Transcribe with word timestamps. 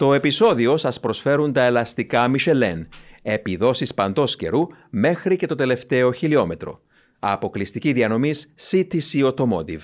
Το 0.00 0.14
επεισόδιο 0.14 0.76
σας 0.76 1.00
προσφέρουν 1.00 1.52
τα 1.52 1.62
ελαστικά 1.62 2.30
Michelin, 2.30 2.86
επιδόσεις 3.22 3.94
παντός 3.94 4.36
καιρού 4.36 4.66
μέχρι 4.90 5.36
και 5.36 5.46
το 5.46 5.54
τελευταίο 5.54 6.12
χιλιόμετρο. 6.12 6.80
Αποκλειστική 7.18 7.92
διανομής 7.92 8.52
CTC 8.70 9.32
Automotive. 9.32 9.80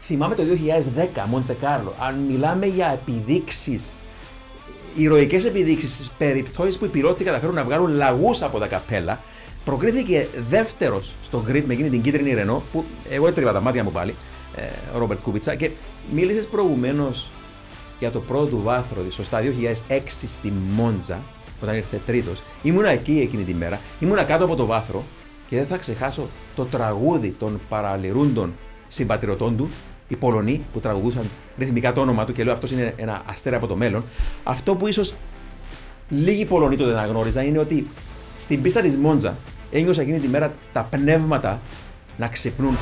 Θυμάμαι 0.00 0.34
το 0.34 0.42
2010, 0.42 1.26
Μοντε 1.28 1.52
Κάρλο, 1.60 1.94
αν 1.98 2.14
μιλάμε 2.14 2.66
για 2.66 2.98
επιδείξεις, 3.02 3.98
ηρωικές 4.96 5.44
επιδείξεις, 5.44 6.10
περιπτώσεις 6.18 6.78
που 6.78 6.84
οι 6.84 6.88
πιλότοι 6.88 7.24
καταφέρουν 7.24 7.54
να 7.54 7.64
βγάλουν 7.64 7.90
λαγούς 7.90 8.42
από 8.42 8.58
τα 8.58 8.66
καπέλα, 8.66 9.20
προκρίθηκε 9.64 10.28
δεύτερος 10.48 11.14
στο 11.22 11.44
grid 11.48 11.62
με 11.66 11.72
εκείνη 11.72 11.90
την 11.90 12.02
κίτρινη 12.02 12.34
Ρενό, 12.34 12.62
που 12.72 12.84
εγώ 13.10 13.26
έτριβα 13.26 13.52
τα 13.52 13.60
μάτια 13.60 13.84
μου 13.84 13.92
πάλι, 13.92 14.14
ε, 14.56 14.62
ο 14.94 14.98
Ρόμπερτ 14.98 15.20
Κούμπιτσα, 15.20 15.54
και 15.54 15.70
μίλησες 16.12 16.46
προηγουμένως 16.46 17.30
για 17.98 18.10
το 18.10 18.20
πρώτο 18.20 18.46
του 18.46 18.60
βάθρο 18.62 19.02
της, 19.02 19.14
στο 19.14 19.22
στάδιο 19.22 19.54
2006 19.88 19.98
στη 20.06 20.52
Μόντζα, 20.76 21.20
όταν 21.62 21.74
ήρθε 21.74 22.00
τρίτος. 22.06 22.42
Ήμουνα 22.62 22.88
εκεί 22.88 23.20
εκείνη 23.20 23.42
τη 23.42 23.54
μέρα, 23.54 23.80
ήμουνα 24.00 24.24
κάτω 24.24 24.44
από 24.44 24.56
το 24.56 24.66
βάθρο 24.66 25.04
και 25.48 25.56
δεν 25.56 25.66
θα 25.66 25.76
ξεχάσω 25.76 26.26
το 26.56 26.64
τραγούδι 26.64 27.30
των 27.38 27.60
παραλυρούντων 27.68 28.54
συμπατριωτών 28.88 29.56
του, 29.56 29.68
οι 30.08 30.16
Πολωνοί 30.16 30.64
που 30.72 30.80
τραγουδούσαν 30.80 31.30
ρυθμικά 31.58 31.92
το 31.92 32.00
όνομα 32.00 32.24
του 32.24 32.32
και 32.32 32.44
λέω 32.44 32.52
αυτός 32.52 32.70
είναι 32.70 32.94
ένα 32.96 33.22
αστέρα 33.26 33.56
από 33.56 33.66
το 33.66 33.76
μέλλον. 33.76 34.04
Αυτό 34.44 34.74
που 34.74 34.86
ίσως 34.86 35.14
λίγοι 36.08 36.44
Πολωνοί 36.44 36.76
τότε 36.76 36.92
να 36.92 37.06
γνώριζαν 37.06 37.46
είναι 37.46 37.58
ότι 37.58 37.86
στην 38.38 38.62
πίστα 38.62 38.80
της 38.80 38.96
Μόντζα 38.96 39.36
ένιωσα 39.70 40.02
εκείνη 40.02 40.18
τη 40.18 40.28
μέρα 40.28 40.54
τα 40.72 40.84
πνεύματα 40.90 41.60
να 42.16 42.28
ξυπνούν. 42.28 42.76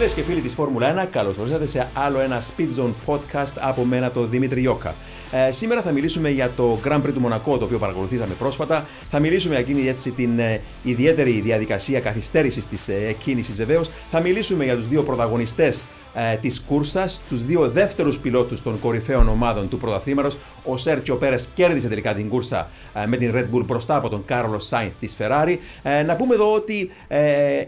Φίλες 0.00 0.14
και 0.14 0.22
φίλοι 0.22 0.40
της 0.40 0.54
Φόρμουλα 0.54 1.04
1, 1.04 1.08
καλώς 1.10 1.38
ορίσατε 1.38 1.66
σε 1.66 1.88
άλλο 1.94 2.20
ένα 2.20 2.42
Speed 2.42 2.80
Zone 2.80 2.92
podcast 3.06 3.52
από 3.58 3.84
μένα, 3.84 4.10
τον 4.10 4.30
Δημήτρη 4.30 4.62
Ιώκα. 4.62 4.94
Ε, 5.32 5.50
σήμερα 5.50 5.82
θα 5.82 5.90
μιλήσουμε 5.90 6.30
για 6.30 6.50
το 6.56 6.78
Grand 6.84 7.02
Prix 7.02 7.12
του 7.14 7.20
Μονακό, 7.20 7.58
το 7.58 7.64
οποίο 7.64 7.78
παρακολουθήσαμε 7.78 8.34
πρόσφατα. 8.34 8.86
Θα 9.10 9.18
μιλήσουμε 9.18 9.54
για 9.54 9.62
εκείνη 9.62 9.88
έτσι, 9.88 10.10
την 10.10 10.38
ε, 10.38 10.60
ιδιαίτερη 10.82 11.30
διαδικασία 11.30 12.00
καθυστέρησης 12.00 12.66
της 12.66 12.88
ε, 12.88 13.16
κίνηση 13.22 13.52
βεβαίως. 13.52 13.90
Θα 14.10 14.20
μιλήσουμε 14.20 14.64
για 14.64 14.76
τους 14.76 14.88
δύο 14.88 15.02
πρωταγωνιστές 15.02 15.86
ε, 16.14 16.36
της 16.36 16.60
κούρσας, 16.60 17.22
τους 17.28 17.44
δύο 17.44 17.68
δεύτερους 17.68 18.18
πιλότους 18.18 18.62
των 18.62 18.80
κορυφαίων 18.80 19.28
ομάδων 19.28 19.68
του 19.68 19.78
πρωταθλήματος. 19.78 20.36
Ο 20.64 20.76
Σέρτσιο 20.76 21.16
Πέρες 21.16 21.48
κέρδισε 21.54 21.88
τελικά 21.88 22.14
την 22.14 22.28
κούρσα 22.28 22.68
ε, 22.94 23.06
με 23.06 23.16
την 23.16 23.32
Red 23.34 23.56
Bull 23.56 23.64
μπροστά 23.64 23.96
από 23.96 24.08
τον 24.08 24.24
Κάρλος 24.24 24.66
Σάινθ 24.66 24.92
της 25.00 25.16
Ferrari. 25.18 25.56
Ε, 25.82 26.02
να 26.02 26.16
πούμε 26.16 26.34
εδώ 26.34 26.52
ότι 26.52 26.90
ε, 27.08 27.62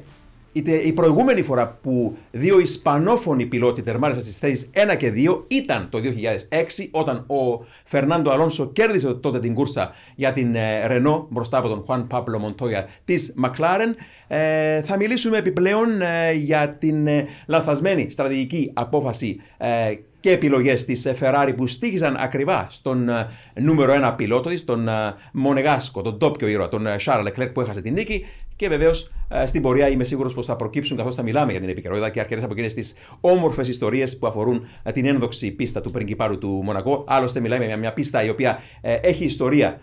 η 0.84 0.92
προηγούμενη 0.92 1.42
φορά 1.42 1.78
που 1.82 2.16
δύο 2.30 2.58
Ισπανόφωνοι 2.58 3.46
πιλότοι 3.46 3.82
τερμάρισαν 3.82 4.22
στις 4.22 4.38
θέσεις 4.38 4.70
1 4.92 4.96
και 4.96 5.12
2 5.16 5.44
ήταν 5.48 5.88
το 5.90 5.98
2006, 5.98 6.88
όταν 6.90 7.16
ο 7.16 7.64
Φερνάντο 7.84 8.30
Αλόνσο 8.30 8.72
κέρδισε 8.72 9.14
τότε 9.14 9.38
την 9.38 9.54
κούρσα 9.54 9.90
για 10.14 10.32
την 10.32 10.56
Ρενό 10.86 11.26
μπροστά 11.30 11.58
από 11.58 11.68
τον 11.68 11.82
Χουάν 11.84 12.06
Πάπλο 12.06 12.38
Μοντόγια 12.38 12.88
της 13.04 13.32
Μακλάρεν. 13.36 13.96
Ε, 14.28 14.82
θα 14.82 14.96
μιλήσουμε 14.96 15.36
επιπλέον 15.36 16.02
ε, 16.02 16.32
για 16.32 16.68
την 16.68 17.06
ε, 17.06 17.26
λανθασμένη 17.46 18.10
στρατηγική 18.10 18.70
απόφαση 18.74 19.40
ε, 19.58 19.94
και 20.20 20.30
επιλογές 20.30 20.84
της 20.84 21.12
Ferrari 21.20 21.52
που 21.56 21.66
στήχησαν 21.66 22.16
ακριβά 22.18 22.66
στον 22.70 23.08
νούμερο 23.54 23.92
ένα 23.92 24.14
πιλότο 24.14 24.48
της, 24.48 24.64
τον 24.64 24.88
Μονεγάσκο, 25.32 26.02
τον 26.02 26.18
τόπιο 26.18 26.48
ήρωα, 26.48 26.68
τον 26.68 26.86
Charles 27.04 27.26
Leclerc 27.26 27.52
που 27.52 27.60
έχασε 27.60 27.80
την 27.80 27.92
νίκη. 27.92 28.24
Και 28.62 28.68
βεβαίως 28.68 29.10
στην 29.44 29.62
πορεία 29.62 29.88
είμαι 29.88 30.04
σίγουρος 30.04 30.34
πως 30.34 30.46
θα 30.46 30.56
προκύψουν 30.56 30.96
καθώς 30.96 31.14
θα 31.14 31.22
μιλάμε 31.22 31.50
για 31.50 31.60
την 31.60 31.68
επικαιρότητα 31.68 32.10
και 32.10 32.20
αρκετές 32.20 32.44
από 32.44 32.52
εκείνες 32.52 32.74
τις 32.74 32.94
όμορφες 33.20 33.68
ιστορίες 33.68 34.18
που 34.18 34.26
αφορούν 34.26 34.66
την 34.92 35.06
ένδοξη 35.06 35.50
πίστα 35.50 35.80
του 35.80 35.90
πριγκιπάρου 35.90 36.38
του 36.38 36.48
Μονακό. 36.48 37.04
Άλλωστε, 37.06 37.40
μιλάμε 37.40 37.64
για 37.64 37.76
μια 37.76 37.92
πίστα 37.92 38.24
η 38.24 38.28
οποία 38.28 38.58
έχει 38.80 39.24
ιστορία 39.24 39.80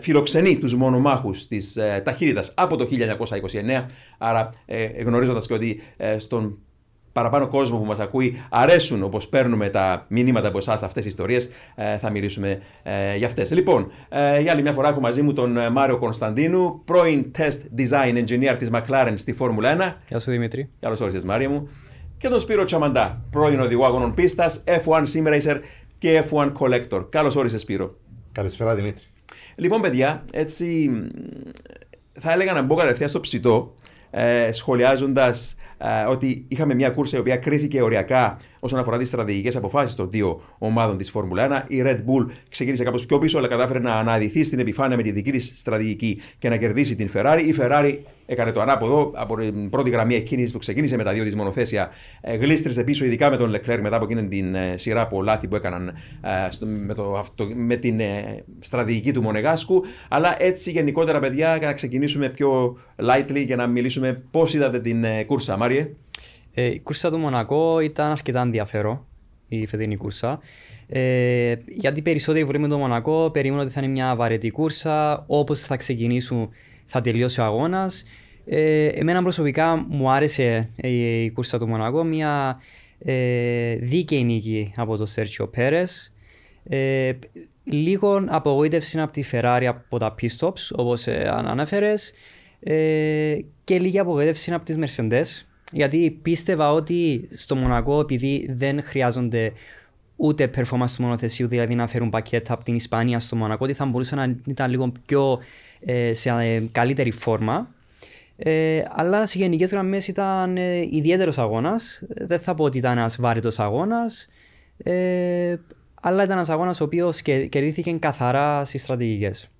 φιλοξενεί 0.00 0.58
τους 0.58 0.74
μονομάχους 0.74 1.46
της 1.46 1.76
ε, 1.76 2.02
ταχύτητας 2.04 2.52
από 2.56 2.76
το 2.76 2.88
1929 3.80 3.84
άρα 4.18 4.52
ε, 4.64 4.84
γνωρίζοντας 4.84 5.46
και 5.46 5.54
ότι 5.54 5.80
ε, 5.96 6.18
στον 6.18 6.58
παραπάνω 7.12 7.48
κόσμο 7.48 7.78
που 7.78 7.84
μας 7.84 7.98
ακούει 7.98 8.42
αρέσουν 8.50 9.02
όπως 9.02 9.28
παίρνουμε 9.28 9.68
τα 9.68 10.04
μηνύματα 10.08 10.48
από 10.48 10.58
εσάς 10.58 10.82
αυτές 10.82 11.04
τις 11.04 11.12
ιστορίες 11.12 11.48
θα 11.98 12.10
μιλήσουμε 12.10 12.60
για 13.16 13.26
αυτές. 13.26 13.52
Λοιπόν, 13.52 13.90
για 14.40 14.52
άλλη 14.52 14.62
μια 14.62 14.72
φορά 14.72 14.88
έχω 14.88 15.00
μαζί 15.00 15.22
μου 15.22 15.32
τον 15.32 15.72
Μάριο 15.72 15.98
Κωνσταντίνου 15.98 16.82
πρώην 16.84 17.30
test 17.38 17.78
design 17.78 18.24
engineer 18.24 18.54
της 18.58 18.70
McLaren 18.72 19.12
στη 19.14 19.32
Φόρμουλα 19.32 19.76
1. 19.76 19.94
Γεια 20.08 20.18
σου 20.18 20.30
Δημήτρη. 20.30 20.70
Καλώς 20.80 21.00
όρισες 21.00 21.24
Μάρια 21.24 21.48
μου. 21.48 21.68
Και 22.18 22.28
τον 22.28 22.40
Σπύρο 22.40 22.64
Τσαμαντά, 22.64 23.24
πρώην 23.30 23.60
οδηγό 23.60 23.84
αγώνων 23.84 24.14
πίστας, 24.14 24.64
F1 24.66 25.02
Sim 25.14 25.26
Racer 25.26 25.60
και 25.98 26.24
F1 26.30 26.52
Collector. 26.52 27.10
Καλώς 27.10 27.36
όρισες 27.36 27.60
Σπύρο. 27.60 27.96
Καλησπέρα 28.32 28.74
Δημήτρη. 28.74 29.04
Λοιπόν, 29.54 29.80
παιδιά, 29.80 30.24
έτσι 30.32 30.90
θα 32.20 32.32
έλεγα 32.32 32.52
να 32.52 32.62
μπω 32.62 32.74
κατευθείαν 32.74 33.08
στο 33.08 33.20
ψητό, 33.20 33.74
ε, 34.10 34.52
σχολιάζοντας 34.52 35.56
ε, 35.78 36.04
ότι 36.04 36.44
είχαμε 36.48 36.74
μια 36.74 36.90
κούρσα 36.90 37.16
η 37.16 37.20
οποία 37.20 37.36
κρίθηκε 37.36 37.82
οριακά 37.82 38.36
όσον 38.60 38.78
αφορά 38.78 38.98
τις 38.98 39.08
στρατηγικές 39.08 39.56
αποφάσεις 39.56 39.94
των 39.94 40.10
δύο 40.10 40.42
ομάδων 40.58 40.96
της 40.96 41.10
Φόρμουλα 41.10 41.66
1. 41.66 41.70
Η 41.72 41.82
Red 41.84 41.96
Bull 41.96 42.26
ξεκίνησε 42.48 42.84
κάπως 42.84 43.06
πιο 43.06 43.18
πίσω, 43.18 43.38
αλλά 43.38 43.48
κατάφερε 43.48 43.78
να 43.78 43.94
αναδυθεί 43.94 44.44
στην 44.44 44.58
επιφάνεια 44.58 44.96
με 44.96 45.02
τη 45.02 45.10
δική 45.10 45.30
της 45.30 45.52
στρατηγική 45.56 46.20
και 46.38 46.48
να 46.48 46.56
κερδίσει 46.56 46.96
την 46.96 47.10
Ferrari. 47.14 47.42
Η 47.46 47.54
Ferrari 47.58 47.98
έκανε 48.30 48.52
το 48.52 48.60
ανάποδο 48.60 49.10
από 49.14 49.36
την 49.36 49.70
πρώτη 49.70 49.90
γραμμή 49.90 50.14
εκείνη 50.14 50.50
που 50.50 50.58
ξεκίνησε 50.58 50.96
με 50.96 51.04
τα 51.04 51.12
δύο 51.12 51.24
της 51.24 51.36
μονοθέσια. 51.36 51.90
Ε, 52.20 52.36
γλίστρισε 52.36 52.84
πίσω, 52.84 53.04
ειδικά 53.04 53.30
με 53.30 53.36
τον 53.36 53.54
Leclerc 53.54 53.78
μετά 53.80 53.96
από 53.96 54.04
εκείνη 54.04 54.28
την 54.28 54.54
ε, 54.54 54.76
σειρά 54.76 55.00
από 55.00 55.22
λάθη 55.22 55.48
που 55.48 55.56
έκαναν 55.56 55.88
ε, 56.20 56.66
με, 56.86 56.94
το, 56.94 57.14
αυτό, 57.18 57.48
με 57.54 57.76
την 57.76 58.00
στρατηγική 58.58 59.12
του 59.12 59.22
Μονεγάσκου. 59.22 59.84
Αλλά 60.08 60.42
έτσι 60.42 60.70
γενικότερα, 60.70 61.18
παιδιά, 61.18 61.56
για 61.56 61.66
να 61.66 61.72
ξεκινήσουμε 61.72 62.28
πιο 62.28 62.78
lightly 62.96 63.44
και 63.46 63.56
να 63.56 63.66
μιλήσουμε 63.66 64.22
πώς 64.30 64.54
είδατε 64.54 64.80
την 64.80 65.04
κούρσα, 65.26 65.56
Μάριε; 65.56 65.90
Ε, 66.54 66.64
η 66.64 66.80
κούρσα 66.80 67.10
του 67.10 67.18
Μονακό 67.18 67.80
ήταν 67.80 68.10
αρκετά 68.10 68.40
ενδιαφέρον, 68.40 69.06
η 69.48 69.66
φετινή 69.66 69.96
κούρσα. 69.96 70.40
Ε, 70.92 71.54
γιατί 71.66 72.02
περισσότεροι 72.02 72.44
βρούμε 72.44 72.68
το 72.68 72.78
Μονακό 72.78 73.30
περίμεναν 73.32 73.64
ότι 73.64 73.74
θα 73.74 73.80
είναι 73.82 73.92
μια 73.92 74.16
βαρετή 74.16 74.50
κούρσα. 74.50 75.24
Όπως 75.26 75.60
θα 75.60 75.76
ξεκινήσουν, 75.76 76.48
θα 76.90 77.00
τελειώσει 77.00 77.40
ο 77.40 77.44
αγώνας. 77.44 78.04
Ε, 78.46 78.86
εμένα 78.86 79.22
προσωπικά 79.22 79.86
μου 79.88 80.10
άρεσε 80.10 80.70
η, 80.76 81.24
η 81.24 81.30
κούρσα 81.30 81.58
του 81.58 81.68
Μονακό. 81.68 82.04
Μια 82.04 82.60
ε, 82.98 83.74
δίκαιη 83.74 84.24
νίκη 84.24 84.72
από 84.76 84.96
τον 84.96 85.06
Σέρτσιο 85.06 85.48
Πέρες. 85.48 86.12
Ε, 86.68 87.12
λίγο 87.64 88.24
απογοήτευση 88.28 89.00
από 89.00 89.12
τη 89.12 89.24
Ferrari 89.32 89.64
από 89.68 89.98
τα 89.98 90.14
pit 90.20 90.36
stops, 90.38 90.68
όπως 90.72 91.06
ε, 91.06 91.28
αναφέρε. 91.32 91.94
Ε, 92.60 93.38
και 93.64 93.78
λίγη 93.78 93.98
απογοήτευση 93.98 94.52
από 94.52 94.64
τις 94.64 94.76
Mercedes 94.78 95.44
γιατί 95.72 96.18
πίστευα 96.22 96.72
ότι 96.72 97.28
στο 97.30 97.56
Μονακό, 97.56 98.00
επειδή 98.00 98.48
δεν 98.50 98.82
χρειάζονται 98.82 99.52
ούτε 100.20 100.50
performance 100.56 100.90
του 100.96 101.02
μονοθεσίου, 101.02 101.48
δηλαδή 101.48 101.74
να 101.74 101.86
φέρουν 101.86 102.10
πακέτα 102.10 102.52
από 102.52 102.64
την 102.64 102.74
Ισπανία 102.74 103.20
στο 103.20 103.36
Μονακό, 103.36 103.64
ότι 103.64 103.74
θα 103.74 103.86
μπορούσαν 103.86 104.18
να 104.18 104.36
ήταν 104.46 104.70
λίγο 104.70 104.92
πιο 105.06 105.38
ε, 105.80 106.12
σε 106.14 106.30
ε, 106.30 106.60
καλύτερη 106.72 107.10
φόρμα. 107.10 107.74
Ε, 108.36 108.82
αλλά 108.88 109.26
σε 109.26 109.38
γενικές 109.38 109.70
γραμμές 109.70 110.08
ήταν 110.08 110.56
ε, 110.56 110.80
ιδιαίτερος 110.90 111.38
αγώνας. 111.38 112.02
Δεν 112.08 112.40
θα 112.40 112.54
πω 112.54 112.64
ότι 112.64 112.78
ήταν 112.78 112.98
ένας 112.98 113.16
βάρητο 113.20 113.50
αγώνας. 113.56 114.28
Ε, 114.76 115.56
αλλά 116.00 116.22
ήταν 116.22 116.36
ένας 116.36 116.48
αγώνας 116.48 116.80
ο 116.80 116.84
οποίος 116.84 117.22
κερδίθηκε 117.22 117.92
καθαρά 117.92 118.64
στις 118.64 118.82
στρατηγικές. 118.82 119.50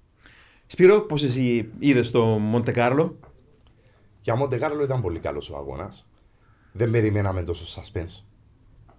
Σπύρο, 0.67 1.01
πώς 1.01 1.23
εσύ 1.23 1.71
είδες 1.79 2.11
το 2.11 2.25
Μοντεκάρλο. 2.25 3.19
Για 4.21 4.35
Μοντεκάρλο 4.35 4.83
ήταν 4.83 5.01
πολύ 5.01 5.19
καλός 5.19 5.51
ο 5.51 5.57
αγώνας. 5.57 6.09
Δεν 6.73 6.91
περιμέναμε 6.91 7.43
τόσο 7.43 7.81
suspense 7.81 8.30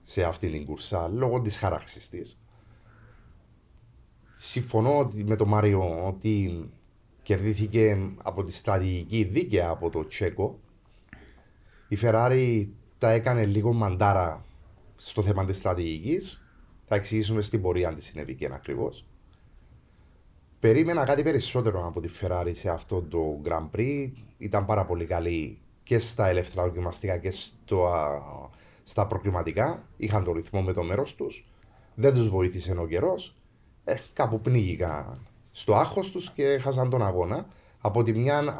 σε 0.01 0.23
αυτή 0.23 0.49
την 0.49 0.65
κουρσά 0.65 1.07
λόγω 1.07 1.41
της 1.41 1.57
χαράξης 1.57 2.09
της. 2.09 2.41
Συμφωνώ 4.33 5.09
με 5.25 5.35
τον 5.35 5.47
Μάριο 5.47 6.07
ότι 6.07 6.69
κερδίθηκε 7.23 8.11
από 8.23 8.43
τη 8.43 8.53
στρατηγική 8.53 9.23
δίκαια 9.23 9.69
από 9.69 9.89
το 9.89 10.07
Τσέκο. 10.07 10.59
Η 11.87 11.97
Ferrari 12.01 12.67
τα 12.97 13.09
έκανε 13.09 13.45
λίγο 13.45 13.73
μαντάρα 13.73 14.45
στο 14.95 15.21
θέμα 15.21 15.45
της 15.45 15.57
στρατηγικής. 15.57 16.45
Θα 16.85 16.95
εξηγήσουμε 16.95 17.41
στην 17.41 17.61
πορεία 17.61 17.87
αν 17.87 17.95
της 17.95 18.05
συνέβη 18.05 18.37
ακριβώς. 18.51 19.05
Περίμενα 20.59 21.03
κάτι 21.03 21.23
περισσότερο 21.23 21.87
από 21.87 22.01
τη 22.01 22.09
Ferrari 22.21 22.51
σε 22.53 22.69
αυτό 22.69 23.01
το 23.01 23.41
Grand 23.45 23.69
Prix. 23.75 24.11
Ήταν 24.37 24.65
πάρα 24.65 24.85
πολύ 24.85 25.05
καλή 25.05 25.59
και 25.83 25.97
στα 25.97 26.27
ελεύθερα 26.27 26.67
δοκιμαστικά 26.67 27.17
και 27.17 27.31
στο, 27.31 27.89
στα 28.83 29.07
προκριματικά. 29.07 29.87
Είχαν 29.97 30.23
το 30.23 30.31
ρυθμό 30.31 30.61
με 30.61 30.73
το 30.73 30.83
μέρος 30.83 31.15
τους. 31.15 31.45
Δεν 31.95 32.13
τους 32.13 32.29
βοήθησε 32.29 32.75
ο 32.79 32.87
καιρός. 32.87 33.35
Ε, 33.83 33.95
κάπου 34.13 34.39
πνίγηκαν 34.41 35.27
στο 35.51 35.75
άγχος 35.75 36.11
τους 36.11 36.31
και 36.31 36.57
χάσαν 36.61 36.89
τον 36.89 37.05
αγώνα. 37.05 37.45
Από 37.81 38.03
τη 38.03 38.13
μια 38.13 38.57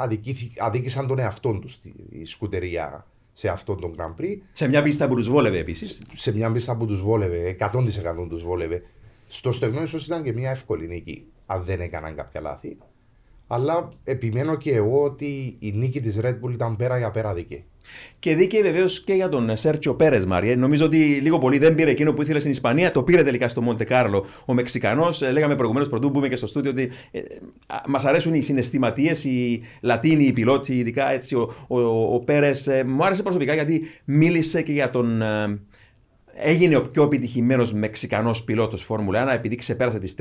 αδίκησαν 0.57 1.07
τον 1.07 1.19
εαυτό 1.19 1.59
τους 1.59 1.79
η 2.09 2.25
σκουτερία 2.25 3.05
σε 3.31 3.49
αυτόν 3.49 3.79
τον 3.79 3.95
Grand 3.97 4.21
Prix. 4.21 4.37
Σε 4.51 4.67
μια 4.67 4.81
πίστα 4.81 5.07
που 5.07 5.15
τους 5.15 5.29
βόλευε 5.29 5.57
επίσης. 5.57 6.03
Σε 6.13 6.33
μια 6.33 6.51
πίστα 6.51 6.75
που 6.75 6.85
τους 6.85 7.01
βόλευε, 7.01 7.55
100% 7.59 8.27
τους 8.29 8.43
βόλευε. 8.43 8.81
Στο 9.27 9.51
στεγνό 9.51 9.81
ίσως 9.81 10.05
ήταν 10.05 10.23
και 10.23 10.33
μια 10.33 10.49
εύκολη 10.49 10.87
νίκη, 10.87 11.25
αν 11.45 11.63
δεν 11.63 11.81
έκαναν 11.81 12.15
κάποια 12.15 12.41
λάθη. 12.41 12.77
Αλλά 13.53 13.89
επιμένω 14.03 14.55
και 14.55 14.71
εγώ 14.71 15.03
ότι 15.03 15.55
η 15.59 15.71
νίκη 15.71 16.01
της 16.01 16.19
Red 16.23 16.35
Bull 16.43 16.51
ήταν 16.53 16.75
πέρα 16.75 16.97
για 16.97 17.11
πέρα 17.11 17.33
δίκαιη. 17.33 17.65
Και 18.19 18.35
δίκαιη 18.35 18.61
βεβαίως 18.61 19.03
και 19.03 19.13
για 19.13 19.29
τον 19.29 19.57
Σέρτσιο 19.57 19.95
Πέρες, 19.95 20.25
Μάρια. 20.25 20.55
Νομίζω 20.55 20.85
ότι 20.85 20.97
λίγο 20.97 21.37
πολύ 21.37 21.57
δεν 21.57 21.75
πήρε 21.75 21.91
εκείνο 21.91 22.13
που 22.13 22.21
ήθελε 22.21 22.39
στην 22.39 22.51
Ισπανία, 22.51 22.91
το 22.91 23.03
πήρε 23.03 23.23
τελικά 23.23 23.47
στο 23.47 23.61
Μοντε 23.61 23.83
Κάρλο 23.83 24.25
ο 24.45 24.53
Μεξικανός. 24.53 25.21
Ε, 25.21 25.31
λέγαμε 25.31 25.55
προηγουμένως 25.55 25.89
πρωτού 25.89 26.09
μπούμε 26.09 26.27
και 26.27 26.35
στο 26.35 26.47
στούντιο 26.47 26.71
ότι 26.71 26.91
ε, 27.11 27.19
μας 27.87 28.05
αρέσουν 28.05 28.33
οι 28.33 28.41
συναισθηματίες, 28.41 29.23
οι 29.23 29.61
Λατίνοι, 29.81 30.23
οι 30.23 30.31
πιλότοι, 30.31 30.75
ειδικά 30.75 31.11
έτσι. 31.11 31.35
Ο, 31.35 31.53
ο, 31.67 31.79
ο, 31.79 32.13
ο 32.13 32.19
Πέρες 32.19 32.67
ε, 32.67 32.83
μου 32.83 33.05
άρεσε 33.05 33.23
προσωπικά 33.23 33.53
γιατί 33.53 33.81
μίλησε 34.05 34.61
και 34.61 34.71
για 34.71 34.89
τον. 34.89 35.23
Ε, 36.33 36.49
έγινε 36.49 36.75
ο 36.75 36.81
πιο 36.81 37.03
επιτυχημένος 37.03 37.73
Μεξικανός 37.73 38.43
πιλότος 38.43 38.81
Φόρμουλα 38.81 39.31
1 39.31 39.33
επειδή 39.33 39.55
ξεπέρασε 39.55 39.99
τις 39.99 40.15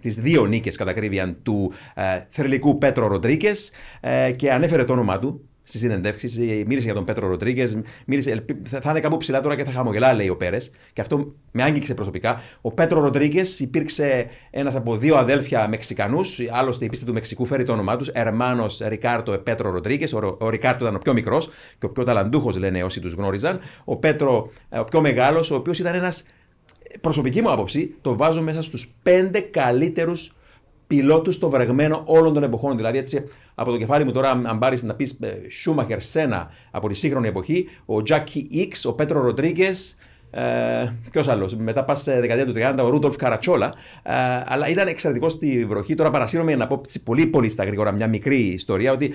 τις 0.00 0.14
δύο 0.14 0.46
νίκες 0.46 0.76
κατά 0.76 0.90
ακρίβεια 0.90 1.36
του 1.42 1.72
ε, 1.94 2.02
θρελικού 2.28 2.78
Πέτρο 2.78 3.06
Ροντρίκες 3.06 3.72
ε, 4.00 4.32
και 4.32 4.52
ανέφερε 4.52 4.84
το 4.84 4.92
όνομά 4.92 5.18
του 5.18 5.48
στι 5.64 5.78
συνεντεύξει. 5.78 6.26
Ε, 6.26 6.62
μίλησε 6.66 6.86
για 6.86 6.94
τον 6.94 7.04
Πέτρο 7.04 7.28
Ροντρίγκες. 7.28 7.78
Θα 8.64 8.90
είναι 8.90 9.00
κάπου 9.00 9.16
ψηλά 9.16 9.40
τώρα 9.40 9.56
και 9.56 9.64
θα 9.64 9.70
χαμογελά, 9.70 10.12
λέει 10.12 10.28
ο 10.28 10.36
Πέρες. 10.36 10.70
Και 10.92 11.00
αυτό 11.00 11.34
με 11.50 11.62
άγγιξε 11.62 11.94
προσωπικά. 11.94 12.40
Ο 12.60 12.72
Πέτρο 12.72 13.00
Ροντρίγκες 13.00 13.60
υπήρξε 13.60 14.26
ένας 14.50 14.76
από 14.76 14.96
δύο 14.96 15.16
αδέλφια 15.16 15.68
Μεξικανούς. 15.68 16.40
Άλλωστε 16.50 16.84
η 16.84 16.88
πίστη 16.88 17.04
του 17.04 17.12
Μεξικού 17.12 17.46
φέρει 17.46 17.64
το 17.64 17.72
όνομά 17.72 17.96
τους. 17.96 18.08
Ερμάνο 18.08 18.66
Ρικάρτο 18.86 19.38
Πέτρο 19.38 19.70
Ροντρίγκε. 19.70 20.16
Ο, 20.16 20.36
ο 20.40 20.48
Ρικάρτο 20.48 20.84
ήταν 20.84 20.96
ο 20.96 20.98
πιο 20.98 21.12
μικρός 21.12 21.50
και 21.78 21.86
ο 21.86 21.88
πιο 21.88 22.02
ταλαντούχος, 22.02 22.58
λένε 22.58 22.82
όσοι 22.82 23.00
τους 23.00 23.12
γνώριζαν. 23.12 23.60
Ο 23.84 23.96
Πέτρο 23.96 24.50
ε, 24.68 24.78
ο 24.78 24.84
πιο 24.84 25.00
μεγάλος, 25.00 25.50
ο 25.50 25.54
οποίος 25.54 25.78
ήταν 25.78 25.94
ένα. 25.94 26.12
Προσωπική 27.00 27.40
μου 27.42 27.52
άποψη, 27.52 27.94
το 28.00 28.16
βάζω 28.16 28.42
μέσα 28.42 28.62
στους 28.62 28.94
πέντε 29.02 29.40
καλύτερους 29.40 30.34
πιλότου 30.86 31.32
στο 31.32 31.48
βρεγμένο 31.48 32.02
όλων 32.04 32.34
των 32.34 32.42
εποχών. 32.42 32.76
Δηλαδή, 32.76 32.98
έτσι, 32.98 33.24
από 33.54 33.70
το 33.70 33.76
κεφάλι 33.76 34.04
μου 34.04 34.12
τώρα, 34.12 34.30
αν 34.30 34.58
πάρεις 34.58 34.82
να 34.82 34.94
πεις 34.94 35.18
Σούμαχερ 35.50 36.00
Σένα 36.00 36.50
από 36.70 36.88
τη 36.88 36.94
σύγχρονη 36.94 37.28
εποχή, 37.28 37.68
ο 37.84 38.02
Τζάκι 38.02 38.46
Ιξ, 38.50 38.84
ο 38.84 38.94
Πέτρο 38.94 39.20
Ροντρίγκες, 39.20 39.96
ε, 40.36 40.92
Ποιο 41.10 41.22
άλλος, 41.26 41.54
μετά 41.54 41.84
πας 41.84 42.02
σε 42.02 42.20
δεκαετία 42.20 42.46
του 42.46 42.52
30, 42.52 42.84
ο 42.84 42.88
Ρούντολφ 42.88 43.16
Καρατσόλα. 43.16 43.74
Ε, 44.02 44.12
αλλά 44.46 44.68
ήταν 44.68 44.88
εξαιρετικό 44.88 45.28
στη 45.28 45.64
βροχή. 45.64 45.94
Τώρα 45.94 46.10
παρασύρομαι 46.10 46.54
να 46.54 46.66
πω 46.66 46.80
πολύ, 47.04 47.26
πολύ 47.26 47.48
στα 47.48 47.64
γρήγορα 47.64 47.92
μια 47.92 48.06
μικρή 48.06 48.36
ιστορία 48.36 48.92
ότι 48.92 49.12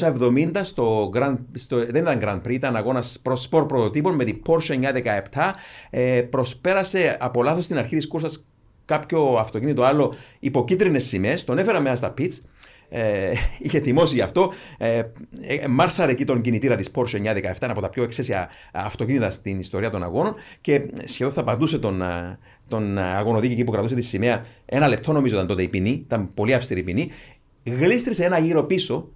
1970 0.00 0.50
ε, 0.54 0.62
στο, 0.62 1.10
Grand, 1.14 1.36
στο 1.54 1.76
δεν 1.76 2.02
ήταν 2.02 2.18
Grand 2.22 2.48
Prix, 2.48 2.52
ήταν 2.52 2.76
αγώνας 2.76 3.20
προ 3.22 3.36
σπορ 3.36 3.66
πρωτοτύπων 3.66 4.14
με 4.14 4.24
την 4.24 4.42
Porsche 4.46 4.80
917. 5.32 5.50
Ε, 5.90 6.20
προσπέρασε 6.20 7.16
από 7.20 7.42
λάθος 7.42 7.64
στην 7.64 7.78
αρχή 7.78 7.96
της 7.96 8.08
κούρσας 8.08 8.46
κάποιο 8.86 9.36
αυτοκίνητο 9.38 9.82
άλλο 9.82 10.14
υποκίτρινες 10.38 11.04
σημαίες, 11.04 11.44
τον 11.44 11.58
έφερα 11.58 11.80
μέσα 11.80 11.96
στα 11.96 12.10
πιτ. 12.10 12.32
Ε, 12.88 13.32
είχε 13.58 13.80
τιμώσει 13.80 14.14
γι' 14.14 14.20
αυτό. 14.20 14.52
Ε, 14.78 15.02
ε, 15.40 15.66
μάρσαρε 15.68 16.12
εκεί 16.12 16.24
τον 16.24 16.40
κινητήρα 16.40 16.76
της 16.76 16.90
Porsche 16.94 17.16
917, 17.16 17.42
ένα 17.60 17.72
από 17.72 17.80
τα 17.80 17.88
πιο 17.88 18.02
εξαίσια 18.02 18.48
αυτοκίνητα 18.72 19.30
στην 19.30 19.58
ιστορία 19.58 19.90
των 19.90 20.02
αγώνων 20.02 20.34
και 20.60 20.90
σχεδόν 21.04 21.32
θα 21.32 21.44
παντούσε 21.44 21.78
τον, 21.78 22.02
ε, 22.02 22.38
τον 22.68 22.98
αγωνοδίκη 22.98 23.52
εκεί 23.52 23.64
που 23.64 23.72
κρατούσε 23.72 23.94
τη 23.94 24.02
σημαία. 24.02 24.44
Ένα 24.66 24.88
λεπτό 24.88 25.12
νομίζω 25.12 25.34
ήταν 25.34 25.46
τότε 25.46 25.62
η 25.62 25.68
ποινή, 25.68 25.90
ήταν 25.90 26.34
πολύ 26.34 26.54
αυστηρή 26.54 26.82
ποινή. 26.82 27.10
Γλίστρισε 27.62 28.24
ένα 28.24 28.38
γύρο 28.38 28.64
πίσω 28.64 29.08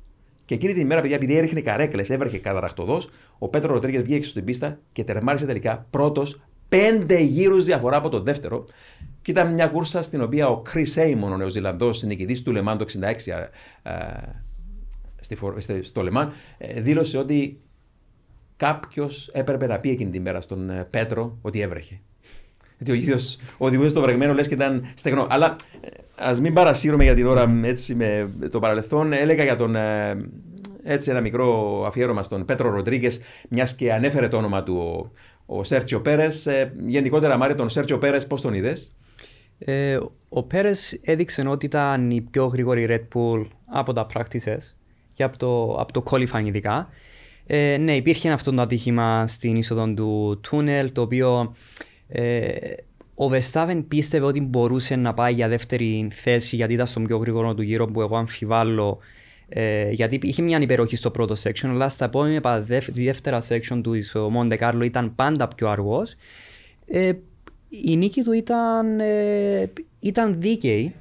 και 0.45 0.57
εκείνη 0.57 0.73
την 0.73 0.83
ημέρα, 0.83 1.01
παιδιά, 1.01 1.17
επειδή 1.17 1.37
έριχνε 1.37 1.61
καρέκλες, 1.61 2.11
έβρεχε 2.11 2.39
καταραχτοδό, 2.39 3.03
ο 3.39 3.49
Πέτρο 3.49 3.73
Ροτρίγκε 3.73 4.03
βγήκε 4.03 4.27
στην 4.27 4.45
πίστα 4.45 4.79
και 4.93 5.05
τερμάρισε 5.05 5.47
τελικά 5.47 5.87
πρώτος 5.91 6.41
πέντε 6.71 7.21
γύρους 7.21 7.65
διαφορά 7.65 7.97
από 7.97 8.09
το 8.09 8.21
δεύτερο. 8.21 8.65
Και 9.23 9.31
ήταν 9.31 9.55
μια 9.55 9.67
κούρσα 9.67 10.03
στην 10.03 10.23
οποία 10.23 10.49
ο 10.49 10.63
Chris 10.73 10.97
Έιμον, 10.97 11.33
ο 11.33 11.37
Νεοζηλανδός 11.37 12.03
νικητής 12.03 12.43
του 12.43 12.53
Λεμάν 12.53 12.79
το 12.79 12.85
1966 13.01 13.05
ε, 15.69 15.81
στο 15.83 16.03
Λεμάν, 16.03 16.33
ε, 16.59 16.81
δήλωσε 16.81 17.19
ότι 17.19 17.61
κάποιος 18.57 19.31
έπρεπε 19.33 19.67
να 19.67 19.79
πει 19.79 19.91
εκείνη 19.91 20.11
την 20.11 20.23
μέρα 20.23 20.41
στον 20.41 20.71
ε, 20.71 20.87
Πέτρο 20.91 21.39
ότι 21.43 21.61
έβρεχε. 21.61 22.01
Γιατί 22.77 22.93
ο 22.93 22.95
ίδιος 22.95 23.39
οδηγούσε 23.59 23.95
το 23.95 24.01
βρεγμένο 24.01 24.33
λες 24.33 24.49
και 24.49 24.55
ήταν 24.55 24.87
στεγνό. 24.95 25.27
Αλλά 25.31 25.57
ας 26.17 26.41
μην 26.41 26.53
παρασύρουμε 26.53 27.05
για 27.05 27.15
την 27.15 27.27
ώρα 27.27 27.61
έτσι 27.63 27.95
με 27.95 28.33
το 28.51 28.59
παρελθόν. 28.59 29.13
Έλεγα 29.13 29.45
για 29.45 29.57
τον. 29.57 29.77
Έτσι, 30.83 31.11
ένα 31.11 31.21
μικρό 31.21 31.83
αφιέρωμα 31.87 32.23
στον 32.23 32.45
Πέτρο 32.45 32.71
Ροντρίγκες, 32.71 33.21
μιας 33.49 33.75
και 33.75 33.93
ανέφερε 33.93 34.29
το 34.29 34.37
όνομα 34.37 34.63
του 34.63 34.77
ο 34.77 35.11
Σέρτσιο 35.65 36.01
Πέρες. 36.01 36.49
γενικότερα, 36.87 37.37
Μάρια, 37.37 37.57
τον 37.57 37.69
Σέρτσιο 37.69 37.99
Πέρες, 37.99 38.27
πώς 38.27 38.41
τον 38.41 38.55
είδες; 38.55 38.97
Ε, 39.59 39.99
ο 40.29 40.43
Πέρες 40.43 40.99
έδειξε 41.03 41.43
ότι 41.43 41.67
ήταν 41.67 42.11
η 42.11 42.21
πιο 42.21 42.47
γρήγορη 42.47 42.87
Red 42.89 43.17
Bull 43.17 43.47
από 43.67 43.93
τα 43.93 44.07
practices 44.15 44.75
και 45.13 45.23
από 45.23 45.39
το, 45.39 45.75
από 45.75 45.93
το 45.93 46.03
qualifying 46.11 46.45
ειδικά. 46.45 46.89
Ε, 47.47 47.77
ναι, 47.77 47.97
υπήρχε 47.97 48.31
αυτό 48.31 48.53
το 48.53 48.63
ατύχημα 48.63 49.27
στην 49.27 49.57
είσοδο 49.57 49.95
του 49.95 50.41
τούνελ, 50.41 50.93
το 50.93 51.01
οποίο 51.01 51.55
ε, 52.09 52.53
ο 53.15 53.31
Verstappen 53.33 53.85
πίστευε 53.89 54.27
ότι 54.27 54.41
μπορούσε 54.41 54.97
να 54.97 55.15
πάει 55.15 55.33
για 55.35 55.49
δεύτερη 55.49 56.09
θέση 56.11 56.57
γιατί 56.57 56.73
ήταν 56.73 56.87
στον 56.87 57.05
πιο 57.05 57.17
γρήγορο 57.17 57.55
του 57.55 57.63
γύρο 57.63 57.87
που 57.87 58.01
εγώ 58.01 58.17
αμφιβάλλω 58.17 58.99
ε, 59.53 59.91
γιατί 59.91 60.19
είχε 60.23 60.43
μια 60.43 60.61
υπεροχή 60.61 60.97
στο 60.97 61.11
πρώτο 61.11 61.35
section, 61.43 61.69
αλλά 61.69 61.89
στα 61.89 62.05
επόμενα 62.05 62.65
δεύτερα 62.93 63.43
section 63.49 63.81
του 63.83 63.93
ο 64.15 64.31
Μοντε 64.31 64.57
Κάρλο 64.57 64.85
ήταν 64.85 65.15
πάντα 65.15 65.49
πιο 65.49 65.69
αργός. 65.69 66.15
Ε, 66.87 67.13
η 67.69 67.97
νίκη 67.97 68.23
του 68.23 68.33
ήταν, 68.33 69.01
ε, 69.01 69.71
ήταν 69.99 70.41
δίκαιη 70.41 70.95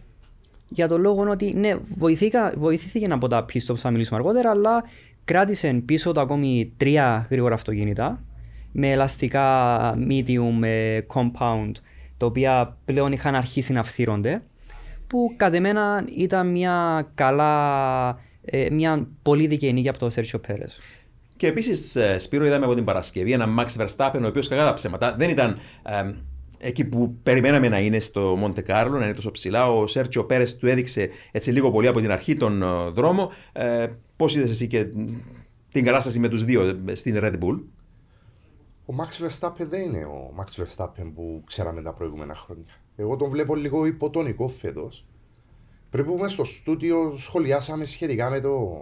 για 0.69 0.87
το 0.87 0.97
λόγο 0.97 1.29
ότι 1.29 1.53
ναι, 1.57 1.75
βοηθήκα, 1.97 2.53
βοηθήθηκε 2.57 3.07
από 3.09 3.27
τα 3.27 3.43
πίστο 3.43 3.73
που 3.73 3.79
θα 3.79 3.91
μιλήσουμε 3.91 4.19
αργότερα, 4.19 4.49
αλλά 4.49 4.83
κράτησε 5.23 5.81
πίσω 5.85 6.11
του 6.11 6.19
ακόμη 6.19 6.73
τρία 6.77 7.27
γρήγορα 7.29 7.53
αυτοκίνητα 7.53 8.23
με 8.71 8.91
ελαστικά 8.91 9.97
medium 10.09 10.63
compound, 11.13 11.71
τα 12.17 12.25
οποία 12.25 12.77
πλέον 12.85 13.11
είχαν 13.11 13.35
αρχίσει 13.35 13.73
να 13.73 13.83
φθύρονται, 13.83 14.41
που 15.07 15.33
κατ' 15.37 15.53
εμένα 15.53 16.05
ήταν 16.15 16.51
μια 16.51 17.07
καλά, 17.15 18.17
ε, 18.51 18.69
μια 18.71 19.07
πολύ 19.21 19.47
δίκαιη 19.47 19.73
νίκη 19.73 19.89
από 19.89 19.97
τον 19.97 20.11
Σέρτσιο 20.11 20.39
Πέρες. 20.39 20.77
Και 21.37 21.47
επίσης, 21.47 21.95
ε, 21.95 22.19
Σπύρο, 22.19 22.45
είδαμε 22.45 22.65
από 22.65 22.75
την 22.75 22.83
Παρασκευή 22.83 23.31
ένα 23.31 23.45
Max 23.59 23.81
Verstappen, 23.81 24.21
ο 24.23 24.27
οποίος 24.27 24.47
κατά 24.47 24.65
τα 24.65 24.73
ψέματα 24.73 25.15
δεν 25.17 25.29
ήταν 25.29 25.57
εκεί 26.59 26.85
που 26.85 27.17
περιμέναμε 27.23 27.69
να 27.69 27.79
είναι 27.79 27.99
στο 27.99 28.21
Μοντε 28.21 28.61
Κάρλο, 28.61 28.97
να 28.97 29.05
είναι 29.05 29.13
τόσο 29.13 29.31
ψηλά. 29.31 29.71
Ο 29.71 29.87
Σέρτσιο 29.87 30.25
Πέρες 30.25 30.57
του 30.57 30.67
έδειξε 30.67 31.09
έτσι 31.31 31.51
λίγο 31.51 31.71
πολύ 31.71 31.87
από 31.87 31.99
την 31.99 32.11
αρχή 32.11 32.35
τον 32.35 32.61
ε, 32.61 32.89
δρόμο. 32.89 33.31
Ε, 33.51 33.87
Πώς 34.15 34.35
είδες 34.35 34.49
εσύ 34.49 34.67
και 34.67 34.85
την 35.71 35.83
κατάσταση 35.83 36.19
με 36.19 36.29
τους 36.29 36.43
δύο 36.43 36.79
ε, 36.85 36.95
στην 36.95 37.19
Red 37.21 37.33
Bull; 37.33 37.59
Ο 38.85 38.93
Max 38.97 39.25
Verstappen 39.25 39.65
δεν 39.69 39.81
είναι 39.81 40.05
ο 40.05 40.33
Max 40.39 40.63
Verstappen 40.63 41.11
που 41.15 41.43
ξέραμε 41.45 41.81
τα 41.81 41.93
προηγούμενα 41.93 42.35
χρόνια. 42.35 42.65
Εγώ 42.95 43.15
τον 43.15 43.29
βλέπω 43.29 43.55
λίγο 43.55 43.85
υποτονικό 43.85 44.47
φέτος. 44.47 45.05
Πριν 45.89 46.05
που 46.05 46.29
στο 46.29 46.43
στούντιο 46.43 47.15
σχολιάσαμε 47.17 47.85
σχετικά 47.85 48.29
με 48.29 48.39
το. 48.39 48.77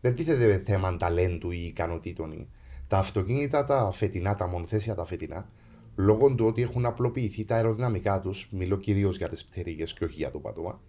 Δεν 0.00 0.14
τίθεται 0.14 0.58
θέμα 0.58 0.96
ταλέντου 0.96 1.50
ή 1.50 1.64
ικανοτήτων. 1.64 2.48
Τα 2.88 2.98
αυτοκίνητα 2.98 3.64
τα 3.64 3.90
φετινά, 3.92 4.34
τα 4.34 4.46
μονοθέσια 4.46 4.94
τα 4.94 5.04
φετινά, 5.04 5.48
λόγω 5.96 6.34
του 6.34 6.46
ότι 6.46 6.62
έχουν 6.62 6.86
απλοποιηθεί 6.86 7.44
τα 7.44 7.54
αεροδυναμικά 7.54 8.20
τους, 8.20 8.48
μιλώ 8.50 8.76
κυρίως 8.76 9.16
για 9.16 9.28
τις 9.28 9.44
πτερίγε 9.44 9.84
και 9.84 10.04
όχι 10.04 10.14
για 10.14 10.30
το 10.30 10.38
πατωμα 10.38 10.80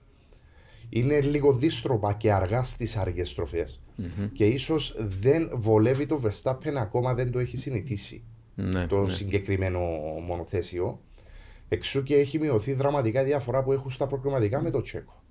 είναι 0.95 1.22
λίγο 1.22 1.53
δίστροπα 1.53 2.13
και 2.13 2.33
αργά 2.33 2.63
στις 2.63 2.98
αργέ 2.98 3.24
Και 4.33 4.45
ίσως 4.45 4.95
δεν 4.98 5.51
βολεύει 5.53 6.05
το 6.05 6.22
Verstappen 6.24 6.74
ακόμα 6.75 7.13
δεν 7.13 7.31
το 7.31 7.39
έχει 7.39 7.57
συνηθίσει 7.57 8.24
ναι, 8.55 8.88
το 8.88 9.01
ναι. 9.01 9.10
συγκεκριμένο 9.10 9.79
μονοθέσιο. 10.27 11.00
Εξού 11.69 12.03
και 12.03 12.15
έχει 12.15 12.39
μειωθεί 12.39 12.74
δραματικά 12.74 13.24
διαφορά 13.24 13.63
που 13.63 13.72
έχουν 13.72 13.91
στα 13.91 14.07
προκριματικά 14.07 14.62
με 14.62 14.69
το 14.69 14.81
Τσέκο. 14.81 15.22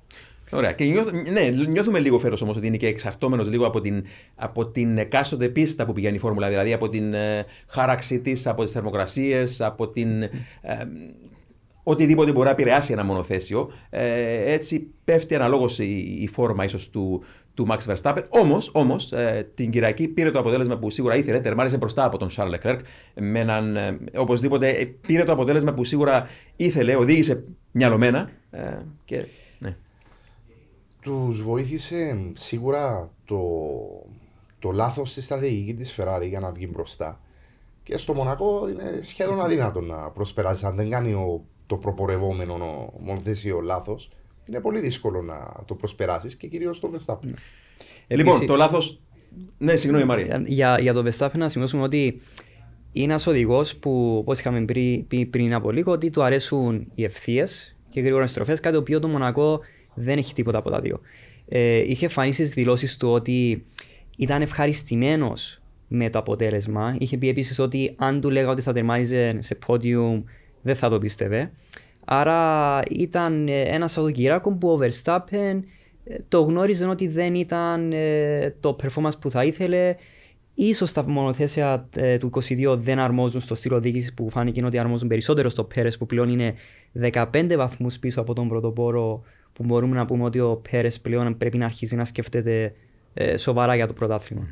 Ωραία. 0.52 0.73
Και 0.73 0.85
νιώθ, 0.85 1.12
ναι, 1.12 1.64
νιώθουμε 1.68 1.99
λίγο 1.99 2.18
φέτο 2.18 2.37
όμως 2.42 2.56
ότι 2.56 2.66
είναι 2.66 2.76
και 2.76 2.87
εξαρτώμενος 2.87 3.49
λίγο 3.49 3.66
από 3.66 3.80
την, 3.80 4.04
από 4.35 4.66
την 4.66 4.99
εκάστοτε 4.99 5.49
πίστα 5.49 5.87
που 5.87 5.92
πηγαίνει 5.92 6.16
η 6.16 6.18
φόρμουλα. 6.18 6.49
Δηλαδή 6.49 6.73
από 6.73 6.88
την 6.88 7.14
ε, 7.14 7.44
χάραξή 7.66 8.21
της, 8.21 8.47
από 8.47 8.64
τις 8.64 8.73
θερμοκρασίες, 8.73 9.61
από 9.61 9.88
την. 9.88 10.23
Ε, 10.23 10.30
οτιδήποτε 11.82 12.32
μπορεί 12.32 12.44
να 12.44 12.50
επηρεάσει 12.50 12.92
ένα 12.92 13.04
μονοθέσιο. 13.04 13.73
Ε, 13.90 14.52
έτσι 14.52 14.90
πέφτει 15.04 15.35
αναλόγως 15.35 15.78
η, 15.78 16.18
η 16.21 16.28
φόρμα 16.32 16.64
ίσως 16.64 16.90
του, 16.90 17.23
του 17.54 17.66
Max 17.71 17.94
Verstappen. 17.94 18.23
Όμως, 18.28 18.71
όμως, 18.73 19.12
ε, 19.12 19.50
την 19.54 19.71
Κυριακή 19.71 20.09
πήρε 20.09 20.30
το 20.30 20.38
αποτέλεσμα 20.38 20.78
που 20.78 20.90
σίγουρα 20.90 21.16
ήθελε, 21.16 21.40
τερμάρισε 21.40 21.76
μπροστά 21.76 22.04
από 22.04 22.18
τον 22.18 22.28
Charles 22.37 22.54
Leclerc. 22.61 22.78
Με 23.14 23.38
έναν, 23.38 23.76
ε, 23.76 23.99
οπωσδήποτε 24.16 24.68
ε, 24.68 24.85
πήρε 25.06 25.25
το 25.25 25.32
αποτέλεσμα 25.32 25.73
που 25.73 25.85
σίγουρα 25.85 26.28
ήθελε, 26.56 26.97
οδήγησε 26.97 27.44
μυαλωμένα. 27.71 28.30
Ε, 28.50 28.61
και 29.04 29.25
Τους 31.02 31.42
βοήθησε 31.42 32.32
σίγουρα 32.32 33.11
το, 33.25 33.40
το 34.59 34.71
λάθος 34.71 35.11
στη 35.11 35.21
στρατηγική 35.21 35.75
της 35.75 35.99
Ferrari 36.00 36.26
για 36.28 36.40
να 36.40 36.52
βγει 36.52 36.68
μπροστά. 36.73 37.21
Και 37.82 37.97
στο 37.97 38.14
Μονακό 38.14 38.68
είναι 38.68 38.99
σχεδόν 39.00 39.40
αδύνατο 39.40 39.80
να 39.80 40.11
προσπεράσει. 40.11 40.66
Αν 40.66 40.76
δεν 40.76 40.90
κάνει 40.90 41.12
ο, 41.12 41.44
το 41.66 41.76
προπορευόμενο 41.76 42.92
μονοθέσιο 43.00 43.61
λάθος, 43.61 44.11
είναι 44.47 44.61
πολύ 44.61 44.80
δύσκολο 44.80 45.23
να 45.23 45.64
το 45.64 45.75
προσπεράσεις 45.75 46.37
και 46.37 46.47
κυρίως 46.47 46.80
το 46.80 46.90
Verstappen. 46.94 47.32
Λοιπόν, 48.06 48.47
το 48.47 48.56
λάθο. 48.56 48.78
Ναι, 49.59 49.76
συγγνώμη, 49.76 50.04
Μαρία. 50.04 50.42
Για, 50.47 50.78
για 50.80 50.92
το 50.92 51.04
Verstappen 51.06 51.37
να 51.37 51.49
σημειώσουμε 51.49 51.82
ότι 51.82 52.21
είναι 52.92 53.04
ένας 53.04 53.26
οδηγός 53.26 53.76
που, 53.76 54.16
όπως 54.18 54.38
είχαμε 54.40 54.64
πριν, 54.64 55.30
πριν 55.30 55.54
από 55.54 55.71
λίγο, 55.71 55.92
ότι 55.92 56.11
του 56.11 56.23
αρέσουν 56.23 56.90
οι 56.94 57.04
ευθείες 57.04 57.76
και 57.88 58.00
γρήγορες 58.00 58.30
στροφές, 58.30 58.61
κάτι 58.61 58.75
το 58.75 58.80
οποίο 58.80 59.00
το 59.00 59.09
Μονακό 59.09 59.61
δεν 59.94 60.18
έχει 60.18 60.34
τίποτα 60.34 60.58
από 60.58 60.70
τα 60.70 60.80
δύο. 60.80 61.00
Ε, 61.49 61.76
είχε 61.76 62.08
φανεί 62.08 62.32
στις 62.32 62.50
δηλώσεις 62.50 62.96
του 62.96 63.08
ότι 63.08 63.64
ήταν 64.16 64.42
ευχαριστημένος 64.42 65.62
με 65.88 66.11
το 66.11 66.18
αποτέλεσμα. 66.18 66.96
Είχε 66.99 67.16
πει 67.16 67.28
επίσης 67.28 67.58
ότι 67.58 67.94
αν 67.99 68.20
του 68.20 68.30
λέγα 68.30 68.49
ότι 68.49 68.62
θα 68.62 68.72
τερμάτιζε 68.72 69.37
σε 69.38 69.58
podium, 69.66 70.22
δεν 70.62 70.76
θα 70.76 70.88
το 70.88 70.99
πίστευε. 70.99 71.50
Άρα 72.04 72.80
ήταν 72.90 73.49
ε, 73.49 73.61
ένα 73.61 73.88
Σαββατοκύριακο 73.88 74.52
που 74.52 74.68
ο 74.70 74.78
Verstappen 74.80 75.61
ε, 76.04 76.16
το 76.28 76.40
γνώριζε 76.40 76.87
ότι 76.87 77.08
δεν 77.08 77.34
ήταν 77.34 77.92
ε, 77.92 78.54
το 78.61 78.76
performance 78.82 79.18
που 79.20 79.30
θα 79.30 79.44
ήθελε. 79.44 79.94
Ίσως 80.54 80.92
τα 80.92 81.08
μονοθέσια 81.08 81.88
του 82.20 82.30
22 82.49 82.76
δεν 82.78 82.99
αρμόζουν 82.99 83.40
στο 83.40 83.54
στήλο 83.54 83.80
διοίκηση 83.80 84.14
που 84.14 84.30
φάνηκε 84.30 84.64
ότι 84.64 84.78
αρμόζουν 84.78 85.08
περισσότερο 85.08 85.49
στο 85.49 85.64
Πέρες 85.64 85.99
που 85.99 86.06
πλέον 86.06 86.28
είναι 86.28 86.54
15 87.12 87.54
βαθμούς 87.56 87.99
πίσω 87.99 88.20
από 88.20 88.34
τον 88.34 88.49
πρωτοπόρο 88.49 89.22
που 89.52 89.64
μπορούμε 89.64 89.97
να 89.97 90.04
πούμε 90.04 90.25
ότι 90.25 90.40
ο 90.40 90.62
Πέρες 90.71 91.00
πλέον 91.00 91.37
πρέπει 91.37 91.59
να 91.59 91.64
αρχίσει 91.64 91.97
να 91.97 92.04
σκέφτεται 92.04 92.75
σοβαρά 93.37 93.75
για 93.75 93.87
το 93.87 93.92
πρωτάθλημα. 93.92 94.49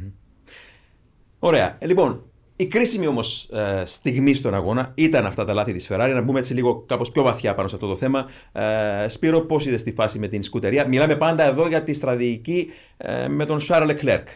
Ωραία. 1.39 1.77
Ε, 1.79 1.87
λοιπόν, 1.87 2.25
η 2.57 2.67
κρίσιμη 2.67 3.07
όμως 3.07 3.51
ε, 3.53 3.83
στιγμή 3.87 4.35
στον 4.35 4.55
αγώνα 4.55 4.93
ήταν 4.95 5.27
αυτά 5.27 5.45
τα 5.45 5.53
λάθη 5.53 5.73
της 5.73 5.89
Ferrari. 5.91 6.11
Να 6.15 6.21
μπούμε 6.21 6.39
έτσι 6.39 6.55
λίγο 6.55 6.85
κάπως 6.87 7.11
πιο 7.11 7.23
βαθιά 7.23 7.55
πάνω 7.55 7.69
σε 7.69 7.75
αυτό 7.75 7.87
το 7.87 7.97
θέμα. 7.97 8.27
Ε, 8.53 9.09
Σπύρο, 9.09 9.41
πώς 9.41 9.67
είδες 9.67 9.83
τη 9.83 9.93
φάση 9.93 10.19
με 10.19 10.29
την 10.29 10.43
σκουτερία; 10.43 10.89
Μιλάμε 10.89 11.17
πάντα 11.17 11.45
εδώ 11.45 11.69
για 11.69 11.83
τη 11.83 11.93
στρατηγική 11.93 12.71
ε, 12.97 13.29
με 13.29 13.47
τον 13.47 13.61
Σάρλ 13.61 13.87
Λεκλέρκ. 13.87 14.29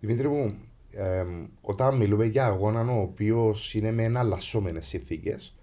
Δημήτρη 0.00 0.28
μου, 0.28 0.54
ε, 0.90 1.24
όταν 1.60 1.96
μιλούμε 1.96 2.24
για 2.24 2.44
αγώνα 2.44 2.92
ο 2.92 3.00
οποίος 3.00 3.74
είναι 3.74 3.92
με 3.92 4.02
εναλλασσόμενες 4.02 4.86
συνθήκες, 4.86 5.58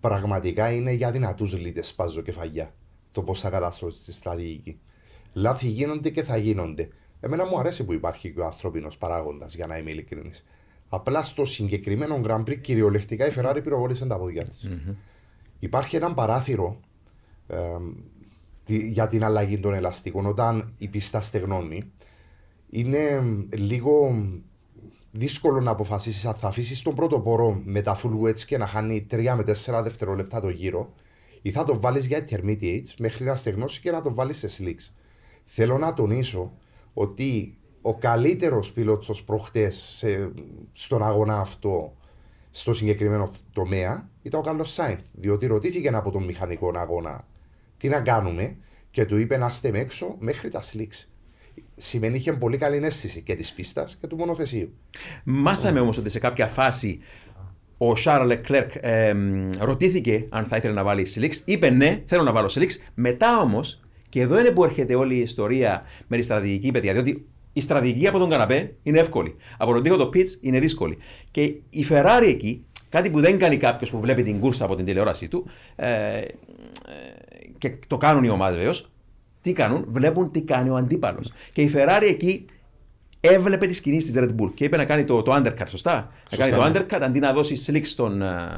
πραγματικά 0.00 0.72
είναι 0.72 0.92
για 0.92 1.10
δυνατούς 1.10 1.58
λίτες 1.58 1.86
σπάζω 1.86 2.22
κεφαλιά 2.22 2.74
το 3.16 3.22
πώς 3.22 3.40
θα 3.40 3.50
καταστρώσει 3.50 4.04
τη 4.04 4.12
στρατηγική. 4.12 4.80
Λάθη 5.32 5.66
γίνονται 5.66 6.10
και 6.10 6.22
θα 6.22 6.36
γίνονται. 6.36 6.88
Εμένα 7.20 7.46
μου 7.46 7.58
αρέσει 7.58 7.84
που 7.84 7.92
υπάρχει 7.92 8.32
και 8.32 8.40
ο 8.40 8.44
ανθρώπινος 8.44 8.96
παράγοντας, 8.96 9.54
για 9.54 9.66
να 9.66 9.78
είμαι 9.78 9.90
ειλικρινής. 9.90 10.44
Απλά 10.88 11.22
στο 11.22 11.44
συγκεκριμένο 11.44 12.20
Grand 12.24 12.40
Prix 12.40 12.60
κυριολεκτικά 12.60 13.26
η 13.26 13.32
Ferrari 13.36 13.60
πυροβόλησε 13.62 14.06
τα 14.06 14.18
πόδια 14.18 14.44
της. 14.44 14.70
Mm-hmm. 14.70 14.94
Υπάρχει 15.58 15.96
ένα 15.96 16.14
παράθυρο 16.14 16.80
ε, 17.46 17.56
για 18.66 19.08
την 19.08 19.24
αλλαγή 19.24 19.58
των 19.58 19.74
ελαστικών 19.74 20.26
όταν 20.26 20.74
η 20.78 20.88
πίστα 20.88 21.20
στεγνώνει. 21.20 21.92
Είναι 22.70 23.22
λίγο 23.56 24.10
δύσκολο 25.10 25.60
να 25.60 25.70
αποφασίσεις 25.70 26.26
αν 26.26 26.34
θα 26.34 26.48
αφήσεις 26.48 26.82
τον 26.82 26.94
πρώτο 26.94 27.20
πόρο 27.20 27.60
με 27.64 27.80
τα 27.80 28.00
full 28.02 28.20
wets 28.22 28.40
και 28.40 28.58
να 28.58 28.66
χάνει 28.66 29.06
3 29.10 29.34
με 29.36 29.44
4 29.64 29.80
δευτερόλεπτα 29.82 30.40
το 30.40 30.48
γύρο 30.48 30.92
ή 31.46 31.50
θα 31.50 31.64
το 31.64 31.80
βάλεις 31.80 32.06
για 32.06 32.24
intermediates 32.28 32.94
μέχρι 32.98 33.24
να 33.24 33.34
στεγνώσει 33.34 33.80
και 33.80 33.90
να 33.90 34.02
το 34.02 34.14
βάλεις 34.14 34.38
σε 34.38 34.48
slicks. 34.58 34.92
Θέλω 35.44 35.78
να 35.78 35.94
τονίσω 35.94 36.52
ότι 36.94 37.58
ο 37.82 37.94
καλύτερος 37.94 38.72
πιλότος 38.72 39.24
προχτές 39.24 40.04
στον 40.72 41.02
αγώνα 41.02 41.40
αυτό, 41.40 41.96
στο 42.50 42.72
συγκεκριμένο 42.72 43.30
τομέα, 43.52 44.10
ήταν 44.22 44.40
ο 44.40 44.42
Κάρλο 44.42 44.64
Σάινθ. 44.64 45.06
Διότι 45.12 45.46
ρωτήθηκε 45.46 45.88
από 45.88 46.10
τον 46.10 46.24
μηχανικό 46.24 46.72
αγώνα 46.74 47.28
τι 47.76 47.88
να 47.88 48.00
κάνουμε 48.00 48.56
και 48.90 49.04
του 49.04 49.16
είπε 49.18 49.36
να 49.36 49.46
είστε 49.46 49.68
έξω 49.68 50.16
μέχρι 50.18 50.50
τα 50.50 50.60
σλίξ. 50.60 51.12
Σημαίνει 51.76 52.16
είχε 52.16 52.32
πολύ 52.32 52.56
καλή 52.56 52.76
αίσθηση 52.76 53.22
και 53.22 53.34
της 53.34 53.52
πίστας 53.52 53.96
και 53.96 54.06
του 54.06 54.16
μονοθεσίου. 54.16 54.72
Μάθαμε 55.24 55.80
όμως 55.80 55.98
ότι 55.98 56.10
σε 56.10 56.18
κάποια 56.18 56.46
φάση 56.46 57.00
ο 57.78 57.96
Σάρλ 57.96 58.26
Λεκλέρκ 58.26 58.70
ρωτήθηκε 59.58 60.26
αν 60.28 60.44
θα 60.44 60.56
ήθελε 60.56 60.74
να 60.74 60.82
βάλει 60.82 61.04
σλίξ. 61.04 61.42
Είπε 61.44 61.70
ναι, 61.70 62.02
θέλω 62.06 62.22
να 62.22 62.32
βάλω 62.32 62.48
σλίξ. 62.48 62.78
Μετά 62.94 63.38
όμως 63.38 63.80
και 64.08 64.20
εδώ 64.20 64.38
είναι 64.38 64.50
που 64.50 64.64
έρχεται 64.64 64.94
όλη 64.94 65.14
η 65.14 65.20
ιστορία 65.20 65.82
με 66.06 66.16
τη 66.16 66.22
στρατηγική 66.22 66.70
παιδιά. 66.70 66.92
Διότι 66.92 67.26
η 67.52 67.60
στρατηγική 67.60 68.06
από 68.06 68.18
τον 68.18 68.28
καναπέ 68.28 68.74
είναι 68.82 68.98
εύκολη. 68.98 69.36
Από 69.58 69.72
τον 69.72 69.82
τοίχο 69.82 69.96
το 69.96 70.10
pitch 70.14 70.28
είναι 70.40 70.58
δύσκολη. 70.58 70.98
Και 71.30 71.42
η 71.70 71.86
Ferrari 71.90 72.26
εκεί, 72.26 72.64
κάτι 72.88 73.10
που 73.10 73.20
δεν 73.20 73.38
κάνει 73.38 73.56
κάποιος 73.56 73.90
που 73.90 74.00
βλέπει 74.00 74.22
την 74.22 74.40
κούρσα 74.40 74.64
από 74.64 74.76
την 74.76 74.84
τηλεόρασή 74.84 75.28
του, 75.28 75.46
ε, 75.76 75.86
ε, 75.86 76.26
και 77.58 77.78
το 77.86 77.96
κάνουν 77.96 78.24
οι 78.24 78.28
ομάδες 78.28 78.56
βεβαίως, 78.56 78.90
τι 79.40 79.52
κάνουν, 79.52 79.84
βλέπουν 79.88 80.30
τι 80.30 80.42
κάνει 80.42 80.70
ο 80.70 80.76
αντίπαλος. 80.76 81.32
Και 81.52 81.62
η 81.62 81.70
Ferrari 81.74 82.06
εκεί 82.08 82.44
έβλεπε 83.20 83.66
τι 83.66 83.82
κινήσει 83.82 84.12
τη 84.12 84.18
Red 84.22 84.42
Bull 84.42 84.50
και 84.54 84.64
είπε 84.64 84.76
να 84.76 84.84
κάνει 84.84 85.04
το, 85.04 85.22
το 85.22 85.34
undercut, 85.34 85.68
σωστά; 85.68 86.12
να 86.30 86.36
κάνει 86.36 86.52
το 86.52 86.62
ναι. 86.62 86.70
undercut 86.70 87.00
αντί 87.02 87.18
να 87.18 87.32
δώσει 87.32 87.54
slick 87.66 87.84
στον. 87.84 88.22
Ε, 88.22 88.48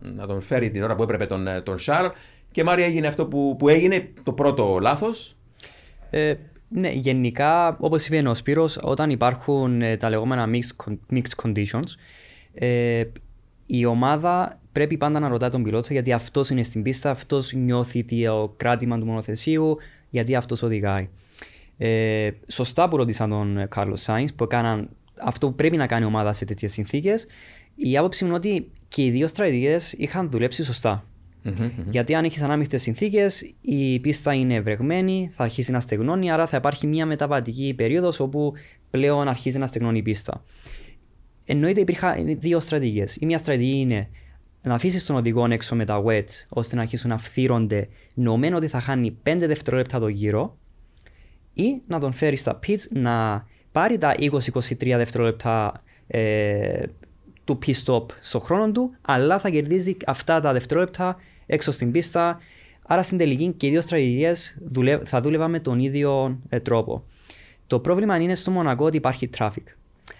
να 0.00 0.26
τον 0.26 0.42
φέρει 0.42 0.70
την 0.70 0.82
ώρα 0.82 0.94
που 0.94 1.02
έπρεπε 1.02 1.26
τον, 1.26 1.46
ε, 1.46 1.60
τον 1.60 1.76
Charles 1.86 2.10
και 2.50 2.64
Μάρια 2.64 2.84
έγινε 2.84 3.06
αυτό 3.06 3.26
που, 3.26 3.56
που 3.58 3.68
έγινε, 3.68 4.08
το 4.22 4.32
πρώτο 4.32 4.78
λάθος. 4.80 5.36
Ε, 6.10 6.34
ναι, 6.68 6.90
γενικά, 6.90 7.76
όπως 7.80 8.06
είπε 8.06 8.28
ο 8.28 8.34
Σπύρος, 8.34 8.78
όταν 8.82 9.10
υπάρχουν 9.10 9.82
ε, 9.82 9.96
τα 9.96 10.10
λεγόμενα 10.10 10.48
mixed, 10.52 10.92
mixed 11.12 11.44
conditions, 11.44 11.84
ε, 12.54 13.04
η 13.66 13.84
ομάδα 13.84 14.60
πρέπει 14.72 14.96
πάντα 14.96 15.20
να 15.20 15.28
ρωτάει 15.28 15.50
τον 15.50 15.62
πιλότο 15.62 15.92
γιατί 15.92 16.12
αυτός 16.12 16.50
είναι 16.50 16.62
στην 16.62 16.82
πίστα, 16.82 17.10
αυτός 17.10 17.52
νιώθει 17.52 18.04
το 18.04 18.54
κράτημα 18.56 18.98
του 18.98 19.06
μονοθεσίου, 19.06 19.76
γιατί 20.10 20.34
αυτός 20.34 20.62
οδηγάει. 20.62 21.08
Ε, 21.78 22.30
σωστά 22.48 22.88
που 22.88 22.96
ρώτησαν 22.96 23.30
τον 23.30 23.68
Κάρλος 23.68 24.02
Σάινς 24.02 24.34
που 24.34 24.44
έκαναν 24.44 24.88
αυτό 25.22 25.48
που 25.48 25.54
πρέπει 25.54 25.76
να 25.76 25.86
κάνει 25.86 26.04
η 26.04 26.06
ομάδα 26.06 26.32
σε 26.32 26.44
τέτοιες 26.44 26.72
συνθήκες. 26.72 27.26
Η 27.74 27.96
άποψη 27.96 28.24
μου 28.24 28.28
είναι 28.30 28.38
ότι 28.38 28.70
και 28.88 29.04
οι 29.04 29.10
δύο 29.10 29.28
στρατηγίε 29.28 29.76
είχαν 29.96 30.30
δουλέψει 30.30 30.64
σωστά. 30.64 31.04
Mm-hmm, 31.44 31.70
Γιατί 31.90 32.14
αν 32.14 32.24
έχει 32.24 32.42
ανάμειχτες 32.42 32.82
συνθήκες, 32.82 33.54
η 33.60 34.00
πίστα 34.00 34.34
είναι 34.34 34.60
βρεγμένη, 34.60 35.30
θα 35.32 35.44
αρχίσει 35.44 35.70
να 35.70 35.80
στεγνώνει, 35.80 36.30
άρα 36.30 36.46
θα 36.46 36.56
υπάρχει 36.56 36.86
μια 36.86 37.06
μεταβατική 37.06 37.74
περίοδος 37.76 38.20
όπου 38.20 38.52
πλέον 38.90 39.28
αρχίζει 39.28 39.58
να 39.58 39.66
στεγνώνει 39.66 39.98
η 39.98 40.02
πίστα. 40.02 40.44
Εννοείται 41.44 41.80
υπήρχαν 41.80 42.38
δύο 42.38 42.60
στρατηγίες. 42.60 43.16
Η 43.16 43.26
μία 43.26 43.38
στρατηγική 43.38 43.78
είναι 43.78 44.08
να 44.62 44.74
αφήσεις 44.74 45.06
τον 45.06 45.16
οδηγό 45.16 45.46
έξω 45.50 45.74
με 45.74 45.84
τα 45.84 46.02
wets 46.06 46.46
ώστε 46.48 46.76
να 46.76 46.82
αρχίσουν 46.82 47.10
να 47.10 47.16
φθύρονται, 47.16 47.88
νομένου 48.14 48.56
ότι 48.56 48.66
θα 48.66 48.80
χάνει 48.80 49.16
5 49.22 49.36
δευτερόλεπτα 49.38 49.98
το 49.98 50.08
γύρο, 50.08 50.58
ή 51.56 51.82
να 51.86 51.98
τον 52.00 52.12
φέρει 52.12 52.36
στα 52.36 52.58
pits 52.66 52.88
να 52.90 53.46
πάρει 53.72 53.98
τα 53.98 54.14
20-23 54.18 54.28
δευτερόλεπτα 54.78 55.82
ε, 56.06 56.82
του 57.44 57.58
pit 57.66 57.82
stop 57.84 58.04
στο 58.20 58.38
χρόνο 58.38 58.72
του, 58.72 58.96
αλλά 59.02 59.38
θα 59.38 59.50
κερδίζει 59.50 59.96
αυτά 60.06 60.40
τα 60.40 60.52
δευτερόλεπτα 60.52 61.16
έξω 61.46 61.70
στην 61.70 61.90
πίστα. 61.90 62.38
Άρα 62.86 63.02
στην 63.02 63.18
τελική 63.18 63.54
και 63.56 63.66
οι 63.66 63.70
δύο 63.70 63.80
στρατηγίε 63.80 64.32
θα 65.04 65.20
δούλευαν 65.20 65.50
με 65.50 65.60
τον 65.60 65.78
ίδιο 65.78 66.40
ε, 66.48 66.60
τρόπο. 66.60 67.04
Το 67.66 67.80
πρόβλημα 67.80 68.20
είναι 68.20 68.34
στο 68.34 68.50
Μονακό 68.50 68.84
ότι 68.84 68.96
υπάρχει 68.96 69.30
traffic. 69.38 69.64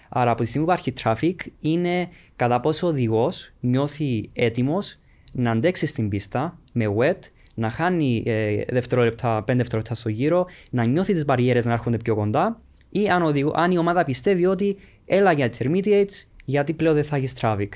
Άρα 0.08 0.30
από 0.30 0.42
τη 0.42 0.48
στιγμή 0.48 0.66
που 0.66 0.72
υπάρχει 0.72 0.92
traffic 1.02 1.50
είναι 1.60 2.08
κατά 2.36 2.60
πόσο 2.60 2.86
ο 2.86 2.90
οδηγός 2.90 3.52
νιώθει 3.60 4.30
έτοιμος 4.32 4.98
να 5.32 5.50
αντέξει 5.50 5.86
στην 5.86 6.08
πίστα 6.08 6.58
με 6.72 6.94
wet, 6.98 7.18
να 7.56 7.70
χάνει 7.70 8.22
ε, 8.26 8.62
δευτερόλεπτα, 8.68 9.42
πέντε 9.42 9.58
δευτερόλεπτα 9.58 9.94
στο 9.94 10.08
γύρο, 10.08 10.46
να 10.70 10.84
νιώθει 10.84 11.12
τις 11.12 11.24
μπαριέρες 11.24 11.64
να 11.64 11.72
έρχονται 11.72 11.96
πιο 11.96 12.14
κοντά 12.14 12.60
ή 12.90 13.08
αν, 13.08 13.22
οδηγό, 13.22 13.52
αν 13.54 13.70
η 13.70 13.78
ομάδα 13.78 14.04
πιστεύει 14.04 14.46
ότι 14.46 14.76
έλα 15.06 15.32
για 15.32 15.50
intermediates 15.52 16.24
γιατί 16.44 16.72
πλέον 16.72 16.94
δεν 16.94 17.04
θα 17.04 17.16
έχεις 17.16 17.34
traffic. 17.40 17.68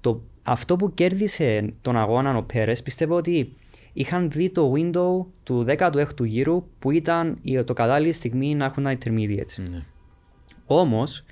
Το, 0.00 0.22
αυτό 0.42 0.76
που 0.76 0.94
κέρδισε 0.94 1.72
τον 1.82 1.96
αγώνα 1.96 2.36
ο 2.36 2.42
Πέρες 2.42 2.82
πιστεύω 2.82 3.16
ότι 3.16 3.52
είχαν 3.92 4.30
δει 4.30 4.50
το 4.50 4.72
window 4.76 5.26
του 5.42 5.64
16ου 5.68 6.24
γύρου 6.24 6.64
που 6.78 6.90
ήταν 6.90 7.38
το 7.64 7.72
κατάλληλη 7.72 8.12
στιγμή 8.12 8.54
να 8.54 8.64
έχουν 8.64 8.82
τα 8.82 8.96
intermediates. 8.98 9.62
Ναι. 9.70 9.82
Όμως, 10.66 11.24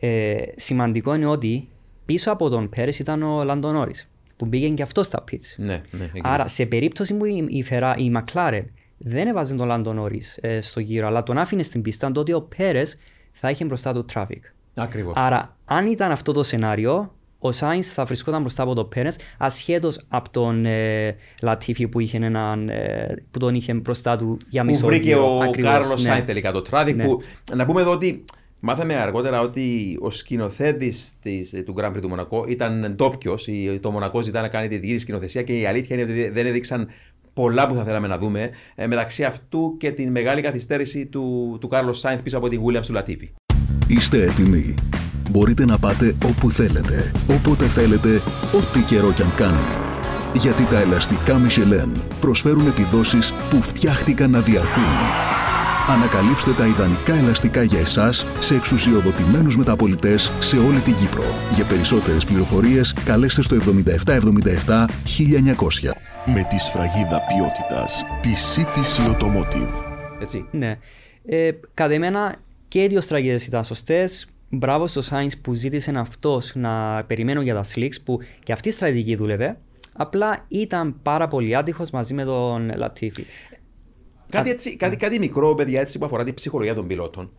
ε, 0.00 0.42
σημαντικό 0.56 1.14
είναι 1.14 1.26
ότι 1.26 1.68
πίσω 2.04 2.32
από 2.32 2.48
τον 2.48 2.68
Πέρες 2.68 2.98
ήταν 2.98 3.22
ο 3.22 3.44
Λαντονόρη 3.44 3.94
που 4.38 4.48
πήγαινε 4.48 4.74
και 4.74 4.82
αυτός 4.82 5.06
στα 5.06 5.24
pits. 5.30 5.54
Ναι, 5.56 5.82
ναι, 5.90 6.10
Άρα, 6.22 6.48
σε 6.48 6.66
περίπτωση 6.66 7.14
που 7.14 7.24
η, 7.24 7.46
η, 7.48 7.62
Φερά, 7.62 7.96
η 7.96 8.12
McLaren 8.16 8.64
δεν 8.98 9.26
έβαζε 9.26 9.54
τον 9.54 9.66
Λαντονόρη 9.66 10.22
ε, 10.40 10.60
στο 10.60 10.80
γύρο, 10.80 11.06
αλλά 11.06 11.22
τον 11.22 11.38
άφηνε 11.38 11.62
στην 11.62 11.82
πίστα, 11.82 12.12
τότε 12.12 12.34
ο 12.34 12.42
Πέρες 12.56 12.96
θα 13.32 13.50
είχε 13.50 13.64
μπροστά 13.64 13.92
του 13.92 14.04
traffic. 14.14 14.40
Ακριβώς. 14.74 15.14
Άρα, 15.16 15.56
αν 15.64 15.86
ήταν 15.86 16.10
αυτό 16.10 16.32
το 16.32 16.42
σενάριο, 16.42 17.12
ο 17.38 17.52
Σάινς 17.52 17.88
θα 17.92 18.04
βρισκόταν 18.04 18.40
μπροστά 18.40 18.62
από 18.62 18.74
τον 18.74 18.88
Πέρες 18.88 19.16
ασχέτως 19.38 20.00
από 20.08 20.30
τον 20.30 20.64
ε, 20.66 21.16
Λατίφη 21.42 21.88
που, 21.88 22.00
είχε 22.00 22.16
έναν, 22.16 22.68
ε, 22.68 23.14
που 23.30 23.38
τον 23.38 23.54
είχε 23.54 23.74
μπροστά 23.74 24.16
του 24.16 24.36
για 24.48 24.64
μισό 24.64 24.80
Που 24.80 24.86
βρήκε 24.86 25.08
γύρο. 25.08 25.36
ο 25.36 25.40
Ακριβώς, 25.42 25.72
Κάρλος 25.72 26.02
ναι. 26.02 26.08
Σάινς 26.08 26.26
τελικά 26.26 26.52
το 26.52 26.62
τράδι. 26.62 26.92
Ναι. 26.92 27.04
Που, 27.04 27.20
να 27.56 27.66
πούμε 27.66 27.80
εδώ 27.80 27.90
ότι 27.90 28.24
μάθαμε 28.60 28.94
αργότερα 28.94 29.40
ότι 29.40 29.96
ο 30.00 30.10
σκηνοθέτης 30.10 31.18
του 31.64 31.74
Grand 31.78 31.90
Prix 31.90 32.00
του 32.00 32.08
Μονακό 32.08 32.44
ήταν 32.48 32.94
ντόπιος. 32.96 33.48
Το 33.80 33.90
Μονακό 33.90 34.22
ζητά 34.22 34.40
να 34.40 34.48
κάνει 34.48 34.68
τη 34.68 34.78
δική 34.78 34.92
της 34.92 35.02
σκηνοθεσία 35.02 35.42
και 35.42 35.52
η 35.52 35.66
αλήθεια 35.66 35.96
είναι 35.96 36.04
ότι 36.04 36.28
δεν 36.28 36.46
έδειξαν 36.46 36.88
πολλά 37.32 37.66
που 37.66 37.74
θα 37.74 37.84
θέλαμε 37.84 38.06
να 38.06 38.18
δούμε. 38.18 38.50
Ε, 38.74 38.86
μεταξύ 38.86 39.24
αυτού 39.24 39.76
και 39.78 39.90
την 39.90 40.10
μεγάλη 40.10 40.40
καθυστέρηση 40.40 41.06
του, 41.06 41.56
του 41.60 41.68
Κάρλος 41.68 41.98
Σάινθ 41.98 42.22
πίσω 42.22 42.36
από 42.36 42.48
την 42.48 42.62
Williams 42.64 42.86
του 42.86 42.92
Λατίφη. 42.92 43.30
Είστε 43.88 44.22
έτοιμοι; 44.22 44.74
Μπορείτε 45.30 45.64
να 45.64 45.78
πάτε 45.78 46.16
όπου 46.24 46.50
θέλετε, 46.50 47.12
όποτε 47.30 47.64
θέλετε, 47.64 48.22
ό,τι 48.52 48.80
καιρό 48.80 49.12
κι 49.12 49.22
αν 49.22 49.34
κάνει. 49.36 49.86
Γιατί 50.34 50.64
τα 50.64 50.80
ελαστικά 50.80 51.40
Michelin 51.46 52.00
προσφέρουν 52.20 52.66
επιδόσεις 52.66 53.32
που 53.50 53.62
φτιάχτηκαν 53.62 54.30
να 54.30 54.40
διαρκούν. 54.40 55.57
Ανακαλύψτε 55.90 56.52
τα 56.52 56.66
ιδανικά 56.66 57.14
ελαστικά 57.14 57.62
για 57.62 57.78
εσάς 57.78 58.26
σε 58.40 58.54
εξουσιοδοτημένους 58.54 59.56
μεταπολιτές 59.56 60.32
σε 60.40 60.56
όλη 60.56 60.80
την 60.80 60.94
Κύπρο. 60.94 61.24
Για 61.54 61.64
περισσότερες 61.64 62.24
πληροφορίες 62.24 62.92
καλέστε 63.04 63.42
στο 63.42 63.56
7777 63.56 64.86
1900. 65.04 65.92
με 66.24 66.46
τη 66.48 66.58
σφραγίδα 66.58 67.20
ποιότητας 67.20 68.04
τη 68.22 68.30
CTC 68.54 69.10
Automotive. 69.12 69.84
Έτσι. 70.20 70.48
Ναι. 70.50 70.78
Ε, 71.26 71.50
κατά 71.74 71.94
εμένα 71.94 72.34
και 72.68 72.82
οι 72.82 72.86
δύο 72.86 73.00
στραγίδες 73.00 73.46
ήταν 73.46 73.64
σωστές. 73.64 74.26
Μπράβο 74.48 74.86
στο 74.86 75.00
Σάινς 75.02 75.36
που 75.36 75.54
ζήτησε 75.54 75.92
αυτός 75.96 76.52
να 76.54 77.04
περιμένω 77.04 77.40
για 77.40 77.54
τα 77.54 77.64
slicks 77.74 77.96
που 78.04 78.20
και 78.42 78.52
αυτή 78.52 78.68
η 78.68 78.72
στρατηγική 78.72 79.14
δούλευε. 79.14 79.56
Απλά 79.96 80.44
ήταν 80.48 80.96
πάρα 81.02 81.28
πολύ 81.28 81.56
άτυχος 81.56 81.90
μαζί 81.90 82.14
με 82.14 82.24
τον 82.24 82.72
Λατίφη. 82.76 83.24
Κάτι, 84.30 84.50
έτσι, 84.50 84.76
κάτι, 84.76 84.96
κάτι 84.96 85.18
μικρό, 85.18 85.54
παιδιά, 85.54 85.80
έτσι, 85.80 85.98
που 85.98 86.04
αφορά 86.04 86.24
την 86.24 86.34
ψυχολογία 86.34 86.74
των 86.74 86.86
πιλότων. 86.86 87.30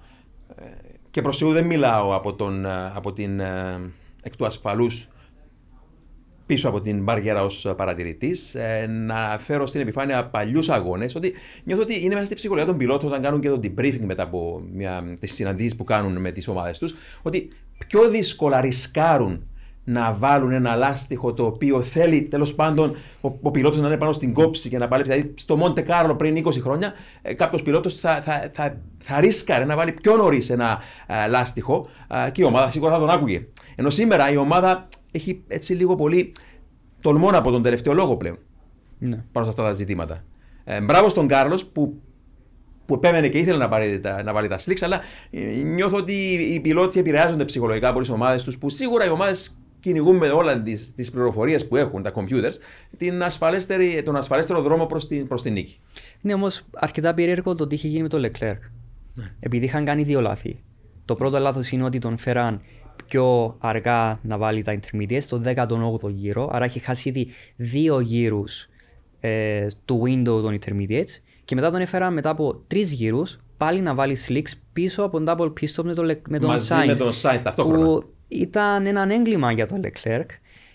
Ε, 0.56 0.64
και 1.12 1.22
προς 1.22 1.38
Θεού 1.38 1.52
δεν 1.52 1.66
μιλάω 1.66 2.16
από, 2.16 2.34
τον, 2.34 2.66
ε, 2.66 2.92
από 2.96 3.14
την 3.14 3.40
ε, 3.40 3.80
εκ 4.22 4.36
του 4.36 4.46
ασφαλούς 4.46 5.08
πίσω 6.46 6.70
από 6.70 6.82
την 6.82 7.04
μπαριέρα 7.04 7.44
ως 7.44 7.74
παρατηρητής, 7.78 8.56
ε, 8.56 8.88
να 8.88 9.38
φέρω 9.40 9.66
στην 9.66 9.82
επιφάνεια 9.82 10.26
παλιούς 10.26 10.70
αγώνες, 10.70 11.16
ότι 11.16 11.34
νιώθω 11.64 11.82
ότι 11.82 12.04
είναι 12.04 12.14
μέσα 12.14 12.26
στη 12.26 12.36
ψυχολογία 12.36 12.68
των 12.68 12.78
πιλότων 12.78 13.10
όταν 13.10 13.22
κάνουν 13.22 13.42
και 13.42 13.50
το 13.50 13.60
debriefing 13.64 14.04
μετά 14.06 14.24
από 14.24 14.64
μια, 14.74 15.14
τις 15.20 15.34
συναντήσεις 15.34 15.76
που 15.76 15.84
κάνουν 15.84 16.18
με 16.18 16.32
τις 16.32 16.48
ομάδες 16.48 16.78
τους, 16.78 16.96
ότι 17.22 17.50
πιο 17.88 18.10
δύσκολα 18.10 18.62
ρισκάρουν 18.62 19.49
να 19.92 20.14
βάλουν 20.14 20.52
ένα 20.52 20.76
λάστιχο 20.76 21.34
το 21.34 21.46
οποίο 21.46 21.82
θέλει 21.82 22.22
τέλος 22.24 22.56
πάντων 22.56 22.96
ο, 23.22 23.32
ο 23.42 23.52
πιλότος 23.52 23.80
να 23.80 23.88
είναι 23.88 23.98
πάνω 23.98 24.12
στην 24.12 24.34
κόψη 24.34 24.70
και 24.70 24.78
να 24.78 24.88
παλέψει. 24.88 25.12
Δηλαδή 25.12 25.34
στο 25.38 25.58
Μοντε 25.58 25.82
Κάρλο 25.82 26.16
πριν 26.16 26.46
20 26.48 26.52
χρόνια, 26.62 26.94
ε, 27.22 27.34
κάποιος 27.34 27.62
πιλότος 27.62 27.96
θα, 28.00 28.22
θα, 28.22 28.50
θα, 28.54 28.78
θα 28.98 29.20
ρίσκαρε 29.20 29.66
να 29.66 29.76
βάλει 29.76 29.92
πιο 29.92 30.16
νωρίς 30.16 30.50
ένα 30.50 30.80
ε, 31.08 31.28
λάστιχο 31.28 31.88
ε, 32.28 32.30
και 32.32 32.42
η 32.42 32.46
ομάδα 32.46 32.72
σίγουρα 32.72 32.92
θα 32.92 33.00
τον 33.00 33.10
άκουγε. 33.10 33.46
Ενώ 33.76 33.90
σήμερα 33.90 34.32
η 34.32 34.38
ομάδα 34.38 34.88
έχει 35.12 35.44
έτσι 35.48 35.74
λίγο 35.74 35.96
πολύ 35.96 36.32
τολμών 37.02 37.36
από 37.36 37.52
τον 37.52 37.62
τελευταίο 37.64 37.94
λόγο 37.94 38.18
πλέον 38.18 38.38
Ναι. 39.00 39.24
πάνω 39.32 39.46
σε 39.46 39.52
αυτά 39.52 39.64
τα 39.64 39.74
ζητήματα. 39.74 40.24
Ε, 40.64 40.82
μπράβο 40.82 41.10
στον 41.10 41.28
Κάρλος 41.28 41.66
που, 41.66 42.02
που 42.86 42.94
επέμενε 42.94 43.28
και 43.28 43.38
ήθελε 43.38 43.58
να, 43.58 43.68
πάρει, 43.70 44.00
τα- 44.00 44.24
να 44.24 44.34
βάλει 44.34 44.48
τα 44.48 44.60
slicks, 44.66 44.82
αλλά 44.82 45.00
ε, 45.32 45.40
νιώθω 45.64 45.98
ότι 45.98 46.14
οι 46.54 46.60
πιλότοι 46.60 47.00
επηρεάζονται 47.00 47.46
ψυχολογικά 47.46 47.88
από 47.88 48.00
τις 48.00 48.10
ομάδες 48.10 48.44
τους, 48.44 48.58
που 48.58 48.70
σίγουρα 48.70 49.06
οι 49.06 49.10
ομάδες 49.10 49.62
κυνηγούν 49.80 50.16
με 50.18 50.30
όλα 50.30 50.62
τις 50.62 50.94
τις 50.96 51.12
πληροφορίες 51.12 51.68
που 51.68 51.76
έχουν, 51.76 52.04
τα 52.04 52.14
computers, 52.16 52.54
την 52.98 53.24
ασφαλέστερη, 53.24 54.04
τον 54.04 54.16
ασφαλέστερο 54.16 54.62
δρόμο 54.62 54.86
προς 54.86 55.08
την, 55.08 55.28
προς 55.28 55.42
την 55.42 55.54
νίκη. 55.54 55.80
Είναι 56.22 56.34
όμως 56.34 56.64
αρκετά 56.74 57.14
περίεργο 57.14 57.56
το 57.56 57.68
τι 57.68 57.76
είχε 57.76 57.88
γίνει 57.88 58.02
με 58.02 58.08
τον 58.08 58.26
Leclerc. 58.26 58.60
Επειδή 59.40 59.66
είχαν 59.66 59.86
κάνει 59.86 60.04
δύο 60.04 60.22
λάθη. 60.22 60.64
Το 61.06 61.16
πρώτο 61.16 61.40
λάθος 61.40 61.72
είναι 61.72 61.84
ότι 61.84 62.00
τον 62.00 62.18
φέραν 62.18 62.62
πιο 63.06 63.56
αργά 63.60 64.20
να 64.24 64.38
βάλει 64.38 64.64
τα 64.64 64.80
intermediates 64.80 65.22
στο 65.22 65.42
18ο 65.46 66.10
γύρο. 66.10 66.50
Άρα 66.52 66.66
έχει 66.66 66.80
χάσει 66.80 67.10
ήδη 67.10 67.28
δύο 67.56 68.00
γύρους 68.00 68.68
ε, 69.20 69.68
του 69.86 70.02
window 70.06 70.42
των 70.42 70.58
intermediates. 70.60 71.20
Και 71.46 71.56
μετά 71.56 71.72
τον 71.72 71.82
έφεραν 71.82 72.14
μετά 72.14 72.30
από 72.30 72.64
τρεις 72.68 72.92
γύρους 72.92 73.40
πάλι 73.58 73.82
να 73.82 73.94
βάλει 73.94 74.18
slicks 74.28 74.52
πίσω 74.74 75.04
από 75.04 75.22
τον 75.22 75.26
double 75.28 75.54
pit 75.60 75.74
stop 75.76 75.84
με 75.84 75.94
τον, 75.94 76.12
Lec- 76.12 76.30
με 76.30 76.40
τον 76.40 76.50
Μαζί 76.50 76.76
Sainz, 76.76 76.88
με 76.88 76.96
τον 76.96 77.12
Sainz 77.22 77.40
ταυτόχρονα. 77.44 77.86
Που 77.86 78.04
ήταν 78.30 78.86
ένα 78.86 79.14
έγκλημα 79.14 79.52
για 79.52 79.66
τον 79.68 79.82
Leclerc. 79.84 80.26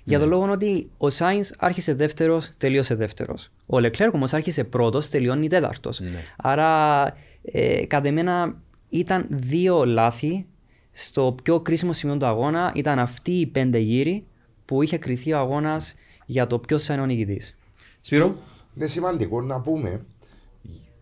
Για 0.06 0.18
τον 0.18 0.28
λόγο 0.28 0.50
ότι 0.50 0.90
ο 0.98 1.10
Σάινς 1.10 1.50
άρχισε 1.58 1.94
δεύτερος, 1.94 2.52
τελείωσε 2.58 2.94
δεύτερος. 2.94 3.50
Ο 3.66 3.76
Leclerc 3.76 4.10
όμως 4.12 4.32
άρχισε 4.32 4.64
πρώτος, 4.64 5.08
τελειώνει 5.08 5.48
τέταρτος. 5.48 6.00
Άρα, 6.36 7.04
ε, 7.42 7.86
κατά 7.86 8.08
εμένα, 8.08 8.56
ήταν 8.88 9.26
δύο 9.30 9.84
λάθη 9.84 10.46
στο 10.92 11.36
πιο 11.42 11.60
κρίσιμο 11.60 11.92
σημείο 11.92 12.16
του 12.16 12.26
αγώνα. 12.26 12.72
Ήταν 12.74 12.98
αυτοί 12.98 13.30
οι 13.30 13.46
πέντε 13.46 13.78
γύροι 13.78 14.26
που 14.64 14.82
είχε 14.82 14.98
κριθεί 14.98 15.32
ο 15.32 15.38
αγώνας 15.38 15.94
για 16.26 16.46
το 16.46 16.58
ποιος 16.58 16.84
θα 16.84 16.92
είναι 16.92 17.02
ο 17.02 17.06
νικητής. 17.06 17.56
Σπύρο, 18.00 18.36
Είναι 18.76 18.86
σημαντικό 18.86 19.40
να 19.40 19.60
πούμε 19.60 20.04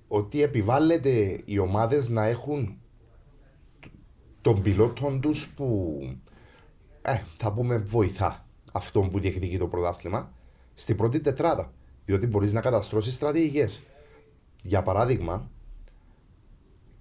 ότι 0.09 0.43
επιβάλλεται 0.43 1.41
οι 1.45 1.59
ομάδες 1.59 2.09
να 2.09 2.25
έχουν 2.25 2.77
τον 4.41 4.63
πιλότον 4.63 5.21
τους 5.21 5.49
που 5.49 5.99
ε, 7.03 7.21
θα 7.37 7.53
πούμε 7.53 7.79
βοηθά 7.79 8.47
αυτόν 8.73 9.11
που 9.11 9.19
διεκδικεί 9.19 9.59
το 9.59 9.67
πρωτάθλημα 9.67 10.33
στην 10.75 10.97
πρώτη 10.97 11.21
τετράδα. 11.21 11.73
Διότι 12.05 12.27
μπορείς 12.27 12.53
να 12.53 12.61
καταστρώσεις 12.61 13.15
στρατηγικές. 13.15 13.83
Για 14.63 14.83
παράδειγμα, 14.83 15.51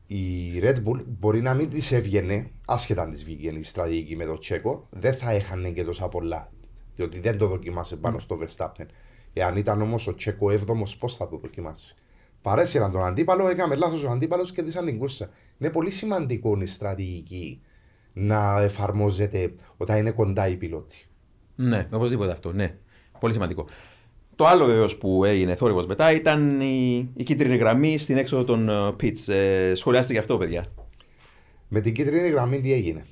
η 0.07 0.59
Red 0.61 0.75
Bull 0.75 1.03
μπορεί 1.05 1.41
να 1.41 1.53
μην 1.53 1.69
της 1.69 1.91
έβγαινε, 1.91 2.51
άσχετα 2.65 3.01
αν 3.01 3.09
της 3.09 3.23
βγήκε 3.23 3.47
η 3.47 3.63
στρατηγική 3.63 4.15
με 4.15 4.25
το 4.25 4.37
Τσέκο, 4.37 4.87
δεν 4.89 5.13
θα 5.13 5.31
έχανε 5.31 5.69
και 5.69 5.83
τόσα 5.83 6.07
πολλά. 6.07 6.51
Διότι 6.95 7.19
δεν 7.19 7.37
το 7.37 7.47
δοκιμάσε 7.47 7.95
πάνω 7.95 8.19
στο 8.19 8.39
Verstappen. 8.41 8.85
Εάν 9.33 9.55
ήταν 9.55 9.81
όμως 9.81 10.07
ο 10.07 10.13
Τσέκο 10.13 10.47
7ο, 10.47 10.97
πώς 10.99 11.15
θα 11.15 11.27
το 11.27 11.37
δοκιμάσει. 11.37 11.95
Παρέσυραν 12.41 12.91
τον 12.91 13.03
αντίπαλο, 13.03 13.47
έκαμε 13.47 13.75
λάθος 13.75 14.03
ο 14.03 14.09
αντίπαλος 14.09 14.51
και 14.51 14.61
δίσαν 14.61 14.85
την 14.85 14.97
κούρσα. 14.97 15.29
Είναι 15.57 15.69
πολύ 15.69 15.89
σημαντικό 15.89 16.61
η 16.61 16.65
στρατηγική 16.65 17.61
να 18.13 18.61
εφαρμόζεται 18.61 19.53
όταν 19.77 19.97
είναι 19.97 20.11
κοντά 20.11 20.47
οι 20.47 20.55
πιλότοι. 20.55 21.05
Ναι, 21.55 21.87
οπωσδήποτε 21.91 22.31
αυτό, 22.31 22.53
ναι. 22.53 22.75
Πολύ 23.19 23.33
σημαντικό. 23.33 23.67
Το 24.35 24.45
άλλο 24.45 24.65
βεβαίως 24.65 24.97
που 24.97 25.23
έγινε 25.23 25.55
θόρυβος 25.55 25.85
μετά 25.85 26.11
ήταν 26.11 26.61
η, 26.61 27.09
η 27.15 27.23
κίτρινη 27.23 27.57
γραμμή 27.57 27.97
στην 27.97 28.17
έξοδο 28.17 28.43
των 28.43 28.69
ε, 28.69 28.95
pits. 29.01 29.33
Ε, 29.33 29.73
σχολιάστε 29.75 30.13
γι' 30.13 30.19
αυτό, 30.19 30.37
παιδιά. 30.37 30.65
Με 31.67 31.79
την 31.79 31.93
κίτρινη 31.93 32.29
γραμμή 32.29 32.61
τι 32.61 32.73
έγινε; 32.73 33.05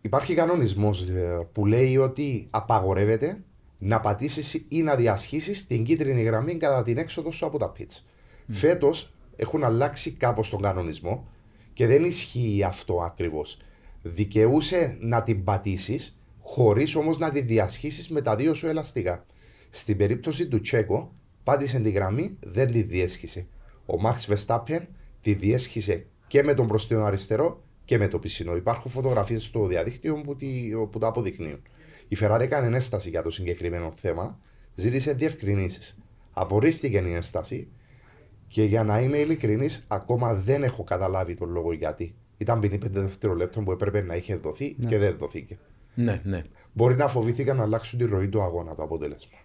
Υπάρχει 0.00 0.34
κανονισμός 0.34 1.06
που 1.52 1.66
λέει 1.66 1.96
ότι 1.96 2.46
απαγορεύεται 2.50 3.42
να 3.78 4.00
πατήσεις 4.00 4.64
ή 4.68 4.82
να 4.82 4.94
διασχίσεις 4.94 5.66
την 5.66 5.84
κίτρινη 5.84 6.22
γραμμή 6.22 6.56
κατά 6.56 6.82
την 6.82 6.98
έξοδο 6.98 7.30
σου 7.30 7.46
από 7.46 7.58
τα 7.58 7.72
pits. 7.78 8.02
Φέτος 8.48 9.12
έχουν 9.36 9.64
αλλάξει 9.64 10.12
κάπως 10.12 10.50
τον 10.50 10.60
κανονισμό 10.62 11.28
και 11.74 11.86
δεν 11.86 12.04
ισχύει 12.04 12.62
αυτό 12.62 13.02
ακριβώς. 13.02 13.58
Δικαιούσε 14.02 14.96
να 15.00 15.22
την 15.22 15.44
πατήσεις 15.44 16.18
χωρίς 16.40 16.94
όμως 16.94 17.18
να 17.18 17.30
τη 17.30 17.40
διασχίσεις 17.40 18.08
με 18.08 18.22
τα 18.22 18.36
δύο 18.36 18.54
σου 18.54 18.66
ελαστικά. 18.66 19.26
Στην 19.70 19.96
περίπτωση 19.96 20.48
του 20.48 20.60
Τσέκο, 20.60 21.14
πάτησε 21.44 21.78
τη 21.78 21.90
γραμμή, 21.90 22.36
δεν 22.40 22.72
τη 22.72 22.82
διέσχισε. 22.82 23.46
Ο 23.86 24.00
Μαξ 24.00 24.28
Verstappen 24.28 24.80
τη 25.20 25.34
διέσχισε 25.34 26.06
και 26.26 26.42
με 26.42 26.54
τον 26.54 26.66
μπροστινό 26.66 27.04
αριστερό 27.04 27.62
και 27.84 27.98
με 27.98 28.08
το 28.08 28.18
πισινό. 28.18 28.56
Υπάρχουν 28.56 28.90
φωτογραφίες 28.90 29.44
στο 29.44 29.66
διαδίκτυο 29.66 30.20
που, 30.20 30.36
τη, 30.36 30.70
που 30.90 30.98
τα 30.98 31.06
αποδεικνύουν. 31.06 31.62
Η 32.08 32.16
Ferrari 32.20 32.40
έκανε 32.40 32.66
ένσταση 32.66 33.08
για 33.08 33.22
το 33.22 33.30
συγκεκριμένο 33.30 33.92
θέμα, 33.96 34.38
ζήτησε 34.74 35.12
διευκρινήσεις. 35.12 35.98
Απορρίφθηκε 36.32 36.98
η 36.98 37.12
ένσταση 37.12 37.68
και 38.54 38.64
για 38.64 38.82
να 38.84 39.00
είμαι 39.00 39.18
ειλικρινής, 39.18 39.84
ακόμα 39.88 40.34
δεν 40.34 40.62
έχω 40.62 40.84
καταλάβει 40.84 41.34
τον 41.34 41.50
λόγο 41.50 41.72
γιατί. 41.72 42.14
Ήταν 42.36 42.60
ποινή 42.60 42.78
5 42.84 42.88
δευτερολέπτων 42.90 43.64
που 43.64 43.72
έπρεπε 43.72 44.02
να 44.02 44.16
είχε 44.16 44.36
δοθεί 44.36 44.76
και 44.88 44.98
δεν 44.98 45.16
δοθήκε. 45.18 45.58
Ναι, 45.94 46.20
ναι. 46.24 46.42
Μπορεί 46.72 46.96
να 46.96 47.08
φοβήθηκαν 47.08 47.56
να 47.56 47.62
αλλάξουν 47.62 47.98
τη 47.98 48.04
ροή 48.04 48.28
του 48.28 48.42
αγώνα 48.42 48.74
το 48.74 48.82
αποτέλεσμα. 48.82 49.38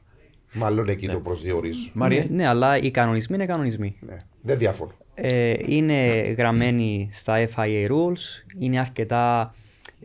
Μάλλον 0.53 0.89
εκεί 0.89 1.07
το 1.07 1.19
προσδιορίζω. 1.19 1.89
Μαρία. 1.93 2.25
Ναι, 2.29 2.47
αλλά 2.47 2.77
οι 2.77 2.91
κανονισμοί 2.91 3.35
είναι 3.35 3.45
κανονισμοί. 3.45 3.95
Ναι, 3.99 4.17
δεν 4.41 4.57
διαφωνώ. 4.57 4.91
Ε, 5.13 5.53
είναι 5.65 5.95
γραμμένοι 6.37 7.09
στα 7.11 7.47
FIA 7.55 7.89
rules, 7.89 8.45
είναι 8.59 8.79
αρκετά 8.79 9.53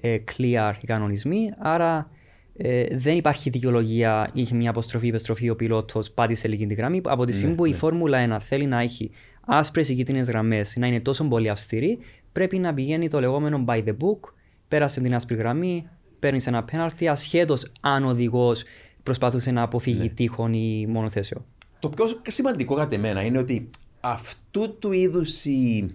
ε, 0.00 0.18
clear 0.36 0.72
οι 0.80 0.86
κανονισμοί, 0.86 1.52
άρα 1.58 2.10
ε, 2.56 2.96
δεν 2.96 3.16
υπάρχει 3.16 3.50
δικαιολογία 3.50 4.30
είχε 4.32 4.54
μια 4.54 4.70
αποστροφή 4.70 5.06
ή 5.06 5.08
επιστροφή 5.08 5.50
ο 5.50 5.56
πιλότος 5.56 6.10
πάτησε 6.10 6.48
λίγη 6.48 6.66
τη 6.66 6.74
γραμμή. 6.74 7.00
Από 7.04 7.24
τη 7.24 7.32
στιγμή 7.32 7.54
που 7.54 7.64
η 7.64 7.72
Φόρμουλα 7.72 8.36
1 8.36 8.40
θέλει 8.40 8.66
να 8.66 8.80
έχει 8.80 9.10
άσπρες 9.40 9.88
ή 9.88 9.94
κίτρινες 9.94 10.28
γραμμές, 10.28 10.76
να 10.76 10.86
είναι 10.86 11.00
τόσο 11.00 11.24
πολύ 11.24 11.48
αυστηρή, 11.48 11.98
πρέπει 12.32 12.58
να 12.58 12.74
πηγαίνει 12.74 13.08
το 13.08 13.20
λεγόμενο 13.20 13.64
by 13.68 13.84
the 13.84 13.90
book. 13.90 14.32
Πέρασε 14.68 15.00
την 15.00 15.14
άσπρη 15.14 15.36
γραμμή, 15.36 15.88
παίρνει 16.18 16.40
ένα 16.46 16.64
πέναλτι 16.64 17.08
ασχέτως 17.08 17.72
αν 17.80 18.04
ο 18.04 18.08
οδηγός 18.08 18.64
προσπαθούσε 19.02 19.50
να 19.50 19.62
αποφύγει 19.62 20.02
Ναι. 20.02 20.08
τείχον 20.08 20.52
ή 20.52 20.86
μονοθέσιο. 20.88 21.44
Το 21.78 21.88
πιο 21.88 22.04
σημαντικό 22.26 22.74
κατά 22.74 22.98
μένα 22.98 23.22
είναι 23.22 23.38
ότι 23.38 23.68
αυτού 24.00 24.78
του 24.78 24.92
είδους 24.92 25.44
η 25.44 25.90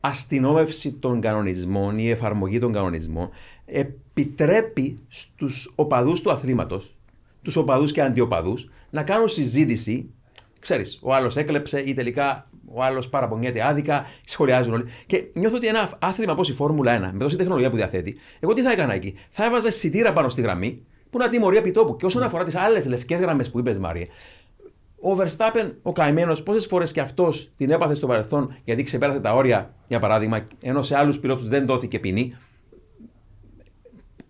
αστυνόμευση 0.00 0.92
των 0.92 1.20
κανονισμών, 1.20 1.98
η 1.98 2.08
εφαρμογή 2.10 2.58
των 2.58 2.72
κανονισμών 2.72 3.30
επιτρέπει 4.18 4.98
στους 5.08 5.72
οπαδούς 5.74 6.20
του 6.20 6.30
αθλήματος, 6.30 6.96
τους 7.42 7.56
οπαδούς 7.56 7.92
και 7.92 8.02
αντιοπαδούς, 8.02 8.68
να 8.90 9.02
κάνουν 9.02 9.28
συζήτηση. 9.28 10.10
Ξέρεις, 10.60 10.98
ο 11.02 11.14
άλλος 11.14 11.36
έκλεψε 11.36 11.80
ή 11.80 11.94
τελικά 11.94 12.50
ο 12.74 12.82
άλλος 12.82 13.08
παραπονιέται 13.08 13.66
άδικα, 13.66 14.04
σχολιάζουν 14.24 14.72
όλοι. 14.72 14.84
Και 15.06 15.24
νιώθω 15.32 15.56
ότι 15.56 15.66
ένα 15.66 15.90
άθλημα 15.98 16.32
όπως 16.32 16.48
η 16.48 16.54
Φόρμουλα 16.54 17.10
1, 17.10 17.12
με 17.12 17.18
τόση 17.18 17.36
τεχνολογία 17.36 17.70
που 17.70 17.76
διαθέτει, 17.76 18.16
εγώ 18.40 18.52
τι 18.52 18.62
θα 18.62 18.72
έκανα 18.72 18.94
εκεί; 18.94 19.14
Θα 19.30 19.44
έβαζα 19.44 19.70
σιτήρα 19.70 20.12
πάνω 20.12 20.28
στη 20.28 20.40
γραμμή, 20.40 20.82
που 21.10 21.18
να 21.18 21.28
τιμωρεί 21.28 21.56
επί 21.56 21.70
τόπου. 21.70 21.96
Και 21.96 22.06
όσον 22.06 22.22
αφορά 22.22 22.44
τις 22.44 22.54
άλλες 22.54 22.86
λευκές 22.86 23.20
γραμμές 23.20 23.50
που 23.50 23.58
είπες, 23.58 23.78
Μάρια, 23.78 24.06
ο 25.00 25.16
Verstappen, 25.18 25.72
ο 25.82 25.92
καημένος, 25.92 26.42
πόσες 26.42 26.66
φορές 26.66 26.92
και 26.92 27.00
αυτός 27.00 27.50
την 27.56 27.70
έπαθε 27.70 27.94
στο 27.94 28.06
παρελθόν 28.06 28.56
γιατί 28.64 28.82
ξεπέρασε 28.82 29.20
τα 29.20 29.34
όρια, 29.34 29.74
για 29.88 29.98
παράδειγμα, 29.98 30.46
ενώ 30.60 30.82
σε 30.82 30.96
άλλους 30.96 31.18
πιλότους 31.18 31.48
δεν 31.48 31.66
δόθηκε 31.66 31.98
ποινή. 31.98 32.36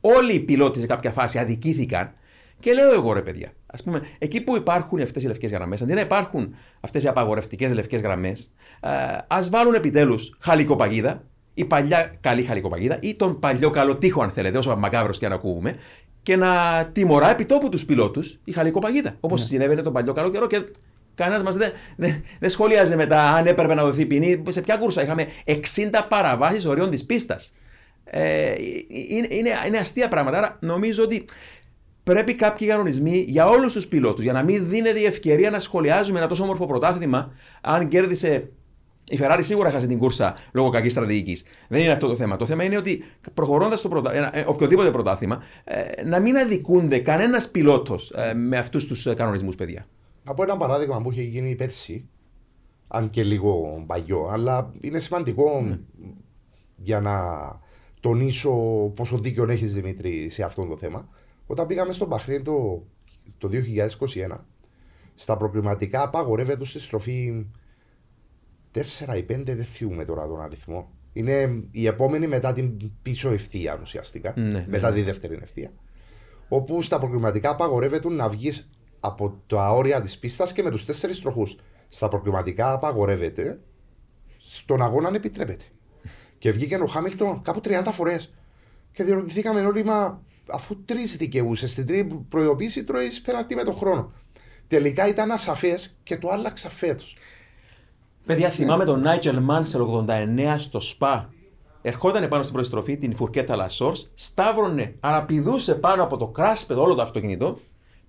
Όλοι 0.01 0.33
οι 0.33 0.41
πιλότοι 0.41 0.81
σε 0.81 0.87
κάποια 0.87 1.11
φάση 1.11 1.39
αδικήθηκαν. 1.39 2.13
Και 2.61 2.73
λέω 2.73 2.93
εγώ 2.93 3.13
ρε 3.13 3.23
παιδιά, 3.23 3.49
ας 3.67 3.83
πούμε, 3.83 4.03
εκεί 4.19 4.41
που 4.41 4.57
υπάρχουν 4.57 5.01
αυτές 5.01 5.23
οι 5.23 5.27
λευκές 5.27 5.51
γραμμές, 5.51 5.83
αντί 5.83 5.93
να 5.93 6.01
υπάρχουν 6.01 6.55
αυτές 6.81 7.03
οι 7.03 7.09
απαγορευτικές 7.09 7.73
λευκές 7.73 8.01
γραμμές, 8.01 8.55
α 9.27 9.39
βάλουν 9.51 9.75
επιτέλους 9.75 10.37
χαλικοπαγίδα, 10.41 11.25
η 11.55 11.65
παλιά 11.65 12.17
καλή 12.21 12.43
χαλικοπαγίδα 12.43 12.99
ή 13.01 13.15
τον 13.15 13.39
παλιό 13.39 13.71
καλό 13.71 13.97
τείχο, 13.97 14.23
αν 14.23 14.31
θέλετε, 14.31 14.59
όσο 14.59 14.77
μακάβρος 14.77 15.19
και 15.19 15.27
αν 15.27 15.33
ακούγουμε, 15.33 15.75
και 16.23 16.37
να 16.37 16.85
τιμωρά 16.93 17.31
επιτόπου 17.31 17.69
τους 17.69 17.85
πιλότους 17.85 18.39
η 18.45 18.53
χαλικοπαγίδα. 18.53 19.17
Όπως 19.21 19.41
ναι. 19.41 19.47
συνέβαινε 19.47 19.83
τον 19.83 19.93
παλιό 19.93 20.13
καλό 20.13 20.31
καιρό 20.31 20.47
και 20.47 20.65
κανένας 21.15 21.43
μας 21.43 21.57
δεν 21.57 21.73
δε, 21.97 22.09
δε 22.41 22.49
σχολίαζε 22.49 22.97
μετά 22.97 23.33
αν 23.33 23.47
έπρεπε 23.47 23.75
να 23.75 23.85
δοθεί 23.85 24.07
ποινή. 24.07 24.43
Σε 24.49 24.61
ποια 24.61 24.77
κούρσα 24.77 25.03
είχαμε 25.03 25.27
60 25.45 25.61
παραβάσεις 26.09 26.67
ορίων 26.67 26.91
της 26.91 27.07
πίστας. 27.07 27.53
Ε, 28.11 28.55
είναι, 28.89 29.27
είναι, 29.31 29.51
είναι 29.67 29.79
αστεία 29.79 30.09
πράγματα. 30.09 30.39
Άρα 30.39 30.57
νομίζω 30.61 31.03
ότι 31.03 31.25
πρέπει 32.05 32.35
κάποιοι 32.35 32.69
κανονισμοί 32.69 33.25
για 33.29 33.47
όλους 33.47 33.73
τους 33.73 33.87
πιλότους, 33.87 34.25
για 34.25 34.33
να 34.33 34.43
μην 34.43 34.69
δίνεται 34.69 34.99
η 34.99 35.05
ευκαιρία 35.05 35.51
να 35.51 35.59
σχολιάζουμε 35.59 36.19
ένα 36.19 36.29
τόσο 36.29 36.43
όμορφο 36.43 36.67
πρωτάθλημα, 36.67 37.33
αν 37.61 37.89
κέρδισε 37.89 38.49
η 39.11 39.19
Ferrari 39.21 39.39
σίγουρα 39.41 39.71
χάσει 39.71 39.87
την 39.87 39.99
κούρσα 39.99 40.37
λόγω 40.53 40.69
κακής 40.69 40.93
στρατηγικής. 40.93 41.45
Δεν 41.69 41.81
είναι 41.81 41.93
αυτό 41.93 42.09
το 42.09 42.17
θέμα. 42.17 42.37
Το 42.37 42.47
θέμα 42.47 42.65
είναι 42.65 42.77
ότι 42.77 43.05
προχωρώντας 43.35 43.81
το 43.81 43.89
πρωτα... 43.89 44.15
ένα, 44.15 44.45
οποιοδήποτε 44.47 44.91
πρωτάθλημα, 44.91 45.43
ε, 45.65 46.05
να 46.05 46.21
μην 46.21 46.37
αδικούνται 46.37 46.99
κανένας 46.99 47.51
πιλότος 47.51 48.11
ε, 48.11 48.35
με 48.35 48.59
αυτούς 48.59 48.87
τους 48.87 49.15
κανονισμούς, 49.15 49.55
παιδιά. 49.55 49.87
Να 50.25 50.35
πω 50.35 50.43
ένα 50.43 50.57
παράδειγμα 50.57 51.03
που 51.03 51.13
είχε 51.13 51.23
γίνει 51.23 51.55
πέρσι, 51.55 52.09
αν 52.89 53.11
και 53.11 53.23
λίγο 53.23 53.85
παλιό, 53.87 54.29
αλλά 54.31 54.73
είναι 54.81 54.99
σημαντικό 54.99 55.61
Ναι. 55.61 55.79
για 56.77 57.01
να 57.01 57.13
τονίσω 58.01 58.53
πόσο 58.95 59.19
δίκιο 59.19 59.51
έχεις 59.51 59.75
Δημήτρη 59.75 60.29
σε 60.29 60.43
αυτό 60.43 60.67
το 60.67 60.77
θέμα. 60.77 61.09
Όταν 61.47 61.67
πήγαμε 61.67 61.93
στο 61.93 62.07
Μπαχρέιν 62.07 62.45
το, 62.45 62.87
το 63.39 63.49
2021, 63.53 64.39
στα 65.15 65.37
προκριματικά 65.37 66.03
απαγορεύεται 66.03 66.65
στη 66.65 66.79
στροφή 66.79 67.47
4 68.75 68.81
ή 69.17 69.27
5, 69.29 69.43
δεν 69.45 69.65
θυμούμε 69.65 70.05
τώρα 70.05 70.27
τον 70.27 70.41
αριθμό. 70.41 70.91
Είναι 71.13 71.65
η 71.71 71.87
επόμενη 71.87 72.27
μετά 72.27 72.53
την 72.53 72.93
πίσω 73.03 73.33
ευθεία 73.33 73.79
ουσιαστικά. 73.83 74.35
Ναι, 74.37 74.65
μετά 74.69 74.91
ναι. 74.91 74.97
τη 74.97 75.03
δεύτερη 75.03 75.39
ευθεία. 75.43 75.73
Όπου 76.49 76.83
στα 76.83 76.99
προκριματικά 76.99 77.51
απαγορεύεται 77.51 78.09
να 78.09 78.29
βγεις 78.29 78.71
από 79.01 79.43
τα 79.47 79.71
όρια 79.71 80.01
της 80.01 80.19
πίστας 80.19 80.53
και 80.53 80.63
με 80.63 80.71
τους 80.71 80.85
τέσσερις 80.85 81.21
τροχούς. 81.21 81.57
Στα 81.89 82.09
προκριματικά 82.09 82.73
απαγορεύεται, 82.73 83.61
στον 84.39 84.83
αγώνα 84.83 85.11
επιτρέπεται. 85.15 85.65
Και 86.39 86.51
βγήκε 86.51 86.77
ο 86.77 86.87
Χάμιλτον 86.87 87.43
κάπου 87.43 87.61
30 87.65 87.83
φορές. 87.93 88.35
Και 88.93 89.05
διερωτηθήκαμε 89.05 89.61
όλοι, 89.61 89.85
μα 89.85 90.23
αφού 90.51 90.85
τρεις 90.85 91.17
δικαιούσες 91.17 91.71
στην 91.71 91.87
τρίτη 91.87 92.27
προειδοποίηση, 92.29 92.85
τρώεις 92.85 93.21
πέναλτι 93.21 93.55
με 93.55 93.63
τον 93.63 93.75
χρόνο. 93.75 94.13
Τελικά 94.69 95.09
ήταν 95.09 95.31
ασαφές 95.31 95.99
και 96.03 96.17
το 96.17 96.31
άλλαξα 96.31 96.71
φέτος. 96.71 97.17
Παιδιά, 98.27 98.51
θυμάμαι 98.51 98.85
τον 98.85 99.01
Νάιτζελ 99.01 99.39
Μάνσελ 99.41 99.81
89 99.81 100.55
στο 100.59 100.81
ΣΠΑ. 100.81 101.33
Ερχόταν 101.83 102.29
πάνω 102.29 102.43
στην 102.43 102.55
προστροφή 102.55 102.97
την 102.97 103.17
φουρκέτα 103.17 103.57
Λασόρς, 103.57 104.11
σταύρωνε, 104.15 104.95
αναπηδούσε 105.01 105.75
πάνω 105.75 106.03
από 106.03 106.17
το 106.17 106.27
κράσπεδο 106.27 106.83
όλο 106.83 106.95
το 106.95 107.03
αυτοκίνητο, 107.03 107.59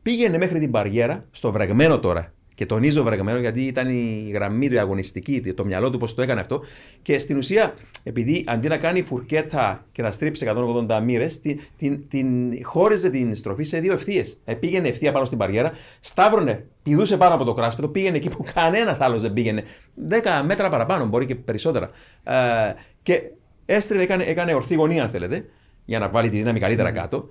πήγαινε 0.02 0.38
μέχρι 0.38 0.60
την 0.60 0.70
μπαριέρα, 0.70 1.26
στο 1.32 1.52
βρεγμένο 1.52 2.00
τώρα. 2.00 2.34
Και 2.60 2.66
τονίζω 2.66 3.04
βρεγμένο 3.04 3.40
γιατί 3.40 3.62
ήταν 3.62 3.90
η 3.90 4.32
γραμμή 4.34 4.68
του 4.68 4.74
η 4.74 4.78
αγωνιστική, 4.78 5.54
το 5.54 5.66
μυαλό 5.66 5.90
του 5.90 5.98
πώς 5.98 6.14
το 6.14 6.22
έκανε 6.22 6.40
αυτό. 6.40 6.62
Και 7.02 7.20
στην 7.20 7.38
ουσία, 7.38 7.74
επειδή 8.04 8.44
αντί 8.48 8.68
να 8.68 8.78
κάνει 8.78 9.02
φουρκέτα 9.02 9.86
και 9.92 10.02
να 10.02 10.12
στρίψει 10.12 10.52
180 10.88 11.02
μοίρες, 11.04 11.42
την, 11.42 11.60
την, 11.78 12.08
την 12.08 12.60
χώριζε 12.64 13.10
την 13.10 13.36
στροφή 13.36 13.64
σε 13.64 13.80
δύο 13.80 13.94
ευθείες. 13.94 14.42
Ε, 14.46 14.54
πήγαινε 14.54 14.88
ευθεία 14.88 15.12
πάνω 15.12 15.26
στην 15.26 15.38
μπαριέρα, 15.38 15.72
σταύρωνε, 16.00 16.66
πηδούσε 16.84 17.18
πάνω 17.18 17.36
από 17.36 17.44
το 17.44 17.54
κράσπεδο, 17.54 17.88
πήγαινε 17.88 18.18
εκεί 18.18 18.30
που 18.30 18.46
κανένας 18.54 19.00
άλλος 19.00 19.22
δεν 19.22 19.34
πήγαινε. 19.34 19.64
10 20.10 20.44
μέτρα 20.46 20.70
παραπάνω, 20.70 21.06
μπορεί 21.06 21.26
και 21.26 21.36
περισσότερα. 21.36 21.90
Ε, 22.24 22.74
και 23.04 23.22
έστρεβε, 23.66 24.04
έκανε, 24.04 24.24
έκανε 24.24 24.54
ορθή 24.54 24.76
γωνία, 24.76 25.04
αν 25.04 25.10
θέλετε, 25.10 25.46
για 25.86 26.00
να 26.00 26.10
βάλει 26.10 26.30
τη 26.30 26.38
δύναμη 26.38 26.60
καλύτερα 26.60 26.92
κάτω. 26.92 27.30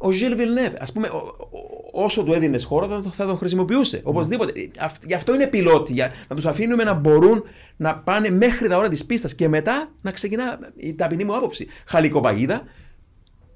Ο 0.00 0.10
Ζιλ 0.10 0.36
Βιλνεύ, 0.36 0.74
ας 0.80 0.92
πούμε, 0.92 1.08
ο- 1.08 1.16
ο- 1.50 2.02
όσο 2.04 2.22
του 2.24 2.32
έδινες 2.32 2.64
χώρο 2.64 2.86
θα, 2.88 3.00
το- 3.00 3.08
θα 3.10 3.26
τον 3.26 3.36
χρησιμοποιούσε. 3.36 4.00
Οπωσδήποτε. 4.04 4.52
Αυτ- 4.80 5.04
Γι' 5.06 5.14
αυτό 5.14 5.34
είναι 5.34 5.46
πιλότη, 5.46 5.92
για 5.92 6.12
να 6.28 6.36
τους 6.36 6.46
αφήνουμε 6.46 6.84
να 6.84 6.92
μπορούν 6.94 7.42
να 7.76 7.98
πάνε 7.98 8.30
μέχρι 8.30 8.68
τα 8.68 8.76
ώρα 8.76 8.88
της 8.88 9.06
πίστας 9.06 9.34
και 9.34 9.48
μετά 9.48 9.88
να 10.00 10.10
ξεκινά 10.10 10.58
η 10.76 10.94
ταπεινή 10.94 11.24
μου 11.24 11.36
άποψη. 11.36 11.66
Χαλικοπαγίδα, 11.86 12.62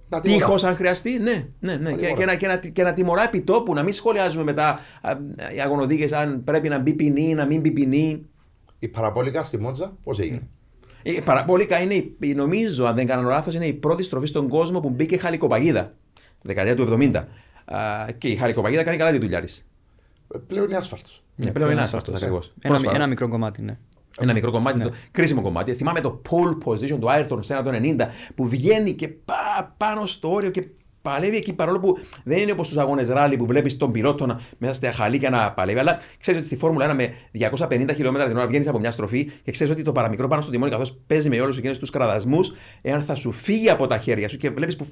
Να 0.09 0.21
τιμωρά. 0.21 0.45
τείχος 0.45 0.65
αν 0.65 0.77
χρειαστεί, 0.77 1.19
ναι, 1.19 1.47
ναι, 1.61 1.77
ναι. 1.77 1.91
Και, 1.91 1.97
τιμωρά. 1.97 2.15
και, 2.17 2.25
να, 2.25 2.35
και, 2.35 2.47
να, 2.47 2.57
και 2.57 2.83
να 2.83 2.93
τιμωρά 2.93 3.23
επί 3.23 3.41
τόπου, 3.41 3.75
να 3.75 3.83
μην 3.83 3.93
σχολιάζουμε 3.93 4.45
μετά 4.45 4.81
α, 5.01 5.13
οι 5.57 5.61
αγωνοδίκες 5.61 6.13
αν 6.13 6.45
πρέπει 6.45 6.69
να 6.69 6.79
μπει 6.79 6.93
ποινή, 6.93 7.35
να 7.35 7.47
μην 7.47 7.61
μπει 7.61 7.71
ποινή. 7.71 8.27
Η 8.79 8.89
παραπόλικα 8.89 9.43
στη 9.43 9.59
Μότζα, 9.59 9.97
πώς 10.05 10.19
έγινε; 10.19 10.49
Η 11.03 11.21
παραπόλικα 11.21 11.81
είναι, 11.81 11.95
η- 11.95 12.17
η- 12.21 12.35
νομίζω, 12.35 12.85
αν 12.87 12.95
δεν 12.95 13.07
κάνω 13.07 13.29
λάθος, 13.29 13.55
είναι 13.55 13.67
η 13.67 13.73
πρώτη 13.73 14.03
στροφή 14.03 14.27
στον 14.27 14.49
κόσμο 14.49 14.81
που 14.81 14.91
μπήκε 14.91 15.17
χαλικοπαγίδα. 15.17 15.95
Δεκαετία 16.43 16.77
του 16.77 16.99
70. 17.01 17.25
Α, 17.65 18.11
και 18.19 18.29
η 18.29 18.37
χαλικοπαγίδα 18.37 18.83
κάνει 18.83 18.97
καλά 18.97 19.11
τη 19.11 19.19
δουλειά 19.19 19.41
της. 19.41 19.67
Ε, 20.35 20.39
Πλέον 20.39 20.67
είναι 20.67 20.77
άσφαλτος. 20.77 21.23
Ναι, 21.37 21.51
πλέον 21.51 21.71
είναι 21.71 21.81
άσφαλτος 21.81 22.15
ακριβώς. 22.15 22.53
Ένα, 22.61 22.81
ένα 22.95 23.07
μικρό 23.07 23.29
κομμάτι, 23.29 23.63
ναι. 23.63 23.79
Ένα 24.19 24.33
μικρό 24.33 24.51
κομμάτι, 24.51 24.81
το 24.81 24.93
κρίσιμο 25.11 25.43
κομμάτι. 25.43 25.75
Θυμάμαι 25.75 26.01
το 26.01 26.23
pole 26.31 26.69
position 26.69 26.99
του 27.01 27.09
Ayrton 27.09 27.39
Senna 27.39 27.63
το 27.65 27.71
90 27.73 28.07
που 28.35 28.49
βγαίνει 28.49 28.93
και 28.93 29.09
πά, 29.09 29.75
πάνω 29.77 30.07
στο 30.07 30.33
όριο 30.33 30.51
και 30.51 30.67
παλεύει 31.03 31.37
εκεί 31.37 31.53
παρόλο 31.53 31.81
που 31.81 31.99
δεν 32.25 32.39
είναι 32.39 32.53
όπως 32.53 32.67
στου 32.67 32.81
αγώνες 32.81 33.09
ράλι 33.09 33.37
που 33.37 33.47
βλέπεις 33.47 33.77
τον 33.77 33.93
πιλότο 33.93 34.27
να, 34.27 34.41
μέσα 34.59 34.75
στα 34.75 34.93
χαλίκια 34.93 35.31
να 35.31 35.53
παλεύει. 35.53 35.79
Αλλά 35.79 36.01
ξέρεις 36.19 36.41
ότι 36.41 36.49
στη 36.49 36.57
Φόρμουλα 36.57 36.93
1 36.93 36.95
με 36.95 37.15
250 37.69 37.91
χιλιόμετρα 37.95 38.29
την 38.29 38.37
ώρα 38.37 38.47
βγαίνεις 38.47 38.69
από 38.69 38.79
μια 38.79 38.91
στροφή 38.91 39.31
και 39.43 39.51
ξέρεις 39.51 39.73
ότι 39.73 39.83
το 39.83 39.93
παραμικρό 39.93 40.29
πάνω 40.29 40.43
στο 40.43 40.51
τιμόνι 40.51 40.71
καθώς 40.71 40.99
παίζει 41.07 41.29
με 41.29 41.41
όλους 41.41 41.59
εκείνου 41.59 41.79
τους 41.79 41.91
κραδασμούς, 41.91 42.53
εάν 42.83 43.03
θα 43.03 43.15
σου 43.15 43.33
φύγει 43.33 43.71
από 43.71 43.87
τα 43.87 43.99
χέρια 43.99 44.29
σου 44.29 44.37
και 44.37 44.51
βλέπεις 44.51 44.77
που 44.77 44.87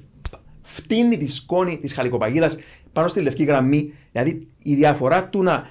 φτύνει 0.71 1.17
τη 1.17 1.27
σκόνη 1.27 1.77
της 1.79 1.93
χαλικοπαγίδας 1.93 2.57
πάνω 2.93 3.07
στη 3.07 3.21
λευκή 3.21 3.43
γραμμή. 3.43 3.93
Δηλαδή 4.11 4.47
η 4.63 4.75
διαφορά 4.75 5.29
του 5.29 5.43
να, 5.43 5.67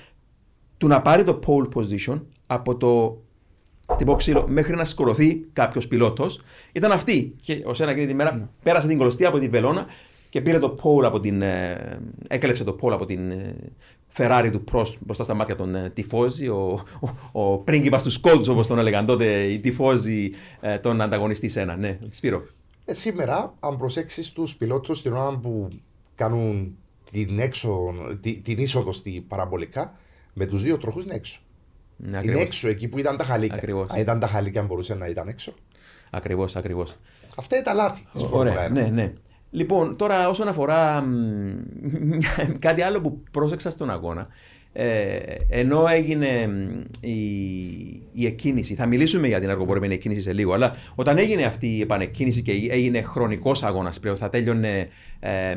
του 0.77 0.87
να 0.87 1.03
πάρει 1.03 1.25
το 1.25 1.41
pole 1.47 1.69
position 1.75 2.21
από 2.47 2.77
το 2.77 3.23
τυπό 3.97 4.15
ξύλο 4.15 4.47
μέχρι 4.49 4.75
να 4.75 4.85
σκορωθεί 4.85 5.45
κάποιος 5.53 5.89
πιλότος 5.89 6.41
ήταν 6.73 6.93
αυτή. 6.93 7.35
Και 7.41 7.63
ο 7.65 7.75
Σένα 7.75 7.91
εκείνη 7.91 8.07
τη 8.07 8.15
μέρα 8.15 8.51
πέρασε 8.63 8.87
την 8.87 8.99
κλωστή 8.99 9.25
από 9.25 9.39
την 9.39 9.51
βελόνα 9.51 9.87
και 10.29 10.41
πήρε 10.41 10.59
το 10.59 10.77
pole 10.83 11.05
από 11.05 11.21
την. 11.21 11.43
Ε, 11.43 11.99
έκλεψε 12.29 12.65
το 12.65 12.77
pole 12.83 12.93
από 12.93 13.05
την 13.05 13.31
ε, 13.31 13.55
Ferrari 14.17 14.49
του 14.53 14.65
Prost 14.73 14.95
μπροστά 15.01 15.25
στα 15.25 15.35
μάτια 15.35 15.57
των 15.57 15.75
ε, 15.75 15.91
τυφώζη, 15.91 16.49
ο, 16.49 16.85
ο, 17.33 17.43
ο 17.43 17.59
πρίγκιπας 17.59 18.03
του 18.03 18.11
Σκόντου 18.11 18.45
όπως 18.49 18.67
τον 18.67 18.79
έλεγαν 18.79 19.07
τότε, 19.07 19.43
οι 19.43 19.61
τυφώζοι 19.61 20.31
ε, 20.61 20.79
τον 20.79 21.01
ανταγωνιστή 21.01 21.49
Σένα. 21.49 21.77
Ναι, 21.77 21.99
Σπύρο. 22.11 22.43
Ε, 22.85 22.95
σήμερα, 22.95 23.55
αν 23.61 23.77
προσέξεις 23.77 24.31
τους 24.33 24.57
πιλότους 24.57 25.03
την 25.03 25.13
ώρα 25.13 25.39
που 25.39 25.69
κάνουν 26.15 26.77
την, 27.11 27.39
έξω, 27.39 27.93
τη- 28.21 28.41
την 28.41 28.59
είσοδο 28.59 28.93
στη 28.93 29.25
παραμπολικά, 29.29 29.93
με 30.33 30.47
τους 30.47 30.63
δύο 30.63 30.79
τροχούς 30.79 31.05
είναι 31.05 31.15
έξω. 31.15 31.41
Ναι, 31.97 32.09
είναι 32.09 32.19
ακριβώς. 32.19 32.43
έξω 32.43 32.69
εκεί 32.69 32.89
που 32.89 32.99
ήταν 32.99 33.17
τα 33.17 33.25
χαλίκια. 33.25 33.57
Ακριβώς. 33.57 33.91
Αν 33.91 34.01
ήταν 34.01 34.21
τα 34.21 34.27
χαλίκια, 34.27 34.63
μπορούσε 34.63 34.95
να 34.95 35.07
ήταν 35.07 35.29
έξω. 35.29 35.55
Ακριβώς, 36.11 36.57
ακριβώς. 36.57 36.97
Αυτά 37.37 37.57
είναι 37.57 37.65
τα 37.65 37.73
λάθη 37.75 38.07
της 38.13 38.23
Ωραία, 38.23 38.53
Φόρμουλα 38.53 38.67
1. 38.67 38.71
ναι, 38.73 39.03
ναι. 39.03 39.13
Λοιπόν, 39.51 39.97
τώρα 39.97 40.29
όσον 40.29 40.49
αφορά 40.49 41.01
μ, 41.01 41.59
κάτι 42.59 42.83
άλλο 42.83 43.01
που 43.01 43.23
πρόσεξα 43.31 43.71
στον 43.71 43.91
αγώνα, 43.91 44.29
ε, 44.73 45.19
ενώ 45.49 45.87
έγινε 45.89 46.49
η, 47.01 47.15
η 48.13 48.27
εκκίνηση, 48.27 48.75
θα 48.75 48.87
μιλήσουμε 48.87 49.27
για 49.27 49.41
την 49.41 49.51
αργοπορημένη 49.51 49.95
εκκίνηση 49.95 50.21
σε 50.21 50.33
λίγο, 50.33 50.53
αλλά 50.53 50.77
όταν 50.95 51.19
έγινε 51.19 51.45
αυτή 51.45 51.77
η 51.77 51.81
επανεκκίνηση 51.81 52.43
και 52.43 52.53
έγινε 52.71 53.03
χρονικός 53.03 53.63
αγώνας 53.63 54.01
πλέον, 54.01 54.17
θα 54.17 54.29
τέλειωνε 54.29 54.89
ε, 55.21 55.57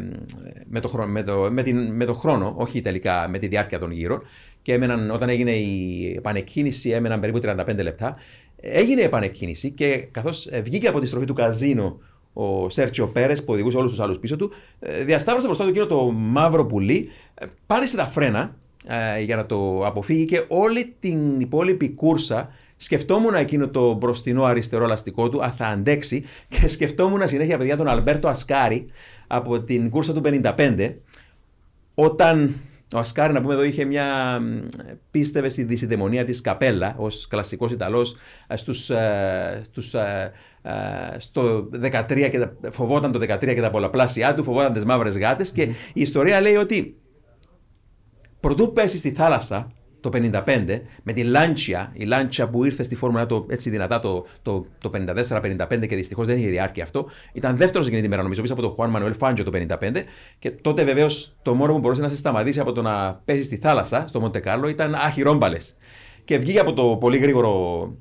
με, 0.69 0.79
το, 0.79 0.87
χρόνο, 0.87 1.11
με, 1.11 1.23
το, 1.23 1.47
με, 1.51 1.63
την, 1.63 1.95
με 1.95 2.05
το 2.05 2.13
χρόνο, 2.13 2.53
όχι 2.57 2.81
τελικά 2.81 3.27
με 3.29 3.37
τη 3.37 3.47
διάρκεια 3.47 3.79
των 3.79 3.91
γύρων. 3.91 4.21
Και 4.61 4.73
έμεναν, 4.73 5.11
όταν 5.11 5.29
έγινε 5.29 5.51
η 5.51 6.13
επανεκκίνηση, 6.17 6.89
έμεναν 6.89 7.19
περίπου 7.19 7.39
35 7.43 7.83
λεπτά. 7.83 8.15
Έγινε 8.61 9.01
η 9.01 9.03
επανεκκίνηση 9.03 9.71
και 9.71 9.97
καθώς 10.11 10.49
βγήκε 10.63 10.87
από 10.87 10.99
τη 10.99 11.05
στροφή 11.05 11.25
του 11.25 11.33
καζίνο 11.33 11.99
ο 12.33 12.69
Σέρτσιο 12.69 13.07
Πέρες 13.07 13.43
που 13.43 13.53
οδηγούσε 13.53 13.77
όλους 13.77 13.91
τους 13.91 13.99
άλλους 13.99 14.19
πίσω 14.19 14.35
του, 14.35 14.51
ε, 14.79 15.03
διασταύρωσε 15.03 15.47
μπροστά 15.47 15.63
του 15.63 15.69
εκείνο 15.69 15.85
το 15.85 16.11
μαύρο 16.11 16.65
πουλί, 16.65 17.09
ε, 17.33 17.45
πάρεσε 17.65 17.95
τα 17.95 18.07
φρένα 18.07 18.39
ε, 18.39 18.62
για 19.23 19.35
να 19.35 19.45
το 19.45 19.85
αποφύγει 19.85 20.25
και 20.25 20.45
όλη 20.47 20.95
την 20.99 21.39
υπόλοιπη 21.39 21.89
κούρσα 21.89 22.49
σκεφτόμουν 22.75 23.33
εκείνο 23.33 23.69
το 23.69 23.93
μπροστινό 23.93 24.43
αριστερό 24.43 24.85
λαστικό 24.85 25.29
του, 25.29 25.43
αν 25.43 25.51
θα 25.51 25.65
αντέξει 25.65 26.23
και 26.47 26.67
σκεφτόμουν 26.75 27.27
συνέχεια 27.27 27.57
παιδιά 27.57 27.77
τον 27.77 27.87
Αλμπέρτο 27.87 28.27
Ασκάρη 28.27 28.85
από 29.27 29.61
την 29.61 29.89
κούρσα 29.89 30.13
του 30.13 30.21
55 30.23 30.93
όταν 31.95 32.55
ο 32.95 32.99
Ασκάρη, 32.99 33.33
να 33.33 33.41
πούμε 33.41 33.53
εδώ, 33.53 33.63
είχε 33.63 33.85
μια. 33.85 34.39
πίστευε 35.11 35.49
στη 35.49 35.63
δυσιδαιμονία 35.63 36.25
της 36.25 36.41
Καπέλα 36.41 36.95
ως 36.97 37.27
κλασικός 37.27 37.71
Ιταλός 37.71 38.15
στους, 38.53 38.91
στους, 39.61 39.95
στο 41.17 41.69
13 41.81 42.27
και 42.31 42.47
φοβόταν 42.71 43.11
το 43.11 43.19
13 43.19 43.39
και 43.39 43.61
τα 43.61 43.69
πολλαπλάσια 43.69 44.33
του, 44.33 44.43
φοβόταν 44.43 44.73
τις 44.73 44.85
μαύρες 44.85 45.17
γάτες. 45.17 45.51
Και 45.51 45.61
η 45.93 46.01
ιστορία 46.01 46.41
λέει 46.41 46.55
ότι 46.55 46.95
Προτού 48.43 48.73
πέσει 48.73 48.97
στη 48.97 49.11
θάλασσα 49.11 49.71
το 49.99 50.09
55 50.13 50.79
με 51.03 51.13
τη 51.13 51.23
Λάντσια, 51.23 51.91
η 51.93 52.05
Λάντσια 52.05 52.49
που 52.49 52.65
ήρθε 52.65 52.83
στη 52.83 52.95
φόρμουλα 52.95 53.25
το, 53.25 53.45
έτσι 53.49 53.69
δυνατά 53.69 53.99
το, 53.99 54.25
το, 54.41 54.65
το 54.77 54.89
54-55 54.93 55.87
και 55.87 55.95
δυστυχώς 55.95 56.27
δεν 56.27 56.37
είχε 56.37 56.47
διάρκεια 56.47 56.83
αυτό. 56.83 57.05
Ήταν 57.33 57.57
δεύτερος 57.57 57.87
εκείνη 57.87 58.01
τη 58.01 58.07
μέρα, 58.07 58.21
νομίζω, 58.21 58.41
πίσω 58.41 58.53
από 58.53 58.61
τον 58.61 58.71
Χουάν 58.71 58.89
Μανουέλ 58.89 59.13
Φάντζο 59.13 59.43
το 59.43 59.51
55. 59.53 59.91
Και 60.39 60.51
τότε 60.51 60.83
βεβαίως 60.83 61.35
το 61.41 61.53
μόνο 61.53 61.73
που 61.73 61.79
μπορούσε 61.79 62.01
να 62.01 62.09
σε 62.09 62.15
σταματήσει 62.15 62.59
από 62.59 62.71
το 62.71 62.81
να 62.81 63.21
πέσει 63.25 63.43
στη 63.43 63.57
θάλασσα, 63.57 64.05
στο 64.07 64.19
Μοντεκάρλο, 64.19 64.67
ήταν 64.67 64.95
άχυρώμπαλε. 64.95 65.57
Και 66.23 66.37
βγήκε 66.37 66.59
από 66.59 66.73
το 66.73 66.97
πολύ 66.99 67.17
γρήγορο 67.17 67.91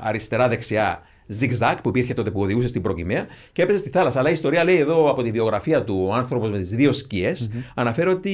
αριστερά-δεξιά 0.00 1.02
zigzag 1.40 1.74
που 1.82 1.88
υπήρχε 1.88 2.14
τότε 2.14 2.30
που 2.30 2.40
οδηγούσε 2.40 2.68
στην 2.68 2.82
προκυμαία 2.82 3.26
και 3.52 3.62
έπεσε 3.62 3.78
στη 3.78 3.88
θάλασσα. 3.88 4.18
Αλλά 4.18 4.28
η 4.28 4.32
ιστορία 4.32 4.64
λέει 4.64 4.76
εδώ 4.76 5.10
από 5.10 5.22
τη 5.22 5.30
βιογραφία 5.30 5.84
του 5.84 6.04
ο 6.08 6.14
άνθρωπος 6.14 6.50
με 6.50 6.58
τις 6.58 6.68
δύο 6.68 6.92
σκιές, 6.92 7.50
mm-hmm. 7.52 7.72
αναφέρει 7.74 8.08
ότι 8.08 8.30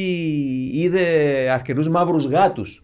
είδε 0.73 1.03
αρκετούς 1.51 1.89
μαύρους 1.89 2.27
γάτους 2.27 2.83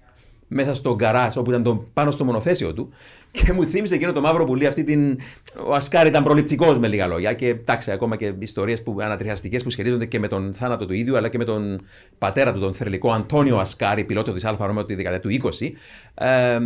μέσα 0.53 0.75
στο 0.75 0.95
γκαράζ 0.95 1.37
όπου 1.37 1.51
ήταν 1.51 1.63
το, 1.63 1.85
πάνω 1.93 2.11
στο 2.11 2.25
μονοθέσιο 2.25 2.75
του 2.75 2.93
και 3.31 3.53
μου 3.53 3.65
θύμισε 3.65 3.95
εκείνο 3.95 4.13
το 4.13 4.21
μαύρο 4.21 4.45
πουλί 4.45 4.67
αυτή 4.67 4.85
την... 4.85 5.19
Ο 5.67 5.75
Ασκάρη 5.75 6.09
ήταν 6.09 6.25
προληπτικός 6.25 6.79
με 6.79 6.89
λίγα 6.89 7.07
λόγια 7.07 7.33
και 7.33 7.47
εντάξει 7.47 7.91
ακόμα 7.91 8.17
και 8.17 8.35
ιστορίες 8.39 8.83
ανατριχιαστικές 9.01 9.63
που 9.63 9.71
σχετίζονται 9.71 10.07
και 10.07 10.19
με 10.19 10.29
τον 10.29 10.55
θάνατο 10.55 10.87
του 10.87 10.93
ίδιου 10.93 11.17
αλλά 11.17 11.29
και 11.29 11.39
με 11.39 11.45
τον 11.45 11.81
πατέρα 12.19 12.53
του, 12.53 12.61
τον 12.61 12.75
θρυλικό 12.75 13.11
Αντώνιο 13.11 13.59
Ασκάρη, 13.59 14.05
πιλότο 14.05 14.33
της 14.33 14.45
Alfa 14.45 14.67
Romeo 14.67 14.85
τη 14.85 14.95
δεκαετία 14.95 15.21
του 15.21 15.51
20. 15.59 15.71
Ε, 16.15 16.59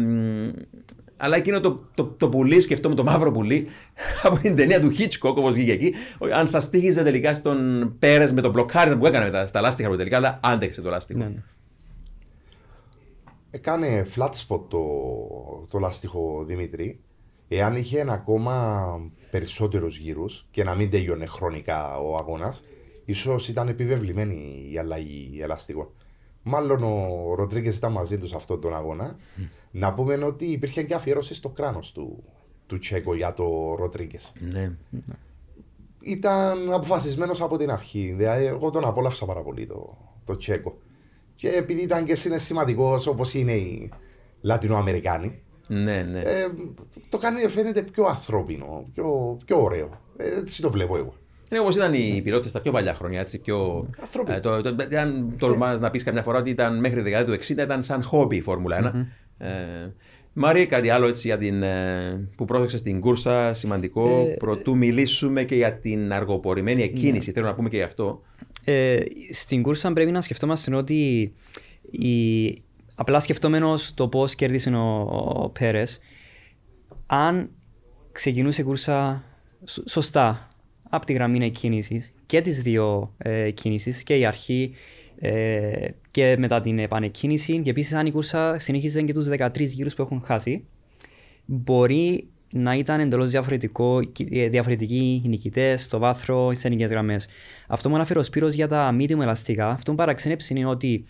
αλλά 1.16 1.36
εκείνο 1.36 1.60
το, 1.60 1.88
το, 1.94 2.04
το 2.04 2.28
πουλί, 2.28 2.60
σκεφτόμουν 2.60 2.96
το 2.96 3.04
μαύρο 3.04 3.30
πουλί 3.30 3.66
από 4.22 4.36
την 4.36 4.56
ταινία 4.56 4.80
του 4.80 4.92
Hitchcock, 4.98 5.34
όπως 5.34 5.54
βγήκε 5.54 5.72
εκεί. 5.72 5.94
Αν 6.34 6.48
θα 6.48 6.60
στοίχιζε 6.60 7.02
τελικά 7.02 7.34
στον 7.34 7.90
Πέρες 7.98 8.32
με 8.32 8.40
το 8.40 8.50
μπλοκάρισμα 8.50 8.98
που 8.98 9.06
έκανε 9.06 9.24
μετά 9.24 9.46
στα 9.46 9.60
λάστιχα 9.60 9.88
του 9.88 9.96
τελικά, 9.96 10.16
αλλά 10.16 10.38
άντεξε 10.42 10.80
το 10.80 10.90
λάστιχο. 10.90 11.18
Ναι, 11.18 11.28
ναι. 11.28 11.42
Έκανε 13.50 14.06
flat 14.16 14.30
spot 14.30 14.60
το, 14.68 14.82
το 15.70 15.78
λάστιχο 15.78 16.44
Δημήτρη. 16.46 17.00
Εάν 17.48 17.76
είχε 17.76 18.06
ακόμα 18.08 18.96
περισσότερους 19.30 19.98
γύρους 19.98 20.46
και 20.50 20.64
να 20.64 20.74
μην 20.74 20.90
τελειώνε 20.90 21.26
χρονικά 21.26 21.96
ο 21.96 22.14
αγώνας, 22.14 22.64
ίσως 23.04 23.48
ήταν 23.48 23.68
επιβεβλημένη 23.68 24.68
η 24.72 24.78
αλλαγή 24.78 25.38
ελαστικών. 25.42 25.88
Μάλλον 26.42 26.82
ο 26.82 27.34
Ροντρίγκες 27.34 27.76
ήταν 27.76 27.92
μαζί 27.92 28.18
τους 28.18 28.28
σε 28.28 28.36
αυτόν 28.36 28.60
τον 28.60 28.74
αγώνα. 28.74 29.16
Να 29.76 29.94
πούμε 29.94 30.14
ότι 30.14 30.44
υπήρχε 30.44 30.82
και 30.82 30.94
αφιέρωση 30.94 31.34
στο 31.34 31.48
κράνος 31.48 31.92
του, 31.92 32.24
του 32.66 32.78
Τσέκο 32.78 33.14
για 33.14 33.32
το 33.32 33.74
Ροντρίγκες. 33.78 34.32
Ναι. 34.52 34.72
Ήταν 36.00 36.72
αποφασισμένος 36.72 37.40
από 37.40 37.56
την 37.56 37.70
αρχή. 37.70 38.14
Δηλαδή, 38.16 38.44
εγώ 38.44 38.70
τον 38.70 38.84
απόλαυσα 38.84 39.26
πάρα 39.26 39.40
πολύ 39.40 39.66
το, 39.66 39.96
το 40.24 40.36
Τσέκο. 40.36 40.78
Και 41.36 41.48
επειδή 41.48 41.82
ήταν 41.82 42.04
και 42.04 42.14
συναισθηματικό 42.14 43.00
όπως 43.06 43.34
είναι 43.34 43.52
οι 43.52 43.90
Λατινοαμερικάνοι, 44.40 45.42
ναι, 45.66 46.02
ναι. 46.02 46.20
Ε, 46.20 46.46
το 47.08 47.18
κάνει 47.18 47.48
φαίνεται 47.48 47.82
πιο 47.82 48.04
ανθρώπινο, 48.04 48.84
πιο, 48.94 49.36
πιο 49.46 49.62
ωραίο. 49.62 50.00
Ε, 50.16 50.38
έτσι 50.38 50.62
το 50.62 50.70
βλέπω 50.70 50.96
εγώ. 50.96 51.14
Είναι 51.50 51.60
όπως 51.60 51.74
ήταν 51.74 51.94
οι 51.94 52.20
πιλότες 52.24 52.52
τα 52.52 52.60
πιο 52.60 52.72
παλιά 52.72 52.94
χρόνια. 52.94 53.20
Έτσι, 53.20 53.40
πιο, 53.40 53.88
ε, 54.26 54.40
το, 54.40 54.60
το, 54.60 54.76
αν 54.98 55.34
τολμάς 55.38 55.80
να 55.80 55.90
πεις 55.90 56.02
καμιά 56.04 56.22
φορά 56.22 56.38
ότι 56.38 56.50
ήταν 56.50 56.78
μέχρι 56.78 56.96
τη 56.96 57.02
δεκαετία 57.02 57.34
του 57.34 57.44
60 57.44 57.48
ήταν 57.50 57.82
σαν 57.82 58.02
χόμπι 58.02 58.36
η 58.36 58.40
Φόρμουλα 58.40 58.78
1. 58.82 58.86
Mm-hmm. 58.86 59.06
Ε, 59.38 59.48
Μάρι, 60.36 60.66
κάτι 60.66 60.90
άλλο 60.90 61.06
έτσι 61.06 61.26
για 61.26 61.38
την, 61.38 61.62
ε, 61.62 62.28
που 62.36 62.44
πρόσεξε 62.44 62.76
στην 62.76 63.00
κούρσα 63.00 63.54
σημαντικό. 63.54 64.26
Ε, 64.30 64.34
Πρωτού 64.34 64.76
μιλήσουμε 64.76 65.44
και 65.44 65.54
για 65.54 65.78
την 65.78 66.12
αργοπορημένη 66.12 66.82
εκκίνηση. 66.82 67.26
Ναι. 67.28 67.34
Θέλω 67.34 67.46
να 67.46 67.54
πούμε 67.54 67.68
και 67.68 67.76
γι' 67.76 67.82
αυτό. 67.82 68.22
Ε, 68.64 69.00
στην 69.32 69.62
κούρσα 69.62 69.92
πρέπει 69.92 70.10
να 70.10 70.20
σκεφτόμαστε 70.20 70.74
ότι 70.74 71.32
η, 71.90 72.44
απλά 72.94 73.20
σκεφτόμενος 73.20 73.94
το 73.94 74.08
πώς 74.08 74.34
κέρδισε 74.34 74.70
ο, 74.70 75.00
ο 75.42 75.48
Πέρες, 75.48 75.98
αν 77.06 77.50
ξεκινούσε 78.12 78.60
η 78.60 78.64
κούρσα 78.64 79.24
σωστά 79.84 80.48
από 80.90 81.06
τη 81.06 81.12
γραμμή 81.12 81.50
κίνηση 81.50 82.12
και 82.26 82.40
τις 82.40 82.62
δύο 82.62 83.14
ε, 83.18 83.50
κίνησει 83.50 84.04
και 84.04 84.18
η 84.18 84.24
αρχή 84.24 84.74
ε, 85.18 85.88
και 86.14 86.36
μετά 86.38 86.60
την 86.60 86.78
επανεκκίνηση. 86.78 87.58
Και 87.58 87.70
επίσης, 87.70 87.92
αν 87.92 88.06
η 88.06 88.10
κούρσα 88.10 88.58
συνεχίζει 88.58 89.04
και 89.04 89.12
τους 89.12 89.26
13 89.28 89.60
γύρους 89.60 89.94
που 89.94 90.02
έχουν 90.02 90.22
χάσει, 90.24 90.64
μπορεί 91.44 92.28
να 92.52 92.74
ήταν 92.74 93.00
εντελώς 93.00 93.34
ε, 94.30 94.48
διαφορετικοί 94.48 95.22
οι 95.24 95.28
νικητές, 95.28 95.88
το 95.88 95.98
βάθρο, 95.98 96.50
οι 96.50 96.54
σενικέ 96.54 96.84
γραμμές. 96.84 97.26
Αυτό 97.66 97.88
που 97.88 97.94
αναφέρω 97.94 98.20
ο 98.20 98.22
Σπύρος 98.22 98.54
για 98.54 98.68
τα 98.68 98.96
medium 98.98 99.20
ελαστικά, 99.20 99.68
αυτό 99.68 99.90
που 99.90 99.96
παραξενέψει 99.96 100.54
είναι 100.56 100.66
ότι 100.66 101.04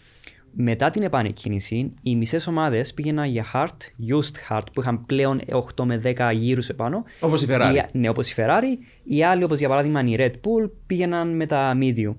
μετά 0.56 0.90
την 0.90 1.02
επανεκκίνηση, 1.02 1.92
οι 2.02 2.16
μισές 2.16 2.46
ομάδες 2.46 2.94
πήγαιναν 2.94 3.28
για 3.28 3.44
hard, 3.52 4.08
used 4.12 4.52
hard, 4.56 4.62
που 4.72 4.80
είχαν 4.80 5.06
πλέον 5.06 5.40
8 5.76 5.84
με 5.84 6.00
10 6.04 6.32
γύρους 6.34 6.68
επάνω. 6.68 7.04
Όπως 7.20 7.42
η 7.42 7.46
Ferrari. 7.50 7.74
Οι, 7.74 7.98
ναι, 7.98 8.08
όπως 8.08 8.30
η 8.30 8.34
Ferrari. 8.36 8.84
Οι 9.04 9.24
άλλοι, 9.24 9.44
όπως 9.44 9.58
για 9.58 9.68
παράδειγμα 9.68 10.02
η 10.04 10.16
Red 10.18 10.30
Bull, 10.30 10.70
πήγαιναν 10.86 11.36
με 11.36 11.46
τα 11.46 11.78
medium. 11.80 12.14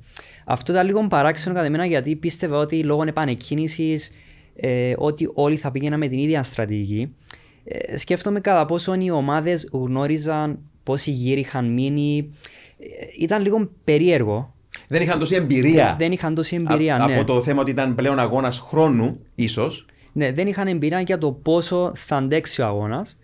Αυτό 0.45 0.71
ήταν 0.71 0.85
λίγο 0.85 1.07
παράξενο 1.07 1.55
κατά 1.55 1.69
μένα 1.69 1.85
γιατί 1.85 2.15
πίστευα 2.15 2.57
ότι 2.57 2.83
λόγω 2.83 3.03
επανεκκίνησης 3.07 4.11
ε, 4.55 4.93
ότι 4.97 5.29
όλοι 5.33 5.55
θα 5.55 5.71
πήγαιναν 5.71 5.99
με 5.99 6.07
την 6.07 6.17
ίδια 6.17 6.43
στρατηγική. 6.43 7.15
Ε, 7.63 7.97
σκέφτομαι 7.97 8.39
κατά 8.39 8.65
πόσο 8.65 8.93
οι 8.93 9.11
ομάδες 9.11 9.69
γνώριζαν 9.71 10.59
πόσοι 10.83 11.11
γύροι 11.11 11.39
είχαν 11.39 11.73
μείνει. 11.73 12.31
Ε, 12.79 13.23
ήταν 13.23 13.41
λίγο 13.41 13.69
περίεργο 13.83 14.54
δεν 14.87 15.01
είχαν 15.01 15.19
τόση 15.19 15.35
εμπειρία. 15.35 15.95
Δεν 15.97 16.11
είχαν 16.11 16.35
τόση 16.35 16.55
εμπειρία, 16.55 16.97
ναι. 16.97 17.15
Από 17.15 17.23
το 17.23 17.41
θέμα 17.41 17.61
ότι 17.61 17.71
ήταν 17.71 17.95
πλέον 17.95 18.19
αγώνας 18.19 18.59
χρόνου, 18.59 19.19
ίσως. 19.35 19.85
Ναι, 20.11 20.31
δεν 20.31 20.47
είχαν 20.47 20.67
εμπειρία 20.67 20.99
για 20.99 21.17
το 21.17 21.31
πόσο 21.31 21.91
θα 21.95 22.15
αντέξει 22.15 22.61
ο 22.61 22.65
αγώνας. 22.65 23.17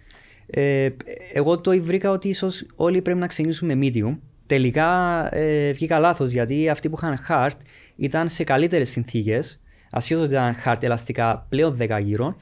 Ε, 0.48 0.90
εγώ 1.34 1.60
το 1.60 1.84
βρήκα 1.84 2.12
ότι 2.12 2.30
ίσως 2.30 2.66
όλοι 2.76 3.02
πρέπει 3.02 3.20
να 3.20 3.28
ξεκινήσουμε 3.28 3.76
με 3.76 3.90
medium. 3.94 4.18
Τελικά 4.46 4.90
ε, 5.36 5.72
βγήκα 5.72 6.00
λάθος 6.00 6.32
γιατί 6.32 6.70
αυτοί 6.70 6.90
που 6.90 6.98
είχαν 7.02 7.20
hard 7.30 7.58
ήταν 7.96 8.30
σε 8.30 8.44
καλύτερες 8.44 8.90
συνθήκες. 8.90 9.60
Ασχέτως 9.92 10.24
ότι 10.24 10.32
ήταν 10.32 10.56
hard 10.66 10.84
ελαστικά 10.84 11.46
πλέον 11.50 11.78
10 11.80 12.00
γύρω. 12.04 12.36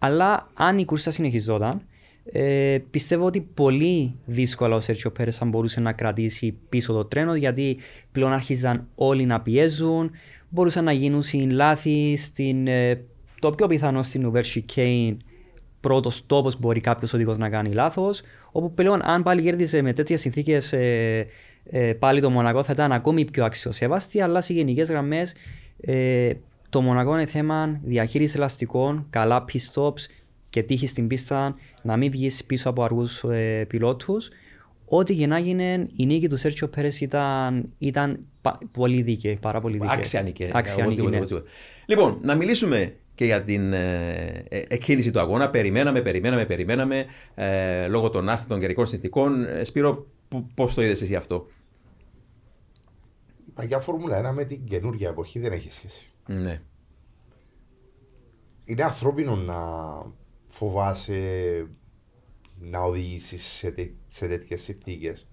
Αλλά 0.00 0.50
αν 0.54 0.78
η 0.78 0.84
κούρσα 0.84 1.10
συνεχιζόταν, 1.10 1.82
ε, 2.24 2.78
πιστεύω 2.90 3.26
ότι 3.26 3.40
πολύ 3.40 4.14
δύσκολα 4.24 4.76
ο 4.76 4.80
Σέρτσιο 4.80 5.10
Πέρες 5.10 5.36
θα 5.36 5.44
μπορούσε 5.44 5.80
να 5.80 5.92
κρατήσει 5.92 6.56
πίσω 6.68 6.92
το 6.92 7.04
τρένο 7.04 7.34
γιατί 7.34 7.78
πλέον 8.12 8.32
άρχιζαν 8.32 8.88
όλοι 8.94 9.24
να 9.24 9.40
πιέζουν, 9.40 10.10
μπορούσαν 10.48 10.84
να 10.84 10.92
γίνουν 10.92 11.22
λάθη 11.50 12.16
στην, 12.16 12.66
ε, 12.66 13.04
το 13.40 13.50
πιο 13.50 13.66
πιθανό 13.66 14.02
στην 14.02 14.32
Uber 14.32 14.42
Chicane 14.42 15.16
πρώτος 15.82 16.26
τόπος 16.26 16.58
μπορεί 16.58 16.80
κάποιος 16.80 17.12
οδηγός 17.12 17.38
να 17.38 17.48
κάνει 17.48 17.72
λάθος. 17.72 18.22
Όπου 18.52 18.74
πλέον, 18.74 19.00
αν 19.02 19.22
πάλι 19.22 19.42
κέρδιζε 19.42 19.82
με 19.82 19.92
τέτοιες 19.92 20.20
συνθήκες 20.20 20.72
ε, 20.72 21.26
ε, 21.64 21.92
πάλι 21.92 22.20
το 22.20 22.30
Μονακό 22.30 22.62
θα 22.62 22.72
ήταν 22.72 22.92
ακόμη 22.92 23.24
πιο 23.24 23.44
αξιοσέβαστη. 23.44 24.22
Αλλά 24.22 24.40
σε 24.40 24.52
γενικές 24.52 24.88
γραμμές 24.90 25.34
ε, 25.80 26.32
το 26.68 26.80
Μονακό 26.80 27.14
είναι 27.14 27.26
θέμα 27.26 27.78
διαχείρισης 27.82 28.34
ελαστικών, 28.34 29.06
καλά 29.10 29.44
pit 29.52 29.72
stops 29.72 30.06
και 30.52 30.62
τύχη 30.62 30.86
στην 30.86 31.06
πίστα 31.06 31.56
να 31.82 31.96
μην 31.96 32.10
βγεις 32.10 32.44
πίσω 32.44 32.68
από 32.68 32.82
αργούς 32.82 33.22
ε, 33.22 33.64
πιλότους. 33.68 34.30
ό,τι 34.84 35.14
και 35.14 35.26
να 35.26 35.38
γίνει, 35.38 35.86
η 35.96 36.06
νίκη 36.06 36.28
του 36.28 36.36
Σέρτσιο 36.36 36.68
Πέρες 36.68 37.00
ήταν, 37.00 37.72
ήταν 37.78 38.26
πα- 38.40 38.58
πολύ 38.72 39.02
δίκαιη, 39.02 39.38
πάρα 39.40 39.60
πολύ 39.60 39.78
δίκαιη. 39.78 39.96
Άξια 39.96 40.22
νίκη. 40.22 40.50
Άξια 40.52 40.84
νίκη, 40.84 41.00
οπωσδήποτε, 41.00 41.10
ναι. 41.10 41.16
οπωσδήποτε. 41.16 41.50
Λοιπόν, 41.86 42.18
να 42.22 42.34
μιλήσουμε 42.34 42.94
και 43.14 43.24
για 43.24 43.42
την 43.42 43.72
ε, 43.72 44.44
ε, 44.48 44.62
εκκίνηση 44.68 45.10
του 45.10 45.20
αγώνα. 45.20 45.50
Περιμέναμε, 45.50 46.00
περιμέναμε, 46.02 46.46
περιμέναμε 46.46 47.06
ε, 47.34 47.86
λόγω 47.86 48.10
των 48.10 48.28
άστατων 48.28 48.48
των 48.50 48.60
καιρικών 48.60 48.86
συνθηκών. 48.86 49.44
Ε, 49.44 49.64
Σπύρο, 49.64 50.06
πώς 50.54 50.74
το 50.74 50.82
είδες 50.82 51.02
εσύ 51.02 51.14
αυτό; 51.14 51.46
Η 53.46 53.50
παγιά 53.54 53.78
Φόρμουλα 53.78 54.30
1 54.30 54.34
με 54.34 54.44
την 54.44 54.64
καινούργια 54.64 55.08
εποχή 55.08 55.38
δεν 55.38 55.52
έχει 55.52 55.70
σχέση. 55.70 56.10
Ναι. 56.26 56.60
Είναι 58.64 58.82
ανθρώπινο 58.82 59.36
να 59.36 59.54
φοβάσαι 60.52 61.18
να 62.60 62.80
οδηγήσεις 62.80 63.44
σε, 63.44 63.70
τε, 63.70 63.88
σε 64.06 64.26
τέτοιες 64.26 64.62
συνθήκες. 64.62 65.28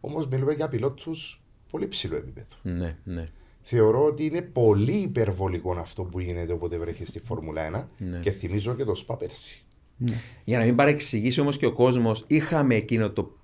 Όμως 0.00 0.26
μιλούμε 0.26 0.52
για 0.52 0.68
πιλότους 0.68 1.42
πολύ 1.70 1.88
ψηλό 1.88 2.16
επίπεδο. 2.16 2.54
Ναι, 2.62 2.96
ναι. 3.04 3.24
Θεωρώ 3.60 4.04
ότι 4.04 4.24
είναι 4.24 4.40
πολύ 4.42 4.96
υπερβολικό 4.96 5.72
αυτό 5.72 6.02
που 6.02 6.20
γίνεται 6.20 6.52
όποτε 6.52 6.78
βρέχεις 6.78 7.08
στη 7.08 7.20
Φόρμουλα 7.20 7.88
1 7.98 8.04
Ναι. 8.04 8.18
και 8.18 8.30
θυμίζω 8.30 8.74
και 8.74 8.84
το 8.84 8.94
Σπα 8.94 9.16
πέρσι. 9.16 9.64
Για 10.44 10.58
να 10.58 10.64
μην 10.64 10.76
παρεξηγήσει 10.76 11.40
όμως 11.40 11.56
και 11.56 11.66
ο 11.66 11.72
κόσμος, 11.72 12.24
είχαμε 12.26 12.74
εκείνο 12.74 13.10
το 13.10 13.36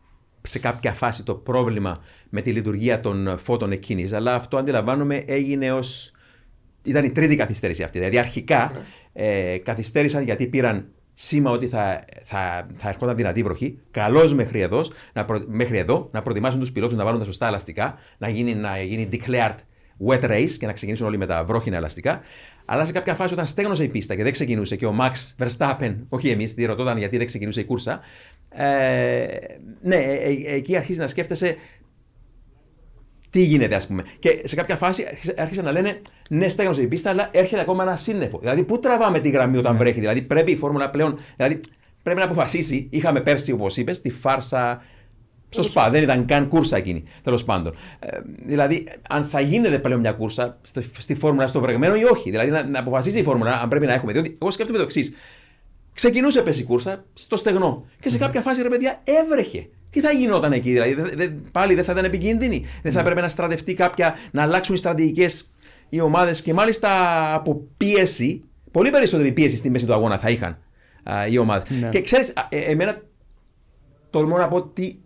σε 0.43 0.59
κάποια 0.59 0.93
φάση 0.93 1.23
το 1.23 1.35
πρόβλημα 1.35 2.03
με 2.29 2.41
τη 2.41 2.53
λειτουργία 2.53 3.01
των 3.01 3.39
φώτων 3.39 3.73
εκείνης, 3.73 4.13
αλλά 4.13 4.35
αυτό 4.35 4.57
αντιλαμβάνομαι 4.57 5.17
έγινε 5.17 5.73
ως. 5.73 6.13
ήταν 6.83 7.05
η 7.05 7.11
τρίτη 7.11 7.37
καθυστέρηση 7.37 7.83
αυτή. 7.83 7.99
Δηλαδή 7.99 8.19
αρχικά 8.19 8.73
ε, 9.13 9.59
καθυστέρησαν 9.59 10.25
γιατί 10.25 10.47
πήραν 10.47 10.93
σήμα 11.15 11.51
ότι 11.51 11.67
θα, 11.67 12.05
θα, 12.23 12.67
θα 12.77 12.89
ερχόταν 12.89 13.17
δυνατή 13.17 13.43
βροχή. 13.43 13.79
Καλώς 13.91 14.35
μέχρι, 14.35 14.61
εδώ, 14.61 14.85
να 15.13 15.25
προ- 15.25 15.47
μέχρι 15.49 15.79
εδώ 15.79 16.09
να 16.13 16.23
προετοιμάσουν 16.23 16.61
τους 16.61 16.73
πιλότους 16.73 16.97
να 16.97 17.05
βάλουν 17.05 17.19
τα 17.19 17.25
σωστά 17.25 17.47
ελαστικά, 17.47 17.99
να 18.19 18.29
γίνει, 18.29 18.55
να 18.55 18.83
γίνει 18.83 19.09
declared 19.13 19.55
wet 20.07 20.25
race 20.25 20.51
και 20.59 20.67
να 20.67 20.73
ξεκινήσουν 20.73 21.07
όλοι 21.07 21.19
με 21.19 21.27
τα 21.27 21.45
βρόχινα 21.45 21.77
ελαστικά. 21.77 22.21
Αλλά 22.65 22.85
σε 22.85 22.93
κάποια 22.93 23.15
φάση, 23.15 23.33
όταν 23.33 23.47
στέγνωσε 23.47 23.85
η 23.85 23.89
πίστα 23.89 24.15
και 24.15 24.23
δεν 24.23 24.33
ξεκινούσε 24.33 24.77
και 24.77 24.87
ο 24.87 24.95
Max 25.01 25.45
Verstappen, 25.45 25.97
όχι 26.09 26.31
εμείς, 26.31 26.53
διερωτώταν 26.55 26.99
γιατί 26.99 27.17
δεν 27.17 27.27
ξεκινούσε 27.27 27.61
η 27.61 27.65
κούρσα. 27.65 28.01
Ε, 28.49 29.27
ναι, 29.83 29.97
ε, 29.97 30.29
ε, 30.47 30.55
εκεί 30.55 30.77
αρχίζει 30.77 30.99
να 30.99 31.07
σκέφτεσαι 31.07 31.57
τι 33.31 33.41
γίνεται, 33.43 33.75
ας 33.75 33.87
πούμε. 33.87 34.05
Και 34.19 34.41
σε 34.45 34.55
κάποια 34.57 34.77
φάση 34.77 35.05
άρχισε- 35.09 35.41
άρχισαν 35.41 35.65
να 35.65 35.73
λένε 35.73 36.01
ναι, 36.29 36.49
στέγνωσε 36.49 36.83
η 36.83 36.87
πίστα, 36.87 37.11
αλλά 37.11 37.29
έρχεται 37.33 37.61
ακόμα 37.61 37.83
ένα 37.83 37.97
σύννεφο. 37.97 38.39
Δηλαδή, 38.39 38.63
πού 38.65 38.79
τραβάμε 38.79 39.21
τη 39.21 39.31
γραμμή 39.31 39.57
όταν 39.57 39.77
βρέχει. 39.77 40.01
Δηλαδή, 40.01 40.23
πρέπει 40.23 40.51
η 40.51 40.57
Φόρμουλα 40.57 40.91
πλέον. 40.91 41.19
Δηλαδή, 41.37 41.61
πρέπει 42.03 42.19
να 42.19 42.25
αποφασίσει. 42.25 42.87
Είχαμε 42.91 43.21
πέρσι, 43.21 43.53
όπως 43.53 43.77
είπες, 43.77 44.01
τη 44.01 44.11
φάρσα 44.11 44.83
στο 45.49 45.63
ΣΠΑ. 45.63 45.91
Δεν 45.91 46.03
ήταν 46.03 46.25
καν 46.27 46.49
κούρσα 46.49 46.77
εκείνη, 46.77 47.03
τέλος 47.23 47.45
πάντων. 47.45 47.75
Ε, 48.01 48.19
δηλαδή, 48.47 48.87
αν 49.09 49.25
θα 49.25 49.41
γίνεται 49.41 49.79
πλέον 49.79 50.01
μια 50.01 50.13
κούρσα 50.13 50.59
στη, 50.63 50.91
στη 50.99 51.15
Φόρμουλα 51.15 51.47
στο 51.47 51.61
βρεγμένο 51.61 51.95
ή 51.97 52.05
όχι. 52.05 52.31
Δηλαδή, 52.31 52.51
να, 52.51 52.65
να 52.65 52.79
αποφασίσει 52.79 53.19
η 53.19 53.23
Φόρμουλα 53.23 53.61
αν 53.61 53.69
πρέπει 53.69 53.87
να 53.87 53.93
έχουμε. 53.93 54.13
Διότι 54.13 54.37
εγώ 54.43 54.51
σκέφτομαι 54.51 54.79
το 54.79 54.85
εξής. 54.85 55.15
Ξεκινούσε 55.95 56.43
πες 56.43 56.59
η 56.59 56.65
κούρσα 56.65 57.05
στο 57.15 57.37
στεγνό. 57.37 57.85
Και 58.01 58.09
σε 58.09 58.19
κάποια 58.19 58.41
φάση, 58.41 58.63
ρε 58.63 58.69
παιδιά, 58.69 59.01
έβρεχε. 59.05 59.69
Τι 59.91 60.01
θα 60.01 60.11
γινόταν 60.11 60.53
εκεί, 60.53 60.71
δηλαδή, 60.73 60.95
δε- 60.95 61.15
δε- 61.15 61.29
πάλι 61.53 61.75
δεν 61.75 61.85
θα 61.85 61.93
ήταν 61.93 62.05
επικίνδυνη. 62.05 62.67
Δεν 62.83 62.93
θα 62.93 63.01
έπρεπε 63.01 63.21
να 63.21 63.29
στρατευτεί 63.29 63.75
κάποια, 63.75 64.15
να 64.31 64.43
αλλάξουν 64.43 64.75
οι 64.75 64.79
στρατηγικές 64.79 65.51
οι 65.89 66.01
ομάδες 66.01 66.43
και 66.43 66.55
μάλιστα 66.55 66.91
από 67.35 67.63
πίεση, 67.77 68.45
πολύ 68.71 68.91
περισσότερη 68.91 69.33
πίεση 69.33 69.57
στη 69.57 69.71
μέση 69.71 69.87
του 69.87 69.93
αγώνα 69.93 70.19
θα 70.19 70.31
είχαν 70.31 70.59
α, 71.11 71.27
οι 71.27 71.39
ομάδες. 71.39 71.71
Ναι. 71.81 71.89
Και 71.89 72.01
ξέρεις, 72.01 72.33
εμένα 72.49 73.03
τολμώ 74.11 74.37
να 74.39 74.49
πω 74.49 74.57
ότι 74.57 75.01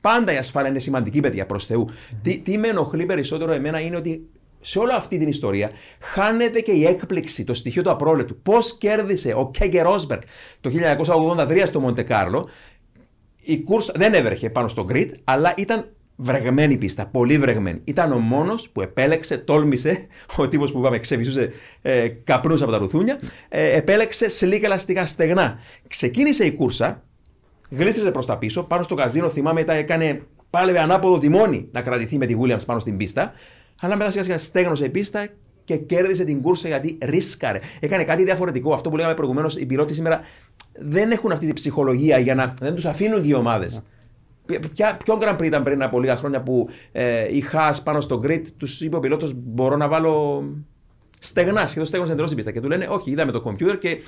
πάντα 0.00 0.32
η 0.32 0.36
ασφάλεια 0.36 0.70
είναι 0.70 0.78
σημαντική, 0.78 1.20
παιδιά, 1.20 1.46
προς 1.46 1.66
Θεού. 1.66 1.88
Τι, 2.22 2.38
τι 2.38 2.58
με 2.58 2.68
ενοχλεί 2.68 3.06
περισσότερο 3.06 3.52
εμένα 3.52 3.80
είναι 3.80 3.96
ότι 3.96 4.28
σε 4.60 4.78
όλη 4.78 4.92
αυτή 4.92 5.18
την 5.18 5.28
ιστορία 5.28 5.70
χάνεται 6.00 6.60
και 6.60 6.72
η 6.72 6.84
έκπληξη, 6.84 7.44
το 7.44 7.54
στοιχείο 7.54 7.82
του 7.82 7.90
απρόβλεπτου. 7.90 8.40
Πώς 8.42 8.78
κέρδισε 8.78 9.32
ο 9.36 9.50
Κέγκε 9.50 9.82
Ρόσμπεργκ 9.82 10.20
το 10.60 10.70
1983 11.36 11.62
στο 11.66 11.80
Μοντεκάρλο. 11.80 12.48
Η 13.44 13.62
κούρσα 13.62 13.92
δεν 13.96 14.14
έβρεχε 14.14 14.50
πάνω 14.50 14.68
στο 14.68 14.86
grid, 14.90 15.08
αλλά 15.24 15.54
ήταν 15.56 15.88
βρεγμένη 16.16 16.76
πίστα, 16.76 17.06
πολύ 17.06 17.38
βρεγμένη. 17.38 17.80
Ήταν 17.84 18.12
ο 18.12 18.18
μόνος 18.18 18.68
που 18.68 18.80
επέλεξε, 18.80 19.38
τόλμησε, 19.38 20.06
ο 20.36 20.48
τύπος 20.48 20.72
που 20.72 20.78
είπαμε 20.78 20.98
ξεβισούσε 20.98 21.50
ε, 21.82 22.08
καπνούς 22.08 22.62
από 22.62 22.70
τα 22.70 22.78
ρουθούνια, 22.78 23.18
ε, 23.48 23.76
επέλεξε 23.76 24.28
σλίκα 24.28 24.66
ελαστικά 24.66 25.06
στεγνά. 25.06 25.58
Ξεκίνησε 25.88 26.44
η 26.44 26.52
κούρσα, 26.52 27.02
γλίστριζε 27.70 28.10
προς 28.10 28.26
τα 28.26 28.38
πίσω, 28.38 28.62
πάνω 28.62 28.82
στο 28.82 28.94
καζίνο, 28.94 29.28
θυμάμαι, 29.28 29.60
ήταν, 29.60 29.76
έκανε 29.76 30.22
πάλι 30.50 30.78
ανάποδο 30.78 31.18
τιμόνι 31.18 31.68
να 31.72 31.82
κρατηθεί 31.82 32.18
με 32.18 32.26
τη 32.26 32.36
Williams 32.40 32.66
πάνω 32.66 32.78
στην 32.78 32.96
πίστα. 32.96 33.32
Αλλά 33.80 33.96
μετά 33.96 34.10
σιγά 34.10 34.22
σιγά 34.22 34.38
στέγνωσε 34.38 34.84
η 34.84 34.88
πίστα 34.88 35.26
και 35.64 35.76
κέρδισε 35.76 36.24
την 36.24 36.42
κούρσα 36.42 36.68
γιατί 36.68 36.98
ρίσκαρε. 37.02 37.60
Έκανε 37.80 38.04
κάτι 38.04 38.24
διαφορετικό. 38.24 38.74
Αυτό 38.74 38.90
που 38.90 38.96
λέγαμε 38.96 39.14
προηγουμένως, 39.14 39.56
οι 39.56 39.66
πιλότοι 39.66 39.94
σήμερα 39.94 40.20
δεν 40.78 41.10
έχουν 41.10 41.32
αυτή 41.32 41.46
τη 41.46 41.52
ψυχολογία 41.52 42.18
για 42.18 42.34
να. 42.34 42.54
δεν 42.60 42.74
τους 42.74 42.84
αφήνουν 42.86 43.22
δύο 43.22 43.38
ομάδες. 43.38 43.82
Ποιον 45.04 45.18
Grand 45.20 45.34
Prix 45.36 45.42
ήταν 45.44 45.62
πριν 45.62 45.82
από 45.82 46.00
λίγα 46.00 46.16
χρόνια 46.16 46.42
που 46.42 46.68
ε, 46.92 47.34
η 47.36 47.40
Χά 47.40 47.82
πάνω 47.82 48.00
στο 48.00 48.20
grid 48.24 48.42
τους 48.56 48.80
είπε 48.80 48.96
ο 48.96 49.00
πιλότος: 49.00 49.32
Μπορώ 49.36 49.76
να 49.76 49.88
βάλω 49.88 50.44
στεγνά, 51.18 51.66
σχεδόν 51.66 51.86
στέγνωσε 51.86 52.12
εντελώς 52.12 52.28
την 52.30 52.36
πίστα. 52.38 52.52
Και 52.52 52.60
του 52.60 52.68
λένε: 52.68 52.86
Όχι, 52.90 53.10
είδαμε 53.10 53.32
το 53.32 53.40
κομπιούτερ 53.40 53.78
και 53.78 54.00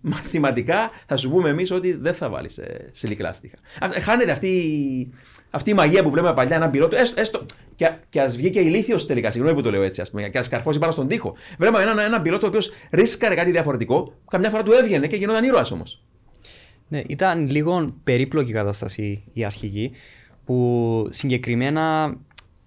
μαθηματικά 0.00 0.90
θα 1.06 1.16
σου 1.16 1.30
πούμε 1.30 1.48
εμείς 1.48 1.70
ότι 1.70 1.92
δεν 1.92 2.14
θα 2.14 2.28
βάλεις 2.28 2.58
ε, 2.58 2.88
σιλικ 2.92 3.20
λάστιχα. 3.20 3.56
Α- 3.80 4.00
Χάνεται 4.02 4.30
αυτή, 4.32 4.46
η- 4.48 5.12
αυτή 5.50 5.70
η 5.70 5.74
μαγεία 5.74 6.02
που 6.02 6.10
βλέπαμε 6.10 6.34
παλιά 6.34 6.56
έναν 6.56 6.70
πιλότο, 6.70 6.96
έστω, 6.96 7.20
έστω 7.20 7.44
και, 7.74 7.90
και 8.08 8.20
ας 8.20 8.36
βγει 8.36 8.50
και 8.50 8.60
ηλίθιος 8.60 9.06
τελικά, 9.06 9.30
συγγνώμη 9.30 9.56
που 9.56 9.62
το 9.62 9.70
λέω 9.70 9.82
έτσι, 9.82 10.00
ας 10.00 10.10
πούμε, 10.10 10.28
και 10.28 10.38
ας 10.38 10.48
καρφώσει 10.48 10.78
πάνω 10.78 10.92
στον 10.92 11.08
τοίχο. 11.08 11.34
Βλέπαμε 11.58 11.82
έναν, 11.82 11.98
έναν 11.98 12.22
πιλότο 12.22 12.46
ο 12.46 12.48
οποίος 12.48 12.70
ρίσκαρε 12.90 13.34
κάτι 13.34 13.50
διαφορετικό, 13.50 14.12
καμιά 14.30 14.50
φορά 14.50 14.62
του 14.62 14.72
έβγαινε 14.72 15.06
και 15.06 15.16
γινόταν 15.16 15.44
ήρωας 15.44 15.70
όμως. 15.70 16.02
Ναι, 16.94 17.02
ήταν 17.06 17.50
λίγο 17.50 17.94
περίπλοκη 18.04 18.50
η 18.50 18.52
κατάσταση 18.52 19.22
η 19.32 19.44
αρχική 19.44 19.90
που 20.44 21.08
συγκεκριμένα 21.10 22.14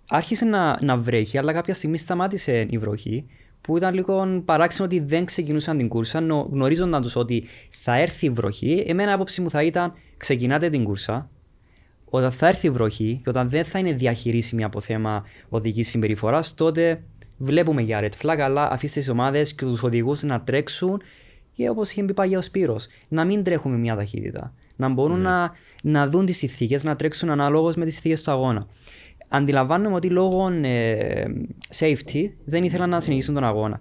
άρχισε 0.09 0.45
να, 0.45 0.77
να 0.81 0.97
βρέχει 0.97 1.37
αλλά 1.37 1.53
κάποια 1.53 1.73
στιγμή 1.73 1.97
σταμάτησε 1.97 2.65
η 2.69 2.77
βροχή 2.77 3.25
που 3.61 3.77
ήταν 3.77 3.93
λίγο 3.93 4.41
παράξενο 4.45 4.85
ότι 4.85 4.99
δεν 4.99 5.25
ξεκινούσαν 5.25 5.77
την 5.77 5.87
κούρσα 5.87 6.19
γνωρίζονταν 6.51 7.01
τους 7.01 7.15
ότι 7.15 7.43
θα 7.71 7.99
έρθει 7.99 8.25
η 8.25 8.29
βροχή. 8.29 8.83
Εμένα 8.87 9.09
η 9.09 9.13
άποψη 9.13 9.41
μου 9.41 9.49
θα 9.49 9.63
ήταν 9.63 9.93
ξεκινάτε 10.17 10.69
την 10.69 10.83
κούρσα 10.83 11.29
όταν 12.05 12.31
θα 12.31 12.47
έρθει 12.47 12.67
η 12.67 12.69
βροχή 12.69 13.19
και 13.23 13.29
όταν 13.29 13.49
δεν 13.49 13.65
θα 13.65 13.79
είναι 13.79 13.93
διαχειρίσιμη 13.93 14.63
από 14.63 14.81
θέμα 14.81 15.25
οδικής 15.49 15.87
συμπεριφοράς, 15.87 16.53
τότε 16.53 17.03
βλέπουμε 17.37 17.81
για 17.81 17.99
red 18.01 18.25
flag, 18.25 18.39
αλλά 18.39 18.71
αφήστε 18.71 18.99
τις 18.99 19.09
ομάδες 19.09 19.53
και 19.53 19.65
τους 19.65 19.83
οδηγούς 19.83 20.23
να 20.23 20.41
τρέξουν 20.41 21.01
και 21.57 21.69
όπως 21.69 21.91
είχε 21.91 22.03
πει 22.03 22.13
παγιά 22.13 22.37
ο 22.37 22.41
Σπύρος, 22.41 22.87
να 23.07 23.25
μην 23.25 23.43
τρέχουμε 23.43 23.77
μια 23.77 23.95
ταχύτητα. 23.95 24.53
Να 24.75 24.89
μπορούν 24.89 25.19
να, 25.21 25.51
να 25.83 26.07
δουν 26.07 26.25
τις 26.25 26.37
συνθήκε, 26.37 26.79
να 26.83 26.95
τρέξουν 26.95 27.29
αναλόγως 27.29 27.75
με 27.75 27.85
τις 27.85 27.93
συνθήκε 27.93 28.21
του 28.21 28.31
αγώνα. 28.31 28.67
Αντιλαμβάνομαι 29.27 29.95
ότι 29.95 30.09
λόγω 30.09 30.49
ε, 30.61 31.23
safety 31.79 32.29
δεν 32.45 32.63
ήθελαν 32.63 32.89
να 32.89 32.99
συνεχίσουν 32.99 33.33
τον 33.33 33.43
αγώνα. 33.43 33.79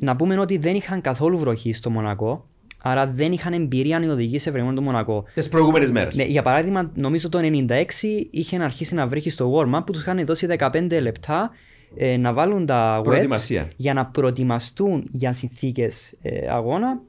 Να 0.00 0.16
πούμε 0.16 0.38
ότι 0.38 0.58
δεν 0.58 0.74
είχαν 0.74 1.00
καθόλου 1.00 1.38
βροχή 1.38 1.72
στο 1.72 1.90
Μονακό, 1.90 2.48
άρα 2.82 3.06
δεν 3.06 3.32
είχαν 3.32 3.52
εμπειρία 3.52 4.00
οι 4.02 4.08
οδηγοί 4.08 4.38
σε 4.38 4.50
βρεγμένο 4.50 4.74
το 4.74 4.82
Μονακό. 4.82 5.24
Τις 5.34 5.48
προηγούμενες 5.48 5.92
μέρες. 5.92 6.16
Ναι, 6.16 6.24
για 6.24 6.42
παράδειγμα, 6.42 6.90
νομίζω 6.94 7.28
το 7.28 7.38
96 7.42 7.82
είχε 8.30 8.62
αρχίσει 8.62 8.94
να 8.94 9.06
βρέχει 9.06 9.30
στο 9.30 9.54
warm-up 9.56 9.82
που 9.86 9.92
τους 9.92 10.00
είχαν 10.00 10.24
δώσει 10.24 10.46
15 10.58 10.98
λεπτά 11.02 11.50
ε, 11.96 12.16
να 12.16 12.32
βάλουν 12.32 12.66
τα 12.66 12.98
wets 13.00 13.04
Προετοιμασία. 13.04 13.68
για 13.76 13.94
να 13.94 14.06
προετοιμαστούν 14.06 15.08
για 15.12 15.32
συνθήκες 15.32 16.14
αγώνα. 16.50 17.00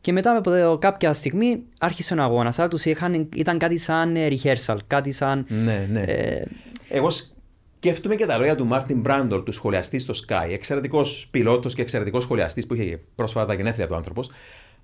Και 0.00 0.12
μετά 0.12 0.36
από 0.36 0.78
κάποια 0.80 1.12
στιγμή 1.12 1.62
άρχισε 1.80 2.14
ο 2.14 2.22
αγώνας. 2.22 2.58
Άρα 2.58 2.68
τους 2.68 2.84
είχαν, 2.84 3.28
ήταν 3.34 3.58
κάτι 3.58 3.78
σαν 3.78 4.16
ε, 4.16 4.28
rehearsal, 4.30 4.76
κάτι 4.86 5.10
σαν. 5.10 5.46
Ναι, 5.48 5.88
ναι. 5.92 6.00
ε, 6.02 6.42
Εγώ 6.88 7.08
σκέφτομαι 7.10 8.14
και 8.14 8.26
τα 8.26 8.36
λόγια 8.38 8.54
του 8.54 8.66
Μάρτιν 8.66 9.00
Μπράντορ, 9.00 9.42
του 9.42 9.52
σχολιαστή 9.52 9.98
στο 9.98 10.14
Sky. 10.26 10.48
Εξαιρετικός 10.50 11.28
πιλότος 11.30 11.74
και 11.74 11.82
εξαιρετικός 11.82 12.22
σχολιαστής 12.22 12.66
που 12.66 12.74
είχε 12.74 13.00
πρόσφατα 13.14 13.46
τα 13.46 13.54
γενέθλια 13.54 13.86
του 13.86 13.94
άνθρωπος. 13.94 14.30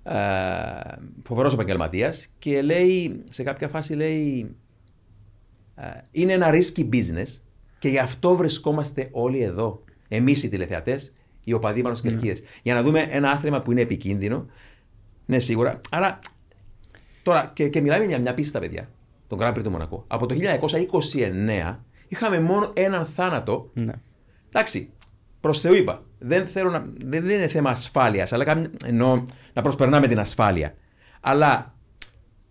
Ε, 0.03 0.13
Φοβερός 1.23 1.53
επαγγελματίας. 1.53 2.27
Και 2.39 2.61
λέει, 2.61 3.23
σε 3.29 3.43
κάποια 3.43 3.67
φάση 3.67 3.93
λέει. 3.93 4.55
ε, 5.75 5.83
είναι 6.11 6.33
ένα 6.33 6.49
risky 6.51 6.89
business 6.93 7.41
και 7.85 7.91
γι' 7.91 7.99
αυτό 7.99 8.35
βρισκόμαστε 8.35 9.09
όλοι 9.11 9.41
εδώ. 9.41 9.83
Εμείς 10.07 10.43
οι 10.43 10.49
τηλεθεατές, 10.49 11.15
οι 11.43 11.53
οπαδοί 11.53 11.81
πάνω 11.81 11.95
στις 11.95 12.11
κερκίδες. 12.11 12.43
Για 12.63 12.73
να 12.73 12.81
δούμε 12.81 13.07
ένα 13.09 13.29
άθλημα 13.29 13.61
που 13.61 13.71
είναι 13.71 13.81
επικίνδυνο. 13.81 14.45
Ναι, 15.25 15.39
σίγουρα. 15.39 15.81
Άρα 15.89 16.19
Τώρα, 17.23 17.51
και, 17.53 17.69
και 17.69 17.81
μιλάμε 17.81 18.05
για 18.05 18.19
μια 18.19 18.33
πίστα, 18.33 18.59
παιδιά, 18.59 18.89
τον 19.27 19.39
Grand 19.41 19.53
Prix 19.53 19.63
του 19.63 19.69
Μονακό. 19.69 20.03
Από 20.07 20.25
το 20.25 20.35
1929 21.69 21.75
είχαμε 22.07 22.39
μόνο 22.39 22.71
έναν 22.73 23.05
θάνατο. 23.05 23.69
ναι. 23.73 23.93
Εντάξει, 24.49 24.89
προς 25.39 25.59
Θεού 25.59 25.73
είπα. 25.73 26.03
Δεν, 26.19 26.45
θέλω 26.47 26.69
να, 26.69 26.79
δεν, 27.05 27.23
δεν 27.25 27.37
είναι 27.37 27.47
θέμα 27.47 27.69
ασφάλειας, 27.69 28.33
αλλά 28.33 28.43
κάμια, 28.43 28.69
εννοώ 28.85 29.23
να 29.53 29.61
προσπερνάμε 29.61 30.07
την 30.07 30.19
ασφάλεια. 30.19 30.73
Αλλά 31.21 31.74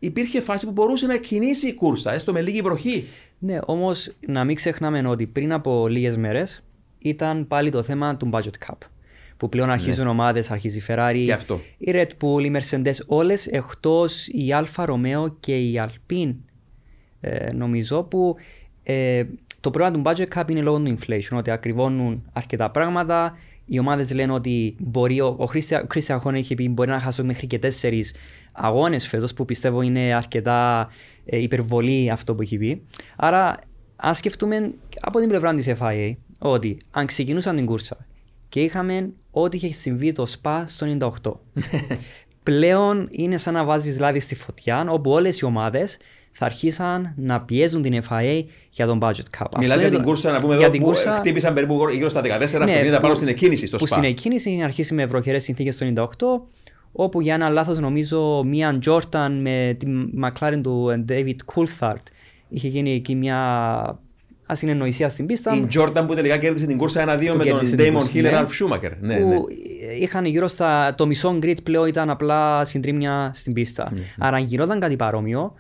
υπήρχε 0.05 0.41
φάση 0.41 0.67
που 0.67 0.73
μπορούσε 0.73 1.07
να 1.07 1.17
κινήσει 1.17 1.69
η 1.69 1.75
κούρσα, 1.75 2.13
έστω 2.13 2.33
με 2.33 2.41
λίγη 2.41 2.61
βροχή. 2.61 3.05
Ναι, 3.39 3.59
όμως 3.67 4.13
να 4.27 4.45
μην 4.45 4.57
ξεχνάμε 4.57 5.09
ότι 5.09 5.27
πριν 5.27 5.53
από 5.53 5.89
λίγες 5.89 6.17
μέρες 6.17 6.63
ήταν 6.99 7.47
πάλι 7.47 7.71
το 7.71 7.83
θέμα 7.83 8.17
του 8.17 8.31
budget 8.33 8.69
cap. 8.69 8.77
Που 9.37 9.49
πλέον 9.49 9.71
αρχίζουν 9.71 10.05
ναι. 10.05 10.11
ομάδες, 10.11 10.51
αρχίζει 10.51 10.79
η 10.79 10.83
Ferrari, 10.89 11.29
αυτό. 11.35 11.61
η 11.79 11.93
Red 11.95 12.09
Bull, 12.21 12.45
η 12.45 12.53
Mercedes, 12.57 12.95
όλες 13.07 13.47
εκτός 13.47 14.29
η 14.29 14.49
Alfa 14.51 14.85
Romeo 14.87 15.33
και 15.41 15.59
η 15.59 15.81
Alpine. 15.85 16.35
Ε, 17.21 17.53
νομίζω 17.53 18.03
που 18.03 18.37
ε, 18.83 19.25
το 19.61 19.71
πρόβλημα 19.71 20.13
του 20.15 20.23
budget 20.23 20.39
cap 20.39 20.51
είναι 20.51 20.61
λόγω 20.61 20.81
του 20.81 20.97
inflation, 20.99 21.37
ότι 21.37 21.51
ακριβώνουν 21.51 22.23
αρκετά 22.33 22.71
πράγματα. 22.71 23.39
Οι 23.67 23.79
ομάδες 23.79 24.13
λένε 24.13 24.33
ότι 24.33 24.77
μπορεί, 24.79 25.21
ο, 25.21 25.27
ο 25.27 25.49
Christian 25.95 26.21
Horner 26.21 26.35
είχε 26.35 26.55
πει 26.55 26.69
μπορεί 26.69 26.91
να 26.91 27.01
χάσω 27.01 27.25
μέχρι 27.25 27.47
και 27.47 27.59
τέσσερις 27.59 28.15
αγώνες 28.55 29.07
φέτος, 29.09 29.35
που 29.35 29.45
πιστεύω 29.45 29.83
είναι 29.83 30.15
αρκετά 30.15 30.89
ε, 31.25 31.43
υπερβολή 31.43 32.11
αυτό 32.11 32.35
που 32.35 32.43
έχει 32.43 32.57
πει. 32.57 32.83
Άρα, 33.17 33.59
αν 33.97 34.15
σκεφτούμε 34.15 34.75
από 35.01 35.19
την 35.19 35.29
πλευρά 35.29 35.55
της 35.55 35.75
FIA, 35.81 36.15
ότι 36.39 36.79
αν 36.91 37.07
ξεκινούσαν 37.07 37.57
την 37.57 37.67
κούρσα 37.67 38.07
και 38.49 38.61
είχαμε 38.61 39.11
ό,τι 39.31 39.57
είχε 39.57 39.73
συμβεί 39.73 40.13
το 40.13 40.27
ΣΠΑ 40.27 40.65
στο 40.69 40.97
98. 41.23 41.33
πλέον 42.43 43.09
είναι 43.11 43.37
σαν 43.37 43.55
να 43.55 43.65
βάζεις 43.65 43.99
λάδι 43.99 44.21
στη 44.21 44.35
φωτιά, 44.35 44.87
όπου 44.89 45.11
όλες 45.11 45.41
οι 45.41 45.45
ομάδες 45.45 45.97
θα 46.33 46.45
αρχίσαν 46.45 47.13
να 47.17 47.41
πιέζουν 47.41 47.83
την 47.83 48.03
FIA 48.09 48.45
για 48.71 48.87
τον 48.87 48.99
budget 49.03 49.39
cap. 49.39 49.47
Μιλάς 49.59 49.81
για 49.81 49.91
την 49.91 50.03
κούρσα, 50.03 50.31
να 50.31 50.41
πούμε 50.41 50.55
εδώ, 50.55 50.71
που 50.71 50.79
κούρσα... 50.79 51.17
χτύπησαν 51.17 51.55
περίπου 51.55 51.89
γύρω 51.89 52.09
στα 52.09 52.21
14 52.21 52.25
ναι, 52.25 52.35
αυτοκίνητα 52.35 53.01
πάνω 53.01 53.15
στην 53.15 53.29
εκκίνηση 53.29 53.67
στο 53.67 53.77
που 53.77 53.87
ΣΠΑ. 53.87 53.95
Που 53.95 54.01
στην 54.01 54.15
εκκίνηση 54.15 54.51
είχε 54.51 54.65
αρχίσει 54.65 54.95
με 54.95 55.07
βροχερές 55.07 55.43
συνθήκες 55.43 55.77
το 55.77 55.87
98, 55.97 56.07
όπου 56.97 57.21
για 57.21 57.35
ένα 57.35 57.49
λάθος 57.49 57.79
νομίζω 57.79 58.43
μία 58.45 58.79
Jordan 58.87 59.39
με 59.41 59.77
τη 59.79 59.87
McLaren 60.23 60.61
του 60.63 61.05
David 61.09 61.37
Coulthard 61.55 62.03
είχε 62.49 62.69
γίνει 62.69 62.93
εκεί 62.95 63.15
μια 63.15 63.39
ασυνεννοησία 64.47 65.09
στην 65.09 65.27
πίστα. 65.27 65.55
Η 65.55 65.67
Jordan 65.79 66.05
που 66.07 66.15
τελικά 66.15 66.37
κέρδισε 66.37 66.67
την 66.67 66.79
κούρσα 66.79 67.17
1-2 67.19 67.35
με 67.37 67.45
τον 67.45 67.61
Damon 67.77 68.03
Hill 68.03 68.09
και 68.13 68.31
Ralph 68.33 68.47
Schumacher. 68.47 68.93
Ναι, 69.01 69.21
που 69.21 69.29
ναι. 69.29 69.37
είχαν 70.01 70.25
γύρω 70.25 70.49
στα. 70.49 70.95
Το 70.95 71.07
μισό 71.07 71.39
grid 71.43 71.63
πλέον 71.63 71.87
ήταν 71.87 72.11
απλά 72.11 72.65
συντρίμια 72.65 73.31
στην 73.35 73.53
πίστα. 73.53 73.93
Mm-hmm. 73.93 74.17
Άρα, 74.19 74.37
αν 74.37 74.45
γινόταν 74.45 74.81
κάτι 74.81 74.97
παρόμοιο, 74.97 75.55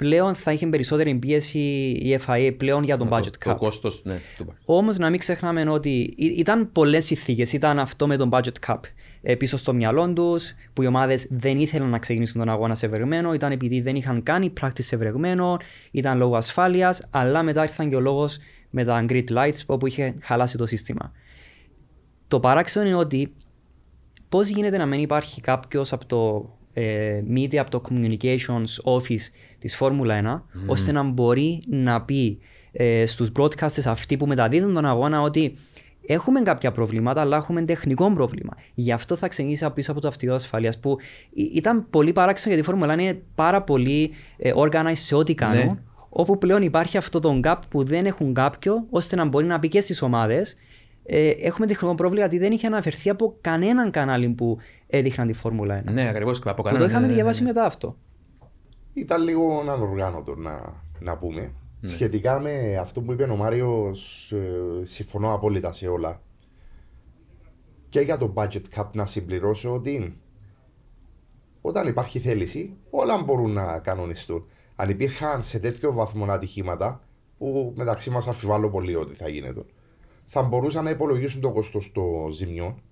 πλέον 0.00 0.34
θα 0.34 0.52
είχε 0.52 0.66
περισσότερη 0.66 1.14
πίεση 1.14 1.58
η 2.02 2.18
FIA 2.26 2.54
πλέον 2.56 2.82
για 2.82 2.96
τον 2.96 3.08
budget 3.10 3.18
cap. 3.18 3.44
Το 3.44 3.54
κόστος, 3.54 4.00
ναι. 4.04 4.20
Όμως 4.64 4.98
να 4.98 5.10
μην 5.10 5.18
ξεχνάμε 5.18 5.70
ότι 5.70 6.14
ήταν 6.16 6.72
πολλές 6.72 7.04
συνθήκες. 7.04 7.52
Ήταν 7.52 7.78
αυτό 7.78 8.06
με 8.06 8.16
τον 8.16 8.30
budget 8.32 8.66
cap 8.66 8.78
ε, 9.22 9.34
πίσω 9.34 9.56
στο 9.56 9.72
μυαλό 9.74 10.12
τους, 10.12 10.54
που 10.72 10.82
οι 10.82 10.86
ομάδες 10.86 11.26
δεν 11.30 11.60
ήθελαν 11.60 11.88
να 11.88 11.98
ξεκινήσουν 11.98 12.40
τον 12.40 12.50
αγώνα 12.50 12.74
σε 12.74 12.88
βρεγμένο, 12.88 13.34
ήταν 13.34 13.52
επειδή 13.52 13.80
δεν 13.80 13.94
είχαν 13.94 14.22
κάνει 14.22 14.50
πράξη 14.50 14.82
σε 14.82 14.96
βρεγμένο, 14.96 15.56
ήταν 15.90 16.18
λόγω 16.18 16.36
ασφάλειας, 16.36 17.02
αλλά 17.10 17.42
μετά 17.42 17.62
ήρθαν 17.62 17.88
και 17.88 17.96
ο 17.96 18.00
λόγος 18.00 18.38
με 18.70 18.84
τα 18.84 19.04
grid 19.08 19.24
lights 19.28 19.60
όπου 19.66 19.86
είχε 19.86 20.14
χαλάσει 20.20 20.56
το 20.56 20.66
σύστημα. 20.66 21.12
Το 22.28 22.40
παράξενο 22.40 22.86
είναι 22.86 22.96
ότι 22.96 23.32
πώς 24.28 24.48
γίνεται 24.48 24.76
να 24.76 24.86
μην 24.86 25.00
υπάρχει 25.00 25.40
κάποιος 25.40 25.92
από 25.92 26.06
το 26.06 26.50
ε, 26.72 27.22
media, 27.34 27.56
από 27.56 27.70
το 27.70 27.82
communications 27.90 28.94
office 28.94 29.30
της 29.58 29.76
Φόρμουλα 29.76 30.44
1, 30.54 30.66
ώστε 30.66 30.92
να 30.92 31.02
μπορεί 31.02 31.62
να 31.68 32.02
πει 32.02 32.38
ε, 32.72 33.06
στους 33.06 33.32
broadcasters 33.38 33.86
αυτοί 33.86 34.16
που 34.16 34.26
μεταδίδουν 34.26 34.74
τον 34.74 34.84
αγώνα 34.84 35.20
ότι 35.20 35.56
Έχουμε 36.06 36.40
κάποια 36.40 36.70
προβλήματα, 36.70 37.20
αλλά 37.20 37.36
έχουμε 37.36 37.62
τεχνικό 37.62 38.12
πρόβλημα. 38.12 38.56
Γι' 38.74 38.92
αυτό 38.92 39.16
θα 39.16 39.28
ξεκινήσει 39.28 39.70
πίσω 39.74 39.90
από 39.90 40.00
το 40.00 40.08
αυτοκίνητο 40.08 40.38
ασφαλεία 40.38 40.74
που 40.80 40.96
ήταν 41.32 41.86
πολύ 41.90 42.12
παράξενο 42.12 42.54
γιατί 42.54 42.68
η 42.68 42.72
Φόρμουλα 42.72 43.02
είναι 43.02 43.22
πάρα 43.34 43.62
πολύ 43.62 44.10
ε, 44.36 44.52
organized 44.56 44.92
σε 44.92 45.14
ό,τι 45.14 45.34
κάνουν. 45.34 45.66
Ναι. 45.66 45.78
Όπου 46.08 46.38
πλέον 46.38 46.62
υπάρχει 46.62 46.96
αυτό 46.96 47.20
το 47.20 47.40
gap 47.44 47.56
που 47.68 47.84
δεν 47.84 48.06
έχουν 48.06 48.34
κάποιο 48.34 48.86
ώστε 48.90 49.16
να 49.16 49.24
μπορεί 49.24 49.46
να 49.46 49.58
πει 49.58 49.68
και 49.68 49.80
στις 49.80 50.02
ομάδες. 50.02 50.56
Ε, 51.12 51.28
έχουμε 51.28 51.66
τεχνικό 51.66 51.94
πρόβλημα 51.94 52.26
γιατί 52.26 52.44
δεν 52.44 52.52
είχε 52.52 52.66
αναφερθεί 52.66 53.10
από 53.10 53.36
κανέναν 53.40 53.90
κανάλι 53.90 54.28
που 54.28 54.58
έδειχναν 54.86 55.26
τη 55.26 55.32
Φόρμουλα 55.32 55.80
1. 55.80 55.84
Ναι, 55.92 56.08
ακριβώς. 56.08 56.42
Από 56.44 56.62
κανέναν. 56.62 56.86
Το 56.86 56.90
είχαμε 56.90 57.06
ναι, 57.06 57.12
διαβάσει 57.12 57.42
ναι, 57.42 57.46
ναι. 57.46 57.52
μετά 57.52 57.66
αυτό. 57.66 57.96
Ήταν 58.92 59.22
λίγο 59.22 59.64
ανοργάνωτο 59.68 60.34
να, 60.34 60.82
να 60.98 61.16
πούμε. 61.16 61.52
Ναι. 61.80 61.90
Σχετικά 61.90 62.40
με 62.40 62.76
αυτό 62.76 63.00
που 63.00 63.12
είπε 63.12 63.24
ο 63.24 63.36
Μάριος, 63.36 64.32
ε, 64.32 64.84
συμφωνώ 64.84 65.34
απόλυτα 65.34 65.72
σε 65.72 65.88
όλα. 65.88 66.20
Και 67.88 68.00
για 68.00 68.16
το 68.16 68.32
budget 68.36 68.62
cap 68.76 68.86
να 68.92 69.06
συμπληρώσω 69.06 69.72
ότι 69.72 70.20
όταν 71.60 71.86
υπάρχει 71.86 72.18
θέληση, 72.18 72.76
όλα 72.90 73.22
μπορούν 73.22 73.52
να 73.52 73.78
κανονιστούν. 73.78 74.46
Αν 74.76 74.88
υπήρχαν 74.88 75.42
σε 75.42 75.58
τέτοιο 75.58 75.92
βαθμό 75.92 76.24
ατυχήματα, 76.24 77.00
που 77.38 77.72
μεταξύ 77.76 78.10
μας 78.10 78.28
αφιβάλλω 78.28 78.70
πολύ 78.70 78.94
ότι 78.94 79.14
θα 79.14 79.28
γίνεται, 79.28 79.64
θα 80.32 80.42
μπορούσαν 80.42 80.84
να 80.84 80.90
υπολογίσουν 80.90 81.40
το 81.40 81.52
κόστος 81.52 81.92
των 81.92 82.32
ζημιών 82.32 82.82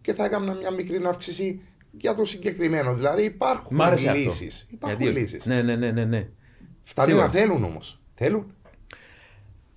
και 0.00 0.12
θα 0.12 0.24
έκαναν 0.24 0.56
μια 0.56 0.70
μικρή 0.70 1.02
αύξηση 1.06 1.60
για 1.90 2.14
το 2.14 2.24
συγκεκριμένο. 2.24 2.94
Δηλαδή 2.94 3.24
υπάρχουν 3.24 3.78
λύσεις. 4.14 4.68
Υπάρχουν 4.70 5.06
λύσεις. 5.06 5.46
Ναι, 5.46 5.62
ναι, 5.62 5.76
ναι, 5.76 5.90
ναι. 5.90 6.04
ναι. 6.04 6.28
Φτάνει 6.82 7.12
να 7.12 7.28
θέλουν 7.28 7.64
όμως. 7.64 8.00
Θέλουν. 8.14 8.54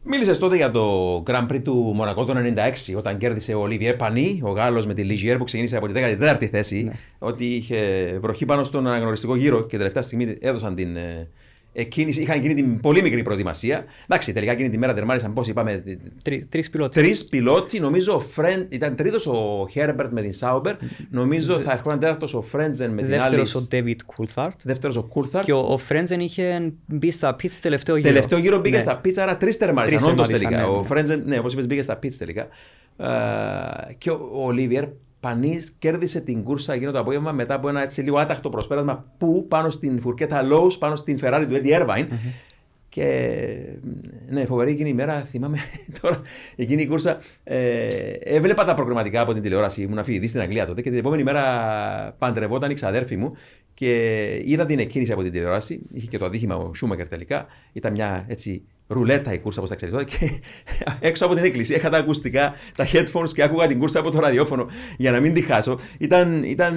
Μίλησες 0.04 0.40
τότε 0.40 0.56
για 0.56 0.72
το 0.72 1.24
Grand 1.28 1.48
Prix 1.52 1.62
του 1.64 1.74
Μονακό 1.74 2.26
το 2.26 2.34
1996, 2.92 2.96
όταν 2.98 3.18
κέρδισε 3.18 3.54
ο 3.54 3.60
Ολίβιε 3.60 3.94
Πανί, 3.94 4.40
ο 4.44 4.50
Γάλλος 4.50 4.86
με 4.86 4.94
τη 4.94 5.04
Λιζιέρ 5.04 5.38
που 5.38 5.44
ξεκίνησε 5.44 5.78
από 5.78 5.88
τη 5.88 5.94
14η 5.96 6.46
θέση, 6.46 6.84
ναι. 6.84 6.92
ότι 7.20 7.46
είχε 7.46 8.18
βροχή 8.22 8.46
πάνω 8.46 8.64
στον 8.64 8.88
αναγνωριστικό 8.88 9.36
γύρο 9.36 9.66
και 9.66 9.78
τελευταία 9.78 10.02
στιγμή 10.02 10.38
έδωσαν 10.40 10.76
την, 10.76 10.98
ε, 11.76 11.82
Εκείνη, 11.82 12.12
είχαν 12.18 12.42
γίνει 12.42 12.54
την 12.54 12.80
πολύ 12.80 13.02
μικρή 13.02 13.22
προετοιμασία. 13.22 13.86
Εντάξει, 14.08 14.34
τελικά 14.34 14.52
εκείνη 14.52 14.70
τη 14.70 14.78
μέρα 14.78 14.94
τερμάρισαν 14.94 15.34
πώς 15.34 15.48
είπαμε. 15.48 15.84
Τρεις 16.50 16.70
πιλότοι. 16.70 17.02
Τρεις 17.02 17.26
πιλότοι. 17.26 17.80
Νομίζω 17.80 18.20
Φρεν, 18.20 18.66
ήταν 18.70 18.96
τρίτος 18.96 19.28
ο 19.28 19.68
Χέρμπερτ 19.72 20.12
με 20.12 20.22
την 20.22 20.34
Sauber. 20.34 20.76
Νομίζω 21.10 21.60
θα 21.60 21.72
ερχόταν 21.72 22.00
τέταρτος 22.00 22.34
ο 22.34 22.42
Φρέντζεν 22.42 22.92
με 22.92 23.02
την 23.02 23.14
άλλη. 23.14 23.22
Δεύτερος 23.22 23.56
ο 23.56 23.62
Ντέιβιντ 23.62 24.00
Κούλθαρντ. 24.06 24.60
Δεύτερος 24.64 24.96
ο 24.96 25.04
Κούλθαρντ. 25.04 25.46
Και 25.46 25.54
ο, 25.54 25.60
ο 25.60 25.78
Φρέντζεν 25.78 26.20
είχε 26.20 26.74
μπει 26.86 27.12
στα 27.12 27.36
pit 27.36 27.52
τελευταίο 27.62 27.96
γύρο. 27.96 28.08
Τελευταίο 28.08 28.40
γύρο 28.40 28.60
μπήκε 28.60 28.76
ναι. 28.76 28.82
στα 28.82 28.98
pit, 28.98 29.20
άρα 29.20 29.38
τρεις 29.38 29.58
τερμάρισαν. 29.58 30.10
Όντως 30.10 30.28
τελικά. 30.28 30.58
Ναι, 30.58 30.64
ο 30.64 30.78
ναι. 30.78 30.86
Φρέντζεν, 30.86 31.24
ναι, 31.26 31.38
όπως 31.38 31.54
είπες, 31.54 31.68
μπήκε 31.68 31.82
στα 31.82 31.96
pit 31.96 32.14
τελικά. 32.18 32.48
Uh, 32.98 33.94
και 33.98 34.10
ο, 34.10 34.30
ο 34.34 34.46
Ολίβιερ 34.46 34.86
Πανή 35.26 35.60
κέρδισε 35.80 36.20
την 36.20 36.44
κούρσα 36.44 36.74
εκείνο 36.74 36.92
το 36.92 37.00
απόγευμα 37.00 37.32
μετά 37.32 37.54
από 37.54 37.70
ένα 37.70 37.82
έτσι 37.82 38.02
λίγο 38.02 38.18
άτακτο 38.18 38.50
προσπέρασμα 38.50 39.06
που 39.18 39.46
πάνω 39.48 39.70
στην 39.70 40.00
φουρκέτα 40.02 40.42
Lowe's, 40.52 40.80
πάνω 40.80 40.96
στην 40.96 41.20
Ferrari 41.22 41.46
του 41.50 41.62
Eddie 41.64 41.82
Irvine. 41.82 42.04
Mm-hmm. 42.04 42.34
Και 42.90 43.08
ναι, 44.30 44.46
φοβερή 44.46 44.72
εκείνη 44.72 44.90
η 44.90 44.94
μέρα, 44.94 45.20
θυμάμαι 45.22 45.58
τώρα, 46.02 46.22
εκείνη 46.56 46.82
η 46.82 46.88
κούρσα. 46.88 47.20
Ε, 47.44 48.10
έβλεπα 48.20 48.64
τα 48.64 48.74
προγραμματικά 48.74 49.22
από 49.22 49.34
την 49.34 49.42
τηλεόραση, 49.42 49.82
ήμουν 49.82 50.00
αφηγητής 50.00 50.30
στην 50.30 50.42
Αγγλία 50.42 50.66
τότε 50.66 50.82
και 50.82 50.90
την 50.90 51.00
επόμενη 51.00 51.24
μέρα 51.24 52.16
παντρευόταν 52.18 52.72
η 52.72 52.74
ξαδέρφη 52.74 53.18
μου 53.18 53.36
και 53.74 54.26
είδα 54.46 54.66
την 54.66 54.80
εκκίνηση 54.80 55.12
από 55.12 55.22
την 55.22 55.32
τηλεόραση. 55.32 55.82
Είχε 55.94 56.08
και 56.08 56.18
το 56.18 56.26
αδίχημα 56.26 56.56
ο 56.56 56.74
Σούμακερ 56.74 57.08
τελικά. 57.08 57.46
Ήταν 57.74 57.92
μια 57.92 58.26
έτσι 58.28 58.64
ρουλέτα 58.88 59.34
η 59.34 59.40
κούρσα, 59.40 59.60
όπως 59.60 59.70
τα 59.70 59.76
ξέρετε. 59.76 60.04
Και 60.04 60.32
έξω 61.08 61.26
από 61.26 61.36
την 61.36 61.44
εκκλησία 61.44 61.76
είχα 61.76 61.90
τα 61.90 61.98
ακουστικά, 61.98 62.54
τα 62.76 62.88
headphones 62.92 63.30
και 63.34 63.44
άκουγα 63.44 63.68
την 63.68 63.80
κούρσα 63.80 64.00
από 64.00 64.12
το 64.12 64.20
ραδιόφωνο 64.20 64.66
για 64.98 65.12
να 65.12 65.20
μην 65.20 65.34
τη 65.34 65.42
χάσω. 65.42 65.80
Ήταν, 65.98 66.44
ήταν 66.44 66.76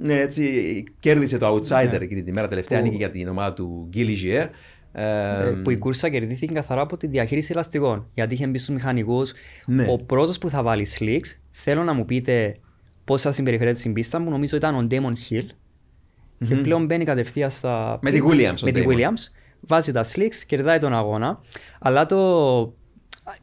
ναι, 0.00 0.20
έτσι, 0.20 0.84
κέρδισε 1.00 1.38
το 1.38 1.54
outsider 1.54 1.88
ναι. 1.90 2.04
εκείνη 2.04 2.22
τη 2.22 2.32
μέρα 2.32 2.48
τελευταία, 2.48 2.82
που... 2.82 2.92
για 2.92 3.10
την 3.10 3.28
ομάδα 3.28 3.52
του 3.52 3.86
Γκίλι 3.88 4.18
Gier. 4.22 4.48
Ε, 4.94 5.52
που 5.62 5.70
η 5.70 5.78
κούρσα 5.78 6.08
κερδίθηκε 6.08 6.52
καθαρά 6.52 6.80
από 6.80 6.96
τη 6.96 7.06
διαχείριση 7.06 7.52
ελαστικών. 7.52 8.06
Γιατί 8.14 8.34
είχε 8.34 8.46
μπει 8.46 8.58
στους 8.58 8.74
μηχανικούς. 8.74 9.32
Ναι. 9.66 9.86
Ο 9.88 9.96
πρώτος 9.96 10.38
που 10.38 10.48
θα 10.48 10.62
βάλει 10.62 10.86
slicks, 10.98 11.38
θέλω 11.50 11.82
να 11.82 11.92
μου 11.92 12.04
πείτε 12.04 12.56
πώς 13.04 13.22
θα 13.22 13.32
συμπεριφέρεται 13.32 13.78
στην 13.78 13.92
πίστα 13.92 14.18
μου. 14.18 14.30
Νομίζω 14.30 14.56
ήταν 14.56 14.74
ο 14.74 14.86
Damon 14.90 14.94
Hill. 15.30 15.42
Mm-hmm. 15.42 16.46
Και 16.46 16.54
πλέον 16.54 16.84
μπαίνει 16.84 17.04
κατευθείαν 17.04 17.50
στα. 17.50 17.98
Με 18.02 18.10
τη 18.10 18.20
Williams. 18.24 18.60
Με 18.60 18.70
τη 18.70 18.84
Williams 18.86 19.41
βάζει 19.66 19.92
τα 19.92 20.04
slicks, 20.04 20.34
κερδάει 20.46 20.78
τον 20.78 20.94
αγώνα. 20.94 21.40
Αλλά 21.78 22.06
το 22.06 22.18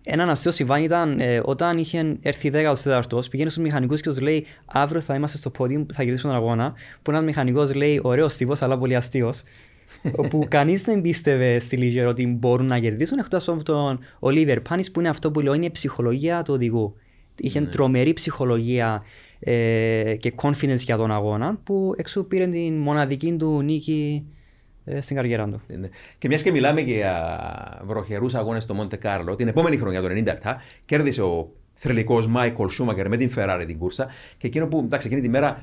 ένα 0.03 0.23
αστείο 0.23 0.51
συμβάν 0.51 0.83
ήταν 0.83 1.19
ε, 1.19 1.41
όταν 1.43 1.77
είχε 1.77 2.17
έρθει 2.21 2.51
10 2.53 2.65
ο 2.71 2.73
τέταρτος, 2.73 3.27
πηγαίνει 3.29 3.49
στους 3.49 3.63
μηχανικούς 3.63 4.01
και 4.01 4.09
τους 4.09 4.19
λέει: 4.19 4.45
Αύριο 4.65 5.01
θα 5.01 5.15
είμαστε 5.15 5.37
στο 5.37 5.49
πόδι 5.49 5.79
που 5.79 5.93
θα 5.93 6.03
κερδίσουμε 6.03 6.33
τον 6.33 6.41
αγώνα. 6.41 6.73
Που 7.01 7.11
ένας 7.11 7.23
μηχανικός 7.23 7.73
λέει: 7.73 7.99
Ωραίος 8.03 8.37
τύπος, 8.37 8.61
αλλά 8.61 8.77
πολύ 8.77 8.95
αστείος. 8.95 9.41
όπου 10.15 10.45
κανείς 10.49 10.81
δεν 10.81 11.01
πίστευε 11.01 11.59
στη 11.59 11.77
Λίγερ 11.77 12.07
ότι 12.07 12.27
μπορούν 12.27 12.65
να 12.65 12.79
κερδίσουν 12.79 13.17
εκτός 13.17 13.47
από 13.47 13.63
τον 13.63 13.99
Ολίβερ 14.19 14.61
Πάνη, 14.61 14.91
που 14.91 14.99
είναι 14.99 15.09
αυτό 15.09 15.31
που 15.31 15.39
λέω: 15.39 15.53
Είναι 15.53 15.65
η 15.65 15.71
ψυχολογία 15.71 16.41
του 16.41 16.53
οδηγού. 16.53 16.95
Είχε 17.41 17.59
ναι. 17.59 17.67
τρομερή 17.67 18.13
ψυχολογία 18.13 19.03
ε, 19.39 20.15
και 20.19 20.33
confidence 20.41 20.77
για 20.77 20.97
τον 20.97 21.11
αγώνα, 21.11 21.59
που 21.63 21.93
εξού 21.97 22.27
πήρε 22.27 22.47
την 22.47 22.73
μοναδική 22.73 23.31
του 23.31 23.61
νίκη 23.61 24.25
ε, 24.25 24.38
στην 24.99 25.15
καριέρα 25.15 25.45
του. 25.45 25.61
Ναι. 25.67 25.87
Και 26.17 26.27
μιας 26.27 26.41
και 26.43 26.51
μιλάμε 26.51 26.81
για 26.81 27.81
βροχερούς 27.85 28.35
αγώνες 28.35 28.63
στο 28.63 28.73
Μοντε 28.73 28.95
Κάρλο, 28.95 29.35
την 29.35 29.47
επόμενη 29.47 29.77
χρονιά, 29.77 30.01
το 30.01 30.07
1997, 30.07 30.55
κέρδισε 30.85 31.21
ο 31.21 31.51
θρελικό 31.73 32.23
Μάικολ 32.29 32.69
Σούμακερ 32.69 33.07
με 33.09 33.17
την 33.17 33.31
Ferrari 33.35 33.63
την 33.67 33.77
κούρσα. 33.77 34.07
Και 34.37 34.47
εκείνο 34.47 34.67
που, 34.67 34.79
εντάξει, 34.85 35.07
εκείνη 35.07 35.21
τη 35.21 35.29
μέρα 35.29 35.61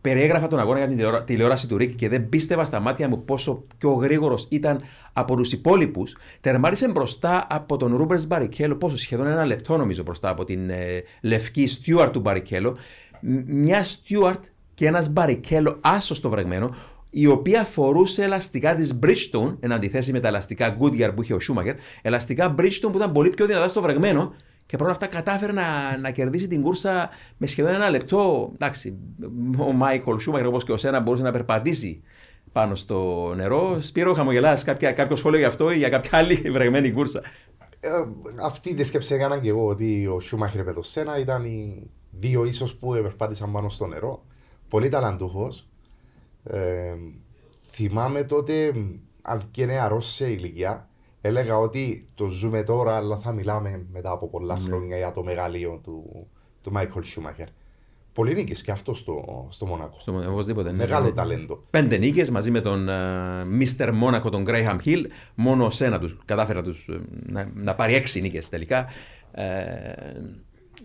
περιέγραφα 0.00 0.46
τον 0.48 0.58
αγώνα 0.58 0.78
για 0.78 0.86
την 0.88 0.96
τηλεόρα- 0.96 1.24
τηλεόραση 1.24 1.68
του 1.68 1.76
Ρίκ 1.76 1.94
και 1.94 2.08
δεν 2.08 2.28
πίστευα 2.28 2.64
στα 2.64 2.80
μάτια 2.80 3.08
μου 3.08 3.24
πόσο 3.24 3.64
πιο 3.78 3.92
γρήγορος 3.92 4.46
ήταν 4.50 4.82
από 5.12 5.36
τους 5.36 5.52
υπόλοιπους. 5.52 6.16
Τερμάρισε 6.40 6.88
μπροστά 6.88 7.46
από 7.50 7.76
τον 7.76 7.96
Ρούμπενς 7.96 8.26
Μπαρικέλο, 8.26 8.76
πόσο 8.76 8.96
σχεδόν 8.96 9.26
ένα 9.26 9.44
λεπτό 9.44 9.76
νομίζω 9.76 10.02
μπροστά 10.02 10.28
από 10.28 10.44
την 10.44 10.70
ε, 10.70 11.02
λευκή 11.20 11.66
Stewart 11.66 12.12
του 12.12 12.20
Μπαρικέλο. 12.20 12.76
Μ- 13.20 13.42
Μια 13.46 13.82
Stewart 13.82 14.44
και 14.74 14.86
ένας 14.86 15.12
Μπαρικέλο 15.12 15.78
άσο 15.80 16.14
στο 16.14 16.28
βρεγμένο, 16.30 16.74
η 17.14 17.26
οποία 17.26 17.64
φορούσε 17.64 18.22
ελαστικά 18.22 18.74
της 18.74 18.98
Bridgestone, 19.02 19.56
εν 19.60 19.72
αντιθέσει 19.72 20.12
με 20.12 20.20
τα 20.20 20.28
ελαστικά 20.28 20.76
Goodyear 20.80 21.10
που 21.14 21.22
είχε 21.22 21.34
ο 21.34 21.38
Schumacher, 21.48 21.74
ελαστικά 22.02 22.54
Bridgestone 22.58 22.90
που 22.90 22.96
ήταν 22.96 23.12
πολύ 23.12 23.28
πιο 23.28 23.46
δυνατά 23.46 23.68
στο 23.68 23.82
βρεγμένο 23.82 24.32
και 24.66 24.76
παρόλα 24.76 24.92
αυτά 24.92 25.06
κατάφερε 25.06 25.52
να, 25.52 25.98
να 25.98 26.10
κερδίσει 26.10 26.48
την 26.48 26.62
κούρσα 26.62 27.10
με 27.36 27.46
σχεδόν 27.46 27.74
ένα 27.74 27.90
λεπτό. 27.90 28.50
Εντάξει, 28.54 28.98
ο 29.58 29.72
Μάικολ 29.72 30.18
Σούμαχερ 30.18 30.46
όπως 30.46 30.64
και 30.64 30.72
ο 30.72 30.76
Σένα 30.76 31.00
μπορούσε 31.00 31.22
να 31.22 31.32
περπατήσει 31.32 32.02
πάνω 32.52 32.74
στο 32.74 33.32
νερό. 33.36 33.80
Σπύρο, 33.80 34.14
χαμογελάς 34.14 34.64
κάποιο 34.64 35.16
σχόλιο 35.16 35.38
γι' 35.38 35.44
αυτό 35.44 35.70
ή 35.70 35.76
για 35.76 35.88
κάποια 35.88 36.18
άλλη 36.18 36.34
βρεγμένη 36.34 36.92
κούρσα; 36.92 37.22
Ε, 37.80 37.90
αυτή 38.42 38.74
τη 38.74 38.82
σκέψη 38.84 39.14
έκανα 39.14 39.38
και 39.38 39.48
εγώ 39.48 39.66
ότι 39.66 40.06
ο 40.06 40.20
Σούμαχερ 40.20 40.64
με 40.64 40.72
το 40.72 40.82
Σένα 40.82 41.18
ήταν 41.18 41.44
οι 41.44 41.90
δύο 42.10 42.44
ίσως 42.44 42.74
που 42.74 42.90
περπάτησαν 42.90 43.52
πάνω 43.52 43.68
στο 43.68 43.86
νερό. 43.86 44.24
Πολύ 44.68 44.88
ταλαντούχος. 44.88 45.66
Ε, 46.44 46.94
θυμάμαι 47.70 48.24
τότε, 48.24 48.72
αν 49.22 49.42
και 49.50 49.66
νεαρό 49.66 50.00
σε 50.00 50.30
ηλικία, 50.30 50.88
έλεγα 51.20 51.58
ότι 51.58 52.08
το 52.14 52.28
ζούμε 52.28 52.62
τώρα, 52.62 52.96
αλλά 52.96 53.16
θα 53.16 53.32
μιλάμε 53.32 53.86
μετά 53.92 54.10
από 54.10 54.28
πολλά 54.28 54.56
χρόνια 54.56 54.96
για 54.96 55.12
το 55.12 55.22
μεγαλείο 55.22 55.80
του, 55.82 56.26
του 56.62 56.72
Μάικολ 56.72 57.02
Σούμαχερ. 57.02 57.46
Πολύ 58.12 58.34
νίκης 58.34 58.62
και 58.62 58.70
αυτό 58.70 58.94
στο, 58.94 59.46
στο 59.50 59.66
Μονακό. 59.66 59.96
Στο, 60.00 60.30
οπωσδήποτε. 60.30 60.70
ναι. 60.70 60.76
Μεγάλο 60.76 61.12
ταλέντο. 61.12 61.62
Πέντε 61.70 61.96
νίκες 61.96 62.30
μαζί 62.30 62.50
με 62.50 62.60
τον 62.60 62.88
Μίστερ 63.48 63.92
Μόνακο, 63.92 64.30
τον 64.30 64.42
Γκρέιχαμ 64.42 64.78
Χιλ. 64.78 65.08
Μόνο 65.34 65.70
σε 65.70 65.84
ένα 65.84 65.98
τους 65.98 66.16
κατάφερε 66.24 66.58
να, 66.58 66.64
τους, 66.64 66.88
ε, 66.88 67.00
να, 67.26 67.50
να 67.54 67.74
πάρει 67.74 67.94
έξι 67.94 68.20
νίκες 68.20 68.48
τελικά. 68.48 68.86
Ε, 69.32 69.44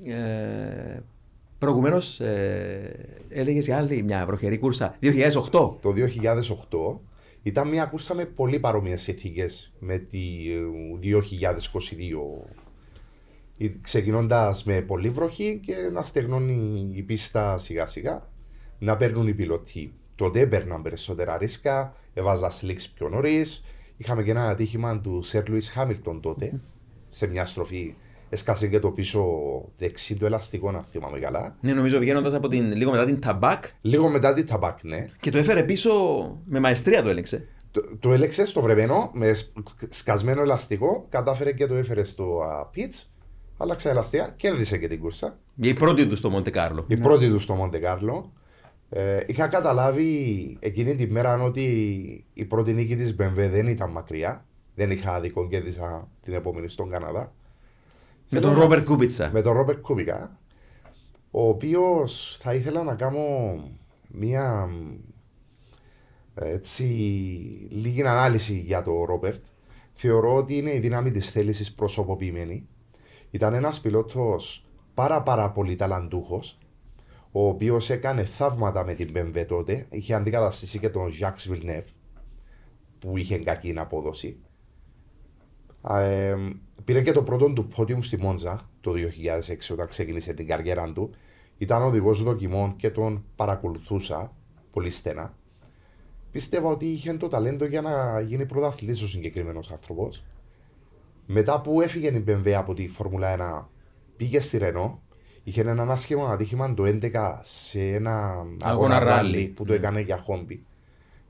ε, 0.05 1.03
Προηγουμένως, 1.59 2.19
ε, 2.19 3.23
έλεγες 3.29 3.65
για 3.65 3.77
άλλη 3.77 4.03
μια 4.03 4.25
βροχερή 4.25 4.57
κούρσα 4.57 4.95
2008. 4.99 5.77
Το 5.81 5.91
2008 5.91 7.01
ήταν 7.43 7.67
μια 7.67 7.85
κούρσα 7.85 8.13
με 8.13 8.25
πολύ 8.25 8.59
παρόμοιες 8.59 9.01
συνθήκες 9.01 9.73
με 9.79 9.97
τη 9.97 10.19
ε, 10.51 10.59
2022. 11.01 12.47
Ξεκινώντας 13.81 14.63
με 14.63 14.81
πολύ 14.81 15.09
βροχή 15.09 15.59
και 15.65 15.75
να 15.91 16.03
στεγνώνει 16.03 16.91
η 16.93 17.01
πίστα 17.01 17.57
σιγά 17.57 17.85
σιγά, 17.85 18.29
να 18.79 18.95
παίρνουν 18.95 19.27
οι 19.27 19.33
πιλότοι. 19.33 19.93
Τότε 20.15 20.39
έπαιρναν 20.39 20.81
περισσότερα 20.81 21.37
ρίσκα, 21.37 21.95
έβαζα 22.13 22.49
σλίξ 22.49 22.89
πιο 22.89 23.09
νωρίς. 23.09 23.63
Είχαμε 23.97 24.23
και 24.23 24.31
ένα 24.31 24.49
ατύχημα 24.49 25.01
του 25.01 25.21
Σερ 25.21 25.49
Λουί 25.49 25.61
Χάμιλτον 25.61 26.21
τότε, 26.21 26.61
σε 27.09 27.27
μια 27.27 27.45
στροφή. 27.45 27.95
Έσκασε 28.29 28.67
και 28.67 28.79
το 28.79 28.91
πίσω 28.91 29.23
δεξί 29.77 30.15
του 30.15 30.25
ελαστικό, 30.25 30.71
να 30.71 30.83
θυμάμαι 30.83 31.19
καλά. 31.19 31.55
Ναι, 31.61 31.73
νομίζω 31.73 31.99
βγαίνοντας 31.99 32.33
από 32.33 32.47
την, 32.47 32.75
λίγο 32.75 32.91
μετά 32.91 33.05
την 33.05 33.19
ταμπάκ 33.21 33.63
Λίγο 33.81 34.09
μετά 34.09 34.33
την 34.33 34.45
ταμπάκ, 34.45 34.83
ναι. 34.83 35.07
και 35.19 35.31
το 35.31 35.37
έφερε 35.37 35.63
πίσω 35.63 35.91
με 36.45 36.59
μαεστρία 36.59 37.03
το 37.03 37.09
έλεγξε. 37.09 37.47
Το, 37.71 37.81
το 37.99 38.13
έλεγξε 38.13 38.45
στο 38.45 38.61
βρεγμένο 38.61 39.09
με 39.13 39.33
σκ- 39.33 39.53
σκασμένο 39.89 40.41
ελαστικό, 40.41 41.05
κατάφερε 41.09 41.51
και 41.51 41.67
το 41.67 41.75
έφερε 41.75 42.03
στο 42.03 42.41
pits, 42.71 43.11
άλλαξε 43.57 43.89
ελαστικά, 43.89 44.33
κέρδισε 44.35 44.77
και 44.77 44.87
την 44.87 44.99
κούρσα. 44.99 45.37
Η 45.55 45.73
πρώτη 45.73 46.07
του 46.07 46.15
στο 46.15 46.29
Μοντε 46.29 46.49
Κάρλο. 46.49 46.85
Η 46.87 46.97
πρώτη 46.97 47.29
του 47.29 47.39
στο 47.39 47.53
Μοντε 47.53 47.77
Κάρλο. 47.77 48.31
Ε, 48.89 49.19
είχα 49.25 49.47
καταλάβει 49.47 50.57
εκείνη 50.59 50.95
τη 50.95 51.07
μέρα 51.07 51.43
ότι 51.43 51.63
η 52.33 52.45
πρώτη 52.45 52.73
νίκη 52.73 52.95
της 52.95 53.15
BMW 53.19 53.49
δεν 53.51 53.67
ήταν 53.67 53.91
μακριά. 53.91 54.45
Δεν 54.75 54.91
είχα 54.91 55.13
άδικο, 55.13 55.47
κέρδισα 55.47 56.07
την 56.21 56.33
επόμενη 56.33 56.67
στον 56.67 56.89
Καναδά. 56.89 57.33
Με 58.29 58.39
Θέλω 58.39 58.41
τον 58.41 58.53
να- 58.53 58.59
Ρόμπερτ 58.63 58.85
Κούμπιτσα. 58.85 59.29
με 59.33 59.41
τον 59.41 59.53
Ρόμπερτ 59.53 59.79
Κούμπικα, 59.81 60.39
ο 61.31 61.47
οποίος 61.47 62.37
θα 62.41 62.53
ήθελα 62.53 62.83
να 62.83 62.95
κάνω 62.95 63.19
μία 64.07 64.69
έτσι, 66.35 66.83
λίγη 67.71 68.01
ανάλυση 68.01 68.53
για 68.59 68.81
τον 68.83 69.03
Ρόμπερτ. 69.03 69.45
Θεωρώ 69.93 70.35
ότι 70.35 70.57
είναι 70.57 70.73
η 70.73 70.79
δύναμη 70.79 71.11
της 71.11 71.31
θέλησης 71.31 71.73
προσωποποιημένη. 71.73 72.67
Ήταν 73.31 73.53
ένας 73.53 73.81
πιλότος 73.81 74.65
πάρα 74.93 75.21
πάρα 75.23 75.51
πολύ 75.51 75.75
ταλαντούχος, 75.75 76.57
ο 77.31 77.47
οποίος 77.47 77.89
έκανε 77.89 78.23
θαύματα 78.23 78.83
με 78.85 78.93
την 78.93 79.11
BMW 79.15 79.45
τότε. 79.47 79.85
Είχε 79.89 80.13
αντικαταστήσει 80.13 80.79
και 80.79 80.89
τον 80.89 81.11
Jacques 81.21 81.51
Villeneuve, 81.51 81.83
που 82.99 83.17
είχε 83.17 83.37
κακή 83.37 83.73
απόδοση. 83.77 84.37
Α, 85.91 85.99
ε, 85.99 86.37
πήρε 86.83 87.01
και 87.01 87.11
το 87.11 87.23
πρώτο 87.23 87.53
του 87.53 87.67
πόντιουμ 87.67 87.99
στη 88.01 88.17
Μόντζα 88.17 88.69
το 88.81 88.91
2006 88.91 89.71
όταν 89.71 89.87
ξεκίνησε 89.87 90.33
την 90.33 90.47
καριέρα 90.47 90.93
του. 90.93 91.09
Ήταν 91.57 91.81
οδηγός 91.81 92.23
δοκιμών 92.23 92.75
και 92.75 92.89
τον 92.89 93.23
παρακολουθούσα 93.35 94.33
πολύ 94.71 94.89
στενά. 94.89 95.33
Πίστευα 96.31 96.69
ότι 96.69 96.85
είχε 96.85 97.13
το 97.13 97.27
ταλέντο 97.27 97.65
για 97.65 97.81
να 97.81 98.19
γίνει 98.19 98.45
πρωταθλητής 98.45 99.01
ο 99.01 99.07
συγκεκριμένος 99.07 99.71
άνθρωπος. 99.71 100.23
Μετά 101.25 101.61
που 101.61 101.81
έφυγε 101.81 102.07
η 102.07 102.23
BMW 102.27 102.49
από 102.51 102.73
τη 102.73 102.87
Φόρμουλα 102.87 103.35
1, 103.61 103.67
πήγε 104.17 104.39
στη 104.39 104.57
Ρενό. 104.57 105.01
Είχε 105.43 105.61
ένα 105.61 105.91
άσχημο 105.91 106.25
ατύχημα 106.25 106.73
το 106.73 106.83
2011 106.83 107.39
σε 107.41 107.81
ένα 107.81 108.45
αγώνα 108.61 108.99
ράλι. 108.99 109.09
ράλι 109.09 109.47
που 109.47 109.65
το 109.65 109.73
έκανε 109.73 110.01
για 110.01 110.17
χόμπι. 110.17 110.65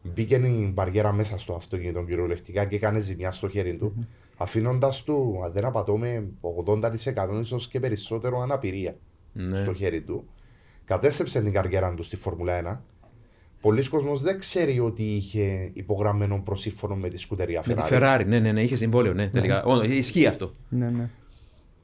Μπήκε 0.01 0.36
η 0.36 0.72
μπαριέρα 0.74 1.12
μέσα 1.12 1.38
στο 1.38 1.53
αυτοκίνητο 1.53 2.03
κυριολεκτικά 2.03 2.66
και 2.66 2.76
έκανε 2.76 2.99
ζημιά 2.99 3.32
στο 3.32 3.49
χέρι 3.49 3.76
του, 3.76 4.08
αφήνοντας 4.38 5.04
του, 5.04 5.42
αν 5.46 5.52
δεν 5.52 5.66
απατώμε, 5.66 6.28
80% 6.66 7.40
ίσως 7.42 7.68
και 7.68 7.80
περισσότερο 7.80 8.40
αναπηρία 8.42 8.96
Ναι. 9.34 9.58
στο 9.58 9.74
χέρι 9.74 10.02
του. 10.02 10.28
Κατέστρεψε 10.86 11.42
την 11.42 11.54
καριέρα 11.54 11.94
του 11.94 12.04
στη 12.04 12.16
Φόρμουλα 12.16 12.54
1. 12.54 12.82
Πολλοί 13.62 13.90
κόσμος 13.90 14.22
δεν 14.22 14.40
ξέρει 14.40 14.80
ότι 14.80 15.04
είχε 15.04 15.72
υπογραμμένο 15.74 16.42
προσύμφωνο 16.46 16.96
με 16.96 17.10
τη 17.10 17.18
Σκουντερία 17.18 17.64
Με 17.66 17.74
τη 17.74 17.82
Ferrari. 17.90 18.20
Ferrari, 18.20 18.24
ναι, 18.26 18.40
ναι, 18.40 18.52
ναι, 18.52 18.62
είχε 18.62 18.76
συμβόλαιο, 18.76 19.14
ναι, 19.14 19.30
τελικά. 19.30 19.64
Όντως, 19.64 19.88
ισχύει 19.88 20.26
αυτό. 20.26 20.54
Ναι, 20.70 20.90
ναι. 20.90 21.10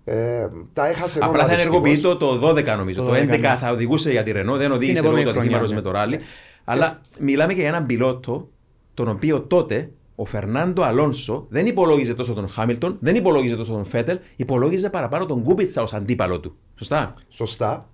Ε, 0.05 0.47
τα 0.73 0.87
έχασε 0.87 1.19
όλα 1.19 1.27
Απλά 1.27 1.41
θα 1.45 1.47
δυστυχώς. 1.47 1.75
ενεργοποιεί 1.77 2.01
το, 2.01 2.17
το 2.17 2.47
12 2.49 2.65
νομίζω. 2.77 3.03
Το 3.03 3.09
Το 3.09 3.15
11 3.15 3.23
12, 3.33 3.39
ναι. 3.39 3.55
θα 3.55 3.71
οδηγούσε 3.71 4.11
για 4.11 4.23
τη 4.23 4.31
Renault, 4.35 4.57
δεν 4.57 4.71
οδήγησε 4.71 4.99
επόμενη 4.99 5.23
λόγω 5.23 5.33
του 5.33 5.39
χρονιά, 5.39 5.57
ατυχήματος 5.57 5.69
ναι. 5.69 5.75
με 5.75 5.81
το 5.81 5.91
ράλι. 5.91 6.19
Αλλά 6.63 7.01
μιλάμε 7.19 7.53
και 7.53 7.59
για 7.59 7.69
έναν 7.69 7.85
πιλότο, 7.85 8.49
τον 8.93 9.07
οποίο 9.07 9.41
τότε 9.41 9.91
ο 10.15 10.25
Φερνάντο 10.25 10.81
Αλόνσο 10.83 11.45
δεν 11.49 11.65
υπολόγιζε 11.65 12.13
τόσο 12.13 12.33
τον 12.33 12.47
Χάμιλτον, 12.49 12.97
δεν 12.99 13.15
υπολόγιζε 13.15 13.55
τόσο 13.55 13.71
τον 13.71 13.85
Φέτελ, 13.85 14.19
υπολόγιζε 14.35 14.89
παραπάνω 14.89 15.25
τον 15.25 15.43
Κούμπιτσα 15.43 15.81
ως 15.81 15.93
αντίπαλο 15.93 16.39
του. 16.39 16.55
Σωστά; 16.77 17.13
Σωστά. 17.29 17.89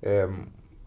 Ε, 0.00 0.24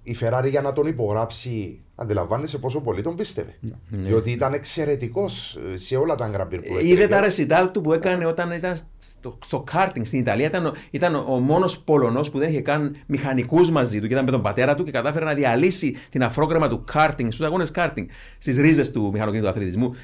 η 0.03 0.15
Ferrari 0.21 0.47
για 0.49 0.61
να 0.61 0.73
τον 0.73 0.87
υπογράψει, 0.87 1.79
αντιλαμβάνεσαι 1.95 2.57
πόσο 2.57 2.79
πολύ 2.81 3.01
τον 3.01 3.15
πίστευε. 3.15 3.55
Διότι 3.89 4.31
ήταν 4.31 4.53
εξαιρετικός 4.53 5.57
σε 5.73 5.95
όλα 5.95 6.15
τα 6.15 6.31
Grand 6.35 6.53
Prix 6.53 6.59
που 6.67 6.73
Ναι. 6.73 6.79
Είδε 6.81 6.91
έτρεχε. 6.91 7.07
τα 7.07 7.19
ρεσιτάλ 7.19 7.71
του 7.71 7.81
που 7.81 7.93
έκανε 7.93 8.25
όταν 8.25 8.51
ήταν 8.51 8.75
στο, 8.99 9.37
στο 9.45 9.59
κάρτινγκ 9.59 10.05
στην 10.05 10.19
Ιταλία. 10.19 10.45
Ήταν, 10.45 10.65
ο- 10.65 10.73
ήταν 10.91 11.15
ο 11.15 11.39
μόνος 11.39 11.79
Πολωνός 11.79 12.29
που 12.31 12.37
δεν 12.37 12.49
είχε 12.49 12.61
καν 12.61 12.95
μηχανικούς 13.07 13.71
μαζί 13.71 13.99
του 13.99 14.07
και 14.07 14.13
ήταν 14.13 14.25
με 14.25 14.31
τον 14.31 14.41
πατέρα 14.41 14.75
του 14.75 14.83
και 14.83 14.91
κατάφερε 14.91 15.25
να 15.25 15.33
διαλύσει 15.33 15.95
την 16.09 16.23
αφρόκρεμα 16.23 16.69
του 16.69 16.83
κάρτινγκ 16.91 17.31
στους 17.31 17.45
αγώνες 17.45 17.71
κάρτινγκ, 17.71 18.07
στις 18.37 18.57
ρίζες 18.57 18.91
του 18.91 19.09
μηχανοκίνητου 19.13 19.49
αθλητισμού. 19.49 19.95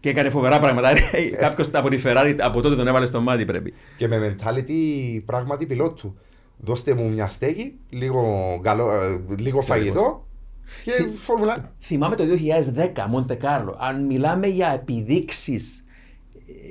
Και 0.00 0.08
έκανε 0.08 0.30
φοβερά 0.30 0.58
πράγματα. 0.58 0.92
Κάποιος 1.38 1.68
από 1.72 1.88
τη 1.88 2.00
Ferrari 2.04 2.36
από 2.40 2.60
τότε 2.60 2.76
τον 2.76 2.86
έβαλε 2.86 3.06
στο 3.06 3.20
μάτι 3.20 3.44
πρέπει. 3.44 3.74
Και 3.96 4.08
με 4.08 4.36
mentality 4.38 4.72
πράγματι 5.24 5.66
πιλότου. 5.66 6.18
Δώστε 6.58 6.94
μου 6.94 7.10
μια 7.10 7.28
στέγη, 7.28 7.74
λίγο, 7.90 8.22
γαλο- 8.64 8.90
ε, 8.90 9.34
λίγο 9.38 9.60
φαγητό 9.60 10.26
και 10.84 10.92
φόρμουλα. 11.16 11.74
Θυμάμαι 11.80 12.16
το 12.16 12.24
2010, 12.24 13.06
Μοντε 13.08 13.34
Κάρλο. 13.34 13.76
Αν 13.78 14.04
μιλάμε 14.06 14.46
για 14.46 14.72
επιδείξεις, 14.72 15.84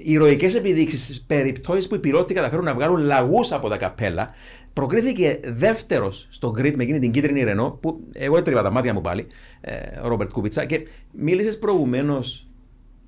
ηρωικές 0.04 0.56
επιδείξεις, 0.56 1.22
περιπτώσεις 1.28 1.88
που 1.88 1.96
οι 1.96 2.00
πιλότοι 2.00 2.34
καταφέρουν 2.34 2.66
να 2.66 2.74
βγάλουν 2.74 3.00
λαγούς 3.00 3.52
από 3.52 3.70
τα 3.70 3.78
καπέλα, 3.78 4.30
προκρίθηκε 4.74 5.40
δεύτερος 5.44 6.28
στο 6.30 6.54
grid 6.58 6.76
με 6.76 6.84
εκείνη 6.84 7.00
την 7.00 7.12
κίτρινη 7.12 7.44
Ρενό, 7.44 7.78
που 7.82 8.00
εγώ 8.14 8.38
έτριβα 8.38 8.62
τα 8.62 8.72
μάτια 8.72 8.94
μου 8.94 9.02
πάλι, 9.02 9.28
ε, 9.62 9.74
ο 10.04 10.08
Ρόμπερτ 10.08 10.32
Κούμπιτσα, 10.32 10.66
και 10.66 10.88
μίλησες 11.12 11.58
προηγουμένως 11.60 12.48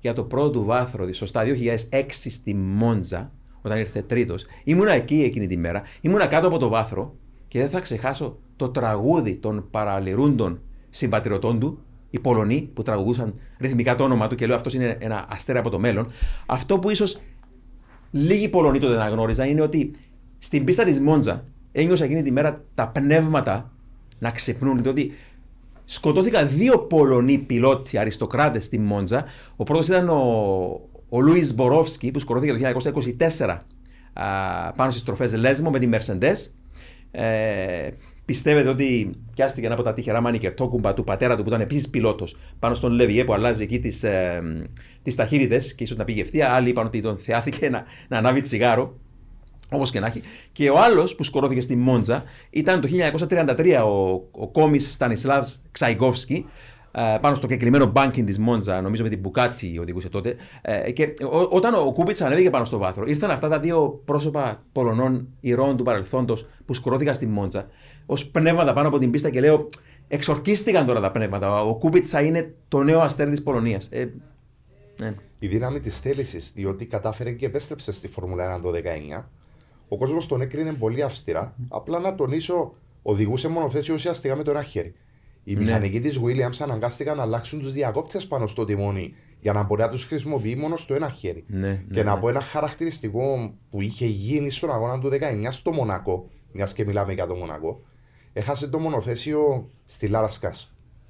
για 0.00 0.12
το 0.12 0.24
πρώτο 0.24 0.50
του 0.50 0.64
βάθρο, 0.64 1.12
σωστά, 1.12 1.42
2006 1.44 2.02
στη 2.08 2.54
Μόντζα, 2.54 3.32
όταν 3.62 3.78
ήρθε 3.78 4.02
τρίτος. 4.02 4.46
Ήμουνα 4.64 4.92
εκεί 4.92 5.22
εκείνη 5.22 5.46
τη 5.46 5.56
μέρα, 5.56 5.82
ήμουνα 6.00 6.26
κάτω 6.26 6.46
από 6.46 6.58
το 6.58 6.68
βάθρο 6.68 7.16
και 7.48 7.58
δεν 7.58 7.68
θα 7.68 7.80
ξεχάσω 7.80 8.38
το 8.56 8.68
τραγούδι 8.68 9.36
των 9.36 9.68
παραλυρούντων 9.70 10.60
συμπατριωτών 10.90 11.58
του, 11.58 11.78
οι 12.10 12.20
Πολωνοί 12.20 12.70
που 12.74 12.82
τραγουδούσαν 12.82 13.34
ρυθμικά 13.58 13.94
το 13.94 14.04
όνομα 14.04 14.28
του 14.28 14.34
και 14.34 14.46
λέω 14.46 14.56
αυτός 14.56 14.74
είναι 14.74 14.96
ένα 15.00 15.26
αστέρι 15.28 15.58
από 15.58 15.70
το 15.70 15.78
μέλλον. 15.78 16.10
Αυτό 16.46 16.78
που 16.78 16.90
ίσως 16.90 17.20
λίγοι 18.10 18.48
Πολωνοί 18.48 18.78
τότε 18.78 18.96
να 18.96 19.08
γνώριζαν 19.08 19.48
είναι 19.48 19.60
ότι 19.60 19.90
στην 20.38 20.64
πίστα 20.64 20.84
της 20.84 21.00
Μόντζα 21.00 21.44
ένιωσα 21.72 22.04
εκείνη 22.04 22.22
τη 22.22 22.30
μέρα 22.30 22.64
τα 22.74 22.88
πνεύματα 22.88 23.72
να 24.18 24.30
ξυπνούν. 24.30 24.82
Διότι 24.82 25.12
σκοτώθηκαν 25.90 26.48
δύο 26.48 26.78
Πολωνοί 26.78 27.38
πιλότοι 27.38 27.98
αριστοκράτες 27.98 28.64
στη 28.64 28.78
Μόντζα. 28.78 29.24
Ο 29.56 29.64
πρώτος 29.64 29.88
ήταν 29.88 30.08
ο, 30.08 30.80
ο 31.08 31.20
Λούι 31.20 31.52
Μπορόφσκι 31.54 32.10
που 32.10 32.18
σκοτώθηκε 32.18 32.52
το 32.52 32.92
1924 33.38 33.58
α, 34.12 34.72
πάνω 34.72 34.90
στις 34.90 35.02
τροφέ 35.02 35.36
Λέσμο 35.36 35.70
με 35.70 35.78
τη 35.78 35.88
Mercedes. 35.92 36.34
Ε, 37.10 37.88
πιστεύετε 38.24 38.68
ότι 38.68 39.10
πιάστηκε 39.34 39.66
ένα 39.66 39.74
από 39.74 39.84
τα 39.84 39.92
τυχερά 39.92 40.20
μάνικερ 40.20 40.54
τόκουμπα 40.54 40.94
του 40.94 41.04
πατέρα 41.04 41.36
του 41.36 41.42
που 41.42 41.48
ήταν 41.48 41.60
επίσης 41.60 41.88
πιλότος 41.90 42.36
πάνω 42.58 42.74
στον 42.74 42.92
Λεβιέ 42.92 43.24
που 43.24 43.32
αλλάζει 43.32 43.62
εκεί 43.62 43.78
τις 43.78 44.02
ε, 44.02 44.42
τις 45.02 45.14
ταχύτητες 45.14 45.74
και 45.74 45.82
ίσως 45.82 45.96
να 45.96 46.04
πήγε 46.04 46.20
ευθεία. 46.20 46.52
Άλλοι 46.52 46.68
είπαν 46.68 46.86
ότι 46.86 47.00
τον 47.00 47.16
θεάθηκε 47.16 47.68
να, 47.68 47.84
να 48.08 48.18
ανάβει 48.18 48.40
τσιγάρο. 48.40 48.98
Όπως 49.70 49.90
και 49.90 50.00
να 50.00 50.06
έχει. 50.06 50.22
Και 50.52 50.70
ο 50.70 50.78
άλλος 50.78 51.14
που 51.14 51.22
σκορώθηκε 51.22 51.60
στη 51.60 51.76
Μόντζα 51.76 52.24
ήταν 52.50 52.80
το 52.80 52.88
1933 53.28 53.82
ο, 53.84 54.12
ο 54.30 54.48
κόμις 54.48 54.92
Στανισλάβς 54.92 55.62
Ξαϊγκόφσκι, 55.70 56.46
ε, 56.92 57.18
πάνω 57.20 57.34
στο 57.34 57.46
κεκριμένο 57.46 57.92
banking 57.94 58.24
της 58.24 58.38
Μόντζα, 58.38 58.80
νομίζω 58.80 59.02
με 59.02 59.08
την 59.08 59.18
Μπουκάτι 59.18 59.78
οδηγούσε 59.78 60.08
τότε. 60.08 60.36
Ε, 60.62 60.90
και 60.90 61.14
ό, 61.30 61.38
όταν 61.50 61.74
ο 61.74 61.92
Κούπιτσα 61.92 62.26
ανέβηκε 62.26 62.50
πάνω 62.50 62.64
στο 62.64 62.78
βάθρο, 62.78 63.04
ήρθαν 63.06 63.30
αυτά 63.30 63.48
τα 63.48 63.58
δύο 63.58 64.02
πρόσωπα 64.04 64.62
Πολωνών 64.72 65.28
ηρώων 65.40 65.76
του 65.76 65.84
παρελθόντος 65.84 66.46
που 66.66 66.74
σκορώθηκαν 66.74 67.14
στη 67.14 67.26
Μόντζα 67.26 67.66
ως 68.06 68.26
πνεύματα 68.26 68.72
πάνω 68.72 68.88
από 68.88 68.98
την 68.98 69.10
πίστα 69.10 69.30
και 69.30 69.40
λέω. 69.40 69.66
Εξορκίστηκαν 70.10 70.86
τώρα 70.86 71.00
τα 71.00 71.10
πνεύματα. 71.10 71.62
Ο 71.62 71.76
Κούπιτσα 71.76 72.20
είναι 72.20 72.54
το 72.68 72.82
νέο 72.82 73.00
αστέρι 73.00 73.30
της 73.30 73.42
Πολωνίας. 73.42 73.88
Ε, 73.90 74.12
ναι. 74.96 75.14
Η 75.38 75.46
δύναμη 75.46 75.80
της 75.80 75.98
θέλησης, 75.98 76.52
διότι 76.54 76.86
κατάφερε 76.86 77.32
και 77.32 77.46
επέστρεψε 77.46 77.92
στη 77.92 78.08
Φόρμουλα 78.08 78.58
1 78.58 78.62
το 78.62 78.70
19 78.70 79.24
ο 79.88 79.96
κόσμος 79.96 80.26
τον 80.26 80.40
έκρινε 80.40 80.72
πολύ 80.72 81.02
αυστηρά. 81.02 81.54
Απλά 81.68 81.98
να 81.98 82.14
τονίσω, 82.14 82.74
οδηγούσε 83.02 83.48
μονοθέσιο 83.48 83.94
ουσιαστικά 83.94 84.36
με 84.36 84.42
το 84.42 84.50
ένα 84.50 84.62
χέρι. 84.62 84.94
Οι 85.44 85.54
ναι. 85.54 85.60
μηχανικοί 85.60 86.00
της 86.00 86.20
Williams 86.24 86.56
αναγκάστηκαν 86.60 87.16
να 87.16 87.22
αλλάξουν 87.22 87.60
τους 87.60 87.72
διακόπτες 87.72 88.26
πάνω 88.26 88.46
στο 88.46 88.64
τιμόνι 88.64 89.14
για 89.40 89.52
να 89.52 89.62
μπορεί 89.62 89.80
να 89.80 89.88
τους 89.88 90.04
χρησιμοποιεί 90.04 90.56
μόνο 90.56 90.76
στο 90.76 90.94
ένα 90.94 91.10
χέρι. 91.10 91.44
Ναι, 91.46 91.58
ναι, 91.58 91.84
και 91.92 92.02
να 92.02 92.18
πω 92.18 92.28
ένα 92.28 92.40
χαρακτηριστικό 92.40 93.54
που 93.70 93.80
είχε 93.82 94.06
γίνει 94.06 94.50
στον 94.50 94.70
αγώνα 94.70 94.98
του 94.98 95.08
19 95.08 95.48
στο 95.50 95.72
Μονακό, 95.72 96.28
μιας 96.52 96.72
και 96.72 96.84
μιλάμε 96.84 97.12
για 97.12 97.26
το 97.26 97.34
Μονακό, 97.34 97.82
έχασε 98.32 98.68
το 98.68 98.78
μονοθέσιο 98.78 99.70
στη 99.84 100.08
Λάρας 100.08 100.34
Σκά. 100.34 100.54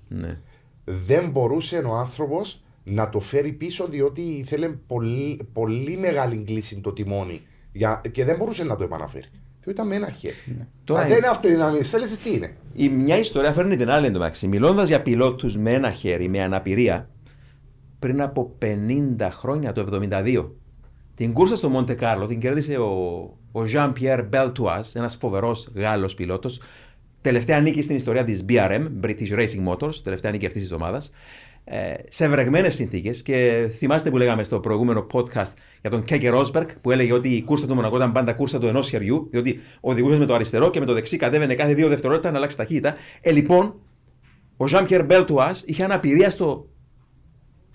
Ναι. 0.09 0.41
Δεν 0.85 1.31
μπορούσε 1.31 1.79
ο 1.79 1.95
άνθρωπος 1.95 2.62
να 2.85 3.09
το 3.09 3.20
φέρει 3.20 3.53
πίσω 3.53 3.87
διότι 3.87 4.20
ήθελε 4.20 4.68
πολύ, 4.68 5.49
πολύ 5.53 5.97
μεγάλη 5.97 6.37
κλίση 6.37 6.81
το 6.81 6.93
τιμόνι 6.93 7.41
για... 7.73 8.01
Και 8.12 8.25
δεν 8.25 8.37
μπορούσε 8.37 8.64
να 8.64 8.77
το 8.77 8.85
επαναφέρει. 8.85 9.29
Το 9.64 9.71
ήταν 9.71 9.87
με 9.87 9.95
ένα 9.95 10.11
χέρι. 10.11 10.35
Ναι. 10.47 10.66
Τώρα 10.85 11.01
Αν 11.01 11.09
δεν 11.09 11.16
είναι 11.16 11.27
αυτοδυναμία 11.27 11.83
θέληση, 11.83 12.19
τι 12.19 12.35
είναι; 12.35 12.57
Η 12.73 12.89
μια 12.89 13.19
ιστορία 13.19 13.53
φέρνει 13.53 13.77
την 13.77 13.91
άλλη 13.91 14.07
εντωμεταξύ. 14.07 14.49
Μιλώντας 14.49 14.89
για 14.89 15.03
πιλότους 15.03 15.59
με 15.59 15.73
ένα 15.73 15.91
χέρι, 15.91 16.29
με 16.29 16.43
αναπηρία, 16.43 17.09
πριν 17.99 18.23
από 18.23 18.57
50 18.62 19.29
χρόνια, 19.31 19.73
το 19.73 19.87
72, 20.11 20.51
την 21.14 21.33
κούρσα 21.33 21.57
στο 21.57 21.69
Μοντε 21.69 21.95
Κάρλο 21.95 22.27
την 22.27 22.41
κέρδισε 22.41 22.77
ο, 22.77 22.93
ο 23.53 23.61
Jean-Pierre 23.73 24.29
Beltoise, 24.33 24.91
ένας 24.95 25.16
φοβερός 25.16 25.69
Γάλλος 25.75 26.14
πιλότος. 26.14 26.61
Τελευταία 27.21 27.61
νίκη 27.61 27.83
στην 27.83 27.97
ιστορία 27.97 28.25
της 28.25 28.45
BRM, 28.49 28.89
British 29.03 29.39
Racing 29.39 29.69
Motors, 29.69 29.95
τελευταία 29.95 30.31
νίκη 30.31 30.47
αυτής 30.47 30.62
της 30.62 30.71
εβδομάδα. 30.71 31.03
Ε, 31.71 31.95
σε 32.09 32.29
βρεγμένες 32.29 32.75
συνθήκες. 32.75 33.23
Και 33.23 33.69
θυμάστε 33.71 34.11
που 34.11 34.16
λέγαμε 34.16 34.45
στο 34.45 34.61
προηγούμενο 34.61 35.07
podcast 35.12 35.53
για 35.81 35.91
τον 35.91 36.05
Κέκε 36.05 36.29
Ρόσμπερκ 36.29 36.79
που 36.79 36.91
έλεγε 36.91 37.12
ότι 37.12 37.29
η 37.29 37.43
κούρσα 37.43 37.66
του 37.66 37.75
Μονακό 37.75 37.97
ήταν 37.97 38.12
πάντα 38.12 38.33
κούρσα 38.33 38.59
του 38.59 38.66
ενός 38.66 38.89
χεριού, 38.89 39.29
διότι 39.31 39.61
οδηγούσε 39.81 40.19
με 40.19 40.27
το 40.27 40.35
αριστερό 40.35 40.71
και 40.71 40.81
με 40.81 40.87
το 40.87 40.93
δεξί 40.93 41.16
κατέβαινε 41.16 41.55
κάθε 41.55 41.75
δύο 41.75 41.89
δευτερόλεπτα 41.89 42.31
να 42.31 42.37
αλλάξει 42.37 42.57
ταχύτητα. 42.57 42.95
Ε, 43.21 43.31
λοιπόν, 43.31 43.75
ο 44.57 44.66
Ζαν 44.66 44.87
Πιέρ 44.87 45.05
Μπέλτουά 45.05 45.51
είχε 45.64 45.85
αναπηρία 45.85 46.31
στο, 46.31 46.69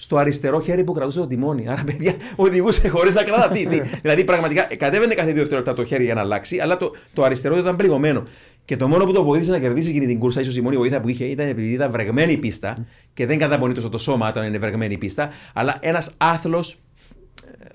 στο 0.04 0.18
αριστερό 0.18 0.62
χέρι 0.62 0.84
που 0.84 0.94
κρατούσε 0.94 1.20
το 1.20 1.28
τιμόνι. 1.28 1.70
Άρα, 1.70 1.84
παιδιά, 1.84 2.14
οδηγούσε 2.36 2.88
χωρίς 2.88 3.14
να 3.14 3.24
κρατά. 3.24 3.48
τι, 3.48 3.66
δηλαδή, 4.02 4.24
πραγματικά 4.24 4.68
κατέβαινε 4.78 5.14
κάθε 5.14 5.28
δύο 5.28 5.38
δευτερόλεπτα 5.38 5.74
το 5.74 5.84
χέρι 5.84 6.04
για 6.04 6.14
να 6.14 6.22
αλλάξει, 6.22 6.60
αλλά 6.60 6.78
το, 6.78 6.92
το 7.14 7.24
αριστερό 7.24 7.58
ήταν 7.58 7.76
πληγωμένο. 7.76 8.24
Και 8.66 8.78
το 8.78 8.88
μόνο 8.88 9.06
που 9.06 9.12
το 9.12 9.24
βοήθησε 9.24 9.52
να 9.52 9.60
κερδίσει 9.60 9.90
εκείνη 9.90 10.06
την 10.06 10.20
κούρσα, 10.20 10.42
ίσως 10.42 10.58
η 10.58 10.62
μόνη 10.62 10.78
βοήθεια 10.78 11.02
που 11.02 11.10
είχε, 11.10 11.26
ήταν 11.26 11.48
επειδή 11.48 11.72
ήταν 11.72 11.92
βρεγμένη 11.92 12.38
πίστα 12.38 12.86
και 13.14 13.26
δεν 13.26 13.38
καταπονεί 13.38 13.74
τόσο 13.74 13.90
το 13.90 13.98
σώμα 13.98 14.28
όταν 14.30 14.46
είναι 14.46 14.58
βρεγμένη 14.58 14.98
πίστα, 14.98 15.30
αλλά 15.54 15.78
ένας 15.80 16.12
άθλος 16.18 16.78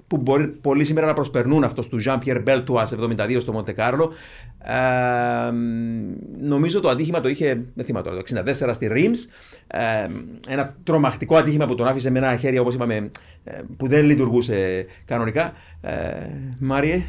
που 0.09 0.17
μπορεί 0.17 0.49
πολύ 0.49 0.85
σήμερα 0.85 1.07
να 1.07 1.13
προσπερνούν 1.13 1.65
αυτός 1.65 1.89
του 1.89 2.01
Jean-Pierre 2.05 2.45
Beltois 2.45 2.87
72 3.01 3.37
στο 3.41 3.53
Μοντε 3.53 3.73
Κάρλο. 3.73 4.13
Ε, 4.63 5.51
νομίζω 6.41 6.81
το 6.81 6.89
ατύχημα 6.89 7.21
το 7.21 7.29
είχε, 7.29 7.65
δεν 7.75 7.85
θυμάμαι 7.85 8.09
τώρα, 8.09 8.23
το 8.23 8.43
64 8.69 8.71
στη 8.75 8.87
Ρίμς. 8.87 9.25
Ε, 9.67 10.07
ένα 10.49 10.77
τρομακτικό 10.83 11.37
ατύχημα 11.37 11.67
που 11.67 11.75
τον 11.75 11.87
άφησε 11.87 12.11
με 12.11 12.19
ένα 12.19 12.37
χέρι, 12.37 12.59
όπως 12.59 12.75
είπαμε, 12.75 13.11
ε, 13.45 13.61
που 13.77 13.87
δεν 13.87 14.05
λειτουργούσε 14.05 14.87
κανονικά. 15.05 15.53
Ε, 15.81 15.93
Μάριε. 16.59 17.03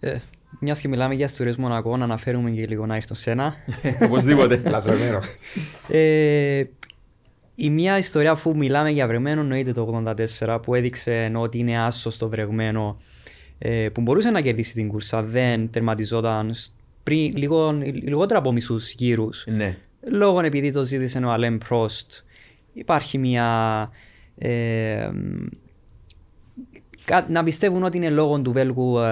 Ε, 0.00 0.16
Μιας 0.60 0.80
και 0.80 0.88
μιλάμε 0.88 1.14
για 1.14 1.24
ιστορίες 1.24 1.56
Μονακό, 1.56 1.96
να 1.96 2.04
αναφέρουμε 2.04 2.50
και 2.50 2.66
λίγο 2.66 2.86
να 2.86 2.96
έρθω 2.96 3.14
σένα. 3.14 3.54
Οπωσδήποτε. 4.06 4.62
Λατρεμένο. 4.70 5.18
ε, 7.58 7.64
η 7.64 7.70
μια 7.70 7.98
ιστορία 7.98 8.34
που 8.34 8.56
μιλάμε 8.56 8.90
για 8.90 9.06
βρεγμένο 9.06 9.40
εννοείται 9.40 9.72
το 9.72 10.02
84 10.40 10.58
που 10.62 10.74
έδειξε 10.74 11.32
ότι 11.34 11.58
είναι 11.58 11.78
άσος 11.78 12.14
στο 12.14 12.28
βρεγμένο 12.28 12.98
ε, 13.58 13.88
που 13.88 14.00
μπορούσε 14.00 14.30
να 14.30 14.40
κερδίσει 14.40 14.74
την 14.74 14.88
κούρσα 14.88 15.22
δεν 15.22 15.70
τερματιζόταν 15.70 16.54
πριν 17.02 17.36
λίγο, 17.36 17.72
λιγότερα 17.82 18.38
από 18.38 18.52
μισούς 18.52 18.92
γύρους. 18.92 19.44
Ναι. 19.48 19.76
Λόγω 20.10 20.40
επειδή 20.40 20.72
το 20.72 20.84
ζήτησε 20.84 21.18
ο 21.18 21.30
Αλέμ 21.30 21.58
Πρόστ 21.58 22.12
υπάρχει 22.72 23.18
μια 23.18 23.90
ε, 24.38 25.10
να 27.28 27.42
πιστεύουν 27.42 27.82
ότι 27.82 27.96
είναι 27.96 28.10
λόγω 28.10 28.40
του 28.40 28.52
Βέλγου 28.52 28.98
ε, 28.98 29.04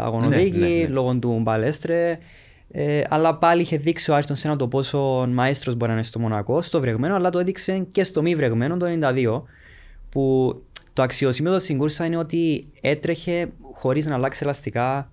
αγωνοδίκη, 0.00 0.58
ναι, 0.58 0.66
ναι, 0.66 0.74
ναι. 0.74 0.86
λόγω 0.86 1.14
του 1.14 1.40
Μπαλέστρε 1.42 2.18
ε, 2.76 3.02
αλλά 3.08 3.34
πάλι 3.34 3.62
είχε 3.62 3.76
δείξει 3.76 4.10
ο 4.10 4.14
Άριστον 4.14 4.36
Σένα 4.36 4.56
το 4.56 4.68
πόσο 4.68 5.26
μαέστρος 5.30 5.74
μπορεί 5.74 5.90
να 5.90 5.96
είναι 5.96 6.06
στο 6.06 6.18
Μονακό, 6.18 6.62
στο 6.62 6.80
βρεγμένο, 6.80 7.14
αλλά 7.14 7.30
το 7.30 7.38
έδειξε 7.38 7.86
και 7.92 8.04
στο 8.04 8.22
μη 8.22 8.34
βρεγμένο 8.34 8.76
το 8.76 8.86
92. 8.86 9.42
Που 10.08 10.54
το 10.92 11.02
αξιοσημείο 11.02 11.58
στην 11.58 11.78
κούρσα 11.78 12.04
είναι 12.04 12.16
ότι 12.16 12.64
έτρεχε 12.80 13.48
χωρίς 13.72 14.06
να 14.06 14.14
αλλάξει 14.14 14.40
ελαστικά 14.42 15.10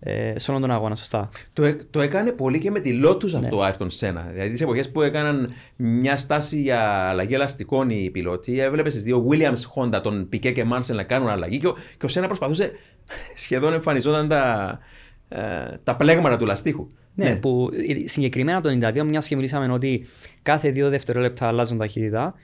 ε, 0.00 0.38
σε 0.38 0.50
όλον 0.50 0.62
τον 0.62 0.70
αγώνα, 0.70 0.94
σωστά. 0.94 1.28
Το, 1.52 1.76
το 1.90 2.00
έκανε 2.00 2.32
πολύ 2.32 2.58
και 2.58 2.70
με 2.70 2.80
τη 2.80 3.00
Lotus 3.04 3.30
ναι. 3.30 3.38
αυτό 3.38 3.56
ο 3.56 3.62
Άριστον 3.62 3.90
Σένα. 3.90 4.28
Δηλαδή 4.32 4.50
τις 4.50 4.60
εποχές 4.60 4.90
που 4.90 5.02
έκαναν 5.02 5.52
μια 5.76 6.16
στάση 6.16 6.60
για 6.60 6.80
αλλαγή 7.08 7.34
ελαστικών 7.34 7.90
οι 7.90 8.10
πιλότοι, 8.10 8.60
έβλεπες 8.60 8.92
στι 8.92 9.02
δύο 9.02 9.26
Williams 9.30 9.62
Honda, 9.74 10.02
τον 10.02 10.28
Πικέ 10.28 10.52
και 10.52 10.64
Μάνσελ 10.64 10.96
να 10.96 11.02
κάνουν 11.02 11.28
αλλαγή 11.28 11.58
και 11.58 11.66
ο, 11.66 11.76
και 11.98 12.06
ο 12.06 12.08
Σένα 12.08 12.26
προσπαθούσε 12.26 12.72
σχεδόν 13.34 13.72
εμφανιζόταν 13.72 14.28
τα, 14.28 14.78
ε, 14.78 14.84
τα 15.84 15.96
πλέγματα 15.96 16.36
του 16.36 16.46
λαστίχου. 16.46 16.88
Ναι, 17.14 17.28
ναι, 17.28 17.36
που 17.36 17.70
συγκεκριμένα 18.04 18.60
το 18.60 18.78
92, 18.82 19.02
μιας 19.04 19.28
και 19.28 19.36
μιλήσαμε 19.36 19.72
ότι 19.72 20.06
κάθε 20.42 20.70
δύο 20.70 20.88
δευτερόλεπτα 20.88 21.46
αλλάζουν 21.46 21.78
ταχύτητα, 21.78 22.34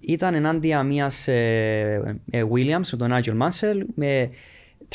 ήταν 0.00 0.34
ενάντια 0.34 0.82
μιας 0.82 1.28
ε, 1.28 2.18
ε, 2.30 2.42
Williams 2.52 2.88
με 2.92 2.98
τον 2.98 3.10
Nigel 3.12 3.42
Mansell 3.42 3.80
με 3.94 4.30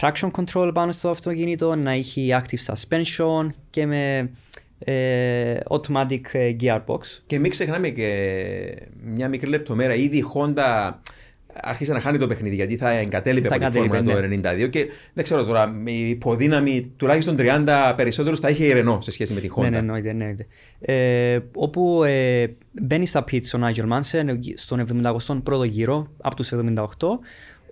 traction 0.01 0.31
control 0.31 0.71
πάνω 0.73 0.91
στο 0.91 1.09
αυτοκίνητο, 1.09 1.75
να 1.75 1.91
έχει 1.91 2.29
active 2.31 2.73
suspension 2.73 3.47
και 3.69 3.85
με 3.85 4.31
ε, 4.79 5.57
automatic 5.69 6.55
gearbox. 6.61 6.99
Και 7.25 7.39
μην 7.39 7.51
ξεχνάμε 7.51 7.89
και 7.89 8.07
μια 9.03 9.29
μικρή 9.29 9.49
λεπτομέρεια, 9.49 9.95
ήδη 9.95 10.17
η 10.17 10.25
Honda 10.33 10.91
άρχισε 11.61 11.93
να 11.93 11.99
χάνει 11.99 12.17
το 12.17 12.27
παιχνίδι 12.27 12.55
γιατί 12.55 12.77
θα 12.77 12.91
εγκατέλειπε 12.91 13.47
από 13.47 13.65
τη 13.65 13.77
φόρμα 13.77 14.03
το 14.03 14.11
1992 14.65 14.69
και 14.69 14.87
δεν 15.13 15.23
ξέρω 15.23 15.43
τώρα, 15.43 15.75
η 15.83 16.09
υποδύναμη 16.09 16.91
τουλάχιστον 16.97 17.35
30 17.39 17.93
περισσότερους 17.95 18.39
θα 18.39 18.49
είχε 18.49 18.65
ηρενό 18.65 19.01
σε 19.01 19.11
σχέση 19.11 19.33
με 19.33 19.39
τη 19.39 19.49
Honda. 19.55 19.61
Ναι, 19.61 19.69
ναι, 19.69 19.77
εννοείται. 19.77 20.13
Ναι, 20.13 20.33
ε, 20.79 21.39
όπου 21.55 22.03
ε, 22.03 22.45
μπαίνει 22.81 23.05
στα 23.05 23.23
pits 23.31 23.49
ο 23.55 23.59
Nigel 23.61 23.93
Mansell 23.93 24.37
στον 24.55 25.03
71ο 25.45 25.67
γύρο 25.67 26.07
από 26.21 26.35
τους 26.35 26.51
78 26.53 26.85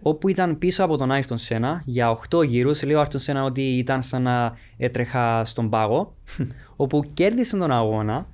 όπου 0.03 0.27
ήταν 0.27 0.57
πίσω 0.57 0.83
από 0.83 0.97
τον 0.97 1.11
Άιρτον 1.11 1.37
Σένα 1.37 1.81
για 1.85 2.17
8 2.29 2.45
γύρους. 2.45 2.83
Λέει 2.83 2.95
ο 2.95 2.99
Άιρτον 2.99 3.19
Σένα 3.19 3.43
ότι 3.43 3.61
ήταν 3.61 4.01
σαν 4.01 4.21
να 4.21 4.57
έτρεχα 4.77 5.45
στον 5.45 5.69
πάγο, 5.69 6.15
όπου 6.75 7.03
κέρδισε 7.13 7.57
τον 7.57 7.71
αγώνα. 7.71 8.27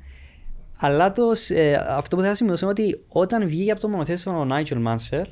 Αλλά 0.80 1.12
το, 1.12 1.32
ε, 1.50 1.74
αυτό 1.74 2.16
που 2.16 2.22
θα 2.22 2.36
σημειώσω 2.36 2.66
είναι 2.66 2.74
ότι 2.80 3.04
όταν 3.08 3.48
βγήκε 3.48 3.72
από 3.72 3.80
το 3.80 3.90
μονοθέσιο 3.90 4.40
ο 4.40 4.46
Νάιτζελ 4.46 4.82
Μάνσερ, 4.82 5.26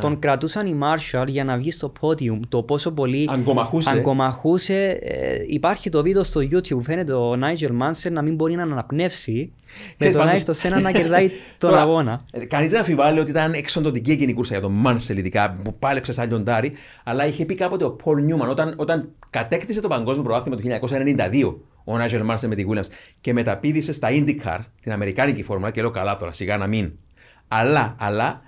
τον 0.00 0.18
κρατούσαν 0.18 0.66
οι 0.66 0.78
Marshall 0.82 1.24
για 1.26 1.44
να 1.44 1.56
βγει 1.56 1.70
στο 1.70 1.92
podium. 2.00 2.40
Το 2.48 2.62
πόσο 2.62 2.90
πολύ 2.90 3.28
Αγκομαχούσε. 3.32 3.90
αγκομαχούσε. 3.90 4.98
Ε, 5.00 5.36
υπάρχει 5.48 5.90
το 5.90 6.02
βίντεο 6.02 6.22
στο 6.22 6.40
YouTube 6.40 6.68
που 6.68 6.82
φαίνεται 6.82 7.12
ο 7.12 7.32
Nigel 7.32 7.70
Mansell 7.82 8.10
να 8.10 8.22
μην 8.22 8.34
μπορεί 8.34 8.54
να 8.54 8.62
αναπνεύσει 8.62 9.52
με 9.64 9.94
Ξέρεις, 9.98 10.14
τον 10.16 10.24
πάντως- 10.26 10.60
Ayrton 10.62 10.78
Senna 10.78 10.82
να 10.82 10.92
κερδάει 10.92 11.28
τον 11.58 11.70
Τώρα, 11.70 11.82
αγώνα. 11.82 12.20
ε, 12.32 12.44
Κανείς 12.44 12.70
δεν 12.70 12.78
αμφιβάλλει 12.78 13.18
ότι 13.20 13.30
ήταν 13.30 13.52
εξοντοτική 13.52 14.10
εκείνη 14.10 14.30
η 14.30 14.34
κούρσα 14.34 14.52
για 14.52 14.62
τον 14.62 14.72
Μάνσελ, 14.72 15.18
ειδικά 15.18 15.56
που 15.64 15.74
πάλεψε 15.78 16.12
σαν 16.12 16.28
λιοντάρι. 16.28 16.72
Αλλά 17.04 17.26
είχε 17.26 17.44
πει 17.44 17.54
κάποτε 17.54 17.84
ο 17.84 17.90
Πολ 17.90 18.22
Νιούμαν 18.24 18.48
όταν, 18.48 18.74
όταν 18.76 19.08
κατέκτησε 19.30 19.80
το 19.80 19.88
παγκόσμιο 19.88 20.22
πρωτάθλημα 20.24 20.56
το 20.80 20.88
1992 21.32 21.54
ο 21.84 21.96
Νάιζελ 21.96 22.22
Μάνσελ 22.22 22.48
με 22.48 22.54
την 22.54 22.68
Williams 22.72 22.86
και 23.20 23.32
μεταπήδησε 23.32 23.92
στα 23.92 24.08
IndyCar, 24.10 24.58
την 24.82 24.92
Αμερικάνικη 24.92 25.42
φόρμουλα, 25.42 25.70
και 25.70 25.80
λέω 25.80 25.90
καλά 25.90 26.16
τώρα, 26.18 26.32
σιγά 26.32 26.56
να 26.56 26.66
μην. 26.66 26.92
Αλλά, 27.48 27.96
αλλά 27.98 28.38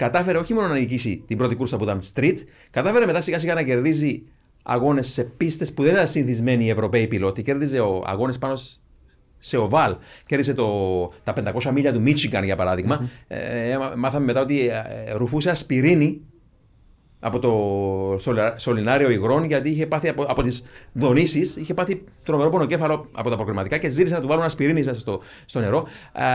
κατάφερε 0.00 0.38
όχι 0.38 0.54
μόνο 0.54 0.66
να 0.68 0.74
νικήσει 0.78 1.22
την 1.26 1.36
πρώτη 1.36 1.54
κούρσα 1.54 1.76
που 1.76 1.84
ήταν 1.84 2.00
street, 2.14 2.36
κατάφερε 2.70 3.06
μετά 3.06 3.20
σιγά 3.20 3.38
σιγά 3.38 3.54
να 3.54 3.62
κερδίζει 3.62 4.22
αγώνες 4.62 5.08
σε 5.08 5.22
πίστες 5.24 5.72
που 5.72 5.82
δεν 5.82 5.92
ήταν 5.92 6.06
συνηθισμένοι 6.08 6.64
οι 6.64 6.68
Ευρωπαίοι 6.70 7.06
πιλότοι. 7.06 7.42
Κέρδιζε 7.42 7.78
αγώνες 8.04 8.38
πάνω 8.38 8.56
σ- 8.56 8.80
σε 9.38 9.56
οβάλ. 9.56 9.96
Κέρδισε 10.26 10.54
το, 10.54 10.66
τα 11.24 11.32
500 11.62 11.70
μίλια 11.72 11.92
του 11.92 12.00
Μίτσιγκαν 12.00 12.44
για 12.44 12.56
παραδειγμα 12.56 13.08
Ε, 13.28 13.70
έμα- 13.70 13.92
μάθαμε 13.96 14.24
μετά 14.24 14.40
ότι 14.40 14.68
ε, 14.68 14.82
ρουφούσε 15.12 15.50
ασπιρίνη 15.50 16.20
από 17.20 17.38
το 17.38 17.50
σολα- 18.20 18.58
σωληνάριο 18.58 19.10
υγρών 19.10 19.44
γιατί 19.44 19.70
είχε 19.70 19.86
πάθει 19.86 20.08
από, 20.08 20.22
από 20.22 20.42
τις 20.42 20.64
δονήσεις, 20.92 21.56
είχε 21.56 21.74
πάθει 21.74 22.04
τρομερό 22.22 22.50
πονοκέφαλο 22.50 23.08
από 23.12 23.30
τα 23.30 23.36
προκριματικά 23.36 23.78
και 23.78 23.90
ζήτησε 23.90 24.14
να 24.14 24.20
του 24.20 24.26
βάλουν 24.26 24.44
ασπιρίνης 24.44 24.86
μέσα 24.86 25.00
στο, 25.00 25.20
στο 25.44 25.60
νερό. 25.60 25.86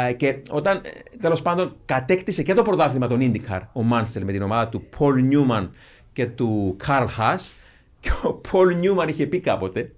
Ε, 0.08 0.14
και 0.14 0.42
όταν 0.50 0.82
τέλος 1.22 1.42
πάντων 1.42 1.76
κατέκτησε 1.86 2.44
και 2.44 2.54
το 2.54 2.62
πρωτάθλημα 2.62 3.08
των 3.08 3.20
IndyCar 3.22 3.60
ο 3.74 3.84
Μάνσελ 3.84 4.24
με 4.24 4.32
την 4.32 4.42
ομάδα 4.42 4.70
του 4.70 4.84
Paul 4.98 5.14
Newman 5.32 5.70
και 6.14 6.26
του 6.26 6.78
Carl 6.88 7.08
Haas 7.18 7.54
και 8.00 8.10
ο 8.28 8.42
Paul 8.52 8.68
Newman 8.84 9.08
είχε 9.10 9.26
πει 9.26 9.40
κάποτε 9.40 9.92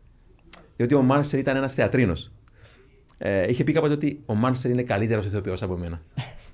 διότι 0.77 0.95
ο 0.95 1.01
Μάνσελ 1.01 1.39
ήταν 1.39 1.55
ένας 1.55 1.73
θεατρίνος. 1.73 2.31
Ε, 3.17 3.49
είχε 3.49 3.63
πει 3.63 3.71
κάποτε 3.71 3.93
ότι 3.93 4.21
ο 4.25 4.35
Μάνσελ 4.35 4.71
είναι 4.71 4.83
καλύτερος 4.83 5.25
ηθοποιό 5.25 5.55
από 5.61 5.77
μένα. 5.77 6.01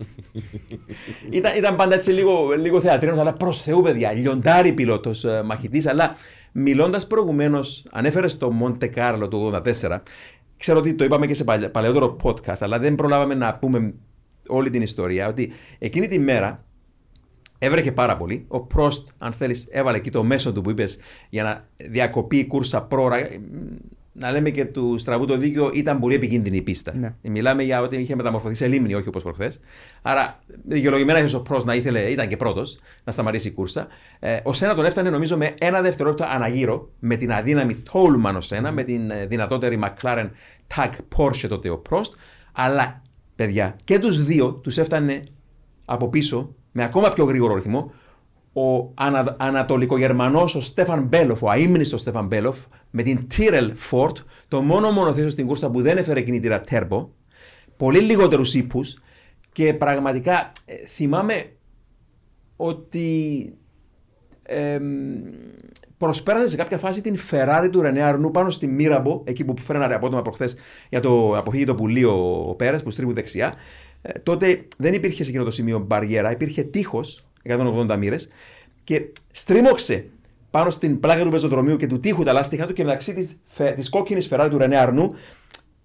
ήταν, 1.29 1.57
ήταν 1.57 1.75
πάντα 1.75 1.95
έτσι 1.95 2.11
λίγο, 2.11 2.49
λίγο 2.51 2.81
θεατρίνος, 2.81 3.17
αλλά 3.17 3.33
προς 3.33 3.61
Θεού, 3.61 3.81
παιδιά. 3.81 4.11
Λιοντάρι 4.11 4.73
πιλότος, 4.73 5.25
μαχητής. 5.45 5.87
Αλλά 5.87 6.15
μιλώντας 6.51 7.07
προηγουμένως, 7.07 7.85
ανέφερες 7.91 8.31
στο 8.31 8.51
Μοντε 8.51 8.87
Κάρλο 8.87 9.27
του 9.27 9.51
84. 9.81 9.99
Ξέρω 10.57 10.79
ότι 10.79 10.93
το 10.93 11.03
είπαμε 11.03 11.27
και 11.27 11.33
σε 11.33 11.43
παλαι- 11.43 11.69
παλαιότερο 11.69 12.15
podcast, 12.23 12.57
αλλά 12.59 12.79
δεν 12.79 12.95
προλάβαμε 12.95 13.33
να 13.33 13.55
πούμε 13.55 13.93
όλη 14.47 14.69
την 14.69 14.81
ιστορία. 14.81 15.27
Ότι 15.27 15.51
εκείνη 15.79 16.07
τη 16.07 16.19
μέρα 16.19 16.63
έβρεχε 17.59 17.91
πάρα 17.91 18.17
πολύ. 18.17 18.45
Ο 18.47 18.61
Πρόστ, 18.61 19.07
αν 19.17 19.31
θέλεις, 19.31 19.67
έβαλε 19.71 19.97
εκεί 19.97 20.11
το 20.11 20.23
μέσο 20.23 20.53
του 20.53 20.61
που 20.61 20.69
είπες 20.69 20.97
για 21.29 21.43
να 21.43 21.67
διακοπεί 21.89 22.37
η 22.37 22.47
κούρσα 22.47 22.81
πρόωρα. 22.83 23.17
Ε, 24.15 24.19
Να 24.19 24.31
λέμε 24.31 24.49
και 24.49 24.65
του 24.65 24.97
στραβού 24.97 25.25
το 25.25 25.37
δίκιο, 25.37 25.71
ήταν 25.73 25.99
πολύ 25.99 26.15
επικίνδυνη 26.15 26.57
η 26.57 26.61
πίστα. 26.61 26.93
Ναι. 26.95 27.13
Μιλάμε 27.21 27.63
για 27.63 27.81
ότι 27.81 27.95
είχε 27.95 28.15
μεταμορφωθεί 28.15 28.55
σε 28.55 28.67
λίμνη, 28.67 28.93
όχι 28.93 29.07
όπως 29.07 29.23
προχθές. 29.23 29.59
Άρα, 30.01 30.39
δικαιολογημένα 30.67 31.19
ίσως 31.19 31.33
ο 31.33 31.41
Πρόστ 31.41 31.65
να 31.65 31.75
ήθελε, 31.75 31.99
ήταν 31.99 32.27
και 32.27 32.37
πρώτος, 32.37 32.79
να 33.03 33.11
σταματήσει 33.11 33.47
η 33.47 33.51
κούρσα. 33.51 33.87
Ε, 34.19 34.39
ο 34.43 34.53
Σένα 34.53 34.75
τον 34.75 34.85
έφτανε 34.85 35.09
νομίζω 35.09 35.37
με 35.37 35.53
ένα 35.59 35.81
δευτερόλεπτο 35.81 36.25
αναγύρω, 36.27 36.89
με 36.99 37.15
την 37.15 37.31
αδύναμη 37.31 37.75
Τόλμαν 37.75 38.35
ο 38.35 38.41
Σένα, 38.41 38.71
με 38.71 38.83
την 38.83 39.11
ε, 39.11 39.25
δυνατότερη 39.25 39.79
McLaren 39.83 40.29
Tag 40.75 40.89
Porsche 41.17 41.47
τότε 41.49 41.69
ο 41.69 41.77
Πρόστ. 41.77 42.13
Αλλά, 42.51 43.01
παιδιά, 43.35 43.75
και 43.83 43.99
τους 43.99 44.23
δύο 44.23 44.53
τους 44.53 44.77
έφτανε 44.77 45.23
από 45.85 46.09
πίσω 46.09 46.55
με 46.71 46.83
ακόμα 46.83 47.09
πιο 47.09 47.25
γρήγορο 47.25 47.55
ρυθμό 47.55 47.91
ο 48.53 48.91
ανα, 48.93 49.35
Ανατολικογερμανός 49.39 50.55
ο 50.55 50.61
Στέφαν 50.61 51.03
Μπέλοφ, 51.03 51.43
ο 51.43 51.49
αείμνηστος 51.49 52.01
Στέφαν 52.01 52.27
Μπέλοφ, 52.27 52.57
με 52.89 53.03
την 53.03 53.27
Tyrrell 53.35 53.71
Ford, 53.91 54.13
το 54.47 54.61
μόνο 54.61 54.91
μονοθέσιο 54.91 55.29
στην 55.29 55.47
κούρσα 55.47 55.69
που 55.69 55.81
δεν 55.81 55.97
έφερε 55.97 56.21
κινητήρα 56.21 56.61
turbo, 56.69 57.07
πολύ 57.77 57.99
λιγότερους 57.99 58.53
ύπους 58.53 59.01
και 59.51 59.73
πραγματικά 59.73 60.51
ε, 60.65 60.75
θυμάμαι 60.75 61.51
ότι 62.55 63.53
εμ, 64.43 64.83
προσπέρασε 65.97 66.47
σε 66.47 66.55
κάποια 66.55 66.77
φάση 66.77 67.01
την 67.01 67.17
Ferrari 67.31 67.69
του 67.71 67.81
Ρενέ 67.81 68.01
Αρνού 68.01 68.31
πάνω 68.31 68.49
στη 68.49 68.67
Μίραμπο, 68.67 69.21
εκεί 69.25 69.43
που 69.43 69.53
φρέναρε 69.57 69.93
απότομα 69.93 70.21
προχθές 70.21 70.55
για 70.89 70.99
το 70.99 71.37
αποφύγει 71.37 71.63
το 71.63 71.75
πουλί 71.75 72.03
ο, 72.03 72.45
ο 72.49 72.55
Πέρες 72.55 72.83
που 72.83 72.89
στρίβει 72.91 73.13
δεξιά. 73.13 73.53
Ε, 74.01 74.19
τότε 74.19 74.67
δεν 74.77 74.93
υπήρχε 74.93 75.23
σε 75.23 75.29
εκείνο 75.29 75.43
το 75.43 75.51
σημείο 75.51 75.79
μπαριέρα, 75.79 76.31
υπήρχε 76.31 76.63
τείχος 76.63 77.25
180 77.47 77.97
μοίρες 77.97 78.27
και 78.83 79.01
στρίμωξε 79.31 80.05
πάνω 80.49 80.69
στην 80.69 80.99
πλάκα 80.99 81.23
του 81.23 81.29
πεζοδρομίου 81.29 81.77
και 81.77 81.87
του 81.87 81.99
τείχου 81.99 82.23
τα 82.23 82.33
λάστιχα 82.33 82.67
του 82.67 82.73
και 82.73 82.83
μεταξύ 82.83 83.13
της 83.13 83.37
της 83.75 83.89
κόκκινης 83.89 84.29
Ferrari 84.31 84.47
του 84.49 84.57
Ρενέ 84.57 84.77
Αρνού 84.77 85.15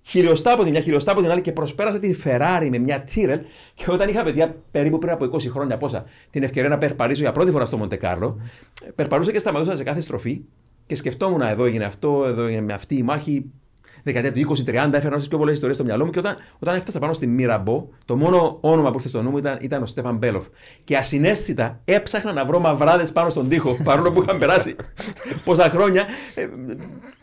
χιλιοστά 0.02 0.52
από 0.52 0.64
τη 0.64 0.70
μια, 0.70 0.80
χιλιοστά 0.80 1.12
από 1.12 1.20
την 1.20 1.30
άλλη 1.30 1.40
και 1.40 1.52
προσπέρασε 1.52 1.98
την 1.98 2.18
Ferrari 2.24 2.68
με 2.70 2.78
μια 2.78 3.04
Tyrrell 3.14 3.40
και 3.74 3.84
όταν 3.88 4.08
είχα 4.08 4.22
παιδιά 4.22 4.56
περίπου 4.70 4.98
πριν 4.98 5.12
από 5.12 5.24
20 5.24 5.48
χρόνια 5.48 5.76
πόσα 5.76 6.04
την 6.30 6.42
ευκαιρία 6.42 6.68
να 6.68 6.78
περπαρίσω 6.78 7.22
για 7.22 7.32
πρώτη 7.32 7.50
φορά 7.50 7.64
στο 7.64 7.76
Μοντεκάρλο, 7.76 8.40
περπαρούσα 8.94 9.32
και 9.32 9.38
σταματούσα 9.38 9.76
σε 9.76 9.82
κάθε 9.82 10.00
στροφή 10.00 10.40
και 10.86 10.94
σκεφτόμουν 10.94 11.40
εδώ 11.40 11.64
έγινε 11.64 11.84
αυτό, 11.84 12.24
εδώ 12.26 12.42
έγινε 12.42 12.60
με 12.60 12.72
αυτή 12.72 12.96
η 12.96 13.02
μάχη. 13.02 13.44
Δεκαετία 14.02 14.32
του 14.32 14.56
20-30 14.66 14.92
έφερα 14.92 15.16
όσε 15.16 15.28
πιο 15.28 15.38
πολλές 15.38 15.54
ιστορίες 15.54 15.76
στο 15.76 15.86
μυαλό 15.86 16.04
μου 16.04 16.10
και 16.10 16.18
όταν, 16.18 16.36
όταν 16.58 16.76
έφτασα 16.76 16.98
πάνω 16.98 17.12
στη 17.12 17.26
Μίραμπο, 17.26 17.88
το 18.04 18.16
μόνο 18.16 18.58
όνομα 18.60 18.88
που 18.90 18.96
ήρθε 18.96 19.08
στο 19.08 19.22
νου 19.22 19.30
μου 19.30 19.38
ήταν, 19.38 19.58
ήταν 19.60 19.82
ο 19.82 19.86
Στέφαν 19.86 20.16
Μπέλοφ. 20.16 20.46
Και 20.84 20.96
ασυναίσθητα 20.96 21.80
έψαχνα 21.84 22.32
να 22.32 22.44
βρω 22.44 22.58
μαυράδες 22.58 23.12
πάνω 23.12 23.30
στον 23.30 23.48
τοίχο, 23.48 23.76
παρόλο 23.84 24.12
που 24.12 24.22
είχαν 24.22 24.38
περάσει 24.38 24.76
πόσα 25.44 25.70
χρόνια. 25.70 26.04
Ε, 26.34 26.48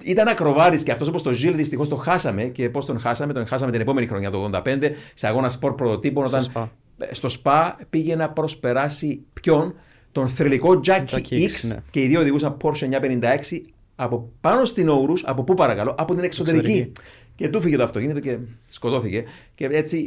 ήταν 0.03 0.27
ακροβάρης 0.27 0.83
και 0.83 0.91
αυτός 0.91 1.07
όπως 1.07 1.21
το 1.21 1.33
Ζιλ 1.33 1.55
δυστυχώς 1.55 1.89
το 1.89 1.95
χάσαμε. 1.95 2.43
Και 2.43 2.69
πώς 2.69 2.85
τον 2.85 2.99
χάσαμε, 2.99 3.33
τον 3.33 3.47
χάσαμε 3.47 3.71
την 3.71 3.81
επόμενη 3.81 4.07
χρονιά 4.07 4.31
το 4.31 4.49
85 4.53 4.91
σε 5.13 5.27
αγώνα 5.27 5.49
σπορ 5.49 5.75
πρωτοτύπων. 5.75 6.25
Όταν 6.25 6.41
Σπα. 6.41 6.71
ε, 6.97 7.13
στο 7.13 7.29
ΣΠΑ 7.29 7.77
πήγε 7.89 8.15
να 8.15 8.29
προσπεράσει 8.29 9.21
ποιον, 9.33 9.75
τον 10.11 10.27
θρηλυκό 10.27 10.81
Jackie 10.85 11.05
Jackie 11.09 11.33
X 11.33 11.43
X, 11.43 11.67
ναι. 11.67 11.75
και 11.89 12.01
οι 12.01 12.07
δύο 12.07 12.19
οδηγούσαν 12.19 12.57
Porsche 12.61 12.89
956 13.01 13.61
από 13.95 14.31
πάνω 14.41 14.65
στην 14.65 14.89
Όρους, 14.89 15.23
από 15.25 15.43
πού 15.43 15.53
παρακαλώ, 15.53 15.95
από 15.97 16.13
την 16.15 16.23
εξωτερική. 16.23 16.65
Εξωτερική. 16.71 16.91
Και 17.35 17.49
του 17.49 17.61
φύγε 17.61 17.77
το 17.77 17.83
αυτοκίνητο 17.83 18.19
και 18.19 18.37
σκοτώθηκε. 18.67 19.23
Και 19.55 19.65
έτσι 19.71 20.05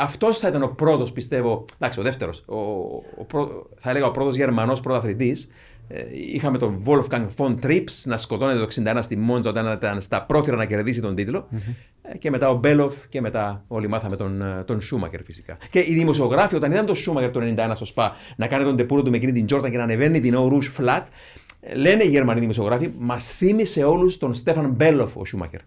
αυτός 0.00 0.38
θα 0.38 0.48
ήταν 0.48 0.62
ο 0.62 0.66
πρώτος, 0.76 1.12
πιστεύω. 1.12 1.64
Εντάξει, 1.78 2.00
ο 2.00 2.02
δεύτερος. 2.02 2.42
Ο, 2.46 2.56
ο, 3.18 3.24
πρω- 3.26 3.66
θα 3.78 3.90
έλεγα 3.90 4.06
ο 4.06 4.10
πρώτος 4.10 4.36
Γερμανός 4.36 4.80
πρωταθλητής. 4.80 5.48
Ε, 5.88 6.04
είχαμε 6.32 6.58
τον 6.58 6.82
Wolfgang 6.86 7.26
von 7.36 7.54
Trips 7.62 7.92
να 8.04 8.16
σκοτώνεται 8.16 8.58
το 8.58 8.66
61 8.94 8.98
στη 9.02 9.16
Μόντζα 9.16 9.50
όταν 9.50 9.72
ήταν 9.72 10.00
στα 10.00 10.22
πρόθυρα 10.22 10.56
να 10.56 10.64
κερδίσει 10.64 11.00
τον 11.00 11.14
τίτλο 11.14 11.48
Ε, 12.02 12.16
και 12.18 12.30
μετά 12.30 12.48
ο 12.50 12.54
Μπέλοφ 12.56 12.94
και 13.08 13.20
μετά 13.20 13.64
όλοι 13.68 13.88
μάθαμε 13.88 14.16
τον, 14.16 14.42
ε, 14.42 14.62
τον 14.66 14.80
Σούμακερ 14.80 15.22
φυσικά. 15.24 15.56
Και 15.70 15.78
οι 15.78 15.94
δημοσιογράφοι 15.94 16.54
όταν 16.56 16.70
είδαν 16.72 16.86
τον 16.86 16.94
Σούμακερ 16.94 17.30
το 17.30 17.40
91 17.56 17.72
στο 17.74 17.84
Σπα 17.84 18.12
να 18.36 18.46
κάνει 18.46 18.64
τον 18.64 18.76
ντεμπούτο 18.76 19.02
του 19.02 19.10
με 19.10 19.16
εκείνη 19.16 19.32
την 19.32 19.46
Τζόρνταν 19.46 19.70
και 19.70 19.76
να 19.76 19.82
ανεβαίνει 19.82 20.20
την 20.20 20.34
Eau 20.36 20.52
Rouge 20.52 20.80
flat, 20.84 21.02
ε, 21.02 21.06
λένε 21.74 22.04
οι 22.04 22.08
Γερμανοί 22.08 22.40
δημοσιογράφοι, 22.40 22.90
μας 22.98 23.32
θύμισε 23.32 23.84
όλους 23.84 24.18
τον 24.18 24.34
Στέφαν 24.34 24.70
Μπέλοφ 24.70 25.16
ο 25.16 25.24
Σούμακερ. 25.24 25.60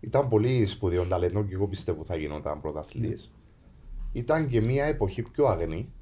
Ήταν 0.00 0.28
πολύ 0.28 0.66
σπουδαίο 0.66 1.04
ταλέντο 1.04 1.44
και 1.44 1.54
εγώ 1.54 1.66
πιστεύω 1.66 2.04
θα 2.04 2.16
γινόταν 2.16 2.60
πρωταθλητής. 2.60 3.32
Ήταν 4.12 4.48
και 4.48 4.60
μια 4.60 4.84
εποχή 4.84 5.22
πιο 5.22 5.46
αγνή. 5.46 5.92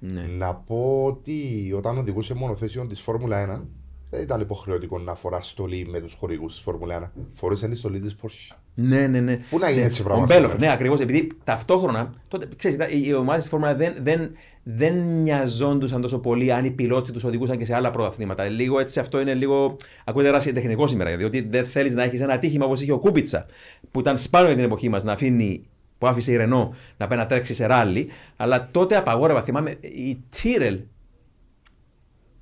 Ναι. 0.00 0.20
Να 0.22 0.54
πω 0.54 1.04
ότι 1.04 1.72
όταν 1.76 1.98
οδηγούσε 1.98 2.34
μονοθέσιο 2.34 2.86
της 2.86 3.00
Φόρμουλα 3.00 3.62
1, 3.62 3.66
δεν 4.10 4.22
ήταν 4.22 4.40
υποχρεωτικό 4.40 4.98
να 4.98 5.14
φορά 5.14 5.42
στολή 5.42 5.86
με 5.88 6.00
τους 6.00 6.14
χορηγούς 6.14 6.54
της 6.54 6.62
Φόρμουλα 6.62 7.12
1. 7.16 7.20
Φορούσε 7.32 7.68
τη 7.68 7.76
στολή 7.76 8.00
της 8.00 8.16
Porsche. 8.22 8.56
Ναι, 8.80 9.06
ναι, 9.06 9.20
ναι. 9.20 9.38
Πού 9.50 9.58
να 9.58 9.70
γίνει 9.70 9.84
έτσι 9.84 10.00
Ο 10.00 10.04
πράγμα 10.04 10.24
Μπέλοφ, 10.28 10.50
σήμερα. 10.50 10.66
ναι, 10.68 10.72
ακριβώς. 10.72 11.00
Επειδή 11.00 11.28
ταυτόχρονα. 11.44 12.14
Τότε, 12.28 12.48
ξέρεις, 12.56 12.76
ήταν- 12.76 12.88
οι 13.04 13.14
ομάδες 13.14 13.40
της 13.40 13.50
Φόρμουλα 13.50 13.74
δεν, 13.74 13.94
δεν, 14.02 14.30
δεν 14.62 14.94
νοιαζόντουσαν 15.22 16.00
τόσο 16.00 16.18
πολύ 16.18 16.52
αν 16.52 16.64
οι 16.64 16.70
πιλότοι 16.70 17.12
τους 17.12 17.24
οδηγούσαν 17.24 17.56
και 17.58 17.64
σε 17.64 17.74
άλλα 17.74 17.90
πρωταθλήματα. 17.90 18.44
Λίγο 18.48 18.80
έτσι 18.80 19.00
αυτό 19.00 19.20
είναι 19.20 19.34
λίγο. 19.34 19.76
Ακούγεται 20.04 20.30
ρασιτεχνικό 20.30 20.86
σήμερα. 20.86 21.16
Διότι 21.16 21.40
δεν 21.50 21.64
θέλεις 21.64 21.94
να 21.94 22.02
έχεις 22.02 22.20
ένα 22.20 22.32
ατύχημα 22.32 22.64
όπως 22.66 22.80
είχε 22.82 22.92
ο 22.92 22.98
Κούπιτσα, 22.98 23.46
που 23.90 24.00
ήταν 24.00 24.16
σπάνιο 24.18 24.46
για 24.46 24.56
την 24.56 24.64
εποχή 24.64 24.88
μας 24.88 25.04
να 25.04 25.12
αφήνει. 25.12 25.62
που 25.98 26.06
άφησε 26.06 26.32
η 26.32 26.36
Ρενό 26.36 26.74
να 26.96 27.06
πάει 27.06 27.18
να 27.18 27.26
τρέξει 27.26 27.54
σε 27.54 27.66
ράλι. 27.66 28.08
Αλλά 28.36 28.68
τότε 28.72 28.96
απαγόρευαν. 28.96 29.42
Θυμάμαι 29.42 29.70
η 29.80 30.22
Τύρελ, 30.40 30.80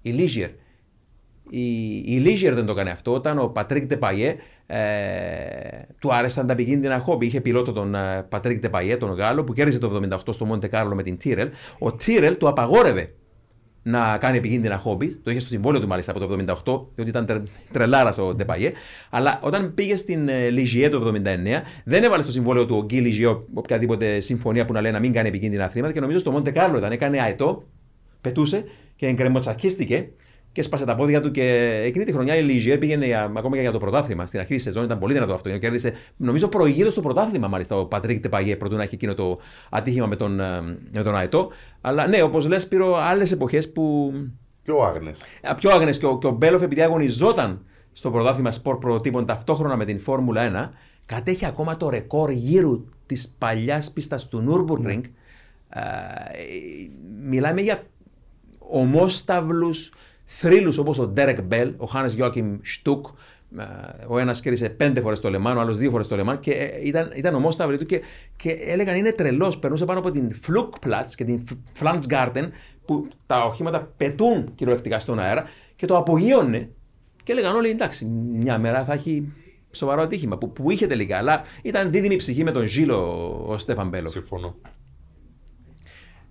η 0.03 0.11
Λιζιέ, 0.11 0.51
η, 1.51 1.97
η 1.97 2.22
Ligier 2.24 2.53
δεν 2.55 2.66
το 2.66 2.72
έκανε 2.72 2.91
αυτό. 2.91 3.12
Όταν 3.12 3.39
ο 3.39 3.47
Πατρίκ 3.47 3.87
Ντεπαγιέ 3.86 4.36
ε, 4.66 4.78
του 5.98 6.14
άρεσαν 6.14 6.46
τα 6.46 6.52
επικίνδυνα 6.52 6.98
χόμπι. 6.98 7.26
Είχε 7.26 7.40
πιλότο 7.40 7.72
τον 7.72 7.94
ε, 7.94 8.26
Πατρίκ 8.28 8.60
Ντεπαγιέ, 8.61 8.97
τον 8.96 9.12
Γάλλο, 9.12 9.44
που 9.44 9.52
κέρδισε 9.52 9.78
το 9.78 10.00
78 10.12 10.18
στο 10.30 10.44
Μοντε 10.44 10.68
Κάρλο 10.68 10.94
με 10.94 11.02
την 11.02 11.16
Τύρελ. 11.16 11.50
Ο 11.78 11.92
Τύρελ 11.92 12.36
του 12.36 12.48
απαγόρευε 12.48 13.12
να 13.82 14.18
κάνει 14.18 14.36
επικίνδυνα 14.36 14.78
χόμπι. 14.78 15.14
Το 15.14 15.30
είχε 15.30 15.40
στο 15.40 15.48
συμβόλαιο 15.48 15.80
του 15.80 15.86
μάλιστα 15.86 16.12
από 16.12 16.20
το 16.20 16.36
78, 16.64 16.86
διότι 16.94 17.10
ήταν 17.10 17.26
τρε, 17.26 17.42
τρελάρας 17.72 18.18
ο 18.18 18.34
Τεπαγέ. 18.34 18.72
Αλλά 19.10 19.40
όταν 19.42 19.74
πήγε 19.74 19.96
στην 19.96 20.28
ε, 20.28 20.48
Ligier 20.48 20.88
το 20.90 21.12
79, 21.14 21.22
δεν 21.84 22.04
έβαλε 22.04 22.22
στο 22.22 22.32
συμβόλαιο 22.32 22.66
του 22.66 22.76
ο 22.76 22.84
Γκί 22.84 23.02
Ligier 23.04 23.38
οποιαδήποτε 23.54 24.20
συμφωνία 24.20 24.64
που 24.64 24.72
να 24.72 24.80
λέει 24.80 24.92
να 24.92 24.98
μην 24.98 25.12
κάνει 25.12 25.28
επικίνδυνα 25.28 25.64
αθλήματα 25.64 25.92
και 25.92 26.00
νομίζω 26.00 26.18
στο 26.18 26.30
Μοντε 26.30 26.50
Κάρλο 26.50 26.78
ήταν. 26.78 26.92
Έκανε 26.92 27.20
αετό 27.20 27.62
πετούσε 28.20 28.64
και 28.96 29.06
εγκρεμοτσακίστηκε 29.06 30.08
και 30.57 30.62
σπάσε 30.62 30.84
τα 30.84 30.94
πόδια 30.94 31.20
του. 31.20 31.30
Και 31.30 31.80
εκείνη 31.84 32.04
τη 32.04 32.12
χρονιά 32.12 32.36
η 32.36 32.42
Λιζιέρ 32.42 32.78
πήγαινε 32.78 33.07
για, 33.07 33.32
ακόμα 33.36 33.57
και 33.57 33.61
για 33.61 33.72
το 33.72 33.78
πρωτάθλημα. 33.78 34.26
Στην 34.26 34.40
αρχή 34.40 34.54
της 34.54 34.62
σεζόν 34.62 34.84
ήταν 34.84 34.98
πολύ 34.98 35.12
δυνατό 35.12 35.34
αυτό. 35.34 35.50
Και 35.50 35.59
κέρδισε, 35.59 35.92
νομίζω, 36.16 36.48
προηγείται 36.48 36.90
στο 36.90 37.00
πρωτάθλημα 37.00 37.48
μάλιστα 37.48 37.76
ο 37.76 37.86
Πατρίκ 37.86 38.20
Τεπαγέ 38.20 38.57
πρωτού 38.57 38.76
να 38.76 38.82
έχει 38.82 38.94
εκείνο 38.94 39.14
το 39.14 39.38
ατύχημα 39.70 40.07
με 40.07 40.16
τον, 40.16 40.40
ε, 40.40 40.61
με 40.92 41.02
τον 41.02 41.16
Αετό. 41.16 41.50
Αλλά 41.80 42.07
ναι, 42.07 42.22
όπως 42.22 42.48
λες, 42.48 42.68
πήρε 42.68 42.84
άλλες 43.00 43.32
εποχές 43.32 43.72
που. 43.72 44.12
Πιο 44.62 44.78
αγνές. 44.78 45.24
Πιο 45.57 45.70
αγνές 45.70 45.99
και 45.98 46.07
ο, 46.07 46.18
και 46.18 46.26
ο 46.26 46.30
Μπέλοφ, 46.30 46.62
επειδή 46.62 46.82
αγωνιζόταν 46.82 47.64
στο 47.92 48.11
πρωτάθλημα 48.11 48.50
σπορ 48.50 48.78
πρωτοτύπων 48.78 49.26
ταυτόχρονα 49.26 49.76
με 49.76 49.84
την 49.84 50.00
Φόρμουλα 50.00 50.72
1, 50.72 50.76
κατέχει 51.07 51.46
ακόμα 51.46 51.76
το 51.76 51.88
ρεκόρ 51.88 52.30
γύρου 52.30 52.84
της 53.07 53.34
παλιάς 53.38 53.92
πίστας 53.92 54.28
του 54.28 54.44
Nürburgring. 54.48 55.02
Ε, 55.68 55.80
μιλάμε 57.28 57.61
για 57.61 57.82
ομόσταυλους 58.59 59.90
θρύλους 60.27 60.79
όπως 60.79 60.99
ο 60.99 61.07
Ντέρεκ 61.07 61.43
Μπέλ, 61.43 61.74
ο 61.77 61.87
Χανς 61.86 62.14
Γιόακιμ 62.14 62.57
Στουκ, 62.62 63.07
ο 64.07 64.18
ένας 64.18 64.41
κέρδισε 64.41 64.68
πέντε 64.68 65.01
φορές 65.01 65.20
το 65.20 65.31
Λεμάν, 65.31 65.57
ο 65.57 65.61
άλλος 65.61 65.79
δύο 65.79 65.91
φορές 65.91 66.07
το 66.07 66.16
Λεμάν 66.16 66.41
και 66.41 66.51
ε, 66.51 66.87
ήταν, 66.87 67.12
ήταν 67.14 67.35
ομόσταυλοι 67.34 67.78
του 67.79 67.87
και, 67.87 68.03
και 68.37 68.51
έλεγαν 68.51 68.97
είναι 68.97 69.12
τρελός. 69.12 69.59
Περνούσε 69.59 69.85
πάνω 69.85 69.99
από 69.99 70.11
την 70.11 70.35
Φλουκπλατ 70.35 71.11
και 71.14 71.24
την 71.24 71.43
Φλαντσγκάρτεν 71.72 72.53
που 72.85 73.09
τα 73.27 73.45
οχήματα 73.45 73.93
πετούν 73.97 74.55
κυριολεκτικά 74.55 74.99
στον 74.99 75.18
αέρα 75.18 75.45
και 75.77 75.87
το 75.87 75.97
απογείωνε 75.97 76.70
και 77.22 77.33
έλεγαν 77.33 77.57
όλοι 77.57 77.70
εντάξει, 77.70 78.05
μια 78.33 78.59
μέρα 78.59 78.85
θα 78.85 78.93
έχει 78.93 79.33
σοβαρό 79.70 80.03
ατύχημα 80.03 80.39
που, 80.39 80.53
που 80.53 80.70
είχε 80.70 80.87
τελικά. 80.87 81.18
Αλλά 81.18 81.43
ήταν 81.62 81.91
δίδυμη 81.91 82.16
ψυχή 82.16 82.45
με 82.45 82.53
τον 82.53 82.64
Ζήλο 82.64 82.99
ο 83.47 83.59
Στέφαν 83.59 83.89
Μπέλο. 83.89 84.11
Συμφωνώ. 84.11 84.55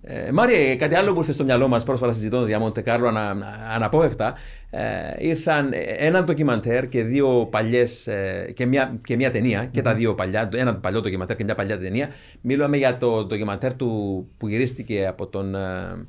Ε, 0.02 0.32
Μάρια, 0.32 0.76
κάτι 0.76 0.94
άλλο 0.94 1.12
που 1.12 1.18
ήρθε 1.18 1.32
στο 1.32 1.44
μυαλό 1.44 1.68
μας 1.68 1.84
πρόσφατα 1.84 2.12
συζητώντας 2.12 2.48
για 2.48 2.58
Μοντε 2.58 2.80
Κάρλο 2.80 3.08
ανα, 3.08 3.36
αναπόφευκτα. 3.74 4.34
Ε, 4.70 4.82
ήρθαν 5.18 5.70
ένα 5.96 6.24
ντοκιμαντέρ 6.24 6.88
και 6.88 7.04
δύο 7.04 7.46
παλιές 7.50 8.06
ε, 8.06 8.52
και, 8.54 8.66
μια, 8.66 8.98
και 9.04 9.16
μια 9.16 9.30
ταινία. 9.30 9.64
Mm-hmm. 9.64 9.70
Και 9.70 9.82
τα 9.82 9.94
δύο 9.94 10.14
παλιά, 10.14 10.48
ένα 10.54 10.76
παλιό 10.76 11.00
ντοκιμαντέρ 11.00 11.36
και 11.36 11.44
μια 11.44 11.54
παλιά 11.54 11.78
ταινία. 11.78 12.08
Μιλούμε 12.40 12.76
για 12.76 12.96
το 12.96 13.24
ντοκιμαντέρ 13.24 13.74
του 13.74 14.28
που 14.36 14.48
γυρίστηκε 14.48 15.06
από 15.06 15.26
τον. 15.26 15.54
Ε, 15.54 16.06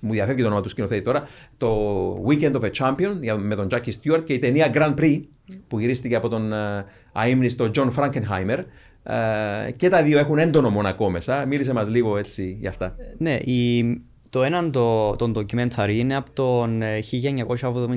μου 0.00 0.12
διαφεύγει 0.12 0.40
το 0.40 0.46
όνομα 0.46 0.62
του 0.62 0.68
σκηνοθέτη 0.68 1.02
τώρα. 1.02 1.28
Το 1.56 2.24
Weekend 2.28 2.52
of 2.52 2.60
a 2.60 2.70
Champion 2.70 3.36
με 3.38 3.54
τον 3.54 3.68
Jackie 3.70 3.92
Stewart 4.02 4.24
και 4.24 4.32
η 4.32 4.38
ταινία 4.38 4.70
Grand 4.74 4.94
Prix 4.94 5.20
που 5.68 5.78
γυρίστηκε 5.78 6.14
από 6.14 6.28
τον 6.28 6.50
uh, 6.52 6.84
αείμνηστο 7.12 7.70
John 7.74 7.90
Frankenheimer. 7.96 8.64
Ε, 9.08 9.70
και 9.70 9.88
τα 9.88 10.02
δύο 10.02 10.18
έχουν 10.18 10.38
έντονο 10.38 10.70
μονακό 10.70 11.10
μέσα. 11.10 11.46
Μίλησε 11.46 11.72
μας 11.72 11.88
λίγο 11.88 12.16
έτσι 12.16 12.56
για 12.60 12.70
αυτά. 12.70 12.96
Ναι, 13.18 13.34
η, 13.34 13.84
το 14.30 14.42
ένα 14.42 14.70
το, 14.70 15.16
το 15.16 15.32
documentary 15.34 15.94
είναι 15.94 16.16
από 16.16 16.30
τον 16.30 16.82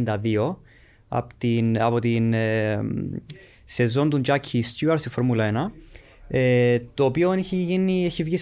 1972 0.06 0.56
από 1.08 1.34
την, 1.38 1.82
από 1.82 2.00
την 2.00 2.34
ε, 2.34 2.80
σεζόν 3.66 4.10
του 4.10 4.22
Jackie 4.26 4.62
Stewart 4.62 4.96
στη 4.96 5.10
Φόρμουλα 5.10 5.70
1 5.70 5.72
ε, 6.28 6.80
το 6.94 7.06
οποίο 7.06 7.32
έχει, 7.32 7.56
γίνει, 7.56 8.06
έχει 8.06 8.24
βγει 8.24 8.38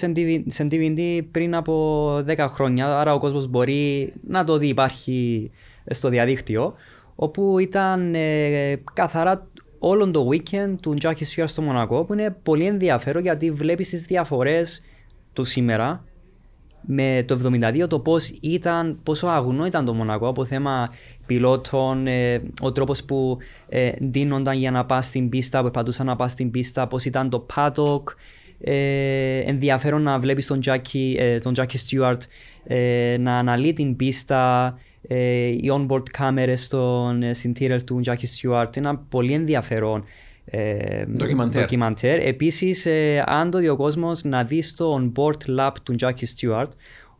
σε 0.48 0.68
DVD 0.72 1.22
πριν 1.32 1.56
από 1.56 2.16
10 2.28 2.46
χρόνια 2.50 3.00
άρα 3.00 3.14
ο 3.14 3.20
κόσμος 3.20 3.48
μπορεί 3.48 4.14
να 4.28 4.44
το 4.44 4.58
δει 4.58 4.68
υπάρχει 4.68 5.52
στο 5.86 6.10
διαδίκτυο 6.10 6.74
όπου 7.16 7.60
ήταν 7.60 8.16
ε, 8.16 8.76
καθαρά 8.94 9.49
όλο 9.80 10.12
το 10.12 10.28
weekend 10.32 10.76
του 10.82 10.96
Jackie 11.02 11.36
Stewart 11.36 11.48
στο 11.48 11.62
Μονακό 11.62 12.04
που 12.04 12.14
είναι 12.14 12.36
πολύ 12.44 12.66
ενδιαφέρον 12.66 13.22
γιατί 13.22 13.52
βλέπεις 13.52 13.90
τις 13.90 14.06
διαφορές 14.06 14.82
του 15.34 15.44
σήμερα 15.44 16.04
με 16.82 17.24
το 17.28 17.40
72 17.46 17.86
το 17.90 18.00
πώς 18.00 18.30
ήταν, 18.42 19.00
πόσο 19.04 19.28
αγνό 19.28 19.66
ήταν 19.66 19.86
το 19.86 19.94
Μονακό 19.94 20.28
από 20.28 20.46
θέμα 20.46 20.90
πιλότων, 21.26 22.08
ε, 22.08 22.42
ο 22.62 22.72
τρόπος 22.72 23.04
που 23.04 23.38
ε, 23.70 23.92
δίνονταν 24.00 24.58
για 24.58 24.72
να 24.72 24.86
πας 24.86 25.06
στην 25.06 25.30
πίστα, 25.30 25.62
που 25.62 25.68
επαντούσαν 25.68 26.06
να 26.06 26.16
πας 26.16 26.32
στην 26.32 26.52
πίστα, 26.52 26.88
πώς 26.88 27.06
ήταν 27.06 27.30
το 27.30 27.46
paddock. 27.56 28.04
Ε, 28.62 29.40
ενδιαφέρον 29.40 30.02
να 30.02 30.20
βλέπεις 30.20 30.48
τον 30.48 30.60
Jackie, 30.66 31.16
ε, 31.18 31.40
τον 31.40 31.54
Jackie 31.58 31.78
Stewart 31.88 32.20
ε, 32.64 33.18
να 33.20 33.36
αναλύει 33.36 33.74
την 33.74 33.96
πίστα, 33.96 34.68
ε, 34.68 34.89
οι 35.62 35.72
on-board 35.74 36.10
κάμερες 36.10 36.64
στον 36.64 37.24
ε, 37.24 37.34
συντήρελ 37.34 37.84
του 37.84 38.02
Jackie 38.06 38.52
Stewart. 38.52 38.78
Είναι 38.78 39.00
πολύ 39.10 39.34
ενδιαφέρον 39.34 40.04
ε, 40.46 41.06
ντοκιμαντέρ. 41.52 42.20
Επίσης, 42.20 42.86
ε, 42.86 43.24
αν 43.26 43.52
το 43.52 43.58
δει 43.58 43.70
ο 43.70 43.76
κόσμος 43.76 44.24
να 44.24 44.44
δει 44.44 44.74
το 44.76 45.00
on-board 45.00 45.60
lap 45.60 45.72
του 45.84 45.96
Jackie 46.00 46.26
Stewart, 46.36 46.70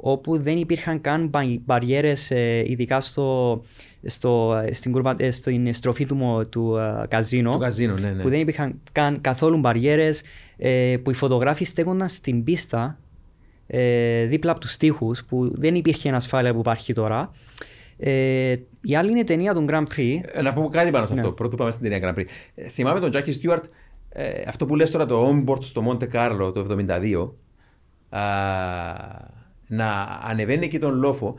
όπου 0.02 0.42
δεν 0.42 0.58
υπήρχαν 0.58 1.02
καν 1.02 1.32
μπαριέρες, 1.66 2.32
ε, 2.32 2.64
ειδικά 2.68 3.00
στο, 3.00 3.62
στο, 4.04 4.62
στην, 4.72 4.92
κουρβα, 4.92 5.16
ε, 5.18 5.32
στην 5.32 5.74
στροφή 5.74 6.06
του, 6.06 6.42
του 6.50 6.76
uh, 6.80 7.06
καζίνο, 7.08 7.52
του 7.52 7.58
καζίνο 7.58 7.94
ναι, 7.94 8.12
ναι. 8.12 8.22
που 8.22 8.30
δεν 8.30 8.40
υπήρχαν 8.40 8.82
καν 8.92 9.22
καθόλου 9.22 9.58
μπαριέρες, 9.58 10.22
ε, 10.58 10.96
που 11.04 11.12
οι 11.12 11.14
φωτογράφοι 11.14 11.64
στέκονταν 11.64 12.10
στην 12.10 12.44
πίστα 12.44 13.00
ε, 13.72 14.26
δίπλα 14.26 14.52
από 14.52 14.60
τους 14.60 14.78
τοίχου 14.78 15.12
που 15.28 15.52
δεν 15.54 15.76
υπήρχε 15.76 16.10
ασφάλεια 16.10 16.54
που 16.54 16.60
υπάρχει 16.60 16.94
τώρα. 16.94 17.32
Ε, 17.98 18.56
η 18.82 18.96
άλλη 18.96 19.10
είναι 19.10 19.20
η 19.20 19.24
ταινία 19.24 19.54
του 19.54 19.66
Grand 19.70 19.84
Prix. 19.96 20.20
Ε, 20.22 20.42
να 20.42 20.54
πούμε 20.54 20.68
κάτι 20.68 20.92
πάνω 20.92 21.06
σε 21.06 21.14
αυτό. 21.14 21.28
Ναι. 21.28 21.34
Πρώτο 21.34 21.56
πάμε 21.56 21.72
στην 21.72 21.90
ταινία 21.90 22.10
Grand 22.10 22.20
Prix. 22.20 22.26
Ε, 22.56 22.70
θυμάμαι 22.70 23.00
τον 23.00 23.12
Jackie 23.14 23.34
Stewart, 23.42 23.64
ε, 24.10 24.42
αυτό 24.48 24.66
που 24.66 24.76
λες 24.76 24.92
τώρα 24.92 25.06
το 25.06 25.28
onboard 25.30 25.64
στο 25.64 25.84
Monte 25.88 26.08
Carlo 26.14 26.52
το 26.54 26.66
1972, 26.70 27.30
να 29.68 30.20
ανεβαίνει 30.24 30.66
εκεί 30.66 30.80
τον 30.80 30.98
λόφο 30.98 31.36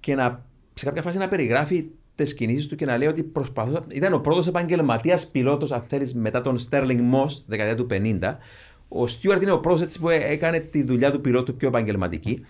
και 0.00 0.14
να, 0.14 0.44
σε 0.74 0.84
κάποια 0.84 1.02
φάση 1.02 1.18
να 1.18 1.28
περιγράφει 1.28 1.90
τις 2.14 2.34
κινήσεις 2.34 2.66
του 2.66 2.76
και 2.76 2.84
να 2.84 2.96
λέει 2.96 3.08
ότι 3.08 3.22
προσπαθούσε. 3.22 3.80
Ήταν 3.88 4.12
ο 4.12 4.18
πρώτος 4.18 4.46
επαγγελματίας 4.46 5.26
πιλότος, 5.26 5.72
αν 5.72 5.82
θέλεις, 5.88 6.14
μετά 6.14 6.40
τον 6.40 6.58
Sterling 6.70 7.00
Moss, 7.14 7.42
δεκαετία 7.46 7.76
του 7.76 7.86
50, 7.90 8.38
ο 8.94 9.06
Στιούαρτ 9.06 9.42
είναι 9.42 9.50
ο 9.50 9.60
πρόσθετο 9.60 9.98
που 10.00 10.08
έκανε 10.08 10.58
τη 10.58 10.82
δουλειά 10.82 11.12
του 11.12 11.20
πιλότου 11.20 11.56
πιο 11.56 11.68
επαγγελματική 11.68 12.44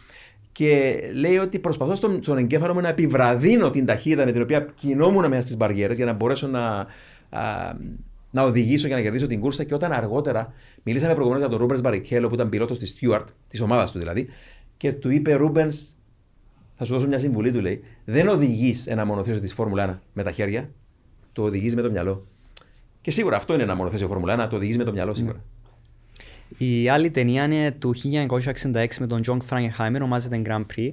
και 0.53 1.01
λέει 1.15 1.39
ότι 1.39 1.59
προσπαθώ 1.59 1.95
στον, 1.95 2.23
στον 2.23 2.39
εγκέφαλο 2.39 2.75
μου 2.75 2.81
να 2.81 2.89
επιβραδύνω 2.89 3.71
την 3.71 3.87
ταχύτητα 3.87 4.25
με 4.25 4.33
την 4.33 4.43
οποία 4.43 4.69
κινόμουν 4.75 5.29
μέσα 5.29 5.43
στις 5.43 5.57
μπαριέρες 5.57 5.97
για 5.97 6.05
να 6.05 6.13
μπορέσω 6.13 6.47
να, 6.47 6.87
α, 7.31 7.73
να 8.31 8.43
οδηγήσω 8.43 8.89
και 8.89 8.95
να 8.95 9.01
κερδίσω 9.01 9.27
την 9.27 9.41
κούρσα. 9.41 9.65
Και 9.65 9.75
όταν 9.75 9.93
αργότερα 9.93 10.53
μιλήσαμε 10.83 11.15
προηγουμένως 11.15 11.49
για 11.49 11.57
τον 11.57 11.67
Ρούμπενς 11.67 11.81
Μπαρικέλο 11.81 12.29
που 12.29 12.35
ήταν 12.35 12.49
πιλότος 12.49 12.79
της 12.79 12.89
Στιούαρτ, 12.89 13.29
της 13.49 13.61
ομάδας 13.61 13.93
του 13.93 13.99
δηλαδή, 13.99 14.29
και 14.77 14.93
του 14.93 15.11
είπε 15.11 15.35
Ρούμπενς, 15.35 15.71
θα 16.77 16.85
σου 16.85 16.93
δώσω 16.93 17.07
μια 17.07 17.19
συμβουλή, 17.19 17.53
του 17.53 17.61
λέει, 17.61 17.83
δεν 18.05 18.29
οδηγείς 18.29 18.87
ένα 18.87 19.05
μονοθέσιο 19.05 19.41
της 19.41 19.55
Φόρμουλα 19.55 19.95
1 19.95 19.99
με 20.13 20.23
τα 20.23 20.31
χέρια, 20.31 20.71
το 21.33 21.43
οδηγείς 21.43 21.75
με 21.75 21.83
το 21.83 21.91
μυαλό. 21.91 22.27
Και 23.01 23.11
σίγουρα 23.11 23.37
αυτό 23.37 23.55
είναι 23.55 23.63
ένα 23.63 23.75
μονοθέσιο 23.75 24.09
Φόρμουλα 24.09 24.47
1, 24.47 24.49
το 24.51 24.57
οδηγείς 24.57 24.77
με 24.77 24.85
το 24.85 24.93
μυαλό 24.93 25.15
σίγουρα. 25.15 25.39
Mm. 25.39 25.62
Η 26.59 26.89
άλλη 26.89 27.11
ταινία 27.11 27.45
είναι 27.45 27.73
του 27.73 27.95
1966 27.95 28.87
με 29.01 29.07
τον 29.07 29.23
Τζον 29.23 29.41
Φράγκενχάιμερ, 29.41 30.01
ονομάζεται 30.01 30.43
Grand 30.47 30.65
Prix. 30.77 30.93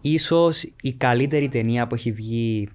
Ίσως 0.00 0.62
η 0.82 0.92
καλύτερη 0.92 1.48
ταινία 1.48 1.86
που 1.86 1.94
έχει 1.94 2.12
βγει 2.12 2.68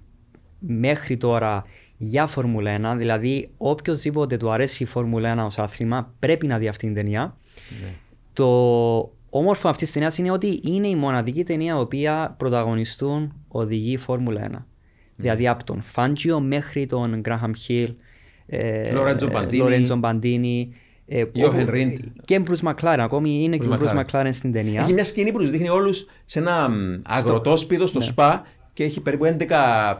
μέχρι 0.58 1.16
τώρα 1.16 1.64
για 1.96 2.26
Φόρμουλα 2.26 2.92
1. 2.94 2.96
Δηλαδή, 2.96 3.50
οποιοδήποτε 3.56 4.36
του 4.36 4.50
αρέσει 4.50 4.82
η 4.82 4.86
Φόρμουλα 4.86 5.42
1 5.42 5.44
ως 5.44 5.58
άθλημα 5.58 6.14
πρέπει 6.18 6.46
να 6.46 6.58
δει 6.58 6.68
αυτή 6.68 6.86
την 6.86 6.94
ταινία. 6.94 7.36
Ναι. 7.82 7.88
Το 8.32 8.46
όμορφο 9.30 9.68
αυτής 9.68 9.84
της 9.84 9.92
ταινίας 9.92 10.18
είναι 10.18 10.30
ότι 10.30 10.60
είναι 10.62 10.88
η 10.88 10.96
μοναδική 10.96 11.44
ταινία 11.44 11.74
η 11.74 11.78
οποία 11.78 12.34
πρωταγωνιστούν 12.38 13.32
οδηγοί 13.48 13.96
Φόρμουλα 13.96 14.46
1. 14.46 14.50
Ναι. 14.50 14.58
Δηλαδή, 15.16 15.48
από 15.48 15.64
τον 15.64 15.80
Φάντζιο 15.80 16.40
μέχρι 16.40 16.86
τον 16.86 17.20
Γκράχαμ 17.20 17.52
Χιλ, 17.52 17.94
Λορέντζο 18.92 19.96
Μπαντίνι, 19.96 20.72
Γιώχεν 21.32 21.70
Ριντ. 21.70 21.98
Και 22.24 22.38
Μπρουζ 22.38 22.60
Μακλάρεν, 22.60 23.04
ακόμη 23.04 23.42
είναι 23.42 23.56
και 23.56 23.66
ο 23.66 23.76
Μπρουζ 23.76 23.92
Μακλάρεν 23.92 24.32
στην 24.32 24.52
ταινία. 24.52 24.80
Έχει 24.80 24.92
μια 24.92 25.04
σκηνή 25.04 25.32
που 25.32 25.38
τους 25.38 25.50
δείχνει 25.50 25.68
όλους 25.68 26.06
σε 26.24 26.38
ένα 26.38 26.70
αγροτόσπιτο 27.02 27.86
στο 27.86 27.98
ναι. 27.98 28.04
ΣΠΑ 28.04 28.46
και 28.72 28.84
έχει 28.84 29.00
περίπου 29.00 29.36
11 29.48 29.96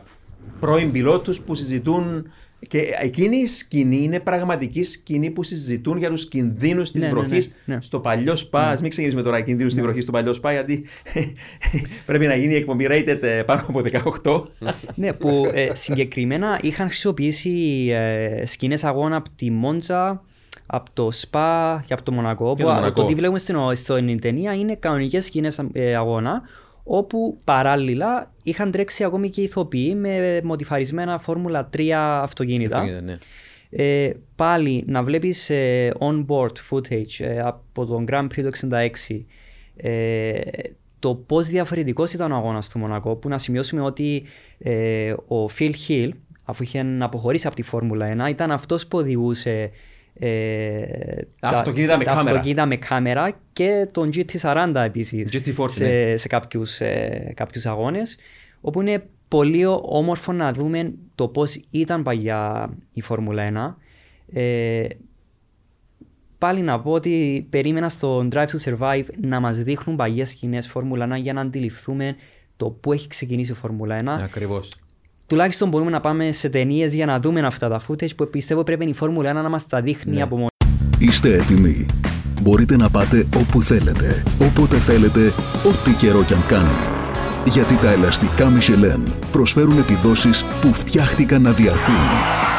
πρώην 0.61 0.92
πιλότους 0.92 1.40
που 1.40 1.54
συζητούν. 1.54 2.30
Και 2.68 2.82
εκείνη 3.02 3.36
η 3.36 3.46
σκηνή 3.46 4.02
είναι 4.02 4.20
πραγματική 4.20 4.82
σκηνή 4.82 5.30
που 5.30 5.42
συζητούν 5.42 5.98
για 5.98 6.08
τους 6.08 6.28
κινδύνους 6.28 6.90
της 6.90 7.02
ναι, 7.02 7.08
ναι, 7.08 7.14
βροχής 7.14 7.54
ναι, 7.64 7.74
ναι, 7.74 7.82
στο 7.82 8.00
παλιό 8.00 8.34
ΣΠΑ. 8.34 8.68
Α 8.68 8.76
μην 8.80 8.90
ξεκινήσουμε 8.90 9.22
τώρα 9.22 9.40
κινδύνους 9.40 9.72
στη 9.72 9.82
βροχή 9.82 10.00
στο 10.00 10.12
παλιό 10.12 10.32
ΣΠΑ, 10.32 10.52
γιατί 10.52 10.84
πρέπει 12.06 12.26
να 12.26 12.34
γίνει 12.34 12.52
η 12.52 12.56
εκπομπή 12.56 12.86
rated 12.90 13.18
ε, 13.22 13.42
πάνω 13.42 13.64
από 13.68 13.82
18. 14.22 14.42
ναι, 14.94 15.12
που 15.12 15.50
ε, 15.54 15.74
συγκεκριμένα 15.74 16.58
είχαν 16.62 16.88
χρησιμοποιήσει 16.88 17.88
ε, 17.90 18.46
σκηνές 18.46 18.84
αγώνα 18.84 19.16
από 19.16 19.28
τη 19.36 19.50
Μόντζα 19.50 20.24
από 20.73 20.91
το 20.93 21.11
ΣΠΑ 21.11 21.85
και 21.87 21.93
από 21.93 22.03
το 22.03 22.12
Μονακό. 22.12 22.55
Που, 22.55 22.62
το, 22.62 22.73
Μονακό. 22.73 23.01
το 23.01 23.05
τι 23.05 23.14
βλέπουμε 23.14 23.39
στην, 23.39 23.57
στην 23.75 24.21
ταινία 24.21 24.55
είναι 24.55 24.75
κανονικές 24.75 25.25
σκηνές 25.25 25.61
ε, 25.73 25.95
αγώνα 25.95 26.43
όπου 26.85 27.39
παράλληλα 27.45 28.33
είχαν 28.43 28.71
τρέξει 28.71 29.05
ακόμη 29.05 29.31
και 29.31 29.43
ηθοποιοί 29.43 29.95
με 29.97 30.41
μοτιφαρισμένα 30.45 31.18
Φόρμουλα 31.18 31.68
3 31.77 31.89
αυτοκίνητα. 32.23 32.85
Ναι. 32.85 33.14
Ε, 33.71 34.12
πάλι 34.37 34.85
να 34.87 35.03
βλέπεις 35.03 35.51
ε, 35.51 35.93
on-board 35.99 36.55
footage 36.71 37.18
ε, 37.18 37.41
από 37.41 37.87
τον 37.87 38.05
Grand 38.09 38.25
Prix 38.25 38.43
του 38.43 38.68
66 39.09 39.21
ε, 39.77 40.41
το 40.99 41.14
πώς 41.14 41.49
διαφορετικός 41.49 42.12
ήταν 42.12 42.33
ο 42.33 42.37
αγώνας 42.37 42.68
του 42.68 42.79
Μονακό, 42.79 43.16
που 43.16 43.29
να 43.29 43.39
σημειώσουμε 43.39 43.83
ότι 43.83 44.23
ε, 44.59 45.12
ο 45.12 45.45
Phil 45.59 45.73
Hill, 45.89 46.09
αφού 46.45 46.62
είχε 46.62 46.97
αποχωρήσει 46.99 47.47
από 47.47 47.57
τη 47.57 47.62
Φόρμουλα 47.62 48.27
1, 48.27 48.31
ήταν 48.31 48.51
αυτός 48.51 48.87
που 48.87 48.99
οδηγούσε 48.99 49.71
ε, 50.23 51.23
τα, 51.41 51.49
αυτοκίνητα, 51.49 51.97
με 51.97 52.05
τα 52.05 52.11
κάμερα. 52.11 52.31
αυτοκίνητα 52.31 52.66
με 52.66 52.77
κάμερα 52.77 53.39
και 53.53 53.89
τον 53.93 54.11
GT40 54.14 54.73
επίσης 54.75 55.31
GT40, 55.33 55.64
σε, 55.68 55.85
ναι. 55.85 56.16
σε 56.16 56.29
κάποιους, 56.29 56.81
ε, 56.81 57.33
κάποιους 57.37 57.66
αγώνες 57.66 58.16
όπου 58.61 58.81
είναι 58.81 59.07
πολύ 59.29 59.66
όμορφο 59.83 60.33
να 60.33 60.53
δούμε 60.53 60.93
το 61.14 61.29
πώς 61.29 61.61
ήταν 61.71 62.03
παγιά 62.03 62.71
η 62.93 63.03
Φόρμουλα 63.03 63.77
1 64.33 64.37
ε, 64.39 64.87
πάλι 66.39 66.61
να 66.61 66.81
πω 66.81 66.91
ότι 66.91 67.47
περίμενα 67.51 67.89
στο 67.89 68.29
Drive 68.33 68.47
to 68.47 68.75
Survive 68.79 69.05
να 69.21 69.41
μας 69.41 69.59
δείχνουν 69.62 69.97
παγιές 69.97 70.31
σκηνές 70.31 70.68
Φόρμουλα 70.68 71.16
1 71.16 71.21
για 71.21 71.33
να 71.33 71.41
αντιληφθούμε 71.41 72.16
το 72.57 72.71
πού 72.71 72.93
έχει 72.93 73.09
ξεκινήσει 73.09 73.53
η 73.53 73.55
Φόρμουλα 73.55 74.18
1 74.18 74.23
Ακριβώς. 74.23 74.73
Τουλάχιστον 75.31 75.68
μπορούμε 75.68 75.91
να 75.91 76.01
πάμε 76.01 76.33
σε 76.33 76.49
ταινίες 76.49 76.95
για 76.95 77.07
να 77.07 77.20
δούμε 77.20 77.41
αυτά 77.41 77.68
τα 77.68 77.81
footage 77.89 78.16
που 78.16 78.28
πιστεύω 78.31 78.62
πρέπει 78.62 78.89
η 78.89 78.93
Φόρμουλα 78.93 79.31
1 79.31 79.35
να 79.35 79.49
μας 79.49 79.66
τα 79.66 79.81
δείχνει 79.81 80.14
Ναι. 80.14 80.22
από 80.22 80.37
μόνη 80.37 80.49
Είστε 80.99 81.35
έτοιμοι; 81.35 81.87
Μπορείτε 82.43 82.76
να 82.76 82.91
πάτε 82.91 83.26
όπου 83.37 83.62
θέλετε, 83.62 84.22
όποτε 84.41 84.76
θέλετε, 84.76 85.33
ό,τι 85.68 85.91
καιρό 85.91 86.24
κι 86.24 86.35
αν 86.35 86.47
κάνει. 86.49 86.78
Γιατί 87.45 87.76
τα 87.76 87.91
ελαστικά 87.91 88.53
Michelin 88.59 89.12
προσφέρουν 89.33 89.78
επιδόσεις 89.78 90.45
που 90.61 90.72
φτιάχτηκαν 90.72 91.43
να 91.43 91.51
διαρκούν. 91.53 92.49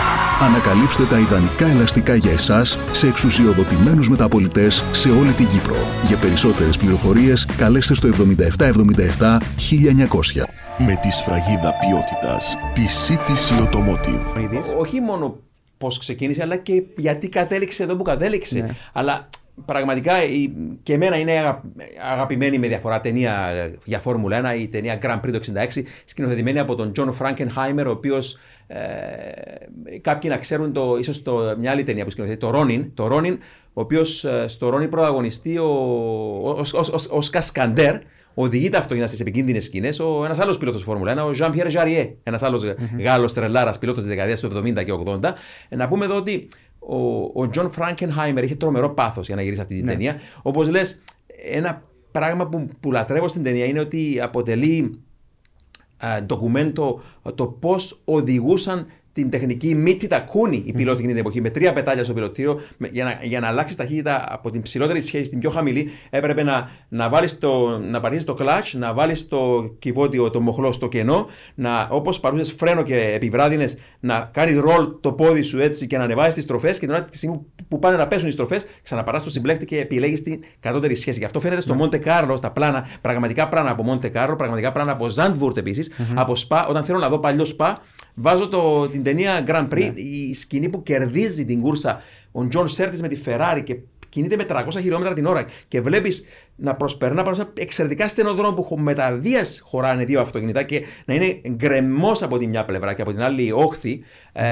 Ανακαλύψτε 0.41 1.03
τα 1.03 1.19
ιδανικά 1.19 1.67
ελαστικά 1.67 2.15
για 2.15 2.31
εσάς 2.31 2.77
σε 2.91 3.07
εξουσιοδοτημένους 3.07 4.09
μεταπολιτές 4.09 4.83
σε 4.91 5.09
όλη 5.09 5.31
την 5.33 5.47
Κύπρο. 5.47 5.75
Για 6.07 6.17
περισσότερες 6.17 6.77
πληροφορίες 6.77 7.45
καλέστε 7.45 7.93
στο 7.93 8.07
7777 8.07 9.37
1900. 9.57 10.43
Με 10.77 10.99
τη 11.01 11.11
σφραγίδα 11.11 11.73
ποιότητας 11.73 12.57
τη 12.73 12.81
CTC 13.07 13.63
Automotive. 13.63 14.49
της. 14.49 14.67
όχι 14.77 14.99
μόνο 14.99 15.37
πώς 15.77 15.97
ξεκίνησε, 15.97 16.41
αλλά 16.41 16.57
και 16.57 16.83
γιατί 16.97 17.29
κατέληξε 17.29 17.83
εδώ 17.83 17.95
που 17.95 18.03
κατέληξε. 18.03 18.59
Ναι. 18.59 18.75
Αλλά 18.93 19.27
πραγματικά 19.65 20.23
η- 20.23 20.51
και 20.83 20.93
εμένα 20.93 21.17
είναι 21.17 21.31
αγα- 21.31 21.61
αγαπημένη 22.11 22.57
με 22.59 22.67
διαφορά 22.67 22.99
ταινία 22.99 23.47
ε, 23.49 23.75
για 23.83 23.99
Φόρμουλα 23.99 24.51
1, 24.55 24.59
η 24.59 24.67
ταινία 24.67 24.97
Grand 25.01 25.19
Prix 25.27 25.31
το 25.31 25.39
66, 25.77 25.81
σκηνοθετημένη 26.05 26.59
από 26.59 26.75
τον 26.75 26.93
Τζον 26.93 27.13
Φράγκενχάιμερ, 27.13 27.87
ο 27.87 27.91
οποίος 27.91 28.37
ε, 28.67 28.77
κάποιοι 30.01 30.29
να 30.33 30.37
ξέρουν 30.39 30.73
το, 30.73 30.97
ίσως 30.99 31.21
το, 31.23 31.55
μια 31.59 31.71
άλλη 31.71 31.83
ταινία 31.83 32.03
που 32.03 32.09
σκηνοθετεί, 32.11 32.39
το 32.39 32.49
Ρόνιν, 32.49 32.91
το 32.93 33.07
Ρόνιν 33.07 33.39
ο 33.73 33.81
οποίος 33.81 34.25
στο 34.45 34.69
Ρόνιν 34.69 34.89
πρωταγωνιστεί 34.89 35.57
ο, 35.57 35.65
ο, 36.43 36.49
ο, 36.49 36.63
ο, 36.73 36.79
ο, 36.79 37.17
ο 37.17 37.21
κασκαντέρ, 37.21 37.95
οδηγεί 38.33 38.69
τα 38.69 38.77
αυτοκίνητα 38.77 39.07
στις 39.07 39.19
επικίνδυνες 39.19 39.63
σκηνές, 39.65 39.99
ο 39.99 40.21
ένας 40.25 40.39
άλλος 40.39 40.57
πιλότος 40.57 40.83
Φόρμουλα 40.83 41.13
1, 41.23 41.27
ο 41.27 41.31
Jean 41.39 41.51
Pierre 41.51 41.71
Jarier, 41.71 42.13
ένας 42.23 42.43
άλλος 42.43 42.63
Γάλλος 42.99 43.33
τρελάρας 43.33 43.77
πιλότος 43.77 44.03
της 44.03 44.09
δεκαετίας 44.13 44.39
του 44.39 44.47
70 44.47 44.83
και 44.85 44.91
80. 45.05 45.33
Ε, 45.69 45.75
να 45.75 45.87
πούμε 45.87 46.05
εδώ 46.05 46.15
ότι 46.15 46.47
ο, 46.87 46.95
ο 47.43 47.49
John 47.55 47.69
Frankenheimer 47.77 48.41
είχε 48.43 48.55
τρομερό 48.55 48.89
πάθος 48.89 49.27
για 49.27 49.35
να 49.35 49.41
γυρίσει 49.41 49.61
αυτή 49.61 49.75
την 49.75 49.85
Ναι. 49.85 49.91
ταινία. 49.91 50.19
Όπως 50.41 50.69
λες, 50.69 51.01
ένα 51.51 51.83
πράγμα 52.11 52.47
που, 52.47 52.67
που 52.79 52.91
λατρεύω 52.91 53.27
στην 53.27 53.43
ταινία 53.43 53.65
είναι 53.65 53.79
ότι 53.79 54.19
αποτελεί 54.21 54.99
α, 55.97 56.21
ντοκουμέντο 56.23 57.01
το 57.35 57.45
πώς 57.45 58.01
οδηγούσαν 58.05 58.87
την 59.13 59.29
τεχνική 59.29 59.75
μύτη 59.75 60.07
τα 60.07 60.19
κούνη 60.19 60.63
οι 60.65 60.71
πιλότοι 60.71 60.97
εκείνη 60.97 61.13
την 61.13 61.21
εποχή. 61.21 61.41
Με 61.41 61.49
τρία 61.49 61.73
πετάλια 61.73 62.03
στο 62.03 62.13
πιλωτήριο, 62.13 62.59
με- 62.77 62.89
για 62.91 63.03
να, 63.03 63.19
για 63.21 63.39
να 63.39 63.47
αλλάξει 63.47 63.77
ταχύτητα 63.77 64.25
από 64.29 64.51
την 64.51 64.61
ψηλότερη 64.61 65.01
σχέση 65.01 65.23
στην 65.23 65.39
πιο 65.39 65.49
χαμηλή, 65.49 65.89
έπρεπε 66.09 66.43
να, 66.43 66.69
να, 66.89 67.09
βάλεις 67.09 67.37
το, 67.39 67.77
να 67.77 67.99
παρήσεις 67.99 68.25
το 68.25 68.35
κλατch, 68.39 68.71
να 68.73 68.93
βάλεις 68.93 69.27
το 69.27 69.71
κυβότιο, 69.79 70.29
το 70.29 70.39
μοχλό 70.41 70.71
στο 70.71 70.87
κενό, 70.87 71.27
να, 71.55 71.87
όπως 71.91 72.19
πατούσες 72.19 72.51
φρένο 72.57 72.83
και 72.83 72.95
επιβράδυνες, 72.95 73.77
να 73.99 74.29
κάνεις 74.33 74.57
roll 74.57 74.87
το 74.99 75.11
πόδι 75.11 75.41
σου 75.41 75.59
έτσι 75.59 75.87
και 75.87 75.97
να 75.97 76.03
ανεβάζει 76.03 76.35
τις 76.35 76.43
στροφές 76.43 76.79
και 76.79 76.85
την 76.85 76.95
ώρα 76.95 77.03
τη 77.05 77.17
στιγμή 77.17 77.35
που- 77.35 77.65
που 77.67 77.79
πάνε 77.79 77.97
να 77.97 78.07
πέσουν 78.07 78.27
οι 78.27 78.31
στροφές, 78.31 78.65
ξαναπατάς 78.83 79.23
το 79.23 79.29
συμπλέκτη 79.29 79.65
και 79.65 79.77
επιλέγεις 79.79 80.23
την 80.23 80.39
κατώτερη 80.59 80.95
σχέση. 80.95 81.19
Γι' 81.19 81.25
αυτό 81.25 81.39
φαίνεται 81.39 81.61
στο 81.61 81.73
Μοντε 81.73 81.97
Κάρλο, 81.97 82.37
στα 82.37 82.51
πλάνα, 82.51 82.87
πραγματικά 83.01 83.47
πλάνα 83.49 83.69
από 83.69 83.83
Μοντε 83.83 84.09
Κάρλο, 84.09 84.35
πραγματικά 84.35 84.71
πλάνα 84.71 84.91
από 84.91 85.09
Ζάντβουρτ 85.09 85.57
επίσης, 85.57 85.91
από 86.15 86.35
Σπα. 86.35 86.65
Όταν 86.67 86.83
θέλω 86.83 86.99
να 86.99 87.09
δω 87.09 87.19
παλιό 87.19 87.45
Σπα, 87.45 87.81
βάζω 88.13 88.47
το, 88.47 88.89
την 88.89 89.03
ταινία 89.03 89.43
Grand 89.47 89.67
Prix, 89.69 89.91
η 89.95 90.33
σκηνή 90.33 90.69
που 90.69 90.83
κερδίζει 90.83 91.45
την 91.45 91.61
κούρσα 91.61 92.01
ο 92.31 92.47
Τζον 92.47 92.67
Σέρτις 92.67 93.01
με 93.01 93.07
τη 93.07 93.19
Ferrari 93.25 93.61
και 93.63 93.77
κινείται 94.11 94.35
με 94.35 94.45
300 94.49 94.65
χιλιόμετρα 94.71 95.13
την 95.13 95.25
ώρα 95.25 95.45
και 95.67 95.81
βλέπεις 95.81 96.23
να 96.55 96.75
προσπερνά 96.75 97.23
πάνω 97.23 97.35
σε 97.35 97.41
ένα 97.41 97.51
εξαιρετικά 97.55 98.07
στενό 98.07 98.33
δρόμο 98.33 98.61
που 98.61 98.77
μετά 98.77 99.13
βίας 99.13 99.61
χωράνε 99.63 100.05
δύο 100.05 100.21
αυτοκίνητα 100.21 100.63
και 100.63 100.83
να 101.05 101.13
είναι 101.13 101.41
γκρεμός 101.49 102.23
από 102.23 102.37
τη 102.37 102.47
μια 102.47 102.65
πλευρά 102.65 102.93
και 102.93 103.01
από 103.01 103.11
την 103.11 103.23
άλλη 103.23 103.51
όχθη. 103.51 104.03
Ε, 104.31 104.45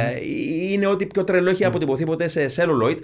είναι 0.72 0.88
ό,τι 0.88 1.06
πιο 1.06 1.24
τρελό 1.24 1.50
έχει 1.50 1.66
αποτυπωθεί 1.66 2.06
ποτέ 2.06 2.28
σε 2.28 2.46
celluloid. 2.56 2.98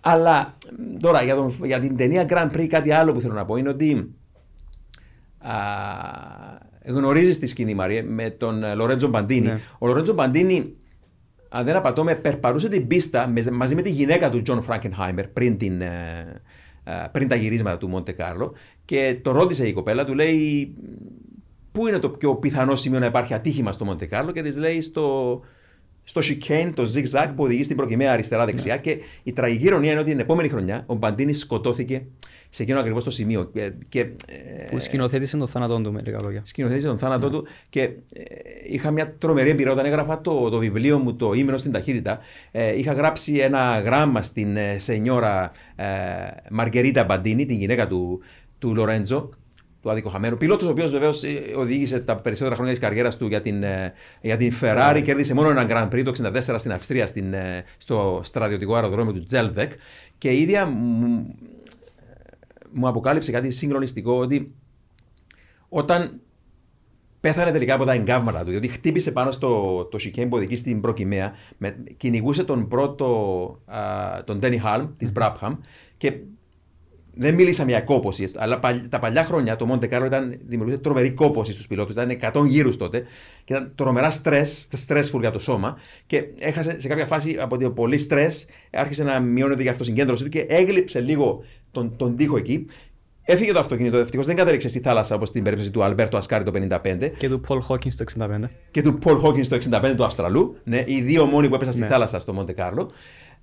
Αλλά 0.00 0.56
μ, 0.78 0.96
τώρα 0.96 1.22
για, 1.22 1.34
τον, 1.34 1.54
για 1.62 1.78
την 1.78 1.96
ταινία 1.96 2.26
Grand 2.28 2.56
Prix 2.56 2.66
κάτι 2.66 2.92
άλλο 2.92 3.12
που 3.12 3.20
θέλω 3.20 3.34
να 3.34 3.44
πω 3.44 3.56
είναι 3.56 3.68
ότι 3.68 4.14
α, 5.38 5.52
γνωρίζεις 6.88 7.38
τη 7.38 7.46
σκηνή 7.46 7.74
Μαρία 7.74 8.04
με 8.04 8.30
τον 8.30 8.64
ε, 8.64 8.74
Λορέντζο 8.74 9.08
Μπαντίνη. 9.08 9.46
Ναι. 9.46 9.58
Ο 9.78 9.86
Λορέντζο 9.86 10.12
Μπαντίνη 10.12 10.72
αν 11.48 11.64
δεν 11.64 11.76
απατώμαι, 11.76 12.14
περπατούσε 12.14 12.68
την 12.68 12.86
πίστα 12.86 13.28
με- 13.28 13.50
μαζί 13.50 13.74
με 13.74 13.82
τη 13.82 13.90
γυναίκα 13.90 14.30
του 14.30 14.42
Τζον 14.42 14.62
Φράγκενχάιμερ 14.62 15.28
πριν, 15.28 15.56
την, 15.56 15.80
ε, 15.80 16.42
ε, 16.84 16.92
πριν 17.12 17.28
τα 17.28 17.34
γυρίσματα 17.34 17.78
του 17.78 17.88
Μοντε 17.88 18.12
Κάρλο 18.12 18.52
και 18.84 19.18
το 19.22 19.30
ρώτησε 19.30 19.68
η 19.68 19.72
κοπέλα, 19.72 20.04
του 20.04 20.14
λέει 20.14 20.74
πού 21.72 21.86
είναι 21.86 21.98
το 21.98 22.08
πιο 22.08 22.34
πιθανό 22.34 22.76
σημείο 22.76 22.98
να 22.98 23.06
υπάρχει 23.06 23.34
ατύχημα 23.34 23.72
στο 23.72 23.84
Μοντε 23.84 24.06
Κάρλο; 24.06 24.32
και 24.32 24.42
της 24.42 24.56
λέει 24.56 24.80
στο, 24.80 25.40
στο 26.04 26.20
chicane, 26.24 26.70
το 26.74 26.82
zigzag 26.94 27.32
που 27.36 27.42
οδηγεί 27.42 27.62
στην 27.62 27.76
προκυμαία 27.76 28.12
αριστερά-δεξιά. 28.12 28.76
Και 28.76 28.98
η 29.22 29.32
τραγική 29.32 29.64
ηρωνία 29.64 29.90
είναι 29.90 30.00
ότι 30.00 30.10
την 30.10 30.20
επόμενη 30.20 30.48
χρονιά 30.48 30.82
ο 30.86 30.94
Μπαντίνης 30.94 31.38
σκοτώθηκε 31.38 32.02
σε 32.48 32.62
εκείνο 32.62 32.78
ακριβώς 32.78 33.04
το 33.04 33.10
σημείο. 33.10 33.44
Και, 33.44 33.72
και, 33.88 34.00
ε, 34.00 34.62
Που 34.70 34.78
σκηνοθέτησε 34.78 35.36
τον 35.36 35.48
θάνατό 35.48 35.80
του 35.80 35.92
με 35.92 36.00
λίγα 36.04 36.16
λόγια. 36.22 36.42
σκηνοθέτησε 36.44 36.86
τον 36.86 36.98
θάνατό 36.98 37.30
του 37.30 37.46
και 37.68 37.82
ε, 37.82 37.92
είχα 38.66 38.90
μια 38.90 39.14
τρομερή 39.18 39.50
εμπειρία 39.50 39.72
όταν 39.72 39.84
έγραφα 39.84 40.20
το, 40.20 40.48
το 40.48 40.58
βιβλίο 40.58 40.98
μου 40.98 41.16
το 41.16 41.32
ήμενος 41.32 41.60
στην 41.60 41.72
ταχύτητα 41.72 42.18
ε, 42.50 42.78
είχα 42.78 42.92
γράψει 42.92 43.34
ένα 43.34 43.80
γράμμα 43.80 44.22
στην 44.22 44.56
ε, 44.56 44.78
σενιόρα 44.78 45.50
ε, 45.76 45.84
Μαργκερίτα 46.50 47.04
Μπαντίνη 47.04 47.46
την 47.46 47.58
γυναίκα 47.58 47.86
του, 47.86 48.20
του 48.58 48.74
Λορέντζο 48.74 49.30
του 49.82 49.90
αδικοχαμένου 49.90 50.36
πιλότος 50.36 50.68
ο 50.68 50.70
οποίος 50.70 50.90
βεβαίως 50.90 51.22
ε, 51.22 51.42
οδήγησε 51.56 52.00
τα 52.00 52.16
περισσότερα 52.16 52.54
χρόνια 52.54 52.72
της 52.72 52.82
καριέρας 52.82 53.16
του 53.16 53.26
για 53.26 53.42
την, 53.42 53.62
ε, 53.62 53.92
για 54.20 54.36
την 54.36 54.52
Ferrari 54.60 55.00
κέρδισε 55.04 55.34
μόνο 55.34 55.48
έναν 55.50 55.66
Grand 55.70 55.94
Prix 55.94 56.04
το 56.04 56.12
64 56.12 56.54
στην 56.58 56.72
Αυστρία 56.72 57.06
στην, 57.06 57.32
ε, 57.32 57.64
στο 57.78 58.20
στρατιωτικό 58.24 58.74
αεροδρόμιο 58.74 59.12
του 59.12 59.24
Τζέλβεκ 59.24 59.72
και 60.18 60.30
η 60.30 60.40
ίδια 60.40 60.72
μου, 62.72 62.80
μου 62.80 62.88
αποκάλυψε 62.88 63.30
κάτι 63.30 63.50
συγκλονιστικό 63.50 64.18
ότι 64.18 64.54
όταν 65.68 66.20
πέθανε 67.20 67.50
τελικά 67.50 67.74
από 67.74 67.84
τα 67.84 67.92
εγκάβματα 67.92 68.44
του, 68.44 68.50
διότι 68.50 68.68
χτύπησε 68.68 69.12
πάνω 69.12 69.30
στο 69.30 69.48
το 69.90 69.98
chicane 70.00 70.26
που 70.28 70.36
οδηγεί 70.36 70.56
στην 70.56 70.80
προκυμαία, 70.80 71.32
με, 71.56 71.76
κυνηγούσε 71.96 72.44
τον 72.44 72.68
πρώτο, 72.68 73.06
α, 73.66 74.24
τον 74.24 74.38
Ντένι 74.38 74.58
Χάλμ 74.58 74.88
της 74.96 75.12
Μπράπχαμ 75.12 75.54
και 75.96 76.12
δεν 77.20 77.34
μίλησαμε 77.34 77.70
για 77.70 77.80
κόπωση, 77.80 78.24
αλλά 78.36 78.58
παλ- 78.58 78.88
τα 78.88 78.98
παλιά 78.98 79.24
χρόνια 79.24 79.56
το 79.56 79.66
Μοντε 79.66 79.86
Κάρλο 79.86 80.06
ήταν, 80.06 80.38
δημιουργούσε 80.46 80.78
τρομερή 80.78 81.10
κόπωση 81.10 81.52
στους 81.52 81.66
πιλότους, 81.66 81.94
ήταν 81.94 82.10
100 82.10 82.46
γύρους 82.46 82.76
τότε 82.76 83.02
και 83.44 83.54
ήταν 83.54 83.72
τρομερά 83.74 84.10
στρες, 84.10 84.68
stressful 84.86 85.20
για 85.20 85.30
το 85.30 85.38
σώμα 85.38 85.78
και 86.06 86.24
έχασε 86.38 86.80
σε 86.80 86.88
κάποια 86.88 87.06
φάση 87.06 87.36
από 87.40 87.58
το 87.58 87.70
πολύ 87.70 87.98
στρες, 87.98 88.46
άρχισε 88.72 89.04
να 89.04 89.20
μειώνεται 89.20 89.62
η 89.62 89.68
αυτοσυγκέντρωση 89.68 90.22
του 90.24 90.28
και 90.28 90.40
έγλειψε 90.40 91.00
λίγο 91.00 91.44
τον, 91.70 91.96
τον 91.96 92.16
τοίχο 92.16 92.36
εκεί. 92.36 92.66
Έφυγε 93.22 93.52
το 93.52 93.58
αυτοκίνητο, 93.58 93.96
ευτυχώς 93.98 94.26
δεν 94.26 94.36
κατέληξε 94.36 94.68
στη 94.68 94.80
θάλασσα 94.80 95.14
όπως 95.14 95.28
στην 95.28 95.42
περίπτωση 95.42 95.70
του 95.70 95.82
Αλμπέρτο 95.82 96.16
Ασκάρη 96.16 96.44
το 96.44 96.52
55 96.54 97.10
Και 97.18 97.28
του 97.28 97.40
Paul 97.48 97.58
Hawkins 97.68 97.92
το 97.96 98.04
65. 98.18 98.48
και 98.70 98.82
του 98.82 98.98
Paul 99.04 99.20
Hawkins 99.22 99.46
το 99.46 99.58
65 99.70 99.94
του 99.96 100.04
Αυστραλού. 100.04 100.56
Ναι, 100.64 100.82
οι 100.86 101.00
δύο 101.02 101.26
μόνοι 101.26 101.48
που 101.48 101.54
έπεσαν 101.54 101.72
στη 101.72 101.82
Ναι. 101.82 101.88
θάλασσα 101.88 102.18
στο 102.18 102.32
Μοντε 102.32 102.52
Κάρλο. 102.52 102.90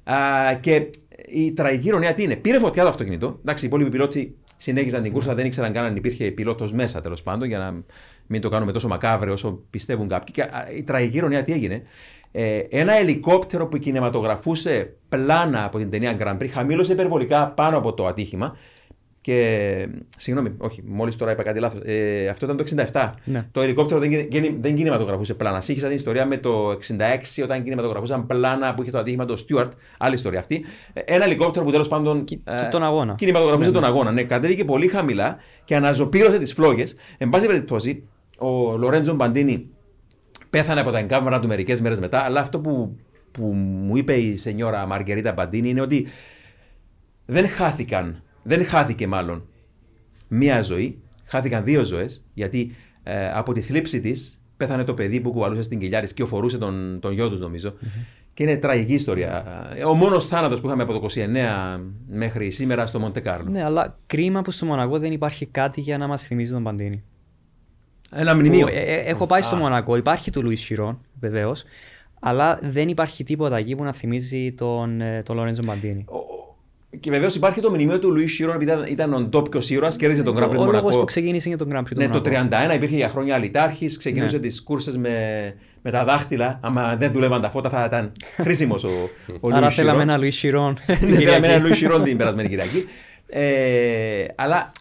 Α, 0.04 0.16
και 0.60 0.90
η 1.28 1.54
τραγική 1.54 1.88
ηρωνία 1.88 2.14
τι 2.14 2.24
είναι. 2.24 2.36
Πήρε 2.36 2.60
φωτιά 2.60 2.84
το 2.84 2.90
αυτοκίνητο. 2.90 3.38
Εντάξει, 3.40 3.64
οι 3.66 3.68
υπόλοιποι 3.68 3.90
πιλότοι 3.90 4.36
συνέχιζαν 4.58 5.02
την 5.04 5.12
κούρσα, 5.12 5.36
δεν 5.36 5.46
ήξεραν 5.46 5.72
καν 5.74 5.86
αν 5.86 5.96
υπήρχε 5.96 6.32
πιλότος 6.32 6.74
μέσα 6.74 7.02
τέλος 7.02 7.22
πάντων, 7.22 7.48
για 7.48 7.58
να 7.58 7.84
μην 8.28 8.42
το 8.42 8.50
κάνουμε 8.50 8.72
τόσο 8.72 8.88
μακάβρε 8.88 9.32
όσο 9.32 9.60
πιστεύουν 9.70 10.08
κάποιοι. 10.08 10.34
Και 10.34 10.42
α, 10.42 10.68
η 10.78 10.84
τραγική 10.84 11.18
ηρωνία 11.18 11.44
τι 11.44 11.54
έγινε. 11.54 11.82
Ε, 12.38 12.58
ένα 12.70 12.94
ελικόπτερο 12.94 13.68
που 13.68 13.78
κινηματογραφούσε 13.78 14.94
πλάνα 15.10 15.64
από 15.66 15.78
την 15.78 15.90
ταινία 15.90 16.16
Grand 16.20 16.42
Prix 16.44 16.48
χαμήλωσε 16.52 16.94
υπερβολικά 16.94 17.48
πάνω 17.48 17.78
από 17.78 17.94
το 17.94 18.06
ατύχημα 18.06 18.56
Και. 19.22 19.88
Συγγνώμη, 20.18 20.52
όχι, 20.58 20.82
μόλις 20.86 21.16
τώρα 21.16 21.32
είπα 21.32 21.44
κάτι 21.44 21.60
λάθος. 21.60 21.82
Ε, 21.86 22.28
αυτό 22.28 22.46
ήταν 22.46 22.58
το 22.58 22.64
67. 22.92 23.12
Ναι. 23.24 23.48
Το 23.52 23.62
ελικόπτερο 23.62 24.00
δεν, 24.00 24.10
κινη- 24.10 24.28
κινη- 24.28 24.58
δεν 24.62 24.76
κινηματογραφούσε 24.76 25.34
πλάνα. 25.34 25.62
Σύγχυσα 25.62 25.88
την 25.88 25.96
ιστορία 25.96 26.26
με 26.26 26.38
το 26.38 26.70
66 26.72 27.44
όταν 27.44 27.64
κινηματογραφούσαν 27.64 28.26
πλάνα 28.26 28.74
που 28.74 28.82
είχε 28.82 28.92
το 28.92 28.98
ατύχημα 28.98 29.26
το 29.26 29.38
Στιούαρτ. 29.38 29.72
Άλλη 29.98 30.14
ιστορία 30.14 30.40
αυτή. 30.40 30.66
Ε, 30.94 31.02
Ένα 31.06 31.24
ελικόπτερο 31.26 31.66
που 31.66 31.72
τέλος 31.72 31.88
πάντων. 31.88 32.24
Κι- 32.24 32.44
τον 32.72 32.84
αγώνα. 32.84 33.14
Κινηματογραφούσε 33.16 33.70
Ναι, 33.70 33.76
τον 33.76 33.84
αγώνα. 33.86 34.12
Ναι, 34.12 34.24
κατέβηκε 34.24 34.66
πολύ 34.66 34.88
χαμηλά 34.88 35.38
και 35.64 35.76
αναζωπήρωσε 35.76 36.38
τις 36.38 36.54
φλόγες. 36.54 36.96
Εν 37.18 37.30
πάση 37.30 37.48
περιπτώσει, 37.48 38.04
ο 38.40 38.78
Λορέντζο 38.78 39.14
Μπαντίνη 39.14 39.70
πέθανε 40.56 40.80
από 40.80 40.92
τα 40.92 41.00
εγκάβματα 41.00 41.40
του 41.40 41.48
μερικές 41.48 41.82
μέρες 41.82 42.00
μετά. 42.00 42.20
Αλλά 42.20 42.40
αυτό 42.40 42.60
που, 42.60 42.96
που 43.32 43.44
μου 43.54 43.98
είπε 43.98 44.14
η 44.14 44.38
σενιόρα 44.38 44.86
Μαργαρίτα 44.86 45.32
Μπαντίνη 45.32 45.70
είναι 45.70 45.82
ότι 45.82 46.08
δεν 47.26 47.48
χάθηκαν, 47.48 48.24
δεν 48.44 48.66
χάθηκε 48.66 49.08
μάλλον 49.08 49.48
μία 50.28 50.62
ζωή, 50.62 51.02
χάθηκαν 51.26 51.64
δύο 51.64 51.84
ζωές, 51.84 52.24
γιατί 52.34 52.76
ε, 53.04 53.32
από 53.32 53.54
τη 53.54 53.62
θλίψη 53.62 54.02
της 54.02 54.42
πέθανε 54.58 54.84
το 54.84 54.94
παιδί 54.94 55.20
που 55.20 55.32
κουβαλούσε 55.32 55.62
στην 55.62 55.80
κοιλιά 55.80 56.02
της 56.02 56.14
και 56.14 56.24
οφορούσε 56.24 56.58
τον, 56.58 57.00
τον 57.02 57.14
γιο 57.14 57.30
τους, 57.30 57.40
νομιζω 57.40 57.74
Και 58.34 58.44
είναι 58.44 58.58
τραγική 58.58 58.94
ιστορία. 58.94 59.44
Ε, 59.76 59.84
Ο 59.84 59.94
μόνος 59.94 60.28
θάνατος 60.28 60.60
που 60.62 60.68
είχαμε 60.68 60.84
από 60.84 61.00
το 61.00 61.08
29 61.16 61.80
μέχρι 62.08 62.52
σήμερα 62.52 62.86
στο 62.86 63.00
Μοντε 63.00 63.20
Κάρλο. 63.20 63.50
Ναι, 63.50 63.64
αλλά 63.64 63.98
κρίμα 64.08 64.42
που 64.42 64.52
στο 64.52 64.66
Μονακό 64.66 65.00
δεν 65.00 65.12
υπάρχει 65.12 65.46
κάτι 65.46 65.82
για 65.82 65.98
να 65.98 66.08
μας 66.08 66.26
θυμίζει 66.28 66.52
τον 66.52 66.64
Παντίνη. 66.64 67.04
Ένα 68.12 68.36
μνημείο. 68.36 68.66
Που, 68.66 68.72
ε, 68.76 68.80
ε, 68.80 68.96
έχω 69.10 69.26
πάει 69.26 69.42
στο 69.42 69.56
Μονακό, 69.56 69.96
υπάρχει 69.96 70.32
του 70.32 70.44
Λουίς 70.44 70.62
Σιρόν, 70.62 71.00
βεβαίως, 71.20 71.64
αλλά 72.20 72.60
δεν 72.62 72.88
υπάρχει 72.90 73.24
τίποτα 73.24 73.58
εκεί 73.58 73.76
που 73.76 73.84
να 73.84 73.94
θυμίζει 73.94 74.54
τον, 74.54 75.02
ε, 75.02 75.22
τον 75.26 75.36
Λορέντζο 75.36 75.62
Παντίνη. 75.66 76.06
Και 77.00 77.10
βεβαίως 77.12 77.36
υπάρχει 77.36 77.62
το 77.62 77.70
μνημείο 77.70 78.00
του 78.00 78.12
Λουίς 78.12 78.34
Σιρόν, 78.34 78.56
επειδή 78.56 78.72
ήταν, 78.72 78.86
ήταν 78.88 79.14
ο 79.14 79.20
ντόπιο 79.20 79.62
ήρωα, 79.68 79.90
κέρδισε 79.98 80.24
τον 80.24 80.36
Grand 80.38 80.44
Prix 80.44 80.50
Ο, 80.50 80.54
του 80.54 80.60
ο 80.60 80.64
λόγος 80.66 80.76
Μονακό. 80.82 81.00
που 81.00 81.06
ξεκίνησε 81.06 81.48
για 81.48 81.58
τον 81.58 81.70
Grand 81.72 81.80
Prix 81.80 81.86
του 81.90 81.96
Ναι, 81.98 82.08
το 82.10 82.22
Μονακό. 82.32 82.58
31 82.72 82.76
υπήρχε 82.76 82.96
για 82.96 83.10
χρόνια 83.10 83.36
αλητάρχη, 83.36 83.98
ξεκινούσε 83.98 84.36
Ναι. 84.36 84.42
τις 84.42 84.58
τι 84.58 84.64
κούρσες 84.64 84.98
με, 84.98 85.10
με 85.82 85.92
τα 85.92 86.04
δάχτυλα. 86.06 86.60
Άμα 86.62 86.96
δεν 86.96 87.12
δουλεύαν 87.12 87.42
τα 87.42 87.50
φώτα, 87.50 87.70
θα 87.70 87.84
ήταν 87.86 88.12
χρήσιμος 88.36 88.84
ο, 88.84 88.90
ο 89.40 89.48
Άρα 89.50 89.60
Λουίς 89.60 89.76
θέλαμε 89.76 89.92
Σιρόν. 90.00 90.10
ένα 90.10 90.18
Λουίς 90.18 90.36
Σιρόν. 90.36 90.78
Ναι, 90.88 90.96
θέλαμε 91.18 91.48
ένα 91.48 91.58
Λουίς 91.64 91.78
Σιρόν 91.78 92.04
την 92.04 92.18
περασμένη 92.18 92.50
Κυριακή. 92.50 92.86
Ε, 93.28 94.26
αλλά 94.36 94.58
ε, 94.58 94.72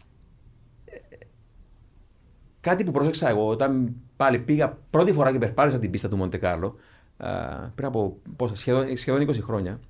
κάτι 2.64 2.84
που 2.84 2.90
πρόσεξα 2.90 3.28
εγώ 3.28 3.48
όταν 3.48 3.94
πάλι 4.16 4.38
πήγα 4.38 4.78
πρώτη 4.90 5.12
φορά 5.12 5.32
και 5.32 5.38
περπάτησα 5.38 5.78
την 5.78 5.90
πίστα 5.90 6.08
του 6.08 6.16
Μοντε 6.16 6.36
Κάρλο 6.36 6.76
ε, 7.16 7.28
πριν 7.74 7.86
από 7.86 8.16
πόσα, 8.36 8.54
σχεδόν, 8.54 8.96
σχεδόν 8.96 9.28
20 9.28 9.34
χρόνια 9.40 9.80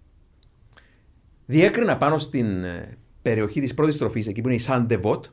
διέκρινα 1.46 1.96
πάνω 1.96 2.18
στην 2.18 2.64
ε, 2.64 2.98
περιοχή 3.22 3.60
της 3.60 3.74
πρώτης 3.74 3.96
στροφής 3.96 4.26
εκεί 4.26 4.40
που 4.40 4.48
είναι 4.48 4.56
η 4.56 4.60
Σαν 4.60 4.86
Ντεβότ 4.86 5.24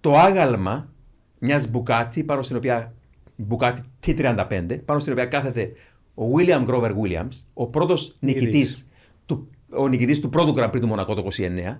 το 0.00 0.18
άγαλμα 0.18 0.92
μιας 1.38 1.70
Μπουκάτι 1.70 2.24
πάνω 2.24 2.42
στην 2.42 2.56
οποία 2.56 2.94
Μπουκάτι 3.36 3.82
T35 4.06 4.78
πάνω 4.84 4.98
στην 5.00 5.12
οποία 5.12 5.26
κάθεται 5.26 5.72
ο 6.14 6.24
William 6.36 6.66
Grover 6.66 6.92
Williams 7.02 7.44
ο 7.54 7.66
πρώτος 7.66 8.16
νικητής 8.20 8.88
του, 9.26 9.48
ο 9.70 9.88
νικητής 9.88 10.20
του 10.20 10.28
πρώτου 10.28 10.54
Grand 10.56 10.70
Prix 10.70 10.80
του 10.80 10.86
Μονακό 10.86 11.14
το 11.14 11.26
29 11.36 11.78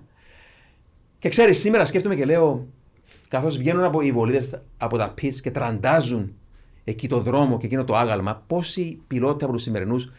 και 1.19 1.29
ξέρεις 1.29 1.59
σήμερα 1.59 1.85
σκέφτομαι 1.85 2.15
και 2.15 2.25
λέω 2.25 2.67
καθώς 3.27 3.57
βγαίνουν 3.57 3.83
από 3.83 4.01
οι 4.01 4.11
βολίδες 4.11 4.61
από 4.77 4.97
τα 4.97 5.13
pits 5.21 5.35
και 5.35 5.51
τραντάζουν 5.51 6.33
εκεί 6.83 7.07
το 7.07 7.19
δρόμο 7.19 7.57
και 7.57 7.65
εκείνο 7.65 7.83
το 7.83 7.95
άγαλμα 7.95 8.43
πόσοι 8.47 9.01
πιλότοι 9.07 9.43
από 9.43 9.53
τους 9.53 9.61
σημερινούς 9.61 10.11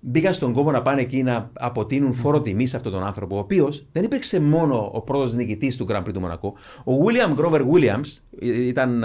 μπήκαν 0.00 0.32
στον 0.32 0.52
κόπο 0.52 0.70
να 0.70 0.82
πάνε 0.82 1.00
εκεί 1.00 1.22
να 1.22 1.50
αποτείνουν 1.52 2.12
φόρο 2.12 2.40
τιμής 2.40 2.70
σε 2.70 2.76
αυτόν 2.76 2.92
τον 2.92 3.04
άνθρωπο, 3.04 3.36
ο 3.36 3.38
οποίος 3.38 3.86
δεν 3.92 4.04
υπήρξε 4.04 4.40
μόνο 4.40 4.90
ο 4.94 5.00
πρώτος 5.00 5.34
νικητής 5.34 5.76
του 5.76 5.86
Grand 5.88 6.02
Prix 6.02 6.12
του 6.12 6.20
Μονακό. 6.20 6.54
Ο 6.84 6.92
William 7.06 7.40
Grover 7.40 7.60
Williams 7.72 8.20
ε, 8.40 8.66
ήταν 8.66 9.04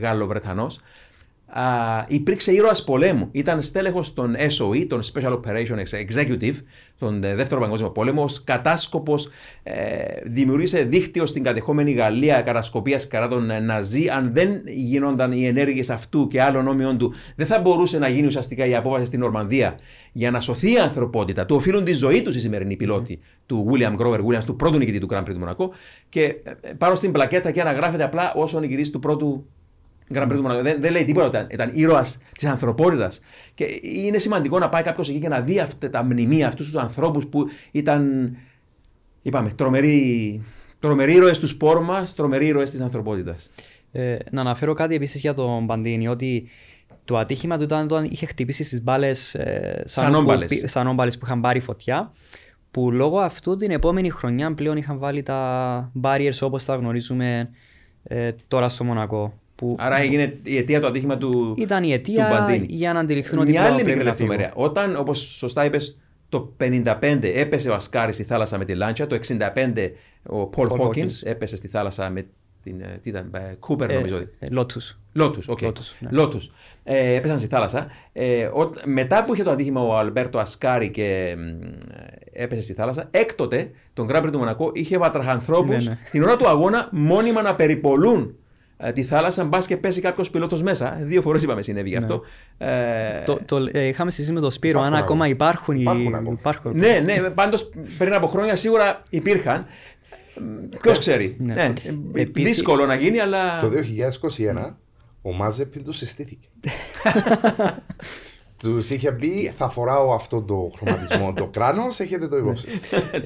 Γάλλο-Βρετανός. 0.00 0.80
Υπήρξε 2.08 2.52
ήρωας 2.52 2.84
πολέμου. 2.84 3.28
Ήταν 3.32 3.62
στέλεχος 3.62 4.14
των 4.14 4.34
SOE, 4.36 4.86
των 4.88 5.00
Special 5.12 5.40
Operation 5.40 5.76
Executive, 6.08 6.54
τον 6.98 7.24
ε, 7.24 7.34
Δεύτερο 7.34 7.60
Παγκόσμιο 7.60 7.90
Πόλεμο. 7.90 8.22
Ως 8.22 8.44
κατάσκοπος 8.44 9.28
ε, 9.62 9.72
δημιούργησε 10.24 10.82
δίκτυο 10.82 11.26
στην 11.26 11.42
κατεχόμενη 11.42 11.92
Γαλλία 11.92 12.40
κατασκοπίας 12.40 13.06
κατά 13.06 13.28
τον 13.28 13.50
ε, 13.50 13.60
Ναζί. 13.60 14.08
Αν 14.08 14.30
δεν 14.32 14.62
γινόταν 14.66 15.32
οι 15.32 15.46
ενέργειες 15.46 15.90
αυτού 15.90 16.28
και 16.28 16.42
άλλων 16.42 16.68
όμοιων 16.68 16.98
του, 16.98 17.14
δεν 17.36 17.46
θα 17.46 17.60
μπορούσε 17.60 17.98
να 17.98 18.08
γίνει 18.08 18.26
ουσιαστικά 18.26 18.66
η 18.66 18.74
απόφαση 18.74 19.04
στην 19.04 19.22
Ορμανδία 19.22 19.78
για 20.12 20.30
να 20.30 20.40
σωθεί 20.40 20.72
η 20.72 20.78
ανθρωπότητα. 20.78 21.46
Του 21.46 21.56
οφείλουν 21.56 21.84
τη 21.84 21.92
ζωή 21.92 22.22
τους 22.22 22.36
οι 22.36 22.40
σημερινοί 22.40 22.76
πιλότοι 22.76 23.20
του 23.46 23.70
William 23.70 23.96
Grover 23.96 24.20
Williams, 24.24 24.44
του 24.44 24.56
πρώτου 24.56 24.78
νικητή 24.78 24.98
του 24.98 25.08
Grand 25.10 25.22
Prix 25.22 25.32
του 25.32 25.38
Μονακό. 25.38 25.70
Και 26.08 26.22
ε, 26.24 26.72
πάνω 26.78 26.94
στην 26.94 27.12
πλακέτα 27.12 27.50
και 27.50 27.60
αναγράφεται 27.60 28.04
απλά 28.04 28.32
ω 28.34 28.56
ο 28.56 28.60
νικητής 28.60 28.90
του 28.90 28.98
πρώτου 28.98 29.46
Grand 30.14 30.26
Prix 30.26 30.34
του 30.34 30.42
Μονακό. 30.42 30.62
Δεν, 30.62 30.80
δεν 30.80 30.92
λέει 30.92 31.04
τίποτα, 31.04 31.26
ήταν, 31.28 31.48
ήταν 31.50 31.70
ήρωας 31.72 32.18
της 32.32 32.48
ανθρωπότητας. 32.48 33.20
Και 33.54 33.80
είναι 33.82 34.18
σημαντικό 34.18 34.58
να 34.58 34.68
πάει 34.68 34.82
κάποιος 34.82 35.08
εκεί 35.08 35.18
και 35.18 35.28
να 35.28 35.40
δει 35.40 35.58
αυτά 35.58 35.90
τα 35.90 36.04
μνημεία, 36.04 36.48
αυτούς 36.48 36.66
τους 36.66 36.76
ανθρώπους 36.76 37.26
που 37.26 37.48
ήταν, 37.70 38.30
είπαμε, 39.22 39.50
τρομεροί, 39.50 40.42
τρομεροί 40.78 41.12
ήρωες 41.12 41.38
του 41.38 41.46
σπόρου 41.46 41.82
μας, 41.82 42.14
τρομεροί 42.14 42.46
ήρωες 42.46 42.70
της 42.70 42.80
ανθρωπότητας. 42.80 43.50
Ε, 43.92 44.16
να 44.30 44.40
αναφέρω 44.40 44.74
κάτι 44.74 44.94
επίσης 44.94 45.20
για 45.20 45.34
τον 45.34 45.66
Παντίνη, 45.66 46.08
ότι 46.08 46.48
το 47.04 47.18
ατύχημα 47.18 47.56
του 47.56 47.64
ήταν 47.64 47.84
όταν 47.84 48.04
είχε 48.04 48.26
χτυπήσει 48.26 48.64
στις 48.64 48.82
μπάλες 48.82 49.34
ε, 49.34 49.82
Σανόμπαλες. 49.86 50.62
σανόμπαλες 50.64 51.18
που 51.18 51.26
είχαν 51.26 51.40
πάρει 51.40 51.60
φωτιά. 51.60 52.12
Που 52.70 52.90
λόγω 52.90 53.18
αυτού 53.18 53.56
την 53.56 53.70
επόμενη 53.70 54.10
χρονιά 54.10 54.54
πλέον 54.54 54.76
είχαν 54.76 54.98
βάλει 54.98 55.22
τα 55.22 55.92
barriers 56.02 56.38
όπως 56.40 56.64
τα 56.64 56.74
γνωρίζουμε 56.74 57.50
ε, 58.02 58.30
τώρα 58.48 58.68
στο 58.68 58.84
Μονακό. 58.84 59.39
Που 59.60 59.76
Άρα 59.78 59.96
έγινε 60.00 60.38
η 60.42 60.56
αιτία 60.56 60.80
του 60.80 60.86
ατύχημα 60.86 61.16
του. 61.18 61.54
ήταν 61.58 61.82
η 61.82 61.86
του 61.86 61.92
αιτία 61.94 62.28
Μπαντίνη. 62.30 62.66
για 62.68 62.92
να 62.92 63.00
αντιληφθούν 63.00 63.38
ότι 63.38 63.50
Μια 63.50 63.60
τώρα 63.60 63.72
άλλη 63.74 63.82
πρέπει 63.82 63.96
μικρή 63.98 64.10
να 64.10 64.16
φύγουν. 64.16 64.30
λεπτομέρεια. 64.38 64.68
Όταν, 64.70 64.96
όπως 64.96 65.18
σωστά 65.18 65.64
είπες, 65.64 65.98
το 66.28 66.52
55 66.56 67.32
έπεσε 67.34 67.70
ο 67.70 67.74
Ασκάρης 67.74 68.14
στη 68.14 68.24
θάλασσα 68.24 68.58
με 68.58 68.64
τη 68.64 68.74
Λάντσια, 68.74 69.06
το 69.06 69.14
65 69.14 69.92
ο 70.22 70.46
Πολ 70.46 70.68
Paul 70.70 70.76
Χόκκιν 70.78 71.06
Hawkins. 71.08 71.20
έπεσε 71.26 71.56
στη 71.56 71.68
θάλασσα 71.68 72.10
με 72.10 72.26
την. 72.62 72.80
ε, 72.80 72.98
Τι 73.02 73.08
ήταν, 73.08 73.30
Κούπερ 73.58 73.92
νομίζω. 73.94 74.16
Ε, 74.16 74.28
ε, 74.38 74.46
Lotus. 74.56 74.96
Λότους, 75.12 75.48
OK. 75.48 75.58
Lotus, 75.62 75.72
ναι. 75.98 76.08
Λότους. 76.10 76.50
Ε, 76.84 77.14
έπεσαν 77.14 77.38
στη 77.38 77.48
θάλασσα. 77.48 77.86
Ε, 78.12 78.44
ο- 78.44 78.72
μετά 78.84 79.24
που 79.24 79.34
είχε 79.34 79.42
το 79.42 79.50
ατύχημα 79.50 79.80
ο 79.82 79.96
Αλμπέρτο 79.96 80.38
Ασκάρη 80.38 80.90
και 80.90 81.34
μ, 81.38 81.66
έπεσε 82.32 82.60
στη 82.62 82.72
θάλασσα, 82.72 83.08
έκτοτε 83.10 83.70
τον 83.94 84.08
Grand 84.10 84.22
Prix 84.24 84.30
του 84.32 84.38
Μονακό 84.38 84.70
είχε 84.74 84.98
βατραχανθρώπους 84.98 85.84
Ναι, 85.84 85.90
ναι. 85.90 85.98
την 86.10 86.22
ώρα 86.22 86.36
του 86.36 86.48
αγώνα 86.48 86.88
μόνιμα 86.92 87.42
να 87.42 87.54
περιπολούν 87.54 88.20
ε, 88.20 88.39
τη 88.94 89.02
θάλασσα, 89.02 89.44
μπας 89.44 89.66
και 89.66 89.76
πέσει 89.76 90.00
κάποιος 90.00 90.30
πιλότος 90.30 90.62
μέσα. 90.62 90.98
Δύο 91.02 91.22
φορές 91.22 91.42
είπαμε 91.42 91.62
συνέβη 91.62 91.88
γι' 91.88 91.96
αυτό. 91.96 92.22
Ε, 92.58 92.66
Ναι. 92.66 93.22
Το, 93.24 93.38
το, 93.44 93.68
ε, 93.72 93.86
είχαμε 93.86 94.10
συζητήσει 94.10 94.34
με 94.34 94.40
τον 94.40 94.50
Σπύρο 94.50 94.80
αν 94.80 94.86
Υπάρχουν 94.86 95.02
ακόμα 95.04 95.24
ακόμα. 95.24 95.28
υπάρχουν. 95.50 95.76
οι- 95.76 95.80
Υπάρχουν 95.82 96.14
ακόμα. 96.14 96.36
υπάρχουν. 96.38 96.76
ναι, 96.78 97.00
ναι, 97.04 97.30
πάντως 97.30 97.70
πριν 97.98 98.12
από 98.14 98.26
χρόνια 98.26 98.56
σίγουρα 98.56 99.02
υπήρχαν. 99.10 99.66
Ποιος 100.80 100.98
ξέρει. 100.98 101.36
Ναι. 101.38 101.54
Ναι. 101.54 101.72
Επίσης- 102.14 102.48
Δύσκολο 102.48 102.86
να 102.86 102.94
γίνει, 102.94 103.20
αλλά. 103.20 103.58
Το 103.60 103.68
2021 103.68 104.78
ο 105.22 105.32
Μάζεπιν 105.32 105.84
του 105.84 105.92
συστήθηκε. 105.92 106.48
τους 108.62 108.90
είχε 108.90 109.12
πει 109.12 109.52
θα 109.56 109.68
φοράω 109.68 110.12
αυτό 110.12 110.42
το 110.42 110.70
χρωματισμό 110.76 111.32
το 111.32 111.46
κράνος, 111.46 112.00
έχετε 112.00 112.28
το 112.28 112.36
υπόψη. 112.36 112.68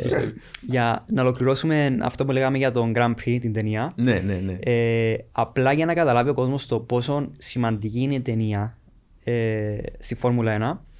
Για 0.74 1.04
να 1.12 1.22
ολοκληρώσουμε 1.22 1.98
αυτό 2.02 2.24
που 2.24 2.32
λέγαμε 2.32 2.58
για 2.58 2.70
τον 2.70 2.92
Grand 2.96 3.14
Prix, 3.14 3.38
την 3.40 3.52
ταινία. 3.52 3.92
Ναι, 3.96 4.14
ναι, 4.14 4.34
ναι. 4.34 4.58
Ε, 4.60 5.16
απλά 5.32 5.72
για 5.72 5.86
να 5.86 5.94
καταλάβει 5.94 6.30
ο 6.30 6.34
κόσμος 6.34 6.66
το 6.66 6.80
πόσο 6.80 7.30
σημαντική 7.36 8.00
είναι 8.00 8.14
η 8.14 8.20
ταινία 8.20 8.78
ε, 9.24 9.76
στη 9.98 10.14
Φόρμουλα 10.14 10.80
1, 10.80 10.94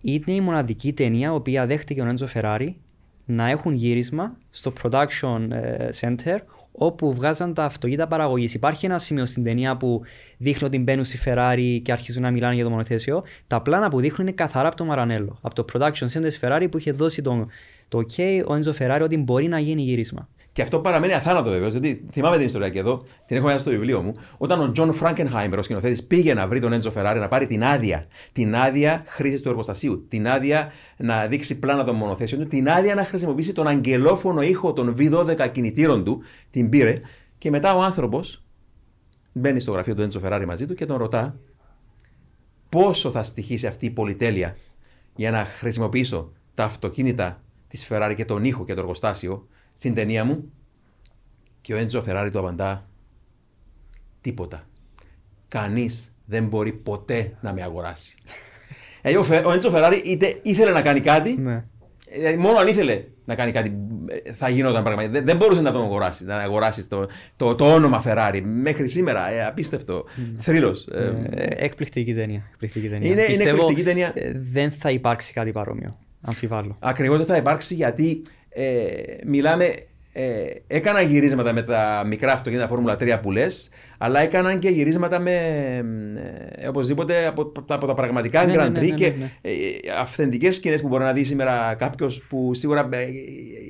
είναι 0.00 0.36
η 0.36 0.40
μοναδική 0.40 0.92
ταινία 0.92 1.28
η 1.28 1.34
οποία 1.34 1.66
δέχτηκε 1.66 2.00
ο 2.00 2.04
Νέντζο 2.04 2.26
Φεράρι 2.26 2.76
να 3.24 3.48
έχουν 3.48 3.72
γύρισμα 3.72 4.36
στο 4.50 4.72
production 4.82 5.48
ε, 5.50 5.88
center 6.00 6.38
όπου 6.78 7.14
βγάζαν 7.14 7.54
τα 7.54 7.64
αυτοκίνητα 7.64 8.06
παραγωγής. 8.06 8.54
Υπάρχει 8.54 8.86
ένα 8.86 8.98
σημείο 8.98 9.26
στην 9.26 9.44
ταινία 9.44 9.76
που 9.76 10.02
δείχνει 10.38 10.66
ότι 10.66 10.78
μπαίνουν 10.78 11.04
στη 11.04 11.18
Ferrari 11.24 11.80
και 11.82 11.92
αρχίζουν 11.92 12.22
να 12.22 12.30
μιλάνε 12.30 12.54
για 12.54 12.64
το 12.64 12.70
μονοθέσιο. 12.70 13.24
Τα 13.46 13.62
πλάνα 13.62 13.88
που 13.88 14.00
δείχνουν 14.00 14.26
είναι 14.26 14.36
καθαρά 14.36 14.68
από 14.68 14.76
το 14.76 14.84
Μαρανέλο. 14.84 15.38
Από 15.40 15.54
το 15.54 15.64
production 15.72 16.06
center 16.12 16.22
της 16.22 16.40
Ferrari 16.42 16.66
που 16.70 16.78
είχε 16.78 16.92
δώσει 16.92 17.22
το, 17.22 17.46
το 17.88 17.98
OK 17.98 18.42
ο 18.48 18.54
Έντζο 18.54 18.72
Ferrari 18.78 19.00
ότι 19.02 19.16
μπορεί 19.16 19.48
να 19.48 19.58
γίνει 19.58 19.82
γύρισμα. 19.82 20.28
Και 20.58 20.64
αυτό 20.64 20.78
παραμένει 20.78 21.12
αθάνατο 21.12 21.50
βεβαίως, 21.50 21.72
διότι 21.72 22.06
θυμάμαι 22.12 22.36
την 22.36 22.46
ιστορία 22.46 22.68
και 22.68 22.78
εδώ, 22.78 23.04
την 23.26 23.36
έχω 23.36 23.46
μέσα 23.46 23.58
στο 23.58 23.70
βιβλίο 23.70 24.02
μου. 24.02 24.14
Όταν 24.38 24.60
ο 24.60 24.72
Τζον 24.72 24.92
Φρανκενχάιμερ, 24.92 25.58
ο 25.58 25.62
σκηνοθέτης, 25.62 26.04
πήγε 26.04 26.34
να 26.34 26.46
βρει 26.46 26.60
τον 26.60 26.72
Έντζο 26.72 26.90
Φεράρι 26.90 27.18
να 27.18 27.28
πάρει 27.28 27.46
την 27.46 27.64
άδεια, 27.64 28.06
την 28.32 28.56
άδεια 28.56 29.02
χρήσης 29.06 29.40
του 29.40 29.48
εργοστασίου, 29.48 30.06
την 30.08 30.28
άδεια 30.28 30.72
να 30.96 31.26
δείξει 31.26 31.58
πλάνα 31.58 31.84
των 31.84 31.94
μονοθέσεων 31.94 32.42
του, 32.42 32.48
την 32.48 32.68
άδεια 32.68 32.94
να 32.94 33.04
χρησιμοποιήσει 33.04 33.52
τον 33.52 33.66
αγγελόφωνο 33.66 34.42
ήχο 34.42 34.72
των 34.72 34.96
V12 34.98 35.48
κινητήρων 35.52 36.04
του, 36.04 36.22
την 36.50 36.68
πήρε. 36.68 36.94
Και 37.38 37.50
μετά 37.50 37.74
ο 37.74 37.82
άνθρωπος 37.82 38.42
μπαίνει 39.32 39.60
στο 39.60 39.72
γραφείο 39.72 39.94
του 39.94 40.02
Έντζο 40.02 40.18
Φεράρι 40.18 40.46
μαζί 40.46 40.66
του 40.66 40.74
και 40.74 40.86
τον 40.86 40.96
ρωτά 40.96 41.36
πόσο 42.68 43.10
θα 43.10 43.22
στοιχήσει 43.22 43.66
αυτή 43.66 43.86
η 43.86 43.90
πολυτέλεια 43.90 44.56
για 45.16 45.30
να 45.30 45.44
χρησιμοποιήσω 45.44 46.32
τα 46.54 46.64
αυτοκίνητα 46.64 47.42
της 47.68 47.86
Ferrari 47.90 48.12
και 48.16 48.24
τον 48.24 48.44
ήχο 48.44 48.64
και 48.64 48.74
το 48.74 48.80
εργοστάσιο 48.80 49.46
στην 49.78 49.94
ταινία 49.94 50.24
μου; 50.24 50.52
Και 51.60 51.74
ο 51.74 51.76
Έντζο 51.76 52.02
Φεράρι 52.02 52.30
του 52.30 52.38
απαντά 52.38 52.88
τίποτα. 54.20 54.60
Κανείς 55.48 56.08
δεν 56.24 56.44
μπορεί 56.46 56.72
ποτέ 56.72 57.32
να 57.40 57.52
με 57.52 57.62
αγοράσει. 57.62 58.14
Ε, 59.02 59.16
ο, 59.16 59.22
Φε- 59.22 59.44
ο 59.46 59.52
Έντζο 59.52 59.70
Φεράρι 59.70 59.96
είτε 60.04 60.38
ήθελε 60.42 60.70
να 60.70 60.82
κάνει 60.82 61.00
κάτι, 61.00 61.36
Ναι. 61.38 61.64
ε, 62.10 62.36
μόνο 62.36 62.58
αν 62.58 62.66
ήθελε 62.66 63.04
να 63.24 63.34
κάνει 63.34 63.52
κάτι 63.52 63.72
ε, 64.24 64.32
θα 64.32 64.48
γινόταν 64.48 64.82
πραγματικά. 64.82 65.12
Δεν, 65.12 65.24
δεν 65.24 65.36
μπορούσε 65.36 65.60
να 65.60 65.72
τον 65.72 65.82
αγοράσει, 65.82 66.24
να 66.24 66.36
αγοράσει 66.36 66.88
το, 66.88 67.06
το, 67.36 67.54
το 67.54 67.74
όνομα 67.74 68.00
Φεράρι. 68.00 68.42
Μέχρι 68.42 68.88
σήμερα, 68.88 69.30
ε, 69.30 69.44
απίστευτο. 69.46 70.04
Θρύλος. 70.38 70.86
Ε, 70.86 71.26
Ε, 71.30 71.64
εκπληκτική 71.64 72.14
ταινία. 72.14 72.42
Εκπληκτική 72.52 72.88
ταινία. 72.88 73.06
Είναι- 73.10 73.18
είναι 73.20 73.26
Πιστεύω, 73.28 73.50
εκπληκτική 73.56 73.82
ταινία. 73.86 74.12
ε, 74.14 74.32
δεν 74.34 74.70
θα 74.72 74.90
υπάρξει 74.90 75.32
κάτι 75.32 75.50
παρόμοιο. 75.52 75.98
Αμφιβάλλω. 76.20 76.76
Ακριβώς 76.78 77.16
δεν 77.18 77.26
θα 77.26 77.36
υπάρξει 77.36 77.74
γιατί 77.74 78.22
ε, 78.48 78.86
μιλάμε. 79.26 79.74
Ε, 80.20 80.62
έκανα 80.66 81.00
γυρίσματα 81.00 81.52
με 81.52 81.62
τα 81.62 82.02
μικρά 82.06 82.32
αυτοκίνητα 82.32 82.68
Φόρμουλα 82.68 82.96
3 83.00 83.18
που 83.22 83.30
λες, 83.30 83.70
αλλά 83.98 84.20
έκαναν 84.20 84.58
και 84.58 84.68
γυρίσματα 84.68 85.18
με. 85.18 85.34
Ε, 86.54 86.68
οπωσδήποτε 86.68 87.26
από, 87.26 87.52
από 87.68 87.86
τα 87.86 87.94
πραγματικά 87.94 88.46
Ναι, 88.46 88.54
Grand 88.54 88.70
ναι, 88.70 88.80
Prix 88.80 88.82
ναι, 88.82 88.88
ναι, 88.88 88.94
και 88.94 89.12
ναι. 89.18 89.30
ε, 89.40 89.52
αυθεντικές 90.00 90.54
σκηνές 90.54 90.82
που 90.82 90.88
μπορεί 90.88 91.04
να 91.04 91.12
δεις 91.12 91.28
σήμερα 91.28 91.74
κάποιος 91.78 92.22
που 92.28 92.54
σίγουρα 92.54 92.88
ε, 92.92 93.06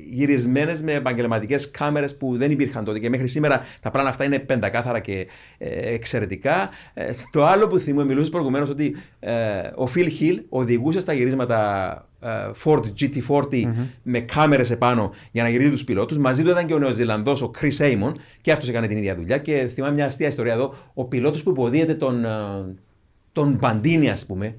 γυρισμένες 0.09 0.83
με 0.83 0.93
επαγγελματικές 0.93 1.71
κάμερες 1.71 2.17
που 2.17 2.37
δεν 2.37 2.51
υπήρχαν 2.51 2.83
τότε 2.83 2.99
και 2.99 3.09
μέχρι 3.09 3.27
σήμερα 3.27 3.65
τα 3.81 3.91
πλάνα 3.91 4.09
αυτά 4.09 4.23
είναι 4.23 4.39
πεντακάθαρα 4.39 4.99
και 4.99 5.27
ε, 5.57 5.93
εξαιρετικά. 5.93 6.69
Ε, 6.93 7.11
το 7.31 7.45
άλλο 7.45 7.67
που 7.67 7.77
θυμούμαι, 7.77 8.05
μιλούσες 8.05 8.29
προηγουμένως 8.29 8.69
ότι 8.69 8.95
ε, 9.19 9.33
ο 9.75 9.89
Phil 9.95 10.07
Hill 10.21 10.39
οδηγούσε 10.49 10.99
στα 10.99 11.13
γυρίσματα 11.13 11.91
ε, 11.93 12.08
Ford 12.63 12.81
GT40 12.99 13.63
με 14.03 14.19
κάμερες 14.19 14.71
επάνω 14.71 15.11
για 15.31 15.43
να 15.43 15.49
γυρίζει 15.49 15.69
τους 15.69 15.83
πιλότους. 15.83 16.17
Μαζί 16.17 16.43
του 16.43 16.49
ήταν 16.49 16.65
και 16.65 16.73
ο 16.73 16.79
Νεοζηλανδός, 16.79 17.41
ο 17.41 17.51
Chris 17.59 17.77
Amon, 17.77 18.11
και 18.41 18.51
αυτός 18.51 18.69
έκανε 18.69 18.87
την 18.87 18.97
ίδια 18.97 19.15
δουλειά. 19.15 19.37
Και 19.37 19.69
θυμάμαι 19.73 19.93
μια 19.93 20.05
αστεία 20.05 20.27
ιστορία 20.27 20.53
εδώ. 20.53 20.75
Ο 20.93 21.05
πιλότος 21.05 21.43
που 21.43 21.49
υποδίεται 21.49 21.93
τον, 21.95 22.25
ε, 22.25 22.29
τον 23.31 23.53
Μπαντίνη, 23.59 24.09
ας 24.09 24.25
πούμε, 24.25 24.55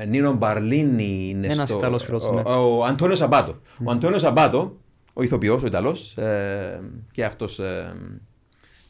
ε, 0.00 0.04
Νίνο 0.04 0.32
Μπαρλίνι 0.32 1.28
είναι 1.30 1.46
Ένας 1.46 1.68
στο- 1.68 1.78
Ιταλός 1.78 2.04
πιλότος, 2.04 2.30
ο- 2.30 2.34
ναι. 2.34 2.40
Ο 2.40 2.84
Αντώνιο 2.84 3.16
Σαμπάτο. 3.16 3.60
Ο 3.84 3.90
Αντώνιο 3.90 4.18
Σαμπάτο, 4.18 4.76
ο 5.12 5.22
ηθοποιός, 5.22 5.62
ο 5.62 5.66
Ιταλός, 5.66 6.16
ε, 6.16 6.80
και 7.12 7.24
αυτός 7.24 7.60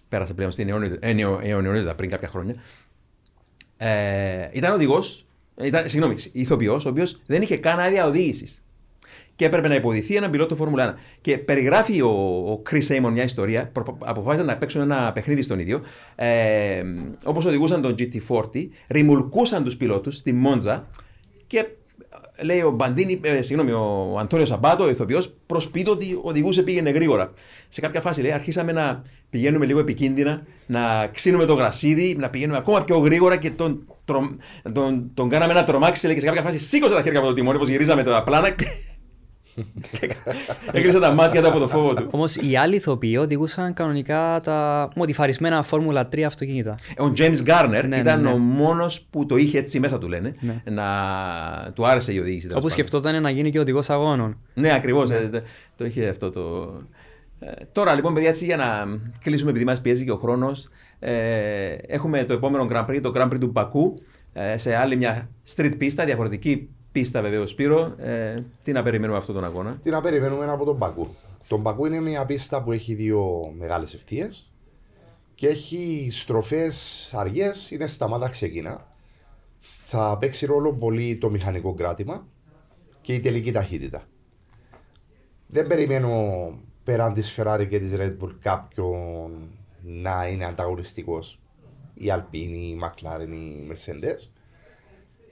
πέρασε 0.09 0.34
πλέον 0.34 0.52
στην 0.52 0.68
αιώνιο- 0.68 0.97
ε, 1.01 1.12
νεο- 1.12 1.40
αιωνιότητα 1.42 1.94
πριν 1.94 2.10
κάποια 2.10 2.28
χρόνια. 2.28 2.55
Ε, 3.76 4.48
ήταν 4.52 4.72
οδηγός, 4.72 5.26
ήταν, 5.62 5.89
συγγνώμη, 5.89 6.14
ηθοποιός, 6.32 6.85
ο 6.85 6.89
οποίος 6.89 7.20
δεν 7.27 7.43
είχε 7.43 7.56
καν 7.59 7.78
άδεια 7.81 8.06
οδήγησης. 8.06 8.64
Και 9.36 9.47
έπρεπε 9.47 9.68
να 9.68 9.74
υποδηθεί 9.74 10.16
έναν 10.16 10.31
πιλότο 10.31 10.56
Φόρμουλα 10.56 10.94
1. 10.94 10.98
Και 11.20 11.39
περιγράφει 11.39 12.02
ο, 12.02 12.09
ο 12.52 12.62
Chris 12.70 12.86
Amon 12.89 13.10
μια 13.12 13.22
ιστορία. 13.22 13.66
προ- 13.72 13.97
Αποφάσισαν 14.05 14.47
να 14.47 14.56
παίξουν 14.56 14.81
ένα 14.81 15.12
παιχνίδι 15.12 15.43
στον 15.43 15.59
ίδιο. 15.59 15.81
Ε, 16.14 16.82
Όπως 17.24 17.44
οδηγούσαν 17.44 17.82
τον 17.82 17.94
GT40, 17.98 18.68
ρημουλκούσαν 18.89 19.64
τους 19.64 19.77
πιλότους 19.77 20.16
στη 20.16 20.32
Μόντζα 20.32 20.89
και 21.47 21.68
λέει 22.42 22.60
ο 22.60 22.70
Μπαντίνη, 22.70 23.20
ε, 23.22 23.42
συγγνώμη, 23.42 23.72
ο 23.72 24.18
Αντώνιο 24.18 24.46
Σαμπάτο, 24.46 24.84
ο 24.84 24.88
ηθοποιός, 24.88 25.34
προσποιείται 25.46 25.90
ότι 25.90 26.18
οδηγούσε 26.22 26.62
πήγαινε 26.62 26.90
γρήγορα. 26.90 27.32
Σε 27.68 27.80
κάποια 27.80 28.00
φάση 28.00 28.22
λέει, 28.22 28.32
αρχίσαμε 28.32 28.72
να 28.72 29.02
πηγαίνουμε 29.30 29.66
λίγο 29.66 29.78
επικίνδυνα, 29.78 30.42
να 30.66 31.06
ξύνουμε 31.06 31.44
το 31.44 31.54
γρασίδι, 31.54 32.16
να 32.18 32.30
πηγαίνουμε 32.30 32.58
ακόμα 32.58 32.84
πιο 32.84 32.98
γρήγορα 32.98 33.36
και 33.36 33.50
τον, 33.50 33.86
τρο- 34.04 34.36
τον, 34.72 35.10
τον 35.14 35.28
κάναμε 35.28 35.52
να 35.52 35.64
τρομάξει. 35.64 36.06
Λέει, 36.06 36.14
και 36.14 36.20
σε 36.20 36.26
κάποια 36.26 36.42
φάση 36.42 36.58
σήκωσε 36.58 36.94
τα 36.94 37.02
χέρια 37.02 37.18
από 37.18 37.28
το 37.28 37.34
τιμόνι, 37.34 37.56
όπως 37.56 37.68
γυρίζαμε 37.68 38.02
τα 38.02 38.22
πλάνα. 38.22 38.54
Και 40.01 40.15
Έκλεισε 40.73 40.99
τα 41.01 41.12
μάτια 41.12 41.43
του 41.43 41.49
από 41.49 41.59
το 41.59 41.69
φόβο 41.69 41.95
του. 41.95 42.09
Όμως 42.11 42.37
οι 42.37 42.57
άλλοι 42.57 42.77
ηθοποιοί 42.77 43.16
οδηγούσαν 43.20 43.74
κανονικά 43.74 44.41
τα 44.43 44.89
μοντιφαρισμένα 44.97 45.62
Φόρμουλα 45.62 46.09
3 46.12 46.20
αυτοκίνητα. 46.20 46.74
Ο 46.99 47.12
James 47.16 47.37
Garner 47.47 47.85
Ναι, 47.89 47.97
ήταν 47.97 48.20
ναι, 48.23 48.28
ναι. 48.28 48.35
ο 48.35 48.39
μόνος 48.39 49.01
που 49.11 49.27
το 49.27 49.37
είχε 49.37 49.59
έτσι 49.59 49.81
μέσα 49.81 49.99
του, 49.99 50.09
λένε. 50.09 50.32
Ναι. 50.41 50.62
Να 50.70 50.85
του 51.74 51.87
άρεσε 51.87 52.12
η 52.12 52.19
οδήγηση. 52.19 52.47
τέλος 52.47 52.62
Όπω 52.62 52.69
πάντων. 52.69 52.70
σκεφτόταν 52.87 53.23
να 53.23 53.31
γίνει 53.31 53.51
και 53.51 53.59
οδηγός 53.59 53.91
αγώνων. 53.91 54.37
Ναι, 54.55 54.73
ακριβώς. 54.73 55.11
το 55.77 55.85
είχε 55.85 56.09
αυτό 56.09 56.31
το. 56.31 56.73
Ε, 57.41 57.51
τώρα 57.73 57.95
λοιπόν, 57.95 58.15
παιδιά, 58.15 58.28
έτσι 58.28 58.45
για 58.45 58.57
να 58.57 58.85
κλείσουμε, 59.23 59.51
επειδή 59.51 59.65
μας 59.65 59.81
πιέζει 59.81 60.05
και 60.05 60.11
ο 60.11 60.16
χρόνος, 60.16 60.69
ε, 60.99 61.12
έχουμε 61.87 62.24
το 62.24 62.32
επόμενο 62.32 62.66
Grand 62.73 62.87
Prix, 62.87 63.01
το 63.03 63.12
Grand 63.15 63.27
Prix 63.32 63.39
του 63.41 63.47
Μπακού, 63.47 63.95
ε, 64.32 64.59
σε 64.59 64.77
άλλη 64.77 64.97
μια 64.97 65.28
street 65.57 65.73
πίστα, 65.78 66.05
διαφορετική 66.05 66.69
πίστα 66.92 67.22
βεβαίως, 67.22 67.50
Σπύρο. 67.50 67.94
Ε, 67.98 68.44
τι 68.62 68.72
να 68.72 68.82
περιμένουμε 68.82 69.18
αυτόν 69.18 69.34
τον 69.34 69.44
αγώνα; 69.44 69.78
Τι 69.82 69.90
να 69.90 70.00
περιμένουμε 70.00 70.50
από 70.50 70.64
τον 70.64 70.76
Μπακού. 70.76 71.08
Τον 71.48 71.60
Μπακού 71.60 71.86
είναι 71.86 72.00
μια 72.00 72.26
πίστα 72.26 72.62
που 72.62 72.72
έχει 72.72 72.94
δύο 72.94 73.52
μεγάλες 73.58 73.94
ευθείες 73.94 74.52
και 75.34 75.48
έχει 75.48 76.08
στροφές 76.10 77.10
αργές, 77.14 77.70
είναι 77.70 77.86
σταμάτα 77.86 78.28
ξεκίνα. 78.28 78.86
Θα 79.86 80.16
παίξει 80.20 80.46
ρόλο 80.46 80.74
πολύ 80.74 81.16
το 81.16 81.30
μηχανικό 81.30 81.74
κράτημα 81.74 82.26
και 83.00 83.14
η 83.14 83.20
τελική 83.20 83.52
ταχύτητα. 83.52 84.08
Δεν 85.46 85.66
περιμένω 85.66 86.10
πέραν 86.84 87.14
της 87.14 87.36
Ferrari 87.38 87.66
και 87.68 87.78
της 87.78 87.92
Red 87.96 88.16
Bull 88.20 88.34
κάποιον 88.40 89.48
να 89.82 90.28
είναι 90.28 90.44
ανταγωνιστικός. 90.44 91.40
Η 91.94 92.06
Alpine, 92.08 92.34
η 92.34 92.78
McLaren, 92.82 93.28
η 93.28 93.70
Mercedes. 93.72 94.30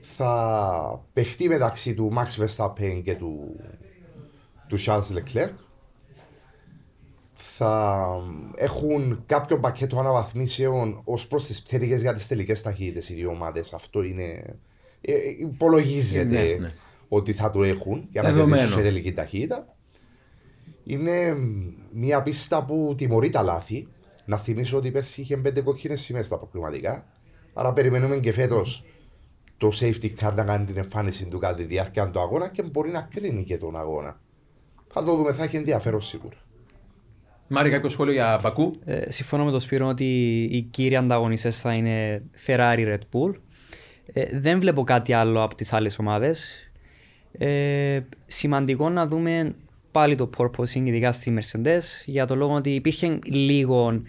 Θα 0.01 1.05
παιχτεί 1.13 1.47
μεταξύ 1.47 1.93
του 1.93 2.11
Max 2.15 2.43
Verstappen 2.45 3.01
και 3.03 3.15
του, 3.15 3.59
του 4.67 4.77
Charles 4.85 5.01
Leclerc. 5.13 5.49
Θα 7.33 8.05
έχουν 8.55 9.23
κάποιο 9.25 9.59
πακέτο 9.59 9.99
αναβαθμίσεων 9.99 11.01
ως 11.03 11.27
προς 11.27 11.45
τις 11.45 11.61
πτέρυγες 11.63 12.01
για 12.01 12.13
τις 12.13 12.27
τελικές 12.27 12.61
ταχύτητες 12.61 13.09
οι 13.09 13.13
δύο 13.13 13.29
ομάδες. 13.29 13.73
Αυτό 13.73 14.03
είναι. 14.03 14.23
ε, 15.01 15.13
ε, 15.13 15.17
υπολογίζεται 15.39 16.41
Ναι, 16.41 16.55
ναι. 16.59 16.71
ότι 17.07 17.33
θα 17.33 17.49
το 17.49 17.63
έχουν 17.63 18.07
για 18.11 18.21
να 18.21 18.27
Δεδομένο. 18.31 18.55
κερδίσουν 18.55 18.77
σε 18.77 18.83
τελική 18.83 19.13
ταχύτητα. 19.13 19.75
Είναι 20.83 21.35
μια 21.93 22.21
πίστα 22.21 22.65
που 22.65 22.93
τιμωρεί 22.97 23.29
τα 23.29 23.41
λάθη. 23.41 23.87
Να 24.25 24.37
θυμίσω 24.37 24.77
ότι 24.77 24.91
πέρσι 24.91 25.21
είχε 25.21 25.37
πέντε 25.37 25.61
κόκκινες 25.61 26.01
σημαίες 26.01 26.25
στα 26.25 26.37
προκληματικά. 26.37 27.05
Άρα 27.53 27.73
περιμένουμε 27.73 28.17
και 28.17 28.31
φέτος 28.31 28.85
το 29.59 29.69
safety 29.79 30.09
car 30.19 30.33
να 30.35 30.43
κάνει 30.43 30.65
την 30.65 30.77
εμφάνιση 30.77 31.25
του 31.25 31.39
κατά 31.39 31.53
τη 31.53 31.63
διάρκεια 31.63 32.09
του 32.09 32.19
αγώνα 32.19 32.47
και 32.47 32.63
μπορεί 32.63 32.91
να 32.91 33.01
κρίνει 33.01 33.43
και 33.43 33.57
τον 33.57 33.77
αγώνα. 33.77 34.19
Θα 34.87 35.03
το 35.03 35.15
δούμε, 35.15 35.33
θα 35.33 35.43
έχει 35.43 35.55
ενδιαφέρον 35.55 36.01
σίγουρα. 36.01 36.35
Μάρι, 37.47 37.69
κάποιο 37.69 37.89
σχόλιο 37.89 38.13
για 38.13 38.39
Μπακού; 38.43 38.75
Ε, 38.85 39.11
συμφωνώ 39.11 39.45
με 39.45 39.51
τον 39.51 39.59
Σπύρο 39.59 39.87
ότι 39.87 40.41
οι 40.51 40.61
κύριοι 40.61 40.95
ανταγωνιστές 40.95 41.61
θα 41.61 41.73
είναι 41.73 42.23
Ferrari 42.45 42.85
Red 42.87 42.99
Bull. 43.11 43.33
Ε, 44.05 44.39
δεν 44.39 44.59
βλέπω 44.59 44.83
κάτι 44.83 45.13
άλλο 45.13 45.43
από 45.43 45.55
τις 45.55 45.73
άλλες 45.73 45.99
ομάδες. 45.99 46.69
Ε, 47.31 47.99
σημαντικό 48.25 48.89
να 48.89 49.07
δούμε 49.07 49.55
πάλι 49.91 50.15
το 50.15 50.29
purposing, 50.37 50.83
ειδικά 50.83 51.11
στη 51.11 51.37
Mercedes, 51.39 51.81
για 52.05 52.25
το 52.25 52.35
λόγο 52.35 52.53
ότι 52.53 52.69
υπήρχε 52.69 53.19
λίγο... 53.25 54.01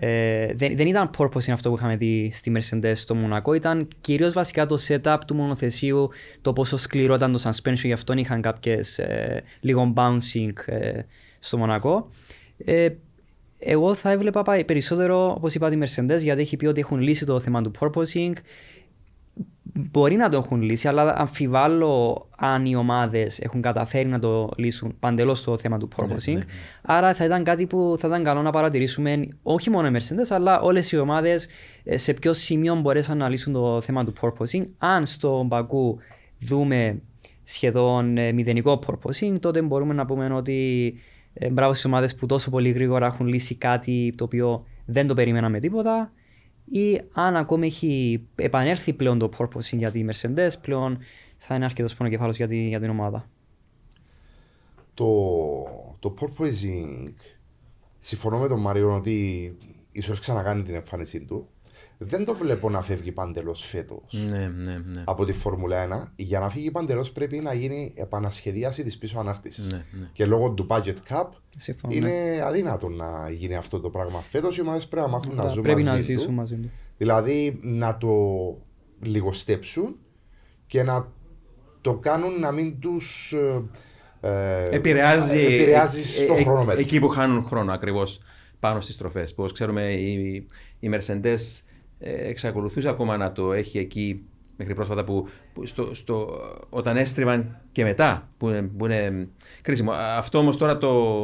Ε, 0.00 0.52
δεν, 0.54 0.76
δεν 0.76 0.86
ήταν 0.86 1.10
purposing 1.18 1.50
αυτό 1.50 1.70
που 1.70 1.76
είχαμε 1.76 1.96
δει 1.96 2.30
στη 2.32 2.52
Mercedes 2.56 2.92
στο 2.94 3.14
Μονακό, 3.14 3.54
ήταν 3.54 3.88
κυρίως 4.00 4.32
βασικά 4.32 4.66
το 4.66 4.78
setup 4.88 5.18
του 5.26 5.34
μονοθεσίου, 5.34 6.10
το 6.42 6.52
πόσο 6.52 6.76
σκληρό 6.76 7.14
ήταν 7.14 7.32
το 7.32 7.42
suspension, 7.44 7.84
γι' 7.84 7.92
αυτό 7.92 8.12
είχαν 8.12 8.40
κάποιες 8.40 8.98
ε, 8.98 9.42
λίγο 9.60 9.92
bouncing 9.96 10.52
ε, 10.66 11.00
στο 11.38 11.58
Μονακό. 11.58 12.08
Ε, 12.64 12.88
εγώ 13.58 13.94
θα 13.94 14.10
έβλεπα 14.10 14.42
πάει 14.42 14.64
περισσότερο, 14.64 15.32
όπως 15.36 15.54
είπα, 15.54 15.70
τη 15.70 15.78
Mercedes, 15.80 16.18
γιατί 16.18 16.40
έχει 16.40 16.56
πει 16.56 16.66
ότι 16.66 16.80
έχουν 16.80 17.00
λύσει 17.00 17.24
το 17.24 17.40
θέμα 17.40 17.62
του 17.62 17.70
purposing. 17.80 18.32
Μπορεί 19.90 20.16
να 20.16 20.28
το 20.28 20.36
έχουν 20.36 20.62
λύσει, 20.62 20.88
αλλά 20.88 21.14
αμφιβάλλω 21.16 22.26
αν 22.36 22.66
οι 22.66 22.76
ομάδες 22.76 23.38
έχουν 23.38 23.60
καταφέρει 23.60 24.08
να 24.08 24.18
το 24.18 24.50
λύσουν 24.56 24.96
παντελώς 24.98 25.42
το 25.42 25.58
θέμα 25.58 25.78
του 25.78 25.88
purposing. 25.96 26.38
Άρα 26.82 27.14
θα 27.14 27.24
ήταν 27.24 27.44
κάτι 27.44 27.66
που 27.66 27.96
θα 27.98 28.08
ήταν 28.08 28.22
καλό 28.22 28.42
να 28.42 28.50
παρατηρήσουμε 28.50 29.28
όχι 29.42 29.70
μόνο 29.70 29.88
οι 29.88 29.90
Mercedes, 29.94 30.26
αλλά 30.28 30.60
όλες 30.60 30.92
οι 30.92 30.98
ομάδες 30.98 31.48
σε 31.84 32.12
ποιο 32.12 32.32
σημείο 32.32 32.74
μπορέσαν 32.74 33.18
να 33.18 33.28
λύσουν 33.28 33.52
το 33.52 33.80
θέμα 33.80 34.04
του 34.04 34.12
purposing. 34.20 34.64
Αν 34.78 35.06
στο 35.06 35.44
Μπακού 35.46 35.98
δούμε 36.38 37.02
σχεδόν 37.42 38.16
ε, 38.16 38.32
μηδενικό 38.32 38.82
purposing, 38.86 39.40
τότε 39.40 39.62
μπορούμε 39.62 39.94
να 39.94 40.04
πούμε 40.04 40.34
ότι 40.34 40.94
ε, 41.32 41.50
μπράβο 41.50 41.72
στις 41.72 41.84
ομάδες 41.84 42.14
που 42.14 42.26
τόσο 42.26 42.50
πολύ 42.50 42.70
γρήγορα 42.70 43.06
έχουν 43.06 43.26
λύσει 43.26 43.54
κάτι 43.54 44.14
το 44.16 44.24
οποίο 44.24 44.64
δεν 44.84 45.06
το 45.06 45.14
περιμέναμε 45.14 45.60
τίποτα 45.60 46.12
ή 46.70 47.00
αν 47.12 47.36
ακόμη 47.36 47.66
έχει 47.66 48.22
επανέλθει 48.34 48.92
πλέον 48.92 49.18
το 49.18 49.30
purposing 49.38 49.76
για 49.76 49.90
τη 49.90 50.04
Mercedes, 50.10 50.50
πλέον 50.62 50.98
θα 51.36 51.54
είναι 51.54 51.64
αρκετός 51.64 51.94
πονοκεφάλος 51.94 52.36
για, 52.36 52.46
τη, 52.46 52.68
για 52.68 52.80
την 52.80 52.90
ομάδα. 52.90 53.28
Το, 54.94 55.06
το 55.98 56.14
porpoising, 56.20 57.12
συμφωνώ 57.98 58.38
με 58.38 58.48
τον 58.48 58.60
Μάριο 58.60 58.94
ότι 58.94 59.56
ίσως 59.92 60.20
ξανακάνει 60.20 60.62
την 60.62 60.74
εμφάνισή 60.74 61.20
του. 61.20 61.48
Δεν 62.00 62.24
το 62.24 62.34
βλέπω 62.34 62.70
να 62.70 62.82
φεύγει 62.82 63.12
παντελώς 63.12 63.64
φέτος 63.66 64.24
Ναι, 64.28 64.52
ναι, 64.56 64.82
ναι. 64.84 65.02
από 65.04 65.24
τη 65.24 65.32
Φόρμουλα 65.32 66.06
1. 66.06 66.12
Για 66.16 66.40
να 66.40 66.48
φύγει 66.48 66.70
παντελώς 66.70 67.12
πρέπει 67.12 67.38
να 67.38 67.54
γίνει 67.54 67.92
επανασχεδίαση 67.96 68.84
της 68.84 68.98
πίσω 68.98 69.18
ανάρτησης. 69.18 69.70
Ναι, 69.70 69.84
ναι. 69.90 70.10
Και 70.12 70.26
λόγω 70.26 70.50
του 70.50 70.66
budget 70.70 70.94
cap 71.08 71.26
Συμφωνώ, 71.56 71.94
είναι 71.94 72.42
αδύνατο 72.44 72.88
να 72.88 73.30
γίνει 73.30 73.54
αυτό 73.54 73.80
το 73.80 73.90
πράγμα. 73.90 74.20
Φέτος 74.20 74.56
οι 74.56 74.60
ομάδες 74.60 74.86
πρέπει 74.86 75.06
να 75.06 75.12
μάθουν 75.12 75.34
να 75.34 75.44
ναι. 75.44 75.50
ζουν 75.50 75.62
Πρέπει 75.62 75.82
μαζί 75.82 75.96
να 75.96 75.98
του. 75.98 76.04
ζήσουν 76.04 76.34
μαζί 76.34 76.56
του. 76.56 76.70
Δηλαδή 76.96 77.58
να 77.62 77.96
το 77.96 78.08
λιγοστέψουν 79.02 79.96
και 80.66 80.82
να 80.82 81.08
το 81.80 81.94
κάνουν 81.94 82.40
να 82.40 82.52
μην 82.52 82.78
τους. 82.78 83.34
Ε, 84.20 84.64
Επηρεάζει, 84.70 85.40
επηρεάζει 85.40 86.00
ε, 86.00 86.24
στο 86.24 86.34
ε, 86.34 86.38
ε, 86.38 86.42
χρονόμετρο. 86.42 86.80
Εκεί 86.80 86.98
που 86.98 87.08
χάνουν 87.08 87.44
χρόνο 87.44 87.72
ακριβώς 87.72 88.20
πάνω 88.60 88.80
στις 88.80 88.96
τροφέ. 88.96 89.22
Που 89.22 89.34
όπως 89.36 89.52
ξέρουμε 89.52 89.92
η, 89.92 90.46
η 90.80 90.90
Mercedes 90.92 91.22
ε, 91.24 91.38
εξακολουθούσε 91.98 92.88
ακόμα 92.88 93.16
να 93.16 93.32
το 93.32 93.52
έχει 93.52 93.78
εκεί 93.78 94.22
μέχρι 94.56 94.74
πρόσφατα 94.74 95.04
που, 95.04 95.28
που 95.52 95.66
στο, 95.66 95.94
στο, 95.94 96.40
όταν 96.68 96.96
έστριβαν 96.96 97.60
και 97.72 97.84
μετά 97.84 98.28
που 98.36 98.48
είναι, 98.48 98.62
που 98.62 98.84
είναι 98.84 99.28
κρίσιμο. 99.62 99.92
Α, 99.92 100.16
Αυτό 100.16 100.38
όμως 100.38 100.56
τώρα 100.56 100.78
το, 100.78 101.22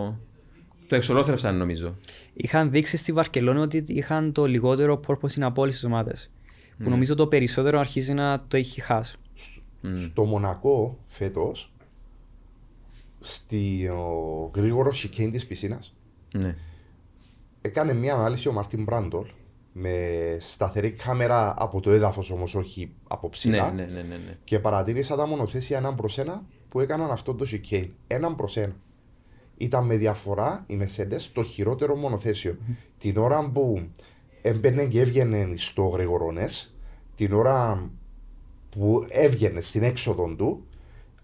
το 0.87 0.97
εξολόθρευσαν 0.97 1.57
νομίζω. 1.57 1.97
Είχαν 2.35 2.71
δείξει 2.71 2.97
στη 2.97 3.13
Βαρκελόνη 3.13 3.59
ότι 3.59 3.85
είχαν 3.87 4.33
το 4.33 4.45
λιγότερο 4.45 5.01
purpose 5.07 5.39
in 5.39 5.41
από 5.41 5.63
όλε 5.63 5.73
τι 5.73 5.87
ομάδε. 5.87 6.13
Ναι. 6.77 6.85
Που 6.85 6.91
νομίζω 6.91 7.15
το 7.15 7.27
περισσότερο 7.27 7.79
αρχίζει 7.79 8.15
να 8.15 8.45
το 8.49 8.57
έχει 8.57 8.81
χάσει. 8.81 9.17
Στο 9.97 10.25
Μονακό 10.25 10.99
φέτος, 11.07 11.73
στο 13.21 13.57
γρήγορος 14.55 15.09
chicane 15.09 15.29
της 15.33 15.47
πισίνας, 15.47 15.97
Ναι. 16.35 16.57
έκανε 17.61 17.95
μια 17.95 18.15
ανάλυση 18.15 18.49
ο 18.49 18.53
Μάρτιν 18.53 18.83
Μπράντολ 18.83 19.27
με 19.77 19.97
σταθερή 20.41 20.91
κάμερα 20.91 21.55
από 21.59 21.81
το 21.81 21.91
έδαφος 21.91 22.31
όμως, 22.31 22.55
όχι 22.55 22.93
από 23.09 23.27
Ναι, 23.27 23.33
ψηλά. 23.33 23.71
ναι, 23.73 23.83
ναι, 23.85 24.03
ναι, 24.03 24.17
ναι. 24.17 24.39
Και 24.45 24.59
παρατήρησα 24.59 25.17
τα 25.17 25.27
μονοθέσια 25.27 25.79
έναν 25.79 25.95
προς 25.95 26.19
ένα 26.19 26.43
που 26.69 26.81
έκαναν 26.81 27.11
αυτό 27.11 27.35
το 27.35 27.47
chicane. 27.51 27.89
Έναν 28.07 28.37
προς 28.37 28.57
ένα. 28.57 28.77
Ήταν 29.57 29.87
με 29.87 29.97
διαφορά 29.97 30.65
η 30.67 30.79
Mercedes 30.83 31.21
το 31.33 31.43
χειρότερο 31.43 31.97
μονοθέσιο. 31.97 32.57
Την 32.99 33.17
ώρα 33.17 33.51
που 33.51 33.89
έμπαινε 34.43 34.85
και 34.85 35.01
έβγαινε 35.01 35.49
στο 35.57 35.83
γρηγορώνε, 35.83 36.45
την 37.15 37.33
ώρα 37.33 37.91
που 38.71 39.07
έβγαινε 39.09 39.61
στην 39.61 39.83
έξοδο 39.83 40.35
του, 40.39 40.67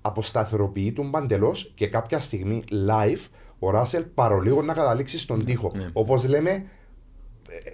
αποσταθεροποιεί 0.00 0.92
τον 0.92 1.10
παντελώς 1.10 1.72
και 1.74 1.86
κάποια 1.86 2.20
στιγμή 2.20 2.64
live 2.88 3.28
ο 3.58 3.70
Ράσελ 3.70 4.02
παρολίγο 4.14 4.62
να 4.62 4.74
καταλήξει 4.74 5.18
στον 5.18 5.44
τοίχο. 5.44 5.72
Όπως 5.92 6.28
λέμε, 6.28 6.50
ε, 6.50 6.62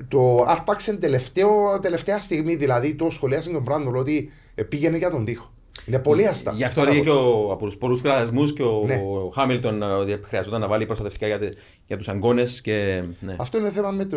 το 0.08 0.44
άρπαξε 0.46 0.96
τελευταίο, 0.96 1.78
τελευταία 1.82 2.18
στιγμή. 2.18 2.54
Δηλαδή 2.56 2.94
το 2.94 3.10
σχολιάζει 3.10 3.50
τον 3.50 3.62
Μπράντολ 3.62 3.96
ότι 3.96 4.30
ε, 4.54 4.62
πήγαινε 4.62 4.96
για 4.96 5.10
τον 5.10 5.24
τοίχο. 5.24 5.50
Είναι 5.86 5.98
πολύ 5.98 6.26
αστά. 6.26 6.52
Γι' 6.52 6.64
αυτό 6.64 6.84
λέει 6.84 7.00
και 7.00 7.10
ο, 7.10 7.52
από 7.52 7.64
τους 7.66 7.76
πολλούς 7.76 8.02
κραδασμού 8.02 8.44
και 8.44 8.62
ο, 8.62 8.82
Ναι. 8.86 8.94
ο 8.94 9.30
Χάμιλτον 9.34 9.82
ε, 9.82 9.86
ότι 9.86 10.20
χρειαζόταν 10.24 10.60
να 10.60 10.68
βάλει 10.68 10.86
προστατευτικά 10.86 11.26
για, 11.26 11.38
τε- 11.38 11.54
για 11.86 11.96
τους 11.96 12.08
αγκώνες. 12.08 12.60
Και, 12.60 13.02
ναι. 13.20 13.36
Αυτό 13.38 13.58
είναι 13.58 13.70
θέμα 13.70 13.90
με 13.90 14.04
το, 14.04 14.16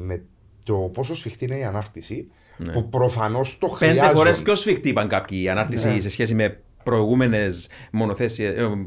με 0.00 0.22
το 0.64 0.74
πόσο 0.74 1.14
σφιχτή 1.14 1.44
είναι 1.44 1.58
η 1.58 1.64
ανάρτηση. 1.64 2.30
Ναι. 2.56 2.72
Που 2.72 2.88
προφανώς 2.88 3.58
το 3.58 3.66
Πέντε 3.78 3.90
χρειάζονται. 3.92 4.16
φορές 4.16 4.42
πιο 4.42 4.54
σφιχτή 4.54 4.88
είπαν 4.88 5.08
κάποιοι 5.08 5.40
η 5.42 5.48
ανάρτηση 5.48 5.88
Ναι. 5.88 6.00
σε 6.00 6.10
σχέση 6.10 6.34
με 6.34 6.60
προηγούμενες 6.84 7.68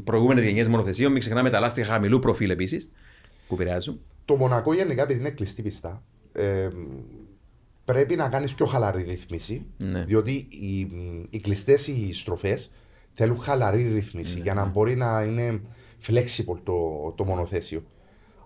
προηγούμενες 0.04 0.44
γενιές 0.44 0.68
μονοθεσίων. 0.68 1.10
Μην 1.12 1.20
ξεχνάμε 1.20 1.50
τα 1.50 1.60
λάστιχα 1.60 1.92
χαμηλού 1.92 2.18
προφίλ 2.18 2.50
επίσης 2.50 2.90
που 3.48 3.54
επηρεάζουν. 3.54 4.00
Το 4.24 4.36
Μονακό 4.36 4.74
γενικά 4.74 5.02
επειδή 5.02 5.20
είναι 5.20 5.30
κλειστή 5.30 5.62
πιστά. 5.62 6.02
ε, 6.32 6.68
πρέπει 7.84 8.16
να 8.16 8.28
κάνεις 8.28 8.54
πιο 8.54 8.66
χαλαρή 8.66 9.02
ρύθμιση. 9.02 9.66
Ναι. 9.76 10.04
Διότι 10.04 10.46
οι, 10.50 10.90
οι 11.30 11.38
κλειστές 11.40 11.88
οι 11.88 12.12
στροφές 12.12 12.70
θέλουν 13.12 13.38
χαλαρή 13.38 13.82
ρύθμιση 13.92 14.36
Ναι, 14.36 14.42
για 14.42 14.54
να 14.54 14.64
μπορεί 14.66 14.96
να 14.96 15.22
είναι 15.22 15.60
flexible 16.06 16.58
το, 16.62 16.74
το 17.16 17.24
μονοθέσιο. 17.24 17.82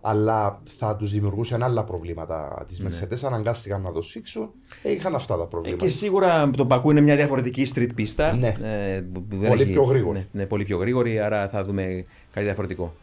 Αλλά 0.00 0.62
θα 0.78 0.96
τους 0.96 1.10
δημιουργούσαν 1.12 1.62
άλλα 1.62 1.84
προβλήματα 1.84 2.64
τη 2.68 2.74
Mercedes. 2.84 3.26
Αναγκάστηκαν 3.26 3.82
να 3.82 3.92
το 3.92 4.02
σφίξουν. 4.02 4.50
Ε, 4.82 4.92
είχαν 4.92 5.14
αυτά 5.14 5.32
τα 5.34 5.38
Ναι. 5.38 5.44
Ε, 5.44 5.48
προβλήματα. 5.50 5.84
και 5.84 5.90
σίγουρα 5.90 6.50
το 6.50 6.66
Πακού 6.66 6.90
είναι 6.90 7.00
μια 7.00 7.16
διαφορετική 7.16 7.66
street 7.74 7.90
πίστα. 7.94 8.32
Ναι. 8.36 8.54
Ε, 8.62 9.00
που- 9.00 9.22
που 9.24 9.36
δεν 9.36 9.48
Πολύ 9.48 9.62
έχει- 9.62 9.72
πιο 9.72 9.82
γρήγορη. 9.82 10.18
Ναι, 10.18 10.26
ναι, 10.42 10.46
πολύ 10.46 10.64
πιο 10.64 10.76
γρήγορη, 10.78 11.18
άρα 11.20 11.48
θα 11.48 11.64
δούμε 11.64 12.04
κάτι 12.32 12.46
διαφορετικό. 12.46 12.94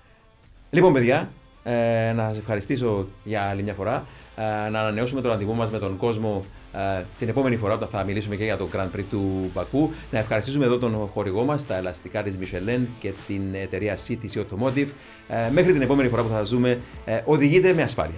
Λοιπόν, 0.69 0.93
παιδιά, 0.93 1.31
ε, 1.67 2.13
να 2.13 2.33
σα 2.33 2.39
ευχαριστήσω 2.39 3.07
για 3.23 3.41
άλλη 3.41 3.63
μια 3.63 3.73
φορά. 3.73 4.05
Ε, 4.35 4.69
να 4.69 4.79
ανανεώσουμε 4.79 5.21
το 5.21 5.29
ραντεβού 5.29 5.55
μας 5.55 5.71
με 5.71 5.79
τον 5.79 5.97
κόσμο 5.97 6.45
ε, 6.73 7.03
την 7.19 7.29
επόμενη 7.29 7.57
φορά 7.57 7.73
όταν 7.73 7.87
θα 7.87 8.03
μιλήσουμε 8.03 8.35
και 8.35 8.43
για 8.43 8.57
το 8.57 8.67
Grand 8.73 8.97
Prix 8.97 9.03
του 9.09 9.51
Πακού. 9.53 9.93
Να 10.11 10.19
ευχαριστήσουμε 10.19 10.65
εδώ 10.65 10.77
τον 10.77 11.09
χορηγό 11.13 11.43
μας, 11.43 11.65
τα 11.65 11.75
ελαστικά 11.75 12.23
της 12.23 12.37
Michelin 12.39 12.81
και 12.99 13.13
την 13.27 13.41
εταιρεία 13.53 13.97
CTC 14.07 14.39
Automotive. 14.39 14.87
Ε, 15.27 15.49
μέχρι 15.51 15.73
την 15.73 15.81
επόμενη 15.81 16.09
φορά 16.09 16.21
που 16.21 16.29
θα 16.29 16.37
σας 16.37 16.49
δούμε, 16.49 16.79
ε, 17.05 17.21
οδηγείτε 17.25 17.73
με 17.73 17.81
ασφάλεια. 17.81 18.17